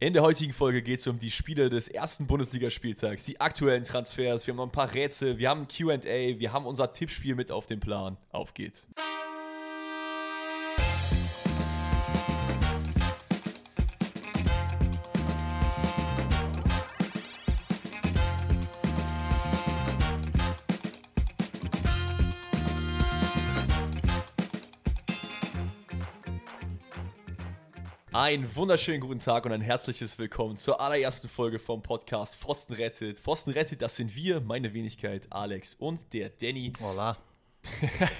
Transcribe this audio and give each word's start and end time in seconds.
In 0.00 0.12
der 0.12 0.22
heutigen 0.22 0.52
Folge 0.52 0.80
geht 0.80 1.00
es 1.00 1.08
um 1.08 1.18
die 1.18 1.32
Spiele 1.32 1.70
des 1.70 1.88
ersten 1.88 2.28
Bundesligaspieltags, 2.28 3.24
die 3.24 3.40
aktuellen 3.40 3.82
Transfers. 3.82 4.46
Wir 4.46 4.52
haben 4.52 4.58
noch 4.58 4.66
ein 4.66 4.70
paar 4.70 4.94
Rätsel, 4.94 5.38
wir 5.38 5.50
haben 5.50 5.62
ein 5.62 5.66
QA, 5.66 5.98
wir 6.38 6.52
haben 6.52 6.66
unser 6.66 6.92
Tippspiel 6.92 7.34
mit 7.34 7.50
auf 7.50 7.66
dem 7.66 7.80
Plan. 7.80 8.16
Auf 8.30 8.54
geht's. 8.54 8.86
Ein 28.20 28.56
wunderschönen 28.56 29.00
guten 29.00 29.20
Tag 29.20 29.46
und 29.46 29.52
ein 29.52 29.60
herzliches 29.60 30.18
Willkommen 30.18 30.56
zur 30.56 30.80
allerersten 30.80 31.28
Folge 31.28 31.60
vom 31.60 31.84
Podcast 31.84 32.34
Pfosten 32.34 32.72
rettet. 32.72 33.20
Pfosten 33.20 33.52
rettet, 33.52 33.80
das 33.80 33.94
sind 33.94 34.16
wir, 34.16 34.40
meine 34.40 34.74
Wenigkeit, 34.74 35.28
Alex 35.30 35.76
und 35.78 36.12
der 36.12 36.28
Danny. 36.28 36.72
Hola. 36.80 37.16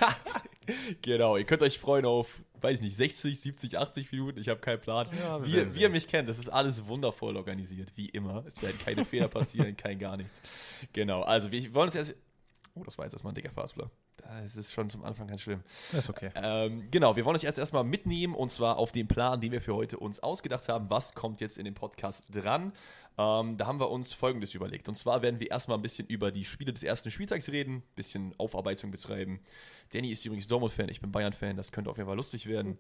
genau, 1.03 1.37
ihr 1.37 1.43
könnt 1.43 1.63
euch 1.63 1.81
freuen 1.81 2.05
auf, 2.05 2.29
weiß 2.61 2.77
ich 2.77 2.83
nicht, 2.83 2.97
60, 2.97 3.41
70, 3.41 3.77
80 3.77 4.13
Minuten, 4.13 4.39
ich 4.39 4.49
habe 4.49 4.61
keinen 4.61 4.81
Plan. 4.81 5.09
Ja, 5.19 5.45
wie, 5.45 5.75
wie 5.75 5.81
ihr 5.81 5.91
mich 5.91 6.07
kennt, 6.07 6.29
das 6.29 6.39
ist 6.39 6.49
alles 6.49 6.87
wundervoll 6.87 7.37
organisiert, 7.37 7.91
wie 7.97 8.09
immer. 8.11 8.45
Es 8.47 8.63
werden 8.63 8.79
keine 8.79 9.05
Fehler 9.05 9.27
passieren, 9.29 9.77
kein 9.77 9.99
gar 9.99 10.17
nichts. 10.17 10.41
Genau, 10.93 11.23
also 11.23 11.51
wir 11.51 11.75
wollen 11.75 11.89
uns 11.89 11.97
erst. 11.97 12.15
Oh, 12.77 12.85
das 12.85 12.97
war 12.99 13.05
jetzt 13.05 13.15
erstmal 13.15 13.33
ein 13.33 13.35
dicker 13.35 13.51
Fastball. 13.51 13.91
Es 14.45 14.57
ist 14.57 14.73
schon 14.73 14.91
zum 14.91 15.05
Anfang 15.05 15.27
ganz 15.27 15.43
schlimm. 15.43 15.63
Das 15.93 16.05
ist 16.05 16.11
okay. 16.11 16.31
Ähm, 16.35 16.89
genau, 16.91 17.17
wir 17.17 17.25
wollen 17.25 17.37
euch 17.37 17.43
jetzt 17.43 17.59
erstmal 17.59 17.85
mitnehmen 17.85 18.35
und 18.35 18.51
zwar 18.51 18.79
auf 18.79 18.93
den 18.93 19.09
Plan, 19.09 19.41
den 19.41 19.53
wir 19.53 19.61
für 19.61 19.75
heute 19.75 19.99
uns 19.99 20.21
ausgedacht 20.21 20.69
haben. 20.69 20.91
Was 20.91 21.15
kommt 21.15 21.41
jetzt 21.41 21.59
in 21.59 21.65
den 21.65 21.75
Podcast 21.75 22.25
dran? 22.31 22.73
Ähm, 23.19 23.57
da 23.57 23.67
haben 23.67 23.81
wir 23.81 23.91
uns 23.91 24.13
Folgendes 24.13 24.55
überlegt. 24.55 24.89
Und 24.89 24.95
zwar 24.95 25.23
werden 25.23 25.41
wir 25.41 25.51
erstmal 25.51 25.79
ein 25.79 25.83
bisschen 25.83 26.07
über 26.07 26.31
die 26.31 26.45
Spiele 26.45 26.73
des 26.73 26.85
ersten 26.85 27.11
Spieltags 27.11 27.49
reden, 27.49 27.77
ein 27.77 27.83
bisschen 27.97 28.35
Aufarbeitung 28.39 28.91
betreiben. 28.91 29.41
Danny 29.93 30.11
ist 30.11 30.25
übrigens 30.25 30.47
Dortmund-Fan, 30.47 30.89
ich 30.89 31.01
bin 31.01 31.11
Bayern-Fan, 31.11 31.57
das 31.57 31.73
könnte 31.73 31.91
auf 31.91 31.97
jeden 31.97 32.07
Fall 32.07 32.17
lustig 32.17 32.47
werden 32.47 32.77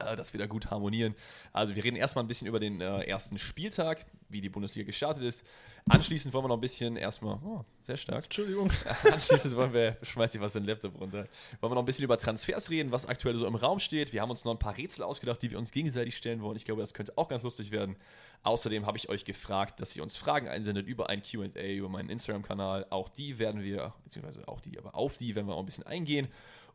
äh, 0.00 0.16
dass 0.16 0.32
wir 0.32 0.40
da 0.40 0.46
gut 0.46 0.70
harmonieren. 0.70 1.14
Also 1.52 1.74
wir 1.76 1.84
reden 1.84 1.96
erstmal 1.96 2.24
ein 2.24 2.28
bisschen 2.28 2.46
über 2.46 2.60
den 2.60 2.80
äh, 2.80 3.02
ersten 3.02 3.38
Spieltag, 3.38 4.06
wie 4.28 4.40
die 4.40 4.48
Bundesliga 4.48 4.86
gestartet 4.86 5.22
ist. 5.24 5.44
Anschließend 5.88 6.34
wollen 6.34 6.44
wir 6.44 6.48
noch 6.48 6.58
ein 6.58 6.60
bisschen 6.60 6.96
erstmal, 6.96 7.38
oh, 7.44 7.64
sehr 7.82 7.96
stark. 7.96 8.24
Entschuldigung. 8.24 8.70
Anschließend 9.10 9.56
wollen 9.56 9.72
wir, 9.72 9.96
schmeiß 10.02 10.34
ich 10.34 10.40
was 10.40 10.54
in 10.54 10.62
den 10.62 10.68
Laptop 10.68 11.00
runter, 11.00 11.26
wollen 11.60 11.72
wir 11.72 11.74
noch 11.74 11.82
ein 11.82 11.86
bisschen 11.86 12.04
über 12.04 12.18
Transfers 12.18 12.70
reden, 12.70 12.92
was 12.92 13.06
aktuell 13.06 13.34
so 13.36 13.46
im 13.46 13.54
Raum 13.54 13.78
steht. 13.78 14.12
Wir 14.12 14.20
haben 14.20 14.30
uns 14.30 14.44
noch 14.44 14.52
ein 14.52 14.58
paar 14.58 14.76
Rätsel 14.76 15.04
ausgedacht, 15.04 15.42
die 15.42 15.50
wir 15.50 15.58
uns 15.58 15.72
gegenseitig 15.72 16.16
stellen 16.16 16.42
wollen. 16.42 16.56
Ich 16.56 16.64
glaube, 16.64 16.80
das 16.82 16.94
könnte 16.94 17.12
auch 17.16 17.28
ganz 17.28 17.42
lustig 17.42 17.70
werden. 17.70 17.96
Außerdem 18.42 18.86
habe 18.86 18.98
ich 18.98 19.08
euch 19.08 19.24
gefragt, 19.24 19.80
dass 19.80 19.94
ihr 19.96 20.02
uns 20.02 20.16
Fragen 20.16 20.48
einsendet 20.48 20.86
über 20.86 21.08
ein 21.08 21.22
QA, 21.22 21.46
über 21.46 21.88
meinen 21.88 22.08
Instagram-Kanal. 22.08 22.86
Auch 22.90 23.08
die 23.08 23.38
werden 23.38 23.64
wir, 23.64 23.94
beziehungsweise 24.04 24.48
auch 24.48 24.60
die, 24.60 24.78
aber 24.78 24.94
auf 24.94 25.16
die 25.16 25.34
werden 25.34 25.46
wir 25.46 25.54
auch 25.54 25.60
ein 25.60 25.66
bisschen 25.66 25.86
eingehen. 25.86 26.28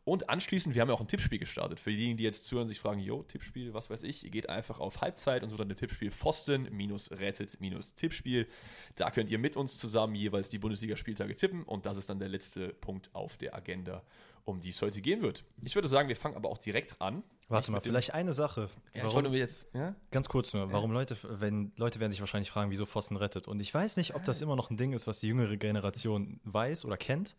Und 0.06 0.30
anschließend, 0.30 0.74
wir 0.76 0.82
haben 0.82 0.88
ja 0.88 0.94
auch 0.94 1.00
ein 1.00 1.08
Tippspiel 1.08 1.40
gestartet. 1.40 1.80
Für 1.80 1.90
diejenigen, 1.90 2.16
die 2.16 2.22
jetzt 2.22 2.44
zuhören, 2.44 2.68
sich 2.68 2.78
fragen, 2.78 3.00
jo, 3.00 3.24
Tippspiel, 3.24 3.74
was 3.74 3.90
weiß 3.90 4.04
ich, 4.04 4.22
ihr 4.22 4.30
geht 4.30 4.48
einfach 4.48 4.78
auf 4.78 5.00
Halbzeit 5.00 5.42
und 5.42 5.50
so 5.50 5.56
dann 5.56 5.68
ein 5.68 5.76
Tippspiel 5.76 6.12
Pfosten-rettet-Tippspiel. 6.12 8.46
Da 8.94 9.10
könnt 9.10 9.32
ihr 9.32 9.40
mit 9.40 9.56
uns 9.56 9.78
zusammen 9.78 10.14
jeweils 10.14 10.48
die 10.48 10.58
Bundesliga-Spieltage 10.58 11.34
tippen 11.34 11.64
und 11.64 11.86
das 11.86 11.96
ist 11.96 12.08
dann 12.08 12.20
der 12.20 12.28
letzte 12.28 12.68
Punkt 12.68 13.12
auf 13.16 13.36
der 13.36 13.56
Agenda, 13.56 14.04
um 14.44 14.60
die 14.60 14.68
es 14.68 14.80
heute 14.80 15.00
gehen 15.00 15.22
wird. 15.22 15.42
Ich 15.64 15.74
würde 15.74 15.88
sagen, 15.88 16.08
wir 16.08 16.14
fangen 16.14 16.36
aber 16.36 16.50
auch 16.50 16.58
direkt 16.58 17.02
an. 17.02 17.24
Warte 17.48 17.72
mal, 17.72 17.80
vielleicht 17.80 18.14
eine 18.14 18.32
Sache. 18.32 18.68
Ja, 18.94 19.02
warum, 19.02 19.34
ich 19.34 19.40
jetzt, 19.40 19.66
ja? 19.74 19.96
Ganz 20.12 20.28
kurz 20.28 20.54
nur, 20.54 20.70
warum 20.70 20.92
ja. 20.92 21.00
Leute, 21.00 21.16
wenn 21.40 21.72
Leute 21.78 21.98
werden 21.98 22.12
sich 22.12 22.20
wahrscheinlich 22.20 22.52
fragen, 22.52 22.70
wieso 22.70 22.86
Pfosten 22.86 23.16
rettet. 23.16 23.48
Und 23.48 23.58
ich 23.58 23.74
weiß 23.74 23.96
nicht, 23.96 24.14
ob 24.14 24.24
das 24.24 24.40
immer 24.40 24.54
noch 24.54 24.70
ein 24.70 24.76
Ding 24.76 24.92
ist, 24.92 25.08
was 25.08 25.18
die 25.18 25.26
jüngere 25.26 25.56
Generation 25.56 26.38
weiß 26.44 26.84
oder 26.84 26.96
kennt. 26.96 27.34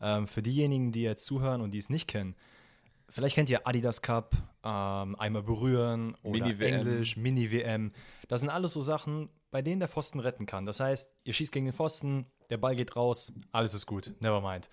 Ähm, 0.00 0.26
für 0.26 0.42
diejenigen, 0.42 0.92
die 0.92 1.02
jetzt 1.02 1.24
zuhören 1.24 1.60
und 1.60 1.72
die 1.72 1.78
es 1.78 1.90
nicht 1.90 2.08
kennen, 2.08 2.34
vielleicht 3.08 3.34
kennt 3.34 3.50
ihr 3.50 3.66
Adidas 3.66 4.02
Cup, 4.02 4.34
ähm, 4.64 5.14
einmal 5.16 5.42
berühren 5.42 6.16
oder 6.22 6.46
Mini 6.46 6.64
Englisch, 6.64 7.16
Mini-WM. 7.16 7.92
Das 8.28 8.40
sind 8.40 8.50
alles 8.50 8.72
so 8.72 8.80
Sachen, 8.80 9.28
bei 9.50 9.62
denen 9.62 9.80
der 9.80 9.88
Pfosten 9.88 10.20
retten 10.20 10.46
kann. 10.46 10.66
Das 10.66 10.80
heißt, 10.80 11.10
ihr 11.24 11.32
schießt 11.32 11.52
gegen 11.52 11.66
den 11.66 11.74
Pfosten, 11.74 12.26
der 12.50 12.58
Ball 12.58 12.74
geht 12.74 12.96
raus, 12.96 13.32
alles 13.52 13.74
ist 13.74 13.86
gut, 13.86 14.14
never 14.20 14.40
mind. 14.40 14.68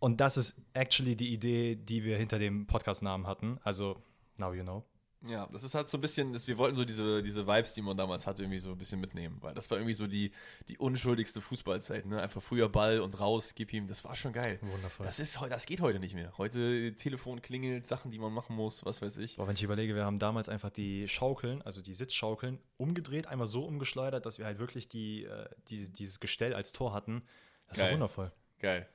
Und 0.00 0.20
das 0.20 0.36
ist 0.36 0.60
actually 0.74 1.16
die 1.16 1.32
Idee, 1.32 1.76
die 1.76 2.04
wir 2.04 2.18
hinter 2.18 2.38
dem 2.38 2.66
Podcast-Namen 2.66 3.26
hatten. 3.26 3.58
Also, 3.62 3.96
now 4.36 4.52
you 4.52 4.62
know. 4.62 4.84
Ja, 5.26 5.48
das 5.50 5.64
ist 5.64 5.74
halt 5.74 5.88
so 5.88 5.96
ein 5.96 6.00
bisschen, 6.00 6.32
das, 6.32 6.46
wir 6.46 6.58
wollten 6.58 6.76
so 6.76 6.84
diese, 6.84 7.22
diese 7.22 7.46
Vibes, 7.46 7.72
die 7.72 7.82
man 7.82 7.96
damals 7.96 8.26
hatte, 8.26 8.42
irgendwie 8.42 8.58
so 8.58 8.70
ein 8.70 8.78
bisschen 8.78 9.00
mitnehmen, 9.00 9.38
weil 9.40 9.54
das 9.54 9.70
war 9.70 9.78
irgendwie 9.78 9.94
so 9.94 10.06
die, 10.06 10.32
die 10.68 10.76
unschuldigste 10.76 11.40
Fußballzeit, 11.40 12.04
ne? 12.06 12.20
Einfach 12.20 12.42
früher 12.42 12.68
Ball 12.68 13.00
und 13.00 13.18
raus, 13.18 13.54
gib 13.54 13.72
ihm, 13.72 13.86
das 13.86 14.04
war 14.04 14.14
schon 14.16 14.32
geil. 14.32 14.58
Wundervoll. 14.60 15.06
Das, 15.06 15.18
ist, 15.18 15.40
das 15.48 15.66
geht 15.66 15.80
heute 15.80 15.98
nicht 15.98 16.14
mehr. 16.14 16.36
Heute 16.36 16.94
Telefon 16.94 17.40
klingelt, 17.40 17.86
Sachen, 17.86 18.10
die 18.10 18.18
man 18.18 18.32
machen 18.32 18.54
muss, 18.54 18.84
was 18.84 19.00
weiß 19.00 19.18
ich. 19.18 19.38
Aber 19.38 19.48
wenn 19.48 19.56
ich 19.56 19.62
überlege, 19.62 19.94
wir 19.94 20.04
haben 20.04 20.18
damals 20.18 20.48
einfach 20.48 20.70
die 20.70 21.08
Schaukeln, 21.08 21.62
also 21.62 21.80
die 21.80 21.94
Sitzschaukeln, 21.94 22.58
umgedreht, 22.76 23.26
einmal 23.26 23.46
so 23.46 23.64
umgeschleudert, 23.64 24.26
dass 24.26 24.38
wir 24.38 24.44
halt 24.44 24.58
wirklich 24.58 24.88
die, 24.88 25.24
äh, 25.24 25.48
die 25.68 25.90
dieses 25.90 26.20
Gestell 26.20 26.54
als 26.54 26.72
Tor 26.72 26.92
hatten. 26.92 27.22
Das 27.68 27.78
geil. 27.78 27.86
war 27.86 27.92
wundervoll. 27.94 28.32
Geil. 28.58 28.88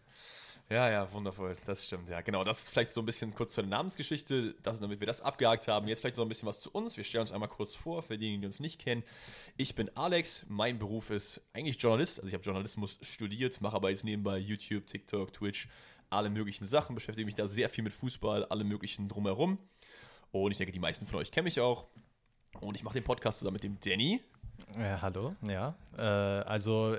Ja, 0.71 0.87
ja, 0.87 1.11
wundervoll. 1.11 1.57
Das 1.65 1.83
stimmt. 1.83 2.09
Ja, 2.09 2.21
genau. 2.21 2.43
Das 2.43 2.59
ist 2.59 2.69
vielleicht 2.69 2.91
so 2.91 3.01
ein 3.01 3.05
bisschen 3.05 3.33
kurz 3.33 3.55
zur 3.55 3.63
Namensgeschichte, 3.63 4.53
das, 4.61 4.79
damit 4.79 4.99
wir 4.99 5.07
das 5.07 5.19
abgehakt 5.19 5.67
haben. 5.67 5.87
Jetzt 5.87 6.01
vielleicht 6.01 6.15
so 6.15 6.21
ein 6.21 6.29
bisschen 6.29 6.47
was 6.47 6.59
zu 6.59 6.71
uns. 6.71 6.95
Wir 6.95 7.03
stellen 7.03 7.21
uns 7.21 7.31
einmal 7.31 7.49
kurz 7.49 7.73
vor, 7.73 8.03
für 8.03 8.19
diejenigen, 8.19 8.41
die 8.41 8.45
uns 8.45 8.59
nicht 8.59 8.79
kennen. 8.79 9.03
Ich 9.57 9.73
bin 9.73 9.89
Alex. 9.97 10.45
Mein 10.47 10.77
Beruf 10.77 11.09
ist 11.09 11.41
eigentlich 11.53 11.81
Journalist. 11.81 12.19
Also 12.19 12.27
ich 12.27 12.35
habe 12.35 12.43
Journalismus 12.43 12.99
studiert, 13.01 13.61
mache 13.61 13.75
aber 13.75 13.89
jetzt 13.89 14.03
nebenbei 14.03 14.37
YouTube, 14.37 14.85
TikTok, 14.85 15.33
Twitch, 15.33 15.67
alle 16.11 16.29
möglichen 16.29 16.65
Sachen, 16.65 16.93
beschäftige 16.93 17.25
mich 17.25 17.35
da 17.35 17.47
sehr 17.47 17.69
viel 17.69 17.83
mit 17.83 17.93
Fußball, 17.93 18.45
alle 18.45 18.63
möglichen 18.63 19.09
drumherum. 19.09 19.57
Und 20.31 20.51
ich 20.51 20.59
denke, 20.59 20.71
die 20.71 20.79
meisten 20.79 21.07
von 21.07 21.17
euch 21.17 21.31
kennen 21.31 21.45
mich 21.45 21.59
auch. 21.59 21.87
Und 22.61 22.75
ich 22.75 22.83
mache 22.83 22.93
den 22.93 23.03
Podcast 23.03 23.39
zusammen 23.39 23.55
mit 23.55 23.63
dem 23.63 23.79
Danny. 23.79 24.21
Ja, 24.77 25.01
hallo, 25.01 25.35
ja. 25.41 25.75
Äh, 25.97 26.01
also 26.01 26.95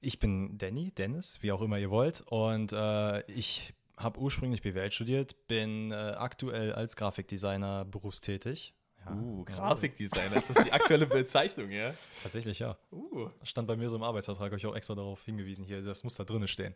ich 0.00 0.18
bin 0.18 0.58
Danny, 0.58 0.92
Dennis, 0.92 1.38
wie 1.42 1.52
auch 1.52 1.62
immer 1.62 1.78
ihr 1.78 1.90
wollt. 1.90 2.22
Und 2.22 2.72
äh, 2.72 3.22
ich 3.30 3.74
habe 3.96 4.20
ursprünglich 4.20 4.62
BWL 4.62 4.92
studiert, 4.92 5.48
bin 5.48 5.90
äh, 5.90 5.94
aktuell 5.94 6.72
als 6.72 6.96
Grafikdesigner 6.96 7.84
berufstätig. 7.84 8.74
Ja. 9.04 9.12
Uh, 9.14 9.44
Grafikdesigner, 9.44 10.36
ist 10.36 10.50
das 10.50 10.64
die 10.64 10.72
aktuelle 10.72 11.06
Bezeichnung, 11.06 11.70
ja? 11.70 11.94
Tatsächlich, 12.22 12.58
ja. 12.58 12.76
Uh. 12.92 13.30
Stand 13.42 13.66
bei 13.66 13.76
mir 13.76 13.88
so 13.88 13.96
im 13.96 14.02
Arbeitsvertrag, 14.02 14.46
habe 14.46 14.56
ich 14.56 14.66
auch 14.66 14.76
extra 14.76 14.94
darauf 14.94 15.24
hingewiesen, 15.24 15.64
hier, 15.64 15.82
das 15.82 16.04
muss 16.04 16.16
da 16.16 16.24
drin 16.24 16.46
stehen. 16.46 16.74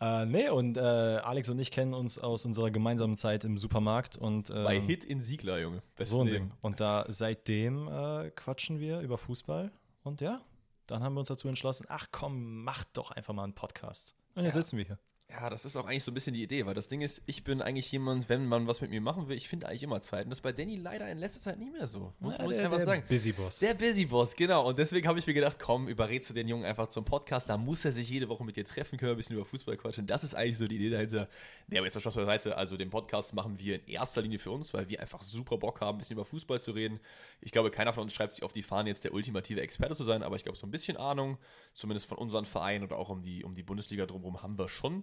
Äh, 0.00 0.26
nee, 0.26 0.48
und 0.48 0.76
äh, 0.76 0.80
Alex 0.80 1.48
und 1.48 1.58
ich 1.58 1.70
kennen 1.70 1.94
uns 1.94 2.18
aus 2.18 2.44
unserer 2.44 2.70
gemeinsamen 2.70 3.16
Zeit 3.16 3.44
im 3.44 3.58
Supermarkt 3.58 4.16
und 4.16 4.50
äh, 4.50 4.64
Bei 4.64 4.80
Hit 4.80 5.04
in 5.04 5.20
Siegler, 5.20 5.58
Junge. 5.58 5.82
Besten 5.96 6.14
so 6.14 6.20
ein 6.22 6.28
Ding. 6.28 6.52
Und 6.60 6.80
da 6.80 7.06
seitdem 7.08 7.88
äh, 7.88 8.30
quatschen 8.30 8.78
wir 8.78 9.00
über 9.00 9.18
Fußball 9.18 9.72
und 10.04 10.20
ja, 10.20 10.42
dann 10.86 11.02
haben 11.02 11.14
wir 11.14 11.20
uns 11.20 11.28
dazu 11.28 11.48
entschlossen, 11.48 11.86
ach 11.88 12.08
komm, 12.12 12.62
mach 12.62 12.84
doch 12.84 13.10
einfach 13.10 13.34
mal 13.34 13.44
einen 13.44 13.54
Podcast. 13.54 14.14
Und 14.34 14.44
jetzt 14.44 14.54
ja. 14.54 14.62
sitzen 14.62 14.78
wir 14.78 14.84
hier. 14.84 14.98
Ja, 15.28 15.50
das 15.50 15.64
ist 15.64 15.76
auch 15.76 15.86
eigentlich 15.86 16.04
so 16.04 16.12
ein 16.12 16.14
bisschen 16.14 16.34
die 16.34 16.42
Idee, 16.42 16.64
weil 16.66 16.74
das 16.74 16.86
Ding 16.86 17.00
ist, 17.02 17.22
ich 17.26 17.42
bin 17.42 17.60
eigentlich 17.60 17.90
jemand, 17.90 18.28
wenn 18.28 18.46
man 18.46 18.68
was 18.68 18.80
mit 18.80 18.90
mir 18.90 19.00
machen 19.00 19.28
will, 19.28 19.36
ich 19.36 19.48
finde 19.48 19.66
eigentlich 19.66 19.82
immer 19.82 20.00
Zeit. 20.00 20.24
Und 20.24 20.30
das 20.30 20.38
ist 20.38 20.42
bei 20.42 20.52
Danny 20.52 20.76
leider 20.76 21.10
in 21.10 21.18
letzter 21.18 21.40
Zeit 21.40 21.58
nicht 21.58 21.72
mehr 21.72 21.86
so. 21.86 22.14
Muss, 22.20 22.38
ja, 22.38 22.44
muss 22.44 22.54
der, 22.54 22.58
ich 22.60 22.64
einfach 22.64 22.76
der 22.78 22.86
sagen. 22.86 23.02
Busy 23.08 23.32
Boss. 23.32 23.58
Der 23.58 23.74
Busy 23.74 24.06
Boss, 24.06 24.36
genau. 24.36 24.68
Und 24.68 24.78
deswegen 24.78 25.06
habe 25.08 25.18
ich 25.18 25.26
mir 25.26 25.34
gedacht, 25.34 25.58
komm, 25.58 25.88
überredst 25.88 26.30
du 26.30 26.34
den 26.34 26.46
Jungen 26.46 26.64
einfach 26.64 26.88
zum 26.88 27.04
Podcast. 27.04 27.48
Da 27.48 27.58
muss 27.58 27.84
er 27.84 27.90
sich 27.90 28.08
jede 28.08 28.28
Woche 28.28 28.44
mit 28.44 28.56
dir 28.56 28.64
treffen 28.64 28.98
können, 28.98 29.10
ein 29.10 29.16
bisschen 29.16 29.36
über 29.36 29.44
Fußball 29.44 29.76
quatschen. 29.76 30.06
Das 30.06 30.22
ist 30.22 30.34
eigentlich 30.34 30.58
so 30.58 30.66
die 30.66 30.76
Idee 30.76 30.90
dahinter. 30.90 31.28
Nee, 31.66 31.78
aber 31.78 31.86
jetzt 31.86 32.00
Spaß 32.00 32.14
beiseite. 32.14 32.56
Also 32.56 32.76
den 32.76 32.90
Podcast 32.90 33.34
machen 33.34 33.58
wir 33.58 33.74
in 33.74 33.86
erster 33.88 34.22
Linie 34.22 34.38
für 34.38 34.52
uns, 34.52 34.72
weil 34.72 34.88
wir 34.88 35.00
einfach 35.00 35.22
super 35.24 35.58
Bock 35.58 35.80
haben, 35.80 35.96
ein 35.96 35.98
bisschen 35.98 36.14
über 36.14 36.24
Fußball 36.24 36.60
zu 36.60 36.70
reden. 36.70 37.00
Ich 37.40 37.50
glaube, 37.50 37.70
keiner 37.72 37.92
von 37.92 38.04
uns 38.04 38.14
schreibt 38.14 38.32
sich 38.32 38.44
auf 38.44 38.52
die 38.52 38.62
Fahne, 38.62 38.88
jetzt 38.90 39.04
der 39.04 39.12
ultimative 39.12 39.60
Experte 39.60 39.96
zu 39.96 40.04
sein, 40.04 40.22
aber 40.22 40.36
ich 40.36 40.44
glaube, 40.44 40.56
so 40.56 40.66
ein 40.66 40.70
bisschen 40.70 40.96
Ahnung, 40.96 41.36
zumindest 41.74 42.06
von 42.06 42.16
unseren 42.16 42.44
Vereinen 42.44 42.84
oder 42.84 42.96
auch 42.96 43.10
um 43.10 43.22
die, 43.22 43.44
um 43.44 43.54
die 43.54 43.64
Bundesliga 43.64 44.06
drumherum, 44.06 44.42
haben 44.42 44.56
wir 44.56 44.68
schon. 44.68 45.02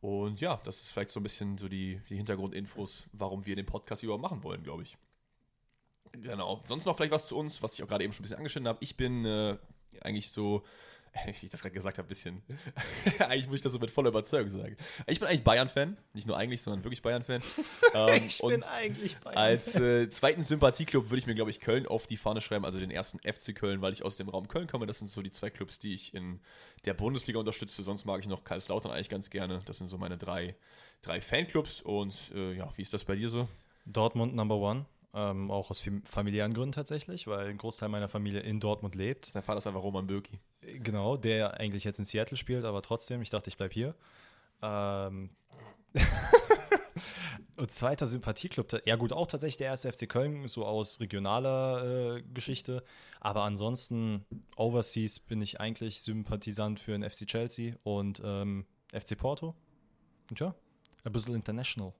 Und 0.00 0.40
ja, 0.40 0.58
das 0.64 0.80
ist 0.80 0.90
vielleicht 0.90 1.10
so 1.10 1.20
ein 1.20 1.22
bisschen 1.22 1.58
so 1.58 1.68
die, 1.68 2.00
die 2.08 2.16
Hintergrundinfos, 2.16 3.06
warum 3.12 3.44
wir 3.44 3.54
den 3.54 3.66
Podcast 3.66 4.02
überhaupt 4.02 4.22
machen 4.22 4.42
wollen, 4.42 4.62
glaube 4.62 4.82
ich. 4.82 4.96
Genau. 6.12 6.62
Sonst 6.64 6.86
noch 6.86 6.96
vielleicht 6.96 7.12
was 7.12 7.26
zu 7.26 7.36
uns, 7.36 7.62
was 7.62 7.74
ich 7.74 7.82
auch 7.82 7.88
gerade 7.88 8.04
eben 8.04 8.12
schon 8.12 8.22
ein 8.22 8.24
bisschen 8.24 8.38
angeschnitten 8.38 8.68
habe. 8.68 8.78
Ich 8.80 8.96
bin 8.96 9.24
äh, 9.24 9.58
eigentlich 10.00 10.30
so 10.30 10.64
wie 11.24 11.46
ich 11.46 11.50
das 11.50 11.62
gerade 11.62 11.74
gesagt 11.74 11.98
habe, 11.98 12.06
ein 12.06 12.08
bisschen. 12.08 12.42
eigentlich 13.18 13.48
muss 13.48 13.56
ich 13.56 13.62
das 13.62 13.72
so 13.72 13.78
mit 13.78 13.90
voller 13.90 14.10
Überzeugung 14.10 14.50
sagen. 14.50 14.76
Ich 15.06 15.18
bin 15.18 15.28
eigentlich 15.28 15.44
Bayern-Fan. 15.44 15.96
Nicht 16.14 16.26
nur 16.26 16.36
eigentlich, 16.36 16.62
sondern 16.62 16.84
wirklich 16.84 17.02
Bayern-Fan. 17.02 17.42
Ähm, 17.92 18.22
ich 18.24 18.38
bin 18.38 18.62
eigentlich 18.62 19.16
Bayern-Fan. 19.16 19.42
Als 19.42 19.74
äh, 19.74 20.08
zweiten 20.08 20.44
Sympathieklub 20.44 21.10
würde 21.10 21.18
ich 21.18 21.26
mir, 21.26 21.34
glaube 21.34 21.50
ich, 21.50 21.58
Köln 21.58 21.88
auf 21.88 22.06
die 22.06 22.16
Fahne 22.16 22.40
schreiben. 22.40 22.64
Also 22.64 22.78
den 22.78 22.92
ersten 22.92 23.18
FC 23.18 23.52
Köln, 23.52 23.82
weil 23.82 23.92
ich 23.92 24.04
aus 24.04 24.14
dem 24.14 24.28
Raum 24.28 24.46
Köln 24.46 24.68
komme. 24.68 24.86
Das 24.86 24.98
sind 24.98 25.08
so 25.08 25.22
die 25.22 25.32
zwei 25.32 25.50
Clubs, 25.50 25.80
die 25.80 25.92
ich 25.92 26.14
in 26.14 26.40
der 26.84 26.94
Bundesliga 26.94 27.40
unterstütze. 27.40 27.82
Sonst 27.82 28.04
mag 28.04 28.20
ich 28.20 28.28
noch 28.28 28.44
Karlslautern 28.44 28.92
eigentlich 28.92 29.08
ganz 29.08 29.28
gerne. 29.28 29.58
Das 29.64 29.78
sind 29.78 29.88
so 29.88 29.98
meine 29.98 30.18
drei, 30.18 30.54
drei 31.02 31.20
Fanclubs. 31.20 31.82
Und 31.82 32.14
äh, 32.32 32.52
ja, 32.52 32.70
wie 32.76 32.82
ist 32.82 32.94
das 32.94 33.04
bei 33.04 33.16
dir 33.16 33.28
so? 33.28 33.48
Dortmund 33.86 34.36
Number 34.36 34.56
One. 34.56 34.86
Ähm, 35.14 35.50
auch 35.50 35.70
aus 35.70 35.82
familiären 36.04 36.54
Gründen 36.54 36.72
tatsächlich, 36.72 37.26
weil 37.26 37.48
ein 37.48 37.58
Großteil 37.58 37.88
meiner 37.88 38.08
Familie 38.08 38.40
in 38.40 38.60
Dortmund 38.60 38.94
lebt. 38.94 39.26
Sein 39.26 39.42
Vater 39.42 39.58
ist 39.58 39.66
einfach 39.66 39.82
Roman 39.82 40.06
Bürki. 40.06 40.38
Genau, 40.60 41.16
der 41.16 41.58
eigentlich 41.58 41.84
jetzt 41.84 41.98
in 41.98 42.04
Seattle 42.04 42.36
spielt, 42.36 42.64
aber 42.64 42.82
trotzdem, 42.82 43.22
ich 43.22 43.30
dachte, 43.30 43.48
ich 43.48 43.56
bleibe 43.56 43.74
hier. 43.74 43.94
Ähm 44.62 45.30
Und 47.56 47.70
zweiter 47.70 48.06
Sympathieklub, 48.06 48.68
ja 48.86 48.96
gut, 48.96 49.12
auch 49.12 49.26
tatsächlich 49.26 49.58
der 49.58 49.66
erste 49.66 49.92
FC 49.92 50.08
Köln, 50.08 50.48
so 50.48 50.64
aus 50.64 50.98
regionaler 51.00 52.16
äh, 52.16 52.22
Geschichte. 52.22 52.82
Aber 53.20 53.42
ansonsten, 53.42 54.24
Overseas 54.56 55.20
bin 55.20 55.42
ich 55.42 55.60
eigentlich 55.60 56.00
Sympathisant 56.00 56.80
für 56.80 56.92
den 56.92 57.02
FC 57.02 57.26
Chelsea 57.26 57.74
und 57.82 58.22
ähm, 58.24 58.64
FC 58.92 59.18
Porto. 59.18 59.54
Und 60.30 60.40
ja, 60.40 60.54
ein 61.04 61.12
bisschen 61.12 61.34
international. 61.34 61.92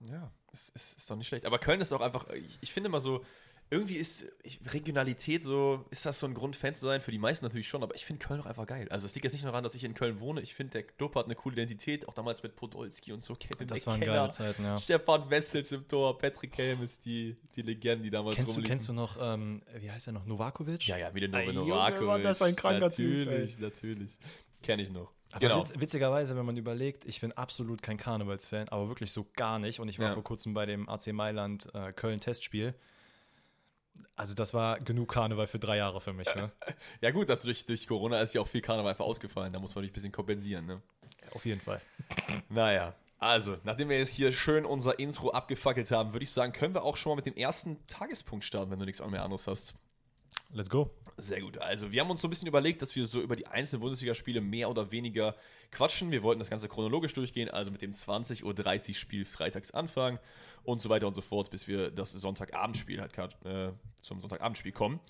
Ja, 0.00 0.30
ist, 0.56 0.74
ist, 0.74 0.96
ist 0.98 1.10
doch 1.10 1.16
nicht 1.16 1.28
schlecht. 1.28 1.46
Aber 1.46 1.58
Köln 1.58 1.80
ist 1.80 1.92
auch 1.92 2.00
einfach, 2.00 2.28
ich, 2.30 2.58
ich 2.60 2.72
finde 2.72 2.88
mal 2.88 3.00
so, 3.00 3.24
irgendwie 3.68 3.94
ist 3.94 4.24
Regionalität 4.72 5.42
so, 5.42 5.84
ist 5.90 6.06
das 6.06 6.20
so 6.20 6.26
ein 6.26 6.34
Grund, 6.34 6.54
Fan 6.54 6.72
zu 6.72 6.82
sein? 6.82 7.00
Für 7.00 7.10
die 7.10 7.18
meisten 7.18 7.44
natürlich 7.44 7.66
schon, 7.66 7.82
aber 7.82 7.96
ich 7.96 8.06
finde 8.06 8.24
Köln 8.24 8.40
auch 8.40 8.46
einfach 8.46 8.66
geil. 8.66 8.86
Also 8.90 9.06
es 9.06 9.14
liegt 9.16 9.24
jetzt 9.24 9.32
nicht 9.32 9.42
nur 9.42 9.50
daran, 9.50 9.64
dass 9.64 9.74
ich 9.74 9.82
in 9.82 9.92
Köln 9.92 10.20
wohne. 10.20 10.40
Ich 10.40 10.54
finde, 10.54 10.72
der 10.72 10.82
Club 10.84 11.16
hat 11.16 11.24
eine 11.24 11.34
coole 11.34 11.54
Identität, 11.54 12.08
auch 12.08 12.14
damals 12.14 12.44
mit 12.44 12.54
Podolski 12.54 13.12
und 13.12 13.24
so, 13.24 13.34
Kevin 13.34 13.66
Das 13.66 13.86
waren 13.88 14.00
geile 14.00 14.28
Zeiten, 14.28 14.62
ja. 14.62 14.78
Stefan 14.78 15.28
Wessels 15.28 15.72
im 15.72 15.86
Tor, 15.88 16.16
Patrick 16.16 16.56
Helmes, 16.56 17.00
die, 17.00 17.36
die 17.56 17.62
Legenden, 17.62 18.04
die 18.04 18.10
damals 18.10 18.36
kennst 18.36 18.56
du, 18.56 18.62
kennst 18.62 18.88
du 18.88 18.92
noch, 18.92 19.18
ähm, 19.20 19.62
wie 19.80 19.90
heißt 19.90 20.06
er 20.06 20.12
noch, 20.12 20.26
Novakovic? 20.26 20.86
Ja, 20.86 20.96
ja, 20.96 21.12
wieder 21.12 21.26
Nova 21.26 21.52
Novakovic. 21.52 22.22
das 22.22 22.36
ist 22.36 22.42
ein 22.42 22.54
kranker 22.54 22.80
Natürlich, 22.80 23.56
typ, 23.56 23.62
natürlich. 23.62 24.18
Kenne 24.66 24.82
ich 24.82 24.90
noch. 24.90 25.12
Aber 25.30 25.40
genau. 25.40 25.60
witz, 25.60 25.72
witzigerweise, 25.78 26.36
wenn 26.36 26.44
man 26.44 26.56
überlegt, 26.56 27.04
ich 27.04 27.20
bin 27.20 27.32
absolut 27.32 27.82
kein 27.82 27.98
Karnevalsfan, 27.98 28.68
aber 28.70 28.88
wirklich 28.88 29.12
so 29.12 29.26
gar 29.36 29.60
nicht. 29.60 29.78
Und 29.78 29.88
ich 29.88 30.00
war 30.00 30.08
ja. 30.08 30.14
vor 30.14 30.24
kurzem 30.24 30.54
bei 30.54 30.66
dem 30.66 30.88
AC 30.88 31.12
Mailand 31.12 31.72
äh, 31.72 31.92
Köln-Testspiel. 31.92 32.74
Also 34.16 34.34
das 34.34 34.54
war 34.54 34.80
genug 34.80 35.12
Karneval 35.12 35.46
für 35.46 35.60
drei 35.60 35.76
Jahre 35.76 36.00
für 36.00 36.12
mich. 36.12 36.34
Ne? 36.34 36.50
ja 37.00 37.12
gut, 37.12 37.30
also 37.30 37.46
durch, 37.46 37.64
durch 37.64 37.86
Corona 37.86 38.18
ist 38.20 38.34
ja 38.34 38.40
auch 38.40 38.48
viel 38.48 38.60
Karneval 38.60 38.90
einfach 38.90 39.04
ausgefallen. 39.04 39.52
Da 39.52 39.60
muss 39.60 39.72
man 39.74 39.84
ein 39.84 39.92
bisschen 39.92 40.10
kompensieren. 40.10 40.66
Ne? 40.66 40.82
Auf 41.32 41.44
jeden 41.44 41.60
Fall. 41.60 41.80
Naja, 42.48 42.94
also, 43.18 43.56
nachdem 43.64 43.88
wir 43.88 43.98
jetzt 43.98 44.10
hier 44.10 44.32
schön 44.32 44.66
unser 44.66 44.98
Intro 44.98 45.30
abgefackelt 45.30 45.90
haben, 45.90 46.12
würde 46.12 46.24
ich 46.24 46.30
sagen, 46.30 46.52
können 46.52 46.74
wir 46.74 46.82
auch 46.82 46.96
schon 46.96 47.10
mal 47.10 47.16
mit 47.16 47.26
dem 47.26 47.34
ersten 47.34 47.84
Tagespunkt 47.86 48.44
starten, 48.44 48.70
wenn 48.70 48.78
du 48.78 48.84
nichts 48.84 49.04
mehr 49.04 49.22
anderes 49.22 49.46
hast. 49.46 49.74
Let's 50.52 50.70
go. 50.70 50.90
Sehr 51.16 51.40
gut. 51.40 51.58
Also, 51.58 51.90
wir 51.92 52.00
haben 52.00 52.10
uns 52.10 52.20
so 52.20 52.28
ein 52.28 52.30
bisschen 52.30 52.48
überlegt, 52.48 52.82
dass 52.82 52.94
wir 52.94 53.06
so 53.06 53.20
über 53.20 53.36
die 53.36 53.46
einzelnen 53.46 53.80
Bundesligaspiele 53.80 54.40
mehr 54.40 54.70
oder 54.70 54.90
weniger 54.92 55.34
quatschen. 55.70 56.10
Wir 56.10 56.22
wollten 56.22 56.38
das 56.38 56.50
Ganze 56.50 56.68
chronologisch 56.68 57.14
durchgehen, 57.14 57.50
also 57.50 57.70
mit 57.70 57.82
dem 57.82 57.92
20.30 57.92 58.88
Uhr 58.88 58.94
Spiel 58.94 59.24
freitags 59.24 59.70
anfangen 59.72 60.18
und 60.64 60.80
so 60.80 60.88
weiter 60.88 61.06
und 61.06 61.14
so 61.14 61.22
fort, 61.22 61.50
bis 61.50 61.68
wir 61.68 61.90
das 61.90 62.12
Sonntagabendspiel 62.12 63.00
halt 63.00 63.16
äh, 63.44 63.72
zum 64.02 64.20
Sonntagabendspiel 64.20 64.72
kommen. 64.72 65.00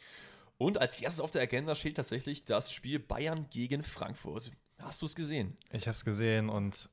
Und 0.59 0.79
als 0.79 1.01
erstes 1.01 1.21
auf 1.21 1.31
der 1.31 1.43
Agenda 1.43 1.75
steht 1.75 1.97
tatsächlich 1.97 2.45
das 2.45 2.73
Spiel 2.73 2.99
Bayern 2.99 3.47
gegen 3.51 3.83
Frankfurt. 3.83 4.53
Hast 4.79 5.03
du 5.03 5.07
es 5.07 5.15
gesehen? 5.15 5.55
Ich 5.73 5.87
habe 5.87 5.97
es 5.97 6.05
gesehen 6.05 6.49
und 6.49 6.89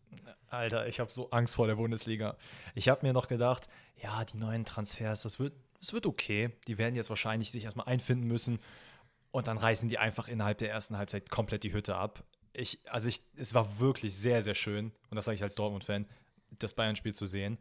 Alter, 0.49 0.87
ich 0.87 0.99
habe 0.99 1.11
so 1.11 1.29
Angst 1.31 1.55
vor 1.55 1.67
der 1.67 1.75
Bundesliga. 1.75 2.37
Ich 2.75 2.89
habe 2.89 3.05
mir 3.05 3.13
noch 3.13 3.27
gedacht, 3.27 3.67
ja, 4.01 4.23
die 4.25 4.37
neuen 4.37 4.65
Transfers, 4.65 5.23
das 5.23 5.39
wird, 5.39 5.53
das 5.83 5.91
wird 5.91 6.05
okay. 6.05 6.49
Die 6.67 6.77
werden 6.77 6.95
jetzt 6.95 7.09
wahrscheinlich 7.09 7.51
sich 7.51 7.65
erstmal 7.65 7.87
einfinden 7.87 8.25
müssen 8.25 8.59
und 9.31 9.47
dann 9.47 9.57
reißen 9.57 9.89
die 9.89 9.97
einfach 9.97 10.29
innerhalb 10.29 10.57
der 10.59 10.71
ersten 10.71 10.97
Halbzeit 10.97 11.29
komplett 11.29 11.63
die 11.63 11.73
Hütte 11.73 11.95
ab. 11.97 12.23
Ich, 12.53 12.79
also 12.89 13.09
ich, 13.09 13.21
es 13.35 13.53
war 13.53 13.79
wirklich 13.81 14.15
sehr, 14.15 14.41
sehr 14.41 14.55
schön, 14.55 14.93
und 15.09 15.15
das 15.15 15.25
sage 15.25 15.35
ich 15.35 15.43
als 15.43 15.55
Dortmund-Fan, 15.55 16.07
das 16.59 16.73
Bayern-Spiel 16.73 17.13
zu 17.13 17.25
sehen. 17.25 17.57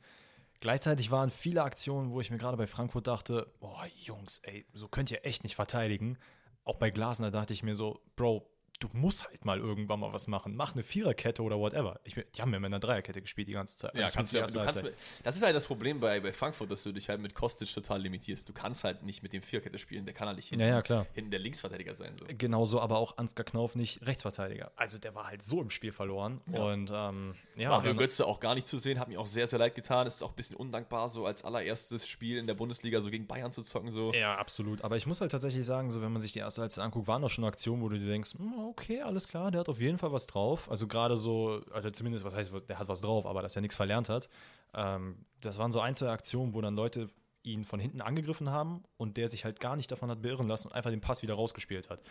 Gleichzeitig 0.61 1.11
waren 1.11 1.31
viele 1.31 1.65
Aktionen, 1.65 2.13
wo 2.13 2.21
ich 2.21 2.31
mir 2.31 2.39
gerade 2.39 2.57
bei 2.57 2.69
Frankfurt 2.69 3.09
dachte, 3.09 3.53
boah, 3.59 3.87
Jungs, 4.01 4.39
ey, 4.45 4.67
so 4.73 4.87
könnt 4.87 5.11
ihr 5.11 5.27
echt 5.27 5.43
nicht 5.43 5.57
verteidigen. 5.57 6.17
Auch 6.63 6.77
bei 6.77 6.91
Glasner 6.91 7.33
dachte 7.33 7.53
ich 7.55 7.65
mir 7.65 7.75
so, 7.75 8.01
Bro, 8.15 8.49
du 8.83 8.89
musst 8.93 9.29
halt 9.29 9.45
mal 9.45 9.59
irgendwann 9.59 10.01
mal 10.01 10.13
was 10.13 10.27
machen. 10.27 10.57
Mach 10.57 10.75
eine 10.75 10.83
Viererkette 10.83 11.43
oder 11.43 11.59
whatever. 11.59 12.01
Ich, 12.05 12.15
die 12.15 12.43
haben 12.43 12.53
ja 12.53 12.59
mit 12.59 12.67
einer 12.67 12.81
Dreierkette 12.81 13.23
gespielt 13.23 13.49
die 13.49 13.53
ganze 13.53 13.77
Zeit. 13.77 13.95
Ja, 13.95 14.03
das, 14.03 14.15
kannst 14.15 14.33
du, 14.33 14.39
ja, 14.39 14.47
du 14.47 14.65
kannst 14.65 14.83
mit, 14.83 14.95
das 15.23 15.37
ist 15.37 15.43
halt 15.43 15.55
das 15.55 15.67
Problem 15.67 16.01
bei, 16.01 16.21
bei 16.21 16.33
Frankfurt, 16.33 16.71
dass 16.71 16.83
du 16.83 16.93
dich 16.93 17.09
halt 17.09 17.21
mit 17.21 17.35
Kostic 17.35 17.73
total 17.73 18.03
limitierst. 18.03 18.49
Du 18.49 18.53
kannst 18.53 18.85
halt 18.85 19.03
nicht 19.03 19.23
mit 19.23 19.33
dem 19.33 19.43
Viererkette 19.43 19.79
spielen, 19.79 20.05
der 20.05 20.15
kann 20.15 20.27
halt 20.27 20.37
nicht 20.37 20.49
hinten, 20.49 20.67
ja, 20.67 20.83
ja, 20.83 21.07
hinten 21.15 21.31
der 21.31 21.41
Linksverteidiger 21.41 21.95
sein. 21.95 22.17
So. 22.19 22.27
Genauso 22.37 22.81
aber 22.81 22.99
auch 22.99 23.17
Ansgar 23.19 23.45
Knauf 23.45 23.77
nicht 23.77 24.05
Rechtsverteidiger. 24.05 24.73
Also 24.77 24.99
der 24.99 25.15
war 25.15 25.29
halt 25.29 25.43
so 25.43 25.61
im 25.61 25.71
Spiel 25.71 25.93
verloren. 25.93 26.41
Und 26.47 26.91
ähm, 26.93 27.35
ja. 27.57 27.69
Mario 27.71 27.95
Götze 27.95 28.27
auch 28.27 28.41
gar 28.41 28.55
nicht 28.55 28.67
zu 28.67 28.79
sehen, 28.79 28.99
hat 28.99 29.09
mir 29.09 29.21
auch 29.21 29.27
sehr, 29.27 29.47
sehr 29.47 29.59
leid 29.59 29.75
getan. 29.75 30.07
Es 30.07 30.17
ist 30.17 30.23
auch 30.23 30.31
ein 30.31 30.37
bisschen 30.37 30.57
undankbar, 30.57 31.09
so 31.09 31.27
als 31.27 31.45
allererstes 31.45 32.09
Spiel 32.09 32.39
in 32.39 32.47
der 32.47 32.55
Bundesliga 32.55 33.01
so 33.01 33.11
gegen 33.11 33.27
Bayern 33.27 33.53
zu 33.53 33.63
zocken. 33.63 33.91
So. 33.91 34.13
Ja, 34.13 34.37
absolut. 34.37 34.83
Aber 34.83 34.97
ich 34.97 35.07
muss 35.07 35.21
halt 35.21 35.33
tatsächlich 35.33 35.65
sagen, 35.65 35.91
so 35.91 36.03
wenn 36.03 36.13
man 36.13 36.23
sich 36.23 36.33
die 36.33 36.41
erste 36.41 36.63
Halbzeit 36.63 36.85
anguckt, 36.85 37.07
waren 37.07 37.23
auch 37.23 37.31
schon 37.31 37.45
Aktionen, 37.45 37.83
wo 37.83 37.89
du 37.89 37.99
dir 37.99 38.07
denkst, 38.07 38.35
hm, 38.35 38.72
okay, 38.73 39.03
alles 39.03 39.29
klar, 39.29 39.51
der 39.51 39.61
hat 39.61 39.69
auf 39.69 39.81
jeden 39.81 39.99
Fall 39.99 40.13
was 40.13 40.27
drauf. 40.27 40.71
Also 40.71 40.87
gerade 40.87 41.17
so, 41.17 41.61
also 41.73 41.91
zumindest, 41.91 42.25
was 42.25 42.35
heißt, 42.35 42.53
der 42.69 42.79
hat 42.79 42.89
was 42.89 43.01
drauf, 43.01 43.27
aber 43.27 43.43
dass 43.43 43.55
er 43.55 43.63
nichts 43.63 43.77
verlernt 43.77 44.09
hat. 44.09 44.29
Ähm, 44.75 45.25
das 45.41 45.59
waren 45.59 45.73
so 45.73 45.81
ein, 45.81 45.95
zwei 45.95 46.09
Aktionen, 46.09 46.55
wo 46.55 46.61
dann 46.61 46.75
Leute 46.75 47.09
ihn 47.43 47.65
von 47.65 47.81
hinten 47.81 48.01
angegriffen 48.01 48.51
haben 48.51 48.83
und 48.97 49.17
der 49.17 49.29
sich 49.29 49.45
halt 49.45 49.61
gar 49.61 49.77
nicht 49.77 49.91
davon 49.91 50.11
hat 50.11 50.23
beirren 50.23 50.49
lassen 50.49 50.69
und 50.69 50.75
einfach 50.75 50.91
den 50.91 51.01
Pass 51.01 51.23
wieder 51.23 51.35
rausgespielt 51.35 51.91
hat. 51.91 52.03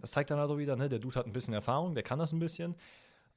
Das 0.00 0.12
zeigt 0.12 0.30
dann 0.30 0.38
halt 0.38 0.50
auch 0.50 0.56
wieder, 0.56 0.76
ne, 0.76 0.88
der 0.88 0.98
Dude 0.98 1.16
hat 1.16 1.26
ein 1.26 1.32
bisschen 1.32 1.52
Erfahrung, 1.52 1.94
der 1.94 2.02
kann 2.02 2.18
das 2.18 2.32
ein 2.32 2.38
bisschen. 2.38 2.74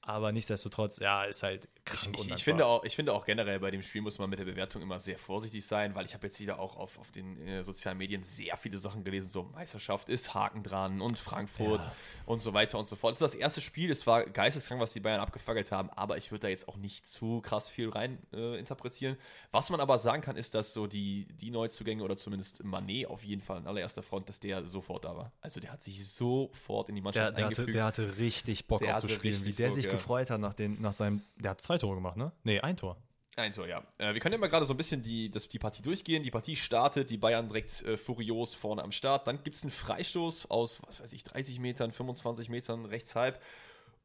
Aber 0.06 0.34
nichtsdestotrotz, 0.34 1.00
ja, 1.00 1.24
ist 1.24 1.44
halt 1.44 1.70
krank 1.86 2.18
ich, 2.20 2.30
ich, 2.30 2.44
finde 2.44 2.66
auch, 2.66 2.84
ich 2.84 2.96
finde 2.96 3.14
auch 3.14 3.26
generell 3.26 3.60
bei 3.60 3.72
dem 3.72 3.82
Spiel 3.82 4.02
muss 4.02 4.20
man 4.20 4.30
mit 4.30 4.38
der 4.38 4.44
Bewertung 4.44 4.82
immer 4.82 5.00
sehr 5.00 5.18
vorsichtig 5.18 5.66
sein, 5.66 5.96
weil 5.96 6.04
ich 6.04 6.14
habe 6.14 6.28
jetzt 6.28 6.40
wieder 6.42 6.60
auch 6.60 6.76
auf, 6.76 7.00
auf 7.00 7.12
den 7.12 7.40
äh, 7.48 7.64
sozialen 7.64 7.98
Medien 7.98 8.22
sehr 8.22 8.58
viele 8.58 8.78
Sachen 8.78 9.06
gelesen, 9.06 9.30
so 9.30 9.44
Meisterschaft 9.44 10.10
ist 10.10 10.34
Haken 10.34 10.62
dran 10.62 11.00
und 11.00 11.18
Frankfurt 11.18 11.82
ja. 11.82 11.96
und 12.26 12.42
so 12.42 12.54
weiter 12.54 12.80
und 12.80 12.90
so 12.90 12.98
fort. 12.98 13.12
Das 13.14 13.22
ist 13.22 13.34
das 13.34 13.36
erste 13.36 13.62
Spiel, 13.62 13.90
es 13.92 14.06
war 14.06 14.26
geisteskrank, 14.26 14.82
was 14.82 14.92
die 14.92 15.00
Bayern 15.00 15.22
abgefackelt 15.22 15.72
haben, 15.72 15.90
aber 15.92 16.18
ich 16.18 16.32
würde 16.32 16.42
da 16.42 16.48
jetzt 16.50 16.68
auch 16.68 16.76
nicht 16.76 17.08
zu 17.08 17.40
krass 17.40 17.70
viel 17.70 17.90
rein 17.90 18.18
äh, 18.34 18.60
interpretieren. 18.60 19.16
Was 19.52 19.70
man 19.70 19.80
aber 19.80 19.98
sagen 19.98 20.22
kann, 20.22 20.36
ist, 20.36 20.56
dass 20.56 20.74
so 20.74 20.86
die, 20.86 21.28
die 21.40 21.50
Neuzugänge 21.50 22.04
oder 22.04 22.18
zumindest 22.18 22.62
Manet 22.66 23.08
auf 23.08 23.24
jeden 23.24 23.42
Fall 23.42 23.58
an 23.58 23.68
allererster 23.68 24.04
Front, 24.04 24.28
dass 24.28 24.42
der 24.42 24.66
sofort 24.68 25.06
da 25.06 25.16
war. 25.16 25.32
Also 25.40 25.62
der 25.62 25.72
hat 25.72 25.82
sich 25.82 26.06
sofort 26.10 26.90
in 26.90 26.96
die 26.96 27.02
Mannschaft 27.02 27.30
der, 27.30 27.32
der 27.32 27.46
eingefügt. 27.46 27.68
Hatte, 27.70 27.72
der 27.74 27.86
hatte 27.86 28.18
richtig 28.18 28.68
Bock 28.68 28.82
der 28.82 28.96
auf 28.96 29.02
zu 29.02 29.08
spielen, 29.08 29.46
wie 29.46 29.54
der 29.54 29.72
sich 29.72 29.93
gefreut 29.94 30.30
hat 30.30 30.42
nach, 30.42 30.54
den, 30.54 30.82
nach 30.82 30.94
seinem. 30.94 31.22
Der 31.38 31.52
hat 31.52 31.62
zwei 31.62 31.78
Tore 31.78 31.96
gemacht, 31.96 32.18
ne? 32.18 32.32
Nee, 32.44 32.60
ein 32.60 32.78
Tor. 32.78 32.98
Ein 33.36 33.52
Tor, 33.52 33.68
ja. 33.68 33.84
Äh, 33.98 34.14
wir 34.14 34.20
können 34.20 34.34
ja 34.34 34.40
mal 34.40 34.48
gerade 34.48 34.66
so 34.66 34.74
ein 34.74 34.78
bisschen 34.78 35.02
die, 35.02 35.32
das, 35.32 35.48
die 35.48 35.58
Partie 35.58 35.82
durchgehen. 35.82 36.24
Die 36.24 36.30
Partie 36.30 36.56
startet, 36.56 37.10
die 37.10 37.18
Bayern 37.18 37.48
direkt 37.48 37.82
äh, 37.84 37.98
furios 37.98 38.54
vorne 38.54 38.84
am 38.84 38.92
Start. 38.92 39.26
Dann 39.28 39.44
gibt 39.44 39.56
es 39.56 39.64
einen 39.64 39.72
Freistoß 39.72 40.52
aus, 40.52 40.82
was 40.86 41.02
weiß 41.02 41.14
ich, 41.14 41.24
30 41.24 41.60
Metern, 41.60 41.92
25 41.92 42.50
Metern 42.50 42.86
rechts 42.86 43.16
halb. 43.16 43.42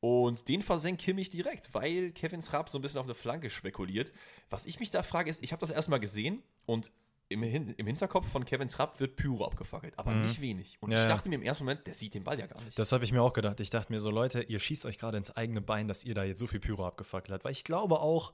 Und 0.01 0.49
den 0.49 0.63
versenkt 0.63 1.03
Kimmich 1.03 1.29
direkt, 1.29 1.75
weil 1.75 2.13
Kevin 2.13 2.41
Trapp 2.41 2.69
so 2.71 2.79
ein 2.79 2.83
bisschen 2.83 3.01
auf 3.01 3.07
eine 3.07 3.15
Flanke 3.15 3.51
spekuliert. 3.51 4.13
Was 4.49 4.65
ich 4.65 4.81
mich 4.81 4.91
da 4.91 5.03
frage, 5.03 5.29
ist, 5.29 5.43
ich 5.43 5.53
habe 5.53 5.61
das 5.61 5.71
erstmal 5.71 6.01
gesehen 6.01 6.43
und 6.67 6.93
im, 7.29 7.43
Hin 7.43 7.75
im 7.77 7.87
Hinterkopf 7.87 8.29
von 8.29 8.45
Kevin 8.45 8.69
Trapp 8.69 9.01
wird 9.01 9.17
Pyro 9.17 9.45
abgefackelt, 9.45 9.99
aber 9.99 10.13
mhm. 10.13 10.23
nicht 10.23 10.41
wenig. 10.41 10.79
Und 10.81 10.91
ja, 10.91 11.03
ich 11.03 11.09
dachte 11.09 11.29
mir 11.29 11.37
im 11.37 11.43
ersten 11.43 11.65
Moment, 11.65 11.87
der 11.87 11.95
sieht 11.95 12.15
den 12.15 12.25
Ball 12.25 12.39
ja 12.39 12.47
gar 12.47 12.63
nicht. 12.63 12.79
Das 12.79 12.93
habe 12.93 13.05
ich 13.05 13.13
mir 13.13 13.23
auch 13.23 13.33
gedacht. 13.33 13.61
Ich 13.61 13.71
dachte 13.71 13.93
mir 13.93 14.01
so, 14.01 14.11
Leute, 14.11 14.43
ihr 14.43 14.59
schießt 14.59 14.87
euch 14.87 14.99
gerade 14.99 15.19
ins 15.19 15.37
eigene 15.37 15.61
Bein, 15.61 15.89
dass 15.89 16.05
ihr 16.05 16.15
da 16.15 16.25
jetzt 16.25 16.39
so 16.39 16.47
viel 16.47 16.61
Pyro 16.61 16.87
abgefackelt 16.87 17.33
habt. 17.33 17.45
Weil 17.45 17.53
ich 17.53 17.65
glaube 17.65 18.01
auch, 18.01 18.33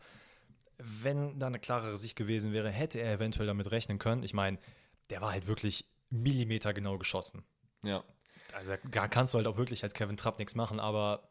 wenn 0.79 1.39
da 1.39 1.49
eine 1.49 1.59
klarere 1.59 1.97
Sicht 1.97 2.17
gewesen 2.17 2.53
wäre, 2.53 2.71
hätte 2.71 3.01
er 3.01 3.15
eventuell 3.15 3.47
damit 3.47 3.71
rechnen 3.71 3.99
können. 3.99 4.23
Ich 4.23 4.35
meine, 4.35 4.59
der 5.11 5.21
war 5.21 5.33
halt 5.33 5.47
wirklich 5.47 5.87
Millimeter 6.11 6.73
genau 6.73 6.99
geschossen. 6.99 7.45
Ja. 7.83 8.05
Also 8.53 8.75
da 8.91 9.09
kannst 9.09 9.35
du 9.35 9.39
halt 9.39 9.47
auch 9.49 9.57
wirklich 9.57 9.83
als 9.83 9.95
Kevin 9.95 10.17
Trapp 10.17 10.39
nichts 10.39 10.55
machen, 10.55 10.79
aber 10.79 11.29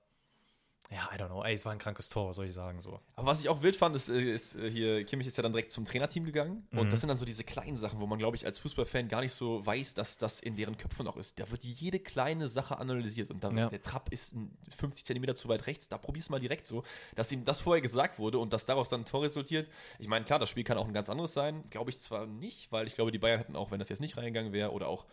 ja, 0.94 1.10
I 1.14 1.18
don't 1.18 1.28
know. 1.28 1.44
Ey, 1.44 1.56
es 1.56 1.66
war 1.66 1.72
ein 1.72 1.80
krankes 1.80 2.10
Tor, 2.10 2.30
was 2.30 2.36
soll 2.36 2.46
ich 2.46 2.54
sagen 2.54 2.80
so. 2.80 3.00
Aber 3.16 3.28
was 3.28 3.42
ich 3.42 3.50
auch 3.50 3.64
wild 3.64 3.76
fand, 3.76 3.96
ist, 3.96 4.10
äh, 4.10 4.22
ist 4.22 4.56
äh, 4.56 4.70
hier, 4.70 5.04
Kimmich 5.06 5.26
ist 5.26 5.38
ja 5.38 5.44
dann 5.44 5.52
direkt 5.52 5.72
zum 5.72 5.86
Trainerteam 5.86 6.24
gegangen. 6.24 6.68
Mhm. 6.72 6.80
Und 6.80 6.94
das 6.94 7.00
sind 7.00 7.10
dann 7.10 7.18
so 7.18 7.26
diese 7.26 7.44
kleinen 7.44 7.78
Sachen, 7.78 8.00
wo 8.00 8.06
man, 8.06 8.20
glaube 8.20 8.38
ich, 8.38 8.46
als 8.46 8.60
Fußballfan 8.60 9.08
gar 9.08 9.22
nicht 9.22 9.34
so 9.34 9.66
weiß, 9.66 9.96
dass 9.96 10.18
das 10.18 10.40
in 10.40 10.56
deren 10.56 10.78
Köpfen 10.78 11.08
auch 11.08 11.18
ist. 11.18 11.40
Da 11.40 11.50
wird 11.50 11.64
jede 11.64 12.00
kleine 12.00 12.48
Sache 12.48 12.78
analysiert. 12.78 13.32
Und 13.32 13.44
da, 13.44 13.52
ja. 13.52 13.70
der 13.70 13.82
Trap 13.82 14.12
ist 14.12 14.36
50 14.78 15.06
Zentimeter 15.06 15.36
zu 15.36 15.50
weit 15.50 15.66
rechts. 15.66 15.88
Da 15.88 15.98
probier's 15.98 16.30
mal 16.30 16.40
direkt 16.40 16.66
so, 16.66 16.84
dass 17.16 17.32
ihm 17.32 17.44
das 17.44 17.60
vorher 17.60 17.82
gesagt 17.82 18.20
wurde 18.20 18.38
und 18.38 18.54
dass 18.54 18.66
daraus 18.66 18.90
dann 18.90 19.02
ein 19.02 19.06
Tor 19.06 19.24
resultiert. 19.24 19.70
Ich 19.98 20.08
meine, 20.08 20.26
klar, 20.26 20.38
das 20.38 20.50
Spiel 20.50 20.64
kann 20.64 20.78
auch 20.78 20.88
ein 20.88 20.94
ganz 20.94 21.10
anderes 21.10 21.34
sein. 21.34 21.64
Glaube 21.72 21.90
ich 21.90 22.00
zwar 22.00 22.28
nicht, 22.28 22.72
weil 22.72 22.86
ich 22.86 22.96
glaube, 22.96 23.12
die 23.12 23.20
Bayern 23.20 23.40
hätten 23.40 23.56
auch, 23.56 23.72
wenn 23.72 23.80
das 23.80 23.90
jetzt 23.90 24.00
nicht 24.00 24.18
reingegangen 24.18 24.54
wäre 24.54 24.72
oder 24.72 24.88
auch 24.88 25.06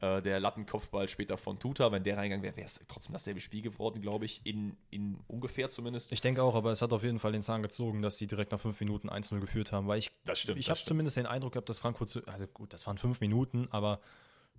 äh, 0.00 0.22
der 0.22 0.40
Lattenkopfball 0.40 1.08
später 1.08 1.36
von 1.36 1.58
Tuta, 1.58 1.90
wenn 1.92 2.02
der 2.02 2.16
reingegangen 2.16 2.42
wäre, 2.42 2.56
wäre 2.56 2.66
es 2.66 2.80
trotzdem 2.88 3.12
dasselbe 3.12 3.40
Spiel 3.40 3.62
geworden, 3.62 4.00
glaube 4.00 4.24
ich, 4.24 4.40
in, 4.44 4.76
in 4.90 5.18
ungefähr 5.26 5.68
zumindest. 5.68 6.12
Ich 6.12 6.20
denke 6.20 6.42
auch, 6.42 6.54
aber 6.54 6.72
es 6.72 6.82
hat 6.82 6.92
auf 6.92 7.02
jeden 7.02 7.18
Fall 7.18 7.32
den 7.32 7.42
Zahn 7.42 7.62
gezogen, 7.62 8.02
dass 8.02 8.16
die 8.16 8.26
direkt 8.26 8.52
nach 8.52 8.60
fünf 8.60 8.78
Minuten 8.80 9.08
1-0 9.08 9.40
geführt 9.40 9.72
haben, 9.72 9.88
weil 9.88 9.98
ich, 9.98 10.10
das 10.24 10.40
stimmt, 10.40 10.58
ich 10.58 10.70
habe 10.70 10.80
zumindest 10.80 11.16
den 11.16 11.26
Eindruck 11.26 11.52
gehabt, 11.52 11.68
dass 11.68 11.78
Frankfurt, 11.78 12.08
zu, 12.08 12.26
also 12.26 12.46
gut, 12.46 12.72
das 12.72 12.86
waren 12.86 12.98
fünf 12.98 13.20
Minuten, 13.20 13.68
aber 13.70 14.00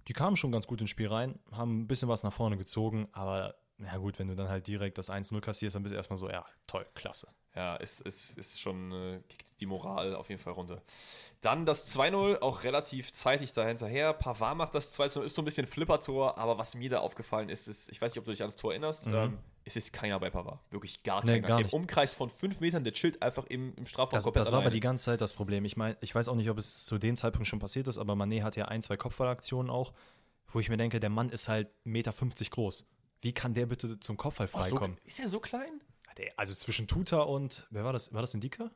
die 0.07 0.13
kamen 0.13 0.35
schon 0.35 0.51
ganz 0.51 0.67
gut 0.67 0.81
ins 0.81 0.89
Spiel 0.89 1.07
rein, 1.07 1.39
haben 1.51 1.81
ein 1.81 1.87
bisschen 1.87 2.09
was 2.09 2.23
nach 2.23 2.33
vorne 2.33 2.57
gezogen, 2.57 3.07
aber 3.11 3.55
ja 3.79 3.97
gut, 3.97 4.19
wenn 4.19 4.27
du 4.27 4.35
dann 4.35 4.49
halt 4.49 4.67
direkt 4.67 4.97
das 4.97 5.09
1-0 5.09 5.39
kassierst, 5.39 5.75
dann 5.75 5.83
bist 5.83 5.93
du 5.93 5.97
erstmal 5.97 6.17
so, 6.17 6.29
ja, 6.29 6.45
toll, 6.67 6.85
klasse. 6.95 7.27
Ja, 7.55 7.77
es 7.77 7.99
ist, 7.99 8.29
ist, 8.29 8.37
ist 8.37 8.59
schon 8.61 8.91
äh, 8.91 9.19
kickt 9.27 9.45
die 9.59 9.65
Moral 9.65 10.15
auf 10.15 10.29
jeden 10.29 10.41
Fall 10.41 10.53
runter. 10.53 10.81
Dann 11.41 11.65
das 11.65 11.93
2-0, 11.97 12.39
auch 12.41 12.63
relativ 12.63 13.11
zeitig 13.11 13.53
dahinterher. 13.53 14.13
Pavard 14.13 14.55
macht 14.57 14.75
das 14.75 14.97
2-0, 14.97 15.23
ist 15.23 15.35
so 15.35 15.41
ein 15.41 15.45
bisschen 15.45 15.65
Flipper-Tor, 15.67 16.37
aber 16.37 16.57
was 16.57 16.75
mir 16.75 16.89
da 16.89 16.99
aufgefallen 16.99 17.49
ist, 17.49 17.67
ist, 17.67 17.89
ich 17.89 17.99
weiß 18.01 18.13
nicht, 18.13 18.19
ob 18.19 18.25
du 18.25 18.31
dich 18.31 18.41
ans 18.41 18.55
Tor 18.55 18.71
erinnerst, 18.71 19.07
Mhm. 19.07 19.13
ähm, 19.15 19.37
es 19.65 19.75
ist 19.75 19.91
keiner 19.93 20.19
bei 20.19 20.29
Pavard. 20.29 20.59
Wirklich 20.71 21.03
gar 21.03 21.23
Nee, 21.25 21.35
keiner. 21.41 21.47
gar 21.47 21.59
Im. 21.61 21.69
Umkreis 21.69 22.13
von 22.13 22.29
fünf 22.29 22.59
Metern, 22.59 22.83
der 22.83 22.93
chillt 22.93 23.21
einfach 23.21 23.45
im, 23.45 23.73
im 23.75 23.85
Strafraum 23.85 24.17
Das, 24.17 24.23
komplett 24.25 24.45
das 24.45 24.51
war 24.51 24.59
aber 24.61 24.69
die 24.69 24.79
ganze 24.79 25.05
Zeit 25.05 25.21
das 25.21 25.33
Problem. 25.33 25.65
Ich 25.65 25.75
meine, 25.77 25.97
ich 26.01 26.13
weiß 26.13 26.27
auch 26.29 26.35
nicht, 26.35 26.49
ob 26.49 26.57
es 26.57 26.85
zu 26.85 26.97
dem 26.97 27.15
Zeitpunkt 27.17 27.47
schon 27.47 27.59
passiert 27.59 27.87
ist, 27.87 27.97
aber 27.97 28.13
Mané 28.13 28.43
hat 28.43 28.55
ja 28.55 28.65
ein, 28.65 28.81
zwei 28.81 28.97
Kopfballaktionen 28.97 29.69
auch, 29.71 29.93
wo 30.47 30.59
ich 30.59 30.69
mir 30.69 30.77
denke, 30.77 30.99
der 30.99 31.09
Mann 31.09 31.29
ist 31.29 31.47
halt 31.47 31.67
1,50 31.67 31.71
Meter 31.85 32.13
groß. 32.51 32.85
Wie 33.21 33.33
kann 33.33 33.53
der 33.53 33.65
bitte 33.65 33.99
zum 33.99 34.17
Kopfball 34.17 34.47
Ach, 34.53 34.63
so, 34.63 34.69
freikommen? 34.75 34.97
ist 35.03 35.19
er 35.19 35.27
so 35.29 35.39
klein? 35.39 35.81
Der- 36.19 36.31
Also 36.37 36.53
zwischen 36.53 36.87
Tuta 36.87 37.21
und, 37.21 37.65
wer 37.71 37.83
war 37.83 37.93
das? 37.93 38.13
War 38.13 38.21
das 38.21 38.33
Indika? 38.35 38.69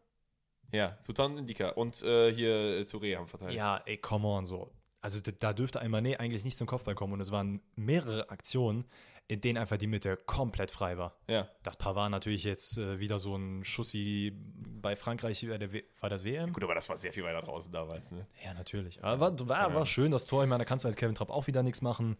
Ja, 0.71 0.97
Tutan 1.05 1.37
Indika. 1.37 1.69
Und 1.69 2.01
äh, 2.01 2.33
hier 2.33 2.79
äh, 2.79 2.81
Touré 2.83 3.15
haben 3.17 3.27
verteidigt. 3.27 3.57
Ja, 3.57 3.81
ey, 3.85 3.97
come 3.97 4.27
on, 4.27 4.45
so. 4.47 4.71
Also 5.01 5.19
da, 5.21 5.53
dürfte 5.53 5.81
ein 5.81 5.91
Mané 5.91 6.17
eigentlich 6.17 6.43
nicht 6.45 6.57
zum 6.57 6.65
Kopfball 6.65 6.95
kommen 6.95 7.13
und 7.13 7.21
es 7.21 7.31
waren 7.31 7.61
mehrere 7.75 8.29
Aktionen, 8.29 8.85
in 9.27 9.39
denen 9.41 9.57
einfach 9.57 9.77
die 9.77 9.87
Mitte 9.87 10.17
komplett 10.17 10.71
frei 10.71 10.97
war. 10.97 11.17
ja. 11.27 11.47
Das 11.61 11.77
Pavard 11.77 12.09
natürlich 12.11 12.43
jetzt 12.43 12.77
äh, 12.77 12.99
wieder 12.99 13.19
so 13.19 13.35
ein 13.35 13.63
Schuss 13.65 13.93
wie 13.93 14.31
bei 14.31 14.95
Frankreich, 14.95 15.45
bei 15.47 15.57
der 15.57 15.71
w 15.73 15.83
war 15.99 16.09
das 16.09 16.23
WM? 16.23 16.53
Gut, 16.53 16.63
aber 16.63 16.73
das 16.75 16.89
war 16.89 16.97
sehr 16.97 17.13
viel 17.13 17.23
weiter 17.23 17.41
draußen 17.41 17.71
damals, 17.71 18.11
ne? 18.11 18.25
Ja, 18.43 18.53
natürlich. 18.53 19.03
Aber 19.03 19.19
war, 19.19 19.47
war, 19.49 19.73
war 19.75 19.85
schön, 19.85 20.11
das 20.11 20.25
Tor. 20.25 20.43
Ich 20.43 20.49
meine, 20.49 20.63
da 20.63 20.65
kannst 20.65 20.83
du 20.85 20.87
als 20.89 20.97
Kevin 20.97 21.15
Trapp 21.15 21.29
auch 21.29 21.47
wieder 21.47 21.63
nichts 21.63 21.81
machen. 21.81 22.17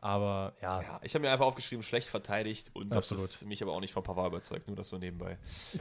Aber 0.00 0.54
ja, 0.62 0.82
Ja, 0.82 1.00
ich 1.02 1.14
habe 1.14 1.24
mir 1.24 1.30
einfach 1.32 1.46
aufgeschrieben, 1.46 1.82
schlecht 1.82 2.08
verteidigt 2.08 2.70
und 2.74 2.90
das 2.90 3.10
Absolut. 3.10 3.24
ist 3.30 3.44
mich 3.46 3.62
aber 3.62 3.72
auch 3.72 3.80
nicht 3.80 3.92
von 3.92 4.02
Pavard 4.02 4.28
überzeugt, 4.28 4.68
nur 4.68 4.76
das 4.76 4.88
so 4.88 4.98
nebenbei. 4.98 5.38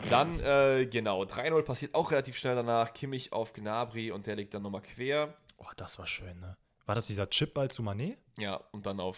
Dann, 0.09 0.39
äh, 0.39 0.85
genau, 0.87 1.23
3-0 1.23 1.61
passiert 1.63 1.93
auch 1.95 2.11
relativ 2.11 2.37
schnell 2.37 2.55
danach. 2.55 2.93
Kimmich 2.93 3.33
auf 3.33 3.53
Gnabry 3.53 4.11
und 4.11 4.25
der 4.27 4.35
liegt 4.35 4.53
dann 4.53 4.61
nochmal 4.63 4.81
quer. 4.81 5.33
oh, 5.57 5.65
das 5.77 5.97
war 5.99 6.07
schön, 6.07 6.39
ne? 6.39 6.57
War 6.85 6.95
das 6.95 7.07
dieser 7.07 7.29
Chipball 7.29 7.69
zu 7.71 7.81
Mané? 7.81 8.17
Ja, 8.37 8.55
und 8.71 8.85
dann 8.85 8.99
auf 8.99 9.17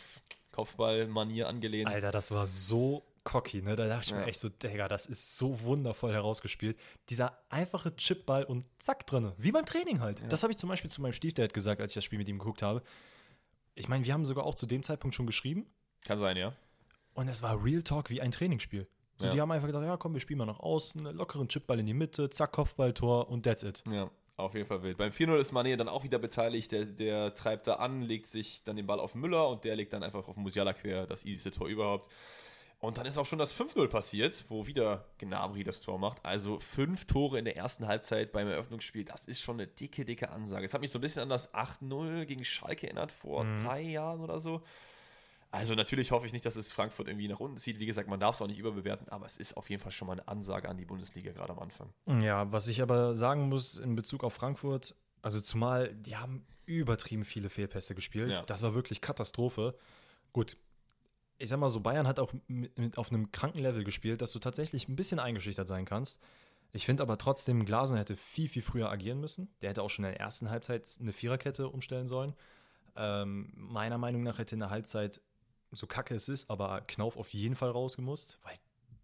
Kopfballmanier 0.52 1.48
angelehnt. 1.48 1.88
Alter, 1.88 2.12
das 2.12 2.32
war 2.32 2.46
so 2.46 3.06
cocky, 3.24 3.62
ne? 3.62 3.76
Da 3.76 3.88
dachte 3.88 4.06
ich 4.06 4.12
Ja. 4.12 4.18
mir 4.18 4.26
echt 4.26 4.40
so, 4.40 4.50
Digga, 4.50 4.88
das 4.88 5.06
ist 5.06 5.38
so 5.38 5.62
wundervoll 5.62 6.14
herausgespielt. 6.14 6.78
Dieser 7.10 7.38
einfache 7.50 7.96
Chipball 7.96 8.44
und 8.46 8.66
zack 8.80 9.06
drinne. 9.06 9.34
Wie 9.38 9.52
beim 9.52 9.66
Training 9.66 10.00
halt. 10.00 10.22
Das 10.32 10.44
habe 10.44 10.52
ich 10.52 10.58
zum 10.58 10.70
Beispiel 10.70 10.90
zu 10.90 11.02
meinem 11.02 11.14
Stiefdad 11.14 11.54
gesagt, 11.54 11.82
als 11.82 11.92
ich 11.92 11.96
das 11.96 12.04
Spiel 12.06 12.20
mit 12.20 12.28
ihm 12.30 12.40
geguckt 12.40 12.62
habe. 12.62 12.82
Ich 13.78 13.88
meine, 13.88 14.06
wir 14.06 14.14
haben 14.14 14.26
sogar 14.26 14.46
auch 14.46 14.56
zu 14.56 14.66
dem 14.66 14.84
Zeitpunkt 14.84 15.16
schon 15.16 15.28
geschrieben. 15.28 15.68
Kann 16.06 16.20
sein, 16.20 16.38
ja. 16.38 16.54
Und 17.14 17.28
es 17.28 17.42
war 17.42 17.64
Real 17.64 17.82
Talk 17.84 18.10
wie 18.10 18.22
ein 18.22 18.32
Trainingsspiel. 18.32 18.88
So, 19.18 19.26
Ja. 19.26 19.32
Die 19.32 19.42
haben 19.42 19.52
einfach 19.52 19.68
gedacht, 19.68 19.84
ja 19.84 19.98
komm, 19.98 20.14
wir 20.14 20.22
spielen 20.22 20.38
mal 20.40 20.46
nach 20.46 20.60
außen, 20.60 21.06
einen 21.06 21.18
lockeren 21.18 21.48
Chipball 21.48 21.80
in 21.80 21.86
die 21.86 21.94
Mitte, 21.94 22.30
zack, 22.30 22.52
Kopfballtor 22.52 23.30
und 23.30 23.44
that's 23.44 23.64
it. 23.64 23.84
Ja, 23.92 24.12
auf 24.36 24.54
jeden 24.54 24.68
Fall 24.68 24.84
wild. 24.84 24.98
Beim 24.98 25.12
4-0 25.12 25.38
ist 25.38 25.54
Mané 25.54 25.76
dann 25.76 25.90
auch 25.90 26.04
wieder 26.04 26.20
beteiligt. 26.20 26.72
Der, 26.72 26.86
der 26.86 27.34
treibt 27.34 27.66
da 27.68 27.76
an, 27.76 28.02
legt 28.04 28.28
sich 28.28 28.64
dann 28.64 28.76
den 28.76 28.86
Ball 28.86 29.00
auf 29.00 29.16
Müller 29.16 29.50
und 29.50 29.64
der 29.64 29.76
legt 29.76 29.94
dann 29.94 30.04
einfach 30.04 30.28
auf 30.28 30.36
Musiala 30.38 30.74
quer, 30.74 31.08
das 31.08 31.26
easyste 31.26 31.52
Tor 31.52 31.68
überhaupt. 31.68 32.12
Und 32.80 32.98
dann 32.98 33.08
ist 33.08 33.18
auch 33.18 33.26
schon 33.26 33.40
das 33.40 33.56
5-0 33.56 33.88
passiert, 33.88 34.46
wo 34.50 34.68
wieder 34.68 35.06
Gnabry 35.18 35.64
das 35.64 35.82
Tor 35.82 35.98
macht. 35.98 36.24
Also 36.24 36.60
fünf 36.60 37.06
Tore 37.06 37.40
in 37.40 37.46
der 37.46 37.58
ersten 37.58 37.88
Halbzeit 37.88 38.32
beim 38.32 38.48
Eröffnungsspiel. 38.48 39.04
Das 39.04 39.26
ist 39.26 39.42
schon 39.42 39.56
eine 39.56 39.68
dicke, 39.68 40.06
dicke 40.06 40.30
Ansage. 40.30 40.66
Es 40.66 40.76
hat 40.76 40.82
mich 40.82 40.92
so 40.92 41.00
ein 41.00 41.02
bisschen 41.02 41.24
an 41.24 41.30
das 41.30 41.54
8-0 41.56 42.26
gegen 42.26 42.46
Schalke 42.46 42.86
erinnert, 42.86 43.12
vor 43.12 43.46
drei 43.64 43.82
Jahren 43.82 44.22
oder 44.22 44.40
so. 44.40 44.62
Also 45.50 45.74
natürlich 45.74 46.12
hoffe 46.12 46.28
ich 46.28 46.34
nicht, 46.34 46.46
dass 46.46 46.56
es 46.56 46.72
Frankfurt 46.72 47.08
irgendwie 47.08 47.28
nach 47.28 47.40
unten 47.40 47.58
zieht. 47.58 47.80
Wie 47.80 47.86
gesagt, 47.86 48.10
man 48.10 48.20
darf 48.20 48.36
es 48.36 48.42
auch 48.42 48.48
nicht 48.48 48.60
überbewerten, 48.60 49.08
aber 49.10 49.26
es 49.26 49.38
ist 49.38 49.58
auf 49.58 49.70
jeden 49.70 49.82
Fall 49.82 49.92
schon 49.92 50.08
mal 50.08 50.14
eine 50.14 50.28
Ansage 50.28 50.70
an 50.70 50.78
die 50.78 50.86
Bundesliga 50.86 51.32
gerade 51.32 51.54
am 51.54 51.60
Anfang. 51.60 51.94
Ja, 52.22 52.52
was 52.52 52.68
ich 52.68 52.82
aber 52.82 53.16
sagen 53.16 53.50
muss 53.50 53.78
in 53.78 53.96
Bezug 53.96 54.24
auf 54.24 54.34
Frankfurt, 54.34 54.96
also 55.22 55.42
zumal 55.42 55.96
die 55.96 56.18
haben 56.18 56.46
übertrieben 56.66 57.24
viele 57.24 57.50
Fehlpässe 57.50 57.96
gespielt. 57.96 58.32
Ja. 58.32 58.42
Das 58.44 58.62
war 58.62 58.76
wirklich 58.76 59.02
Katastrophe. 59.02 59.76
Gut, 60.34 60.58
ich 61.38 61.50
sag 61.50 61.60
mal 61.60 61.70
so, 61.70 61.80
Bayern 61.80 62.08
hat 62.08 62.20
auch 62.20 62.34
mit, 62.48 62.78
mit 62.78 62.98
auf 62.98 63.12
einem 63.12 63.32
kranken 63.32 63.62
Level 63.62 63.84
gespielt, 63.84 64.22
dass 64.22 64.32
du 64.32 64.40
tatsächlich 64.40 64.88
ein 64.88 64.96
bisschen 64.96 65.20
eingeschüchtert 65.20 65.68
sein 65.68 65.86
kannst. 65.86 66.20
Ich 66.74 66.86
finde 66.86 67.04
aber 67.04 67.18
trotzdem, 67.18 67.66
Glasen 67.66 67.98
hätte 67.98 68.16
viel, 68.16 68.50
viel 68.50 68.62
früher 68.62 68.90
agieren 68.90 69.20
müssen. 69.20 69.50
Der 69.62 69.70
hätte 69.70 69.82
auch 69.82 69.90
schon 69.90 70.06
in 70.06 70.12
der 70.12 70.20
ersten 70.20 70.50
Halbzeit 70.50 70.88
eine 71.00 71.14
Viererkette 71.14 71.70
umstellen 71.70 72.08
sollen. 72.08 72.34
Ähm, 72.96 73.52
meiner 73.56 73.98
Meinung 73.98 74.24
nach 74.24 74.38
hätte 74.38 74.56
in 74.56 74.60
der 74.60 74.70
Halbzeit, 74.70 75.22
so 75.72 75.88
kacke 75.88 76.16
es 76.16 76.30
ist, 76.30 76.50
aber 76.50 76.82
Knauf 76.82 77.18
auf 77.18 77.30
jeden 77.30 77.56
Fall 77.56 77.70
rausgemusst, 77.70 78.40
weil 78.44 78.56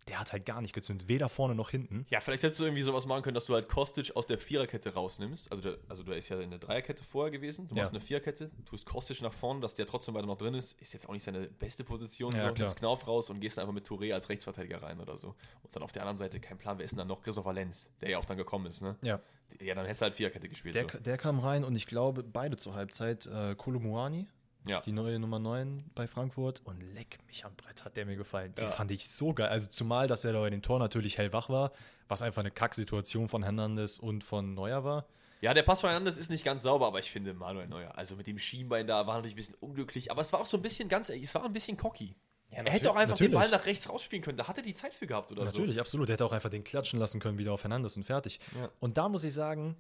der 0.08 0.20
hat 0.20 0.34
halt 0.34 0.46
gar 0.46 0.62
nicht 0.62 0.74
gezündet, 0.74 1.08
weder 1.08 1.30
vorne 1.30 1.56
noch 1.56 1.70
hinten. 1.70 2.06
Ja, 2.10 2.20
vielleicht 2.20 2.44
hättest 2.44 2.60
du 2.60 2.66
irgendwie 2.66 2.82
sowas 2.82 3.06
machen 3.06 3.24
können, 3.24 3.36
dass 3.36 3.46
du 3.46 3.54
halt 3.54 3.70
Kostic 3.70 4.16
aus 4.16 4.26
der 4.28 4.38
Viererkette 4.38 4.94
rausnimmst. 4.94 5.50
Also, 5.52 5.64
der, 5.64 5.78
also 5.88 6.04
du 6.04 6.12
ist 6.12 6.30
ja 6.30 6.40
in 6.42 6.50
der 6.50 6.60
Dreierkette 6.60 7.04
vorher 7.04 7.32
gewesen. 7.32 7.68
Du 7.70 7.76
Ja. 7.76 7.82
machst 7.84 7.94
eine 7.94 8.02
Viererkette, 8.02 8.52
tust 8.66 8.86
Kostic 8.86 9.22
nach 9.22 9.34
vorne, 9.34 9.62
dass 9.62 9.74
der 9.76 9.86
trotzdem 9.86 10.14
weiter 10.16 10.26
noch 10.28 10.38
drin 10.38 10.54
ist. 10.54 10.80
Ist 10.82 10.94
jetzt 10.94 11.08
auch 11.08 11.14
nicht 11.14 11.24
seine 11.24 11.48
beste 11.48 11.84
Position. 11.84 12.34
Ja, 12.36 12.50
so, 12.50 12.54
nimmst 12.54 12.76
Knauf 12.76 13.08
raus 13.08 13.30
und 13.30 13.40
gehst 13.40 13.58
dann 13.58 13.64
einfach 13.64 13.74
mit 13.74 13.88
Touré 13.88 14.14
als 14.14 14.28
Rechtsverteidiger 14.30 14.82
rein 14.84 15.00
oder 15.00 15.18
so. 15.18 15.36
Und 15.62 15.76
dann 15.76 15.84
auf 15.84 15.92
der 15.92 16.02
anderen 16.02 16.18
Seite 16.18 16.40
kein 16.40 16.58
Plan. 16.58 16.78
Wer 16.78 16.86
ist 16.86 16.92
denn 16.92 16.98
dann 17.00 17.08
noch? 17.08 17.22
Christopher 17.22 17.54
Lenz, 17.54 17.90
der 18.02 18.10
ja 18.10 18.18
auch 18.18 18.26
dann 18.26 18.38
gekommen 18.38 18.66
ist, 18.66 18.82
ne? 18.82 18.98
Ja. 19.04 19.20
Ja, 19.62 19.76
dann 19.76 19.86
hättest 19.86 20.02
du 20.02 20.04
halt 20.06 20.16
Viererkette 20.16 20.50
gespielt. 20.50 20.74
Der, 20.76 20.90
so. 20.90 20.98
der 21.00 21.18
kam 21.18 21.40
rein 21.40 21.64
und 21.64 21.76
ich 21.76 21.86
glaube, 21.86 22.24
beide 22.24 22.58
zur 22.58 22.74
Halbzeit. 22.76 23.28
Äh, 23.28 23.56
Kolumuani, 23.56 24.28
Ja. 24.66 24.82
die 24.82 24.92
neue 24.92 25.20
Nummer 25.20 25.40
9 25.40 25.84
bei 25.96 26.08
Frankfurt. 26.08 26.62
Und 26.66 26.82
leck 26.94 27.20
mich 27.28 27.46
am 27.46 27.54
Brett, 27.56 27.84
hat 27.86 27.98
der 27.98 28.06
mir 28.06 28.16
gefallen. 28.16 28.54
Den 28.56 28.66
Ja. 28.66 28.72
fand 28.72 28.92
ich 28.92 29.08
so 29.10 29.34
geil. 29.34 29.48
Also 29.50 29.68
zumal, 29.68 30.08
dass 30.08 30.24
er 30.26 30.34
da 30.34 30.40
bei 30.40 30.50
dem 30.50 30.62
Tor 30.62 30.80
natürlich 30.80 31.18
hellwach 31.18 31.50
war, 31.50 31.72
was 32.08 32.22
einfach 32.22 32.42
eine 32.42 32.52
Kacksituation 32.52 33.28
von 33.30 33.44
Hernandez 33.44 33.98
und 33.98 34.24
von 34.24 34.54
Neuer 34.54 34.84
war. 34.84 35.06
Ja, 35.42 35.54
der 35.54 35.64
Pass 35.64 35.82
von 35.82 35.90
Hernandez 35.90 36.16
ist 36.18 36.30
nicht 36.30 36.46
ganz 36.46 36.64
sauber, 36.64 36.88
aber 36.88 37.00
ich 37.00 37.12
finde 37.12 37.34
Manuel 37.34 37.68
Neuer, 37.68 37.98
also 37.98 38.16
mit 38.16 38.28
dem 38.28 38.40
Schienbein 38.40 38.88
da, 38.88 39.06
war 39.08 39.16
natürlich 39.16 39.34
ein 39.34 39.36
bisschen 39.36 39.56
unglücklich, 39.60 40.10
aber 40.10 40.22
es 40.22 40.32
war 40.32 40.40
auch 40.40 40.46
so 40.46 40.56
ein 40.56 40.62
bisschen 40.62 40.88
ganz, 40.88 41.10
es 41.10 41.36
war 41.36 41.44
ein 41.44 41.52
bisschen 41.52 41.76
cocky. 41.76 42.16
er 42.50 42.64
hätte 42.72 42.90
auch 42.90 42.96
einfach 42.96 43.18
den 43.18 43.32
natürlich. 43.32 43.52
Ball 43.52 43.60
nach 43.60 43.66
rechts 43.66 43.90
rausspielen 43.90 44.24
können, 44.24 44.38
da 44.38 44.48
hatte 44.48 44.62
die 44.62 44.74
Zeit 44.74 44.94
für 44.94 45.06
gehabt 45.06 45.34
oder 45.34 45.44
Natürlich, 45.44 45.82
absolut. 45.82 46.08
Der 46.08 46.14
hätte 46.14 46.26
auch 46.26 46.32
einfach 46.32 46.50
den 46.50 46.64
klatschen 46.64 46.98
lassen 46.98 47.20
können, 47.20 47.38
wieder 47.38 47.52
auf 47.52 47.64
Hernandez 47.64 47.98
und 47.98 48.04
fertig. 48.06 48.40
Ja. 48.58 48.70
Und 48.80 48.98
da 48.98 49.10
muss 49.10 49.26
ich 49.26 49.34
sagen, 49.34 49.76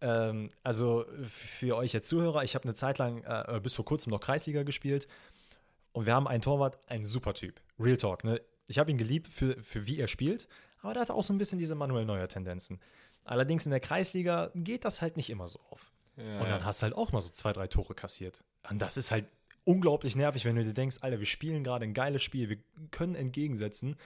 ähm, 0.00 0.50
also 0.62 1.04
für 1.22 1.76
euch 1.76 1.92
jetzt 1.92 2.08
Zuhörer, 2.08 2.44
ich 2.44 2.54
habe 2.54 2.64
eine 2.64 2.74
Zeit 2.74 2.98
lang 2.98 3.22
äh, 3.24 3.60
bis 3.62 3.74
vor 3.74 3.84
kurzem 3.84 4.10
noch 4.10 4.20
Kreisliga 4.20 4.62
gespielt 4.62 5.06
und 5.92 6.06
wir 6.06 6.14
haben 6.14 6.28
einen 6.28 6.42
Torwart, 6.42 6.78
ein 6.88 7.04
super 7.04 7.34
Typ. 7.34 7.60
Real 7.78 7.96
Talk, 7.96 8.24
ne? 8.24 8.40
Ich 8.66 8.78
habe 8.78 8.90
ihn 8.90 8.98
geliebt 8.98 9.28
für, 9.28 9.62
für 9.62 9.86
wie 9.86 9.98
er 9.98 10.08
spielt, 10.08 10.48
aber 10.82 10.92
der 10.92 11.02
hat 11.02 11.10
auch 11.10 11.22
so 11.22 11.32
ein 11.32 11.38
bisschen 11.38 11.58
diese 11.58 11.74
Manuel 11.74 12.04
Neuer 12.04 12.28
Tendenzen. 12.28 12.80
Allerdings 13.24 13.64
in 13.66 13.70
der 13.70 13.80
Kreisliga 13.80 14.50
geht 14.54 14.84
das 14.84 15.02
halt 15.02 15.16
nicht 15.16 15.30
immer 15.30 15.48
so 15.48 15.60
auf. 15.70 15.92
Ja, 16.16 16.40
und 16.40 16.48
dann 16.48 16.64
hast 16.64 16.80
du 16.80 16.84
halt 16.84 16.94
auch 16.94 17.12
mal 17.12 17.20
so 17.20 17.30
zwei, 17.30 17.52
drei 17.52 17.66
Tore 17.66 17.94
kassiert. 17.94 18.42
Und 18.68 18.80
das 18.80 18.96
ist 18.96 19.10
halt 19.10 19.26
unglaublich 19.64 20.16
nervig, 20.16 20.44
wenn 20.44 20.56
du 20.56 20.64
dir 20.64 20.72
denkst, 20.72 20.98
Alter, 21.00 21.18
wir 21.18 21.26
spielen 21.26 21.64
gerade 21.64 21.84
ein 21.84 21.94
geiles 21.94 22.22
Spiel, 22.22 22.48
wir 22.48 22.58
können 22.90 23.14
entgegensetzen. 23.14 23.96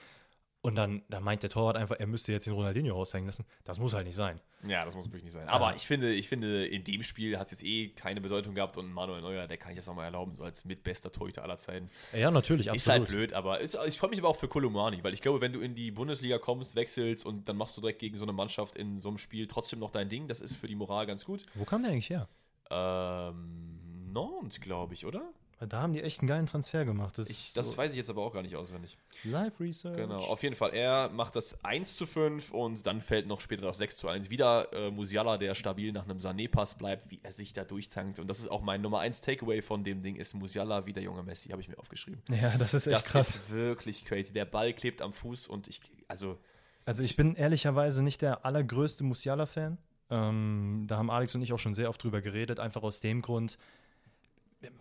Und 0.63 0.75
dann, 0.75 1.01
dann 1.09 1.23
meint 1.23 1.41
der 1.41 1.49
Torwart 1.49 1.75
einfach, 1.75 1.95
er 1.99 2.05
müsste 2.05 2.31
jetzt 2.31 2.45
den 2.45 2.53
Ronaldinho 2.53 2.93
raushängen 2.93 3.25
lassen. 3.25 3.45
Das 3.63 3.79
muss 3.79 3.95
halt 3.95 4.05
nicht 4.05 4.15
sein. 4.15 4.39
Ja, 4.67 4.85
das 4.85 4.95
muss 4.95 5.05
wirklich 5.05 5.23
nicht 5.23 5.33
sein. 5.33 5.49
Aber 5.49 5.75
ich 5.75 5.87
finde, 5.87 6.13
ich 6.13 6.29
finde, 6.29 6.67
in 6.67 6.83
dem 6.83 7.01
Spiel 7.01 7.39
hat 7.39 7.47
es 7.47 7.59
jetzt 7.59 7.63
eh 7.63 7.89
keine 7.89 8.21
Bedeutung 8.21 8.53
gehabt 8.53 8.77
und 8.77 8.93
Manuel 8.93 9.21
Neuer, 9.21 9.47
der 9.47 9.57
kann 9.57 9.71
ich 9.71 9.77
das 9.77 9.89
auch 9.89 9.95
mal 9.95 10.05
erlauben, 10.05 10.33
so 10.33 10.43
als 10.43 10.63
mitbester 10.63 11.11
Torhüter 11.11 11.41
aller 11.41 11.57
Zeiten. 11.57 11.89
Ja, 12.13 12.29
natürlich, 12.29 12.67
Ist 12.67 12.87
halt 12.87 13.07
blöd, 13.07 13.33
aber 13.33 13.59
ist, 13.59 13.75
ich 13.87 13.97
freue 13.97 14.11
mich 14.11 14.19
aber 14.19 14.29
auch 14.29 14.35
für 14.35 14.47
Kolumani, 14.47 15.03
weil 15.03 15.15
ich 15.15 15.21
glaube, 15.21 15.41
wenn 15.41 15.51
du 15.51 15.61
in 15.61 15.73
die 15.73 15.89
Bundesliga 15.89 16.37
kommst, 16.37 16.75
wechselst 16.75 17.25
und 17.25 17.49
dann 17.49 17.57
machst 17.57 17.75
du 17.77 17.81
direkt 17.81 17.97
gegen 17.99 18.15
so 18.15 18.23
eine 18.23 18.33
Mannschaft 18.33 18.75
in 18.75 18.99
so 18.99 19.09
einem 19.09 19.17
Spiel 19.17 19.47
trotzdem 19.47 19.79
noch 19.79 19.89
dein 19.89 20.09
Ding, 20.09 20.27
das 20.27 20.41
ist 20.41 20.55
für 20.55 20.67
die 20.67 20.75
Moral 20.75 21.07
ganz 21.07 21.25
gut. 21.25 21.41
Wo 21.55 21.65
kam 21.65 21.81
der 21.81 21.91
eigentlich 21.91 22.11
her? 22.11 22.27
Ähm, 22.69 23.79
Nantes, 24.13 24.61
glaube 24.61 24.93
ich, 24.93 25.07
oder? 25.07 25.23
Da 25.67 25.81
haben 25.81 25.93
die 25.93 26.01
echt 26.01 26.21
einen 26.21 26.27
geilen 26.27 26.45
Transfer 26.47 26.85
gemacht. 26.85 27.17
Das, 27.17 27.29
Ich, 27.29 27.53
das 27.53 27.71
so 27.71 27.77
weiß 27.77 27.91
ich 27.91 27.97
jetzt 27.97 28.09
aber 28.09 28.23
auch 28.23 28.33
gar 28.33 28.41
nicht 28.41 28.55
auswendig. 28.55 28.97
Live 29.23 29.59
Research. 29.59 29.95
Genau, 29.95 30.17
auf 30.17 30.41
jeden 30.43 30.55
Fall. 30.55 30.73
Er 30.73 31.09
macht 31.09 31.35
das 31.35 31.63
1 31.63 31.95
zu 31.95 32.05
5 32.07 32.51
und 32.51 32.85
dann 32.87 32.99
fällt 33.01 33.27
noch 33.27 33.41
später 33.41 33.61
das 33.63 33.77
6 33.77 33.97
zu 33.97 34.07
1. 34.07 34.29
Wieder 34.29 34.73
äh, 34.73 34.89
Musiala, 34.91 35.37
der 35.37 35.53
stabil 35.55 35.91
nach 35.91 36.05
einem 36.05 36.17
Sané-Pass 36.17 36.75
bleibt, 36.75 37.11
wie 37.11 37.19
er 37.21 37.31
sich 37.31 37.53
da 37.53 37.63
durchtankt. 37.63 38.19
Und 38.19 38.27
das 38.27 38.39
ist 38.39 38.49
auch 38.49 38.61
mein 38.61 38.81
Nummer 38.81 38.99
1 38.99 39.21
Takeaway 39.21 39.61
von 39.61 39.83
dem 39.83 40.01
Ding, 40.01 40.15
ist 40.15 40.33
Musiala 40.33 40.85
wie 40.85 40.93
der 40.93 41.03
junge 41.03 41.23
Messi, 41.23 41.49
habe 41.49 41.61
ich 41.61 41.67
mir 41.67 41.77
aufgeschrieben. 41.77 42.21
Ja, 42.29 42.57
das 42.57 42.73
ist 42.73 42.87
echt 42.87 42.97
Das 42.97 43.05
krass. 43.05 43.35
ist 43.35 43.51
wirklich 43.51 44.05
crazy. 44.05 44.33
Der 44.33 44.45
Ball 44.45 44.73
klebt 44.73 45.01
am 45.01 45.13
Fuß 45.13 45.47
und 45.47 45.67
ich, 45.67 45.81
also, 46.07 46.37
Also 46.85 47.03
ich 47.03 47.15
bin 47.15 47.35
ehrlicherweise 47.35 48.01
nicht 48.03 48.21
der 48.21 48.45
allergrößte 48.45 49.03
Musiala-Fan. 49.03 49.77
Ähm, 50.09 50.85
da 50.87 50.97
haben 50.97 51.09
Alex 51.09 51.33
und 51.35 51.41
ich 51.41 51.53
auch 51.53 51.59
schon 51.59 51.73
sehr 51.73 51.87
oft 51.89 52.03
drüber 52.03 52.21
geredet, 52.21 52.59
einfach 52.59 52.83
aus 52.83 52.99
dem 52.99 53.21
Grund, 53.21 53.57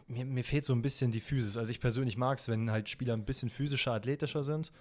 mir, 0.06 0.24
mir 0.24 0.44
fehlt 0.44 0.64
so 0.64 0.72
ein 0.72 0.82
bisschen 0.82 1.10
die 1.10 1.20
Physis. 1.20 1.56
Also 1.56 1.70
ich 1.70 1.80
persönlich 1.80 2.16
mag 2.16 2.38
es, 2.38 2.48
wenn 2.48 2.70
halt 2.70 2.88
Spieler 2.88 3.14
ein 3.14 3.24
bisschen 3.24 3.50
physischer, 3.50 3.92
athletischer 3.92 4.42
sind. 4.42 4.72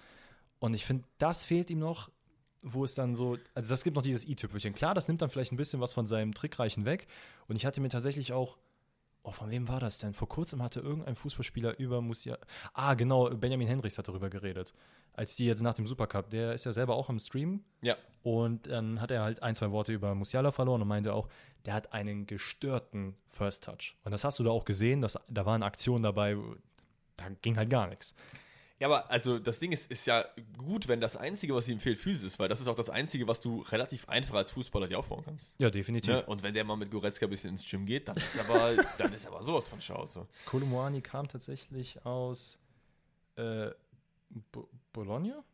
Und 0.58 0.74
ich 0.74 0.84
finde, 0.84 1.04
das 1.18 1.44
fehlt 1.44 1.70
ihm 1.70 1.78
noch, 1.78 2.10
wo 2.62 2.84
es 2.84 2.94
dann 2.94 3.14
so, 3.14 3.38
also 3.54 3.70
das 3.70 3.84
gibt 3.84 3.96
noch 3.96 4.02
dieses 4.02 4.26
i-Tüpfelchen. 4.26 4.74
Klar, 4.74 4.94
das 4.94 5.08
nimmt 5.08 5.22
dann 5.22 5.30
vielleicht 5.30 5.52
ein 5.52 5.56
bisschen 5.56 5.80
was 5.80 5.94
von 5.94 6.06
seinem 6.06 6.34
Trickreichen 6.34 6.84
weg. 6.84 7.06
Und 7.48 7.56
ich 7.56 7.64
hatte 7.64 7.80
mir 7.80 7.88
tatsächlich 7.88 8.32
auch 8.32 8.58
Oh, 9.22 9.32
von 9.32 9.50
wem 9.50 9.68
war 9.68 9.80
das 9.80 9.98
denn? 9.98 10.14
Vor 10.14 10.28
kurzem 10.28 10.62
hatte 10.62 10.80
irgendein 10.80 11.14
Fußballspieler 11.14 11.78
über 11.78 12.00
Musiala. 12.00 12.38
Ah, 12.72 12.94
genau, 12.94 13.28
Benjamin 13.28 13.68
Hendricks 13.68 13.98
hat 13.98 14.08
darüber 14.08 14.30
geredet. 14.30 14.72
Als 15.12 15.36
die 15.36 15.44
jetzt 15.44 15.62
nach 15.62 15.74
dem 15.74 15.86
Supercup, 15.86 16.30
der 16.30 16.54
ist 16.54 16.64
ja 16.64 16.72
selber 16.72 16.94
auch 16.94 17.10
am 17.10 17.18
Stream. 17.18 17.62
Ja. 17.82 17.96
Und 18.22 18.66
dann 18.66 19.00
hat 19.00 19.10
er 19.10 19.22
halt 19.22 19.42
ein, 19.42 19.54
zwei 19.54 19.70
Worte 19.72 19.92
über 19.92 20.14
Musiala 20.14 20.52
verloren 20.52 20.80
und 20.80 20.88
meinte 20.88 21.12
auch, 21.12 21.28
der 21.66 21.74
hat 21.74 21.92
einen 21.92 22.26
gestörten 22.26 23.16
First 23.28 23.64
Touch. 23.64 23.96
Und 24.04 24.12
das 24.12 24.24
hast 24.24 24.38
du 24.38 24.44
da 24.44 24.50
auch 24.50 24.64
gesehen, 24.64 25.00
dass, 25.00 25.18
da 25.28 25.46
waren 25.46 25.62
Aktionen 25.62 26.02
dabei, 26.02 26.36
da 27.16 27.24
ging 27.42 27.56
halt 27.56 27.70
gar 27.70 27.86
nichts. 27.88 28.14
Ja, 28.80 28.86
aber 28.86 29.10
also 29.10 29.38
das 29.38 29.58
Ding 29.58 29.72
ist, 29.72 29.90
ist 29.90 30.06
ja 30.06 30.24
gut, 30.56 30.88
wenn 30.88 31.02
das 31.02 31.14
Einzige, 31.14 31.54
was 31.54 31.68
ihm 31.68 31.80
fehlt, 31.80 31.98
Physis 31.98 32.22
ist, 32.22 32.38
weil 32.38 32.48
das 32.48 32.62
ist 32.62 32.66
auch 32.66 32.74
das 32.74 32.88
Einzige, 32.88 33.28
was 33.28 33.38
du 33.40 33.60
relativ 33.60 34.08
einfach 34.08 34.36
als 34.36 34.52
Fußballer 34.52 34.88
dir 34.88 34.98
aufbauen 34.98 35.22
kannst. 35.22 35.54
Ja, 35.58 35.68
definitiv. 35.68 36.14
Ne? 36.14 36.24
Und 36.24 36.42
wenn 36.42 36.54
der 36.54 36.64
mal 36.64 36.76
mit 36.76 36.90
Goretzka 36.90 37.26
ein 37.26 37.30
bisschen 37.30 37.50
ins 37.50 37.68
Gym 37.68 37.84
geht, 37.84 38.08
dann 38.08 38.16
ist 38.16 38.38
aber, 38.38 38.72
dann 38.98 39.12
ist 39.12 39.26
aber 39.26 39.42
sowas 39.42 39.68
von 39.68 39.80
Chance. 39.80 40.26
Kolumani 40.46 41.02
kam 41.02 41.28
tatsächlich 41.28 42.06
aus 42.06 42.58
äh, 43.36 43.70
Bo 44.50 44.66
Bologna? 44.94 45.44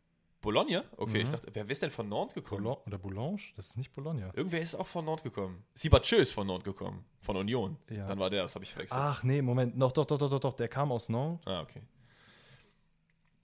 Bologna? 0.41 0.83
Okay, 0.97 1.11
Mhm. 1.19 1.23
ich 1.25 1.29
dachte, 1.31 1.49
wer 1.53 1.69
ist 1.69 1.81
denn 1.81 1.91
von 1.91 2.07
Nantes 2.09 2.35
gekommen? 2.35 2.63
Bolo 2.63 2.81
oder 2.85 2.97
Boulange? 2.97 3.39
Das 3.55 3.67
ist 3.67 3.77
nicht 3.77 3.91
Bologna. 3.91 4.31
Irgendwer 4.35 4.61
ist 4.61 4.75
auch 4.75 4.87
von 4.87 5.03
Nantes 5.05 5.23
gekommen. 5.23 5.63
Sibachö 5.73 6.17
ist 6.17 6.31
von 6.31 6.45
Nantes 6.47 6.65
gekommen. 6.65 7.03
Von 7.21 7.37
Union. 7.37 7.77
Ja. 7.89 8.07
Dann 8.07 8.19
war 8.19 8.29
der, 8.29 8.43
das 8.43 8.53
habe 8.55 8.63
ich 8.63 8.71
verwechselt. 8.71 8.99
Ach 9.01 9.23
nee, 9.23 9.41
Moment. 9.41 9.81
Doch, 9.81 9.91
doch, 9.91 10.05
doch, 10.05 10.17
doch, 10.17 10.29
doch, 10.29 10.39
doch. 10.39 10.53
Der 10.55 10.67
kam 10.67 10.91
aus 10.91 11.09
Nantes. 11.09 11.45
Ah, 11.47 11.61
okay. 11.61 11.81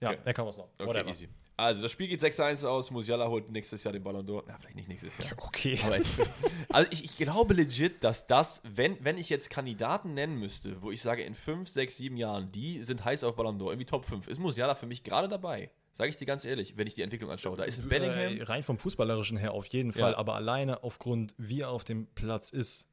Ja, 0.02 0.10
Okay. 0.12 0.20
der 0.26 0.34
kam 0.34 0.48
aus 0.48 0.58
Nantes. 0.58 0.74
Okay, 0.80 0.90
Whatever. 0.90 1.10
easy. 1.10 1.30
Also, 1.56 1.82
das 1.84 1.92
Spiel 1.92 2.08
geht 2.08 2.20
6-1 2.22 2.66
aus. 2.66 2.92
Musiala 2.92 3.28
holt 3.28 3.50
nächstes 3.50 3.84
Jahr 3.84 3.92
den 3.94 4.04
Ballon 4.04 4.26
d'Or. 4.26 4.44
Na, 4.48 4.58
vielleicht 4.58 4.76
nicht 4.76 4.90
nächstes 4.90 5.18
Jahr. 5.18 5.32
Okay. 5.38 5.74
Ich, 5.74 5.84
also 6.70 6.92
ich, 6.92 7.06
ich 7.06 7.18
glaube 7.18 7.54
legit, 7.54 8.04
dass 8.04 8.28
das, 8.28 8.62
wenn, 8.66 8.98
wenn 9.04 9.18
ich 9.18 9.30
jetzt 9.30 9.50
Kandidaten 9.50 10.14
nennen 10.14 10.38
müsste, 10.40 10.82
wo 10.82 10.92
ich 10.92 11.02
sage, 11.02 11.24
in 11.24 11.36
5, 11.36 11.70
6, 11.70 11.96
7 11.98 12.18
Jahren, 12.18 12.52
die 12.52 12.82
sind 12.84 13.06
heiß 13.06 13.24
auf 13.24 13.36
Ballon 13.36 13.60
d'Or, 13.60 13.68
irgendwie 13.70 13.86
Top 13.86 14.06
5, 14.06 14.28
ist 14.28 14.40
Musiala 14.40 14.76
für 14.76 14.88
mich 14.88 15.04
gerade 15.04 15.28
dabei. 15.28 15.70
Sage 15.94 16.10
ich 16.10 16.18
dir 16.18 16.26
ganz 16.26 16.44
ehrlich, 16.44 16.76
wenn 16.76 16.88
ich 16.88 16.96
die 16.96 17.04
Entwicklung 17.04 17.30
anschaue. 17.30 17.56
Da 17.56 17.64
ist 17.64 17.80
ein 17.80 17.88
Bellingham. 17.88 18.38
Äh, 18.38 18.44
rein 18.44 18.64
vom 18.64 18.80
Fußballerischen 18.80 19.38
her 19.38 19.54
auf 19.54 19.68
jeden 19.68 19.92
Ja. 19.92 20.00
Fall, 20.00 20.16
aber 20.16 20.34
alleine 20.36 20.84
aufgrund, 20.84 21.36
wie 21.38 21.62
er 21.62 21.70
auf 21.70 21.84
dem 21.84 22.08
Platz 22.08 22.50
ist, 22.50 22.90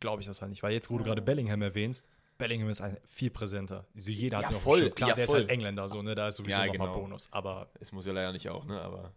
glaube 0.00 0.22
ich 0.22 0.26
das 0.26 0.40
halt 0.40 0.50
nicht. 0.50 0.62
Weil 0.62 0.72
jetzt, 0.72 0.90
wo 0.90 0.96
du 0.98 1.04
gerade 1.04 1.20
Bellingham 1.20 1.60
erwähnst, 1.60 2.08
Bellingham 2.38 2.70
ist 2.70 2.80
ein, 2.80 2.96
viel 3.06 3.30
präsenter. 3.30 3.86
Also 3.94 4.10
jeder 4.10 4.38
hat 4.38 4.50
Ja, 4.50 4.52
voll. 4.52 4.90
Klar, 4.90 5.10
Ja, 5.10 5.14
der 5.16 5.26
voll. 5.26 5.40
ist 5.40 5.42
halt 5.42 5.50
Engländer, 5.50 5.88
so, 5.90 6.00
ne? 6.00 6.14
Da 6.14 6.28
ist 6.28 6.36
sowieso 6.36 6.58
Ja, 6.58 6.66
nochmal 6.66 6.88
genau. 6.88 7.00
Bonus. 7.02 7.28
Aber 7.32 7.70
Ist 7.78 7.92
Musiala 7.92 8.22
ja 8.22 8.32
nicht 8.32 8.48
auch, 8.48 8.64
ne? 8.64 8.80
Aber. 8.80 9.12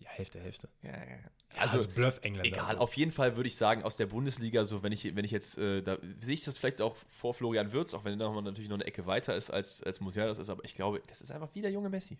ja, 0.00 0.08
Hälfte, 0.10 0.40
Hälfte. 0.40 0.68
Ja, 0.82 0.90
ja, 0.90 0.96
ja. 0.96 1.16
Also, 1.56 1.74
also 1.76 1.88
Bluff-Engländer. 1.90 2.46
Egal, 2.48 2.74
so. 2.74 2.78
auf 2.82 2.94
jeden 2.96 3.12
Fall 3.12 3.36
würde 3.36 3.46
ich 3.46 3.54
sagen, 3.56 3.84
aus 3.84 3.96
der 3.96 4.06
Bundesliga, 4.06 4.64
so 4.64 4.82
wenn 4.82 4.90
ich, 4.92 5.14
wenn 5.16 5.24
ich 5.24 5.30
jetzt, 5.30 5.56
äh, 5.58 5.82
da 5.82 5.98
sehe 6.20 6.34
ich 6.34 6.44
das 6.44 6.58
vielleicht 6.58 6.82
auch 6.82 6.96
vor 7.08 7.32
Florian 7.34 7.70
Würz, 7.72 7.94
auch 7.94 8.04
wenn 8.04 8.20
er 8.20 8.42
natürlich 8.42 8.68
noch 8.68 8.76
eine 8.76 8.84
Ecke 8.86 9.06
weiter 9.06 9.36
ist, 9.36 9.50
als, 9.50 9.80
als 9.84 10.00
Musiala 10.00 10.28
das 10.28 10.38
ist, 10.38 10.50
aber 10.50 10.64
ich 10.64 10.74
glaube, 10.74 11.00
das 11.06 11.20
ist 11.20 11.30
einfach 11.30 11.48
wie 11.54 11.62
der 11.62 11.70
junge 11.70 11.88
Messi. 11.88 12.18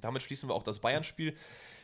Damit 0.00 0.22
schließen 0.22 0.48
wir 0.48 0.54
auch 0.54 0.62
das 0.62 0.80
Bayern-Spiel. 0.80 1.36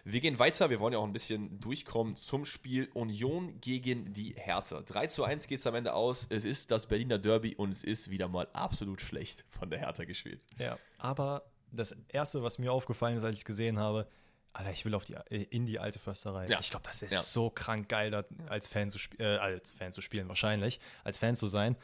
Wir 0.06 0.20
gehen 0.20 0.38
weiter, 0.38 0.68
wir 0.68 0.80
wollen 0.80 0.92
ja 0.92 0.98
auch 0.98 1.04
ein 1.06 1.12
bisschen 1.14 1.60
durchkommen 1.60 2.14
zum 2.16 2.44
Spiel 2.44 2.90
Union 2.92 3.58
gegen 3.60 4.12
die 4.12 4.34
Hertha. 4.36 4.82
3 4.82 5.06
zu 5.06 5.24
1 5.24 5.46
geht 5.46 5.60
es 5.60 5.66
am 5.66 5.74
Ende 5.74 5.94
aus. 5.94 6.26
Es 6.28 6.44
ist 6.44 6.70
das 6.70 6.86
Berliner 6.86 7.18
Derby 7.18 7.54
und 7.54 7.70
es 7.70 7.82
ist 7.84 8.10
wieder 8.10 8.28
mal 8.28 8.46
absolut 8.52 9.00
schlecht 9.00 9.44
von 9.58 9.70
der 9.70 9.78
Hertha 9.78 10.04
gespielt. 10.04 10.42
Ja, 10.58 10.78
aber 10.98 11.44
das 11.72 11.96
Erste, 12.08 12.42
was 12.42 12.58
mir 12.58 12.70
aufgefallen 12.72 13.16
ist, 13.16 13.24
als 13.24 13.32
ich 13.34 13.40
es 13.40 13.44
gesehen 13.46 13.78
habe, 13.78 14.06
Alter, 14.52 14.70
ich 14.72 14.84
will 14.84 14.94
auf 14.94 15.04
die, 15.04 15.14
äh, 15.14 15.46
in 15.50 15.66
die 15.66 15.80
alte 15.80 15.98
Försterei. 15.98 16.46
Ja. 16.48 16.60
Ich 16.60 16.70
glaube, 16.70 16.84
das 16.86 17.02
ist 17.02 17.12
Ja. 17.12 17.20
so 17.20 17.50
krank 17.50 17.88
geil, 17.88 18.14
als 18.46 18.68
Fan 18.68 18.88
zu 18.90 18.98
äh, 19.18 19.24
als 19.38 19.72
Fan 19.72 19.92
zu 19.92 20.00
spielen, 20.02 20.28
wahrscheinlich, 20.28 20.78
als 21.02 21.18
Fan 21.18 21.34
zu 21.34 21.48
sein. 21.48 21.76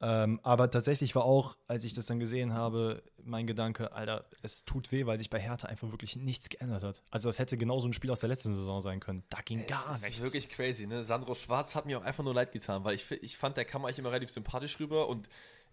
Ähm, 0.00 0.40
aber 0.42 0.70
tatsächlich 0.70 1.14
war 1.14 1.24
auch, 1.24 1.56
als 1.66 1.84
ich 1.84 1.94
das 1.94 2.06
dann 2.06 2.18
gesehen 2.18 2.52
habe, 2.52 3.02
mein 3.22 3.46
Gedanke, 3.46 3.92
Alter, 3.92 4.24
es 4.42 4.64
tut 4.64 4.92
weh, 4.92 5.06
weil 5.06 5.18
sich 5.18 5.30
bei 5.30 5.38
Hertha 5.40 5.66
einfach 5.68 5.90
wirklich 5.90 6.16
nichts 6.16 6.48
geändert 6.48 6.82
hat. 6.82 7.02
Also 7.10 7.28
das 7.28 7.38
hätte 7.38 7.56
genauso 7.56 7.88
ein 7.88 7.92
Spiel 7.92 8.10
aus 8.10 8.20
der 8.20 8.28
letzten 8.28 8.52
Saison 8.52 8.80
sein 8.80 9.00
können. 9.00 9.24
Da 9.30 9.40
ging 9.40 9.66
gar 9.66 9.84
das 9.88 10.02
nichts. 10.02 10.18
ist 10.18 10.24
wirklich 10.24 10.48
crazy, 10.48 10.86
ne? 10.86 11.04
Sandro 11.04 11.34
Schwarz 11.34 11.74
hat 11.74 11.86
mir 11.86 11.98
auch 11.98 12.04
einfach 12.04 12.24
nur 12.24 12.34
leid 12.34 12.52
getan, 12.52 12.84
weil 12.84 12.94
ich, 12.94 13.10
ich 13.10 13.36
fand, 13.36 13.56
der 13.56 13.64
kam 13.64 13.84
eigentlich 13.84 13.98
immer 13.98 14.10
relativ 14.10 14.30
sympathisch 14.30 14.78
rüber 14.78 15.08
und 15.08 15.28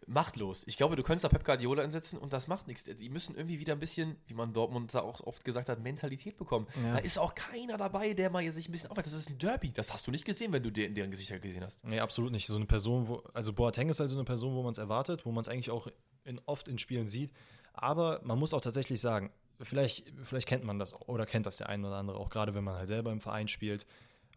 machtlos. 0.07 0.63
Ich 0.67 0.77
glaube, 0.77 0.95
du 0.95 1.03
könntest 1.03 1.23
da 1.23 1.29
Pep 1.29 1.43
Guardiola 1.45 1.83
einsetzen 1.83 2.17
und 2.17 2.33
das 2.33 2.47
macht 2.47 2.67
nichts. 2.67 2.83
Die 2.83 3.09
müssen 3.09 3.35
irgendwie 3.35 3.59
wieder 3.59 3.73
ein 3.73 3.79
bisschen, 3.79 4.15
wie 4.27 4.33
man 4.33 4.51
Dortmund 4.53 4.93
da 4.93 5.01
auch 5.01 5.21
oft 5.21 5.45
gesagt 5.45 5.69
hat, 5.69 5.79
Mentalität 5.81 6.37
bekommen. 6.37 6.67
Ja. 6.83 6.93
Da 6.93 6.97
ist 6.99 7.17
auch 7.19 7.35
keiner 7.35 7.77
dabei, 7.77 8.13
der 8.13 8.29
mal 8.29 8.49
sich 8.51 8.67
ein 8.67 8.71
bisschen 8.71 8.89
aufhört. 8.89 9.05
Das 9.05 9.13
ist 9.13 9.29
ein 9.29 9.37
Derby. 9.37 9.71
Das 9.73 9.93
hast 9.93 10.07
du 10.07 10.11
nicht 10.11 10.25
gesehen, 10.25 10.51
wenn 10.51 10.63
du 10.63 10.71
de- 10.71 10.89
deren 10.89 11.11
Gesichter 11.11 11.39
gesehen 11.39 11.63
hast. 11.63 11.83
Nee, 11.85 11.99
absolut 11.99 12.31
nicht. 12.31 12.47
So 12.47 12.55
eine 12.55 12.65
Person, 12.65 13.07
wo, 13.07 13.23
also 13.33 13.53
Boateng 13.53 13.89
ist 13.89 13.99
halt 13.99 14.09
so 14.09 14.15
eine 14.17 14.25
Person, 14.25 14.55
wo 14.55 14.63
man 14.63 14.71
es 14.71 14.77
erwartet, 14.77 15.25
wo 15.25 15.31
man 15.31 15.41
es 15.41 15.47
eigentlich 15.47 15.69
auch 15.71 15.87
in, 16.23 16.39
oft 16.45 16.67
in 16.67 16.77
Spielen 16.77 17.07
sieht. 17.07 17.31
Aber 17.73 18.19
man 18.23 18.37
muss 18.39 18.53
auch 18.53 18.61
tatsächlich 18.61 18.99
sagen, 18.99 19.31
vielleicht, 19.61 20.11
vielleicht 20.23 20.47
kennt 20.47 20.63
man 20.63 20.79
das 20.79 20.99
oder 21.07 21.25
kennt 21.25 21.45
das 21.45 21.57
der 21.57 21.69
eine 21.69 21.87
oder 21.87 21.97
andere, 21.97 22.17
auch 22.17 22.29
gerade 22.29 22.53
wenn 22.53 22.63
man 22.63 22.75
halt 22.75 22.87
selber 22.87 23.11
im 23.11 23.21
Verein 23.21 23.47
spielt. 23.47 23.85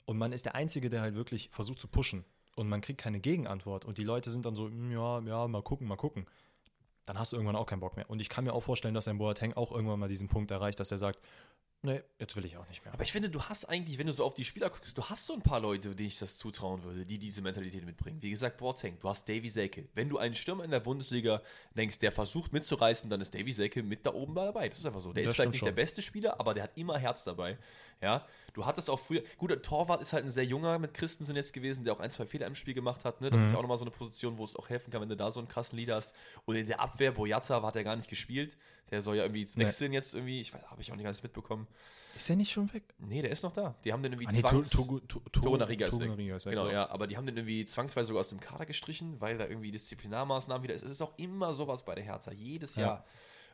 Und 0.07 0.19
man 0.19 0.33
ist 0.33 0.45
der 0.45 0.55
Einzige, 0.55 0.91
der 0.91 1.01
halt 1.01 1.15
wirklich 1.15 1.49
versucht 1.51 1.81
zu 1.81 1.89
pushen. 1.89 2.25
Und 2.55 2.69
man 2.69 2.81
kriegt 2.81 3.01
keine 3.01 3.21
Gegenantwort. 3.21 3.85
Und 3.85 3.99
die 3.99 4.05
Leute 4.05 4.31
sind 4.31 4.45
dann 4.47 4.55
so, 4.55 4.67
"Hm, 4.67 4.93
ja, 4.93 5.21
ja, 5.21 5.49
mal 5.49 5.63
gucken, 5.63 5.89
mal 5.89 5.97
gucken. 5.97 6.25
Dann 7.07 7.19
hast 7.19 7.33
du 7.33 7.37
irgendwann 7.37 7.57
auch 7.57 7.67
keinen 7.67 7.81
Bock 7.81 7.97
mehr. 7.97 8.09
Und 8.09 8.21
ich 8.21 8.29
kann 8.29 8.45
mir 8.45 8.53
auch 8.53 8.63
vorstellen, 8.63 8.95
dass 8.95 9.09
ein 9.09 9.19
Boateng 9.19 9.53
auch 9.55 9.73
irgendwann 9.73 9.99
mal 9.99 10.09
diesen 10.09 10.29
Punkt 10.29 10.51
erreicht, 10.51 10.81
dass 10.81 10.91
er 10.91 10.99
sagt, 10.99 11.19
nee, 11.83 12.01
jetzt 12.19 12.35
will 12.35 12.47
ich 12.47 12.57
auch 12.57 12.67
nicht 12.69 12.83
mehr. 12.83 12.95
Aber 12.95 13.03
ich 13.03 13.13
finde, 13.13 13.29
du 13.29 13.43
hast 13.43 13.67
eigentlich, 13.67 13.99
wenn 13.99 14.07
du 14.07 14.13
so 14.15 14.25
auf 14.25 14.33
die 14.33 14.45
Spieler 14.45 14.71
guckst, 14.71 14.97
du 14.97 15.03
hast 15.05 15.27
so 15.27 15.35
ein 15.35 15.43
paar 15.43 15.61
Leute, 15.61 15.95
denen 15.95 16.07
ich 16.09 16.19
das 16.19 16.39
zutrauen 16.39 16.83
würde, 16.83 17.05
die 17.05 17.19
diese 17.19 17.43
Mentalität 17.43 17.85
mitbringen. 17.85 18.23
Wie 18.23 18.31
gesagt, 18.31 18.57
Boateng, 18.57 18.97
du 19.01 19.09
hast 19.09 19.29
Davy 19.29 19.49
Selke. 19.51 19.87
Wenn 19.95 20.09
du 20.09 20.17
einen 20.17 20.35
Stürmer 20.35 20.65
in 20.65 20.71
der 20.71 20.81
Bundesliga 20.81 21.43
denkst, 21.77 21.99
der 21.99 22.11
versucht 22.11 22.55
mitzureißen, 22.55 23.11
dann 23.11 23.21
ist 23.21 23.35
Davy 23.35 23.53
Selke 23.53 23.83
mit 23.83 24.07
da 24.07 24.15
oben 24.15 24.35
dabei. 24.35 24.71
Das 24.71 24.79
ist 24.79 24.87
einfach 24.87 25.01
so. 25.03 25.13
Der 25.13 25.25
Das 25.25 25.33
ist 25.33 25.37
vielleicht 25.37 25.51
nicht 25.51 25.59
schon. 25.59 25.67
der 25.67 25.73
beste 25.73 26.01
Spieler, 26.01 26.41
aber 26.41 26.55
der 26.55 26.63
hat 26.65 26.79
immer 26.79 26.97
Herz 26.97 27.25
dabei. 27.25 27.59
Ja, 28.03 28.27
du 28.53 28.67
hattest 28.67 28.91
auch 28.91 28.99
früher, 29.01 29.23
gut, 29.39 29.51
der 29.51 29.63
Torwart 29.63 30.01
ist 30.03 30.13
halt 30.13 30.25
ein 30.25 30.31
sehr 30.31 30.45
junger 30.45 30.79
mit 30.79 30.95
Christensen 30.95 31.37
jetzt 31.37 31.53
gewesen, 31.53 31.85
der 31.85 31.95
auch 31.95 32.01
ein, 32.01 32.11
zwei 32.11 32.27
Fehler 32.27 32.47
im 32.47 32.55
Spiel 32.55 32.75
gemacht 32.75 33.05
hat. 33.05 33.21
Ne? 33.21 33.31
Das 33.31 33.41
ist 33.41 33.53
ja 33.53 33.59
auch 33.59 33.63
nochmal 33.63 33.79
so 33.79 33.85
eine 33.85 33.91
Position, 33.91 34.37
wo 34.39 34.45
es 34.45 34.55
auch 34.57 34.69
helfen 34.69 34.91
kann, 34.91 35.01
wenn 35.01 35.09
du 35.09 35.17
da 35.17 35.31
so 35.31 35.41
einen 35.41 35.49
krassen 35.49 35.79
Leader 35.79 35.97
hast. 35.97 36.15
Und 36.45 36.57
in 36.57 36.67
der 36.67 36.81
Abwehr, 36.81 37.13
Boyata 37.13 37.63
hat 37.63 37.77
er 37.77 37.85
gar 37.85 37.97
nicht 37.97 38.09
gespielt. 38.09 38.57
Der 38.91 39.01
soll 39.01 39.17
ja 39.17 39.23
irgendwie 39.23 39.45
Nee. 39.57 39.65
wechseln 39.65 39.93
jetzt 39.93 40.15
irgendwie. 40.15 40.41
Ich 40.43 40.53
weiß, 40.53 40.63
habe 40.71 40.83
ich 40.83 40.93
auch 40.93 40.97
nicht 40.97 41.05
ganz 41.05 41.23
mitbekommen. 41.23 41.67
Ist 42.15 42.29
er 42.31 42.37
nicht 42.37 42.53
schon 42.53 42.73
weg? 42.73 42.85
Nee, 42.99 43.23
der 43.23 43.31
ist 43.31 43.43
noch 43.43 43.51
da. 43.51 43.75
Die 43.85 43.93
haben 43.93 44.03
den 44.03 44.13
irgendwie 44.13 44.29
Ah, 44.29 44.33
nee, 44.33 44.41
zwangs... 44.41 44.71
Togo- 44.71 45.01
To- 45.01 45.19
To- 45.21 45.41
Torunariga 45.41 45.87
ist 45.87 45.95
weg. 45.95 46.01
Torunariga 46.01 46.37
ist 46.37 46.47
weg. 46.47 46.53
Genau, 46.55 46.71
ja, 46.71 46.89
aber 46.91 47.07
die 47.09 47.17
haben 47.17 47.27
den 47.27 47.37
irgendwie 47.37 47.65
zwangsweise 47.65 48.09
sogar 48.09 48.21
aus 48.21 48.29
dem 48.29 48.39
Kader 48.39 48.67
gestrichen, 48.67 49.21
weil 49.21 49.37
da 49.39 49.47
irgendwie 49.47 49.73
Disziplinarmaßnahmen 49.73 50.63
wieder 50.63 50.75
ist. 50.75 50.83
Es 50.85 50.91
ist 50.93 51.01
auch 51.03 51.15
immer 51.19 51.53
sowas 51.53 51.85
bei 51.85 51.95
der 51.97 52.05
Hertha, 52.05 52.31
jedes 52.33 52.77
Ja. 52.77 52.83
Jahr. 52.83 53.05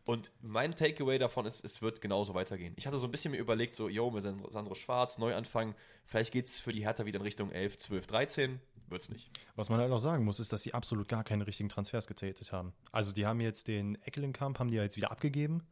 Und 0.07 0.33
mein 0.41 0.75
Takeaway 0.75 1.19
davon 1.19 1.47
ist, 1.47 1.65
es 1.65 1.83
wird 1.83 2.01
genauso 2.01 2.35
weitergehen. 2.35 2.75
Ich 2.77 2.87
hatte 2.87 2.99
so 2.99 3.07
ein 3.07 3.11
bisschen 3.11 3.33
mir 3.33 3.39
überlegt, 3.39 3.75
so, 3.75 3.89
yo, 3.89 4.11
mit 4.11 4.23
Sandro 4.23 4.51
Sandro 4.51 4.75
Schwarz, 4.75 5.19
Neuanfang, 5.19 5.75
vielleicht 6.05 6.33
geht 6.33 6.47
es 6.47 6.59
für 6.59 6.73
die 6.73 6.85
Hertha 6.85 7.05
wieder 7.05 7.19
in 7.19 7.23
Richtung 7.23 7.51
11, 7.51 7.79
12, 7.79 8.07
13. 8.07 8.61
Wird's 8.89 9.09
nicht. 9.09 9.31
Was 9.55 9.69
man 9.69 9.79
halt 9.79 9.93
auch 9.93 9.99
sagen 9.99 10.25
muss, 10.25 10.41
ist, 10.41 10.53
dass 10.53 10.63
sie 10.63 10.75
absolut 10.75 11.07
gar 11.09 11.23
keine 11.23 11.47
richtigen 11.47 11.69
Transfers 11.69 12.07
getätigt 12.07 12.53
haben. 12.53 12.73
Also 12.91 13.13
die 13.13 13.27
haben 13.27 13.41
jetzt 13.41 13.69
den 13.69 13.95
Eckelenkamp, 14.03 14.59
haben 14.59 14.71
die 14.71 14.79
ja 14.79 14.83
jetzt 14.83 14.97
wieder 14.97 15.13
abgegeben. 15.13 15.63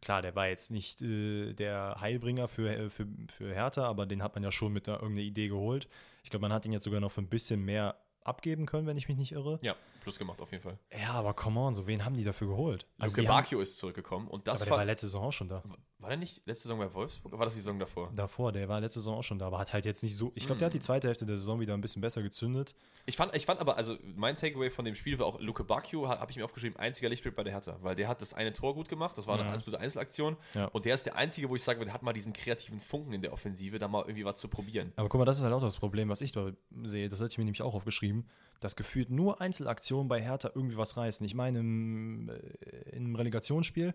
Klar, 0.00 0.22
der 0.22 0.36
war 0.36 0.48
jetzt 0.48 0.70
nicht 0.70 1.00
äh, 1.02 1.54
der 1.54 1.96
Heilbringer 2.00 2.46
für, 2.46 2.70
äh, 2.70 2.90
für, 2.90 3.06
für 3.28 3.52
Hertha, 3.54 3.84
aber 3.84 4.06
den 4.06 4.22
hat 4.22 4.34
man 4.34 4.44
ja 4.44 4.52
schon 4.52 4.72
mit 4.72 4.86
einer, 4.86 4.98
irgendeiner 5.00 5.26
Idee 5.26 5.48
geholt. 5.48 5.88
Ich 6.22 6.30
glaube, 6.30 6.42
man 6.42 6.52
hat 6.52 6.66
ihn 6.66 6.72
jetzt 6.72 6.84
sogar 6.84 7.00
noch 7.00 7.10
für 7.10 7.22
ein 7.22 7.28
bisschen 7.28 7.64
mehr 7.64 7.96
abgeben 8.24 8.66
können, 8.66 8.86
wenn 8.86 8.96
ich 8.96 9.08
mich 9.08 9.16
nicht 9.16 9.32
irre. 9.32 9.58
Ja, 9.62 9.76
plus 10.00 10.18
gemacht 10.18 10.40
auf 10.40 10.50
jeden 10.50 10.62
Fall. 10.62 10.78
Ja, 10.98 11.12
aber 11.12 11.34
come 11.34 11.60
on, 11.60 11.74
so 11.74 11.86
wen 11.86 12.04
haben 12.04 12.16
die 12.16 12.24
dafür 12.24 12.48
geholt? 12.48 12.86
Also 12.98 13.16
haben, 13.18 13.26
Bakio 13.26 13.60
ist 13.60 13.78
zurückgekommen 13.78 14.28
und 14.28 14.46
das 14.48 14.60
aber 14.60 14.64
der 14.64 14.70
war 14.72 14.78
war, 14.78 14.84
letzte 14.86 15.06
Saison 15.06 15.24
auch 15.24 15.32
schon 15.32 15.48
da. 15.48 15.62
war 15.98 16.08
der 16.08 16.18
nicht 16.18 16.42
letzte 16.46 16.64
Saison 16.64 16.78
bei 16.78 16.92
Wolfsburg? 16.92 17.32
Oder 17.32 17.38
war 17.38 17.46
das 17.46 17.54
die 17.54 17.60
Saison 17.60 17.78
davor? 17.78 18.10
Davor, 18.14 18.52
der 18.52 18.68
war 18.68 18.80
letzte 18.80 19.00
Saison 19.00 19.18
auch 19.18 19.22
schon 19.22 19.38
da, 19.38 19.46
aber 19.46 19.58
hat 19.58 19.72
halt 19.72 19.84
jetzt 19.86 20.02
nicht 20.02 20.16
so. 20.16 20.32
Ich 20.34 20.44
glaube, 20.46 20.58
der 20.58 20.66
Mhm. 20.66 20.70
hat 20.70 20.74
die 20.74 20.80
zweite 20.80 21.08
Hälfte 21.08 21.24
der 21.26 21.36
Saison 21.36 21.60
wieder 21.60 21.72
ein 21.74 21.80
bisschen 21.80 22.02
besser 22.02 22.22
gezündet. 22.22 22.74
Ich 23.06 23.16
fand, 23.16 23.34
ich 23.36 23.44
fand 23.46 23.60
aber, 23.60 23.76
also 23.76 23.96
mein 24.16 24.36
Takeaway 24.36 24.70
von 24.70 24.84
dem 24.86 24.94
Spiel 24.94 25.18
war 25.18 25.26
auch, 25.26 25.38
Luke 25.40 25.62
Bacchio, 25.64 26.08
habe 26.08 26.30
ich 26.30 26.36
mir 26.38 26.44
aufgeschrieben, 26.44 26.78
einziger 26.78 27.08
Lichtblick 27.10 27.34
bei 27.36 27.42
der 27.44 27.52
Hertha, 27.52 27.76
weil 27.82 27.94
der 27.96 28.08
hat 28.08 28.22
das 28.22 28.32
eine 28.32 28.52
Tor 28.52 28.74
gut 28.74 28.88
gemacht, 28.88 29.16
das 29.18 29.26
war 29.26 29.34
eine 29.38 29.44
Mhm. 29.48 29.54
absolute 29.54 29.80
Einzelaktion 29.82 30.36
Ja. 30.54 30.66
und 30.66 30.84
der 30.86 30.94
ist 30.94 31.04
der 31.06 31.16
einzige, 31.16 31.48
wo 31.50 31.56
ich 31.56 31.62
sage, 31.62 31.84
der 31.84 31.92
hat 31.92 32.02
mal 32.02 32.12
diesen 32.14 32.32
kreativen 32.32 32.80
Funken 32.80 33.12
in 33.12 33.20
der 33.22 33.32
Offensive, 33.32 33.78
da 33.78 33.88
mal 33.88 34.02
irgendwie 34.02 34.24
was 34.24 34.38
zu 34.40 34.48
probieren. 34.48 34.92
Aber 34.96 35.08
guck 35.08 35.18
mal, 35.18 35.24
das 35.24 35.38
ist 35.38 35.44
halt 35.44 35.52
auch 35.52 35.60
das 35.62 35.76
Problem, 35.76 36.08
was 36.08 36.20
ich 36.20 36.32
da 36.32 36.50
sehe. 36.84 37.08
Das 37.08 37.20
hatte 37.20 37.32
ich 37.32 37.38
mir 37.38 37.44
nämlich 37.44 37.62
auch 37.62 37.74
aufgeschrieben, 37.74 38.13
dass 38.60 38.76
gefühlt 38.76 39.10
nur 39.10 39.40
Einzelaktionen 39.40 40.08
bei 40.08 40.20
Hertha 40.20 40.50
irgendwie 40.54 40.76
was 40.78 40.96
reißen. 40.96 41.24
Ich 41.26 41.34
meine, 41.34 41.58
im, 41.60 42.28
äh, 42.30 42.96
im 42.96 43.14
Relegationsspiel, 43.14 43.94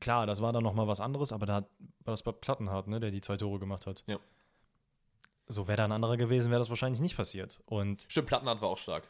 klar, 0.00 0.26
das 0.26 0.40
war 0.42 0.52
dann 0.52 0.62
nochmal 0.62 0.86
was 0.86 1.00
anderes, 1.00 1.32
aber 1.32 1.46
da 1.46 1.54
hat- 1.56 1.70
war 2.04 2.12
das 2.12 2.22
bei 2.22 2.32
Plattenhardt, 2.32 2.86
ne, 2.88 3.00
der 3.00 3.10
die 3.10 3.20
zwei 3.20 3.36
Tore 3.36 3.58
gemacht 3.58 3.86
hat. 3.86 4.04
Ja. 4.06 4.18
So 5.48 5.66
wäre 5.68 5.76
da 5.78 5.84
ein 5.84 5.92
anderer 5.92 6.16
gewesen, 6.16 6.50
wäre 6.50 6.60
das 6.60 6.68
wahrscheinlich 6.70 7.00
nicht 7.00 7.16
passiert. 7.16 7.60
Und 7.66 8.04
Stimmt, 8.08 8.28
Plattenhardt 8.28 8.62
war 8.62 8.68
auch 8.68 8.78
stark. 8.78 9.08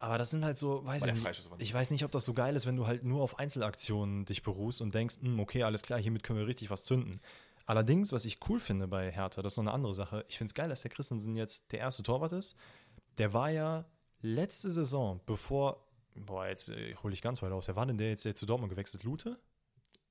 aber 0.00 0.18
das 0.18 0.30
sind 0.30 0.44
halt 0.44 0.58
so, 0.58 0.84
weiß 0.84 1.04
ich 1.06 1.14
nicht 1.14 1.50
Ich 1.58 1.72
weiß 1.72 1.90
nicht, 1.92 2.04
ob 2.04 2.10
das 2.10 2.24
so 2.24 2.34
geil 2.34 2.56
ist, 2.56 2.66
wenn 2.66 2.76
du 2.76 2.86
halt 2.86 3.04
nur 3.04 3.22
auf 3.22 3.38
Einzelaktionen 3.38 4.24
dich 4.24 4.42
beruhst 4.42 4.80
und 4.80 4.94
denkst, 4.94 5.16
"Hm, 5.22 5.38
okay, 5.40 5.62
alles 5.62 5.82
klar, 5.82 5.98
hiermit 5.98 6.22
können 6.24 6.38
wir 6.38 6.46
richtig 6.46 6.70
was 6.70 6.84
zünden. 6.84 7.20
Allerdings, 7.66 8.12
was 8.12 8.24
ich 8.24 8.38
cool 8.48 8.60
finde 8.60 8.88
bei 8.88 9.10
Hertha, 9.12 9.42
das 9.42 9.52
ist 9.52 9.56
noch 9.58 9.64
eine 9.64 9.72
andere 9.72 9.92
Sache. 9.94 10.24
Ich 10.28 10.38
finde 10.38 10.50
es 10.50 10.54
geil, 10.54 10.68
dass 10.68 10.82
der 10.82 10.90
Christensen 10.90 11.36
jetzt 11.36 11.70
der 11.72 11.80
erste 11.80 12.02
Torwart 12.02 12.32
ist. 12.32 12.56
Der 13.18 13.32
war 13.32 13.50
ja 13.50 13.84
letzte 14.20 14.70
Saison, 14.70 15.20
bevor, 15.26 15.84
boah, 16.14 16.46
jetzt 16.46 16.70
äh, 16.70 16.94
hole 16.96 17.12
ich 17.12 17.22
ganz 17.22 17.42
weit 17.42 17.52
aus, 17.52 17.68
wer 17.68 17.76
war 17.76 17.86
denn 17.86 17.98
der 17.98 18.10
jetzt, 18.10 18.24
der 18.24 18.34
zu 18.34 18.46
Dortmund 18.46 18.70
gewechselt? 18.70 19.04
Lute? 19.04 19.38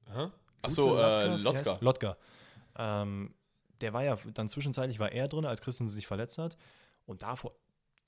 Hä? 0.05 0.29
Achso, 0.61 0.95
Lute, 0.95 1.21
äh, 1.21 1.35
Lotka. 1.37 1.77
Lotka. 1.81 2.17
Ähm, 2.77 3.33
der 3.81 3.93
war 3.93 4.03
ja 4.03 4.17
dann 4.33 4.49
zwischenzeitlich 4.49 4.99
war 4.99 5.11
er 5.11 5.27
drin, 5.27 5.45
als 5.45 5.61
Christensen 5.61 5.95
sich 5.95 6.07
verletzt 6.07 6.37
hat. 6.37 6.57
Und 7.05 7.21
davor 7.21 7.53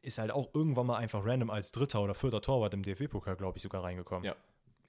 ist 0.02 0.18
halt 0.18 0.32
auch 0.32 0.50
irgendwann 0.54 0.88
mal 0.88 0.98
einfach 0.98 1.26
random 1.26 1.50
als 1.50 1.72
dritter 1.72 2.02
oder 2.02 2.16
vierter 2.16 2.42
Torwart 2.42 2.74
im 2.74 2.84
DFB-Pokal, 2.84 3.36
glaube 3.36 3.58
ich, 3.58 3.64
sogar 3.64 3.84
reingekommen. 3.84 4.24
Ja. 4.24 4.36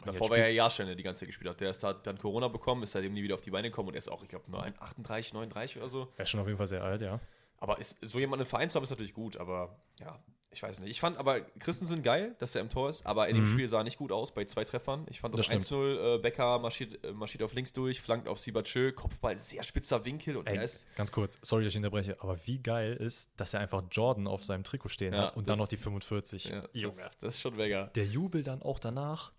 Davor 0.05 0.31
war 0.31 0.38
ja 0.38 0.46
Jahrstein, 0.49 0.87
der 0.87 0.96
die 0.96 1.03
ganze 1.03 1.20
Zeit 1.20 1.29
gespielt 1.29 1.51
hat. 1.51 1.61
Der 1.61 1.70
ist 1.70 1.85
hat 1.85 2.07
dann 2.07 2.16
Corona 2.18 2.49
bekommen, 2.49 2.83
ist 2.83 2.92
seitdem 2.92 3.12
nie 3.12 3.23
wieder 3.23 3.35
auf 3.35 3.42
die 3.42 3.51
Beine 3.51 3.68
gekommen 3.68 3.88
und 3.88 3.94
er 3.94 3.99
ist 3.99 4.11
auch, 4.11 4.23
ich 4.23 4.31
glaube, 4.31 4.44
38, 4.57 5.35
39 5.35 5.77
oder 5.77 5.88
so. 5.88 6.09
Er 6.16 6.23
ist 6.23 6.31
schon 6.31 6.40
auf 6.40 6.46
jeden 6.46 6.57
Fall 6.57 6.66
sehr 6.66 6.83
alt, 6.83 7.03
ja. 7.03 7.20
Aber 7.61 7.79
ist, 7.79 7.96
so 8.03 8.18
jemanden 8.18 8.42
im 8.44 8.49
Verein 8.49 8.70
zu 8.70 8.77
haben, 8.77 8.85
ist 8.85 8.90
natürlich 8.90 9.12
gut, 9.14 9.37
aber 9.37 9.77
ja, 10.01 10.18
ich 10.51 10.62
weiß 10.62 10.81
nicht. 10.81 10.90
Ich 10.90 10.99
fand 11.01 11.16
aber 11.18 11.40
Christensen 11.42 12.03
geil, 12.03 12.35
dass 12.38 12.55
er 12.55 12.62
im 12.62 12.70
Tor 12.70 12.88
ist, 12.88 13.05
aber 13.07 13.29
in 13.29 13.35
dem 13.37 13.44
Mhm. 13.44 13.49
Spiel 13.49 13.68
sah 13.68 13.79
er 13.79 13.85
nicht 13.85 13.99
gut 13.99 14.11
aus 14.11 14.33
bei 14.33 14.44
zwei 14.46 14.64
Treffern. 14.64 15.07
Ich 15.11 15.20
fand 15.20 15.35
das, 15.35 15.40
Das 15.40 15.46
stimmt. 15.46 15.62
1-0, 15.62 16.16
äh, 16.16 16.18
Becker 16.18 16.59
marschiert, 16.59 17.05
äh, 17.05 17.12
marschiert 17.12 17.42
auf 17.44 17.53
links 17.55 17.73
durch, 17.73 18.01
flankt 18.01 18.27
auf 18.27 18.40
Sibachö, 18.40 18.92
Kopfball, 18.92 19.38
sehr 19.38 19.62
spitzer 19.62 20.05
Winkel 20.05 20.37
und 20.38 20.49
Ey, 20.49 20.57
er 20.57 20.64
ist. 20.64 20.88
ganz 20.96 21.12
kurz, 21.12 21.38
sorry, 21.42 21.62
dass 21.64 21.73
ich 21.73 21.77
unterbreche, 21.77 22.16
aber 22.20 22.37
wie 22.46 22.59
geil 22.61 22.94
ist, 22.94 23.31
dass 23.37 23.53
er 23.55 23.61
einfach 23.61 23.83
Jordan 23.92 24.27
auf 24.27 24.42
seinem 24.42 24.64
Trikot 24.64 24.88
stehen 24.88 25.12
Ja, 25.14 25.25
hat 25.27 25.37
und 25.37 25.46
das- 25.49 25.53
dann 25.53 25.59
noch 25.59 25.68
die 25.68 25.77
45. 25.77 26.46
Ja, 26.46 26.64
Junge. 26.73 26.96
das, 26.96 27.11
das 27.20 27.35
ist 27.35 27.40
schon 27.42 27.57
mega. 27.57 27.85
Der 27.94 28.07
Jubel 28.07 28.42
dann 28.42 28.62
auch 28.62 28.79
danach. 28.81 29.33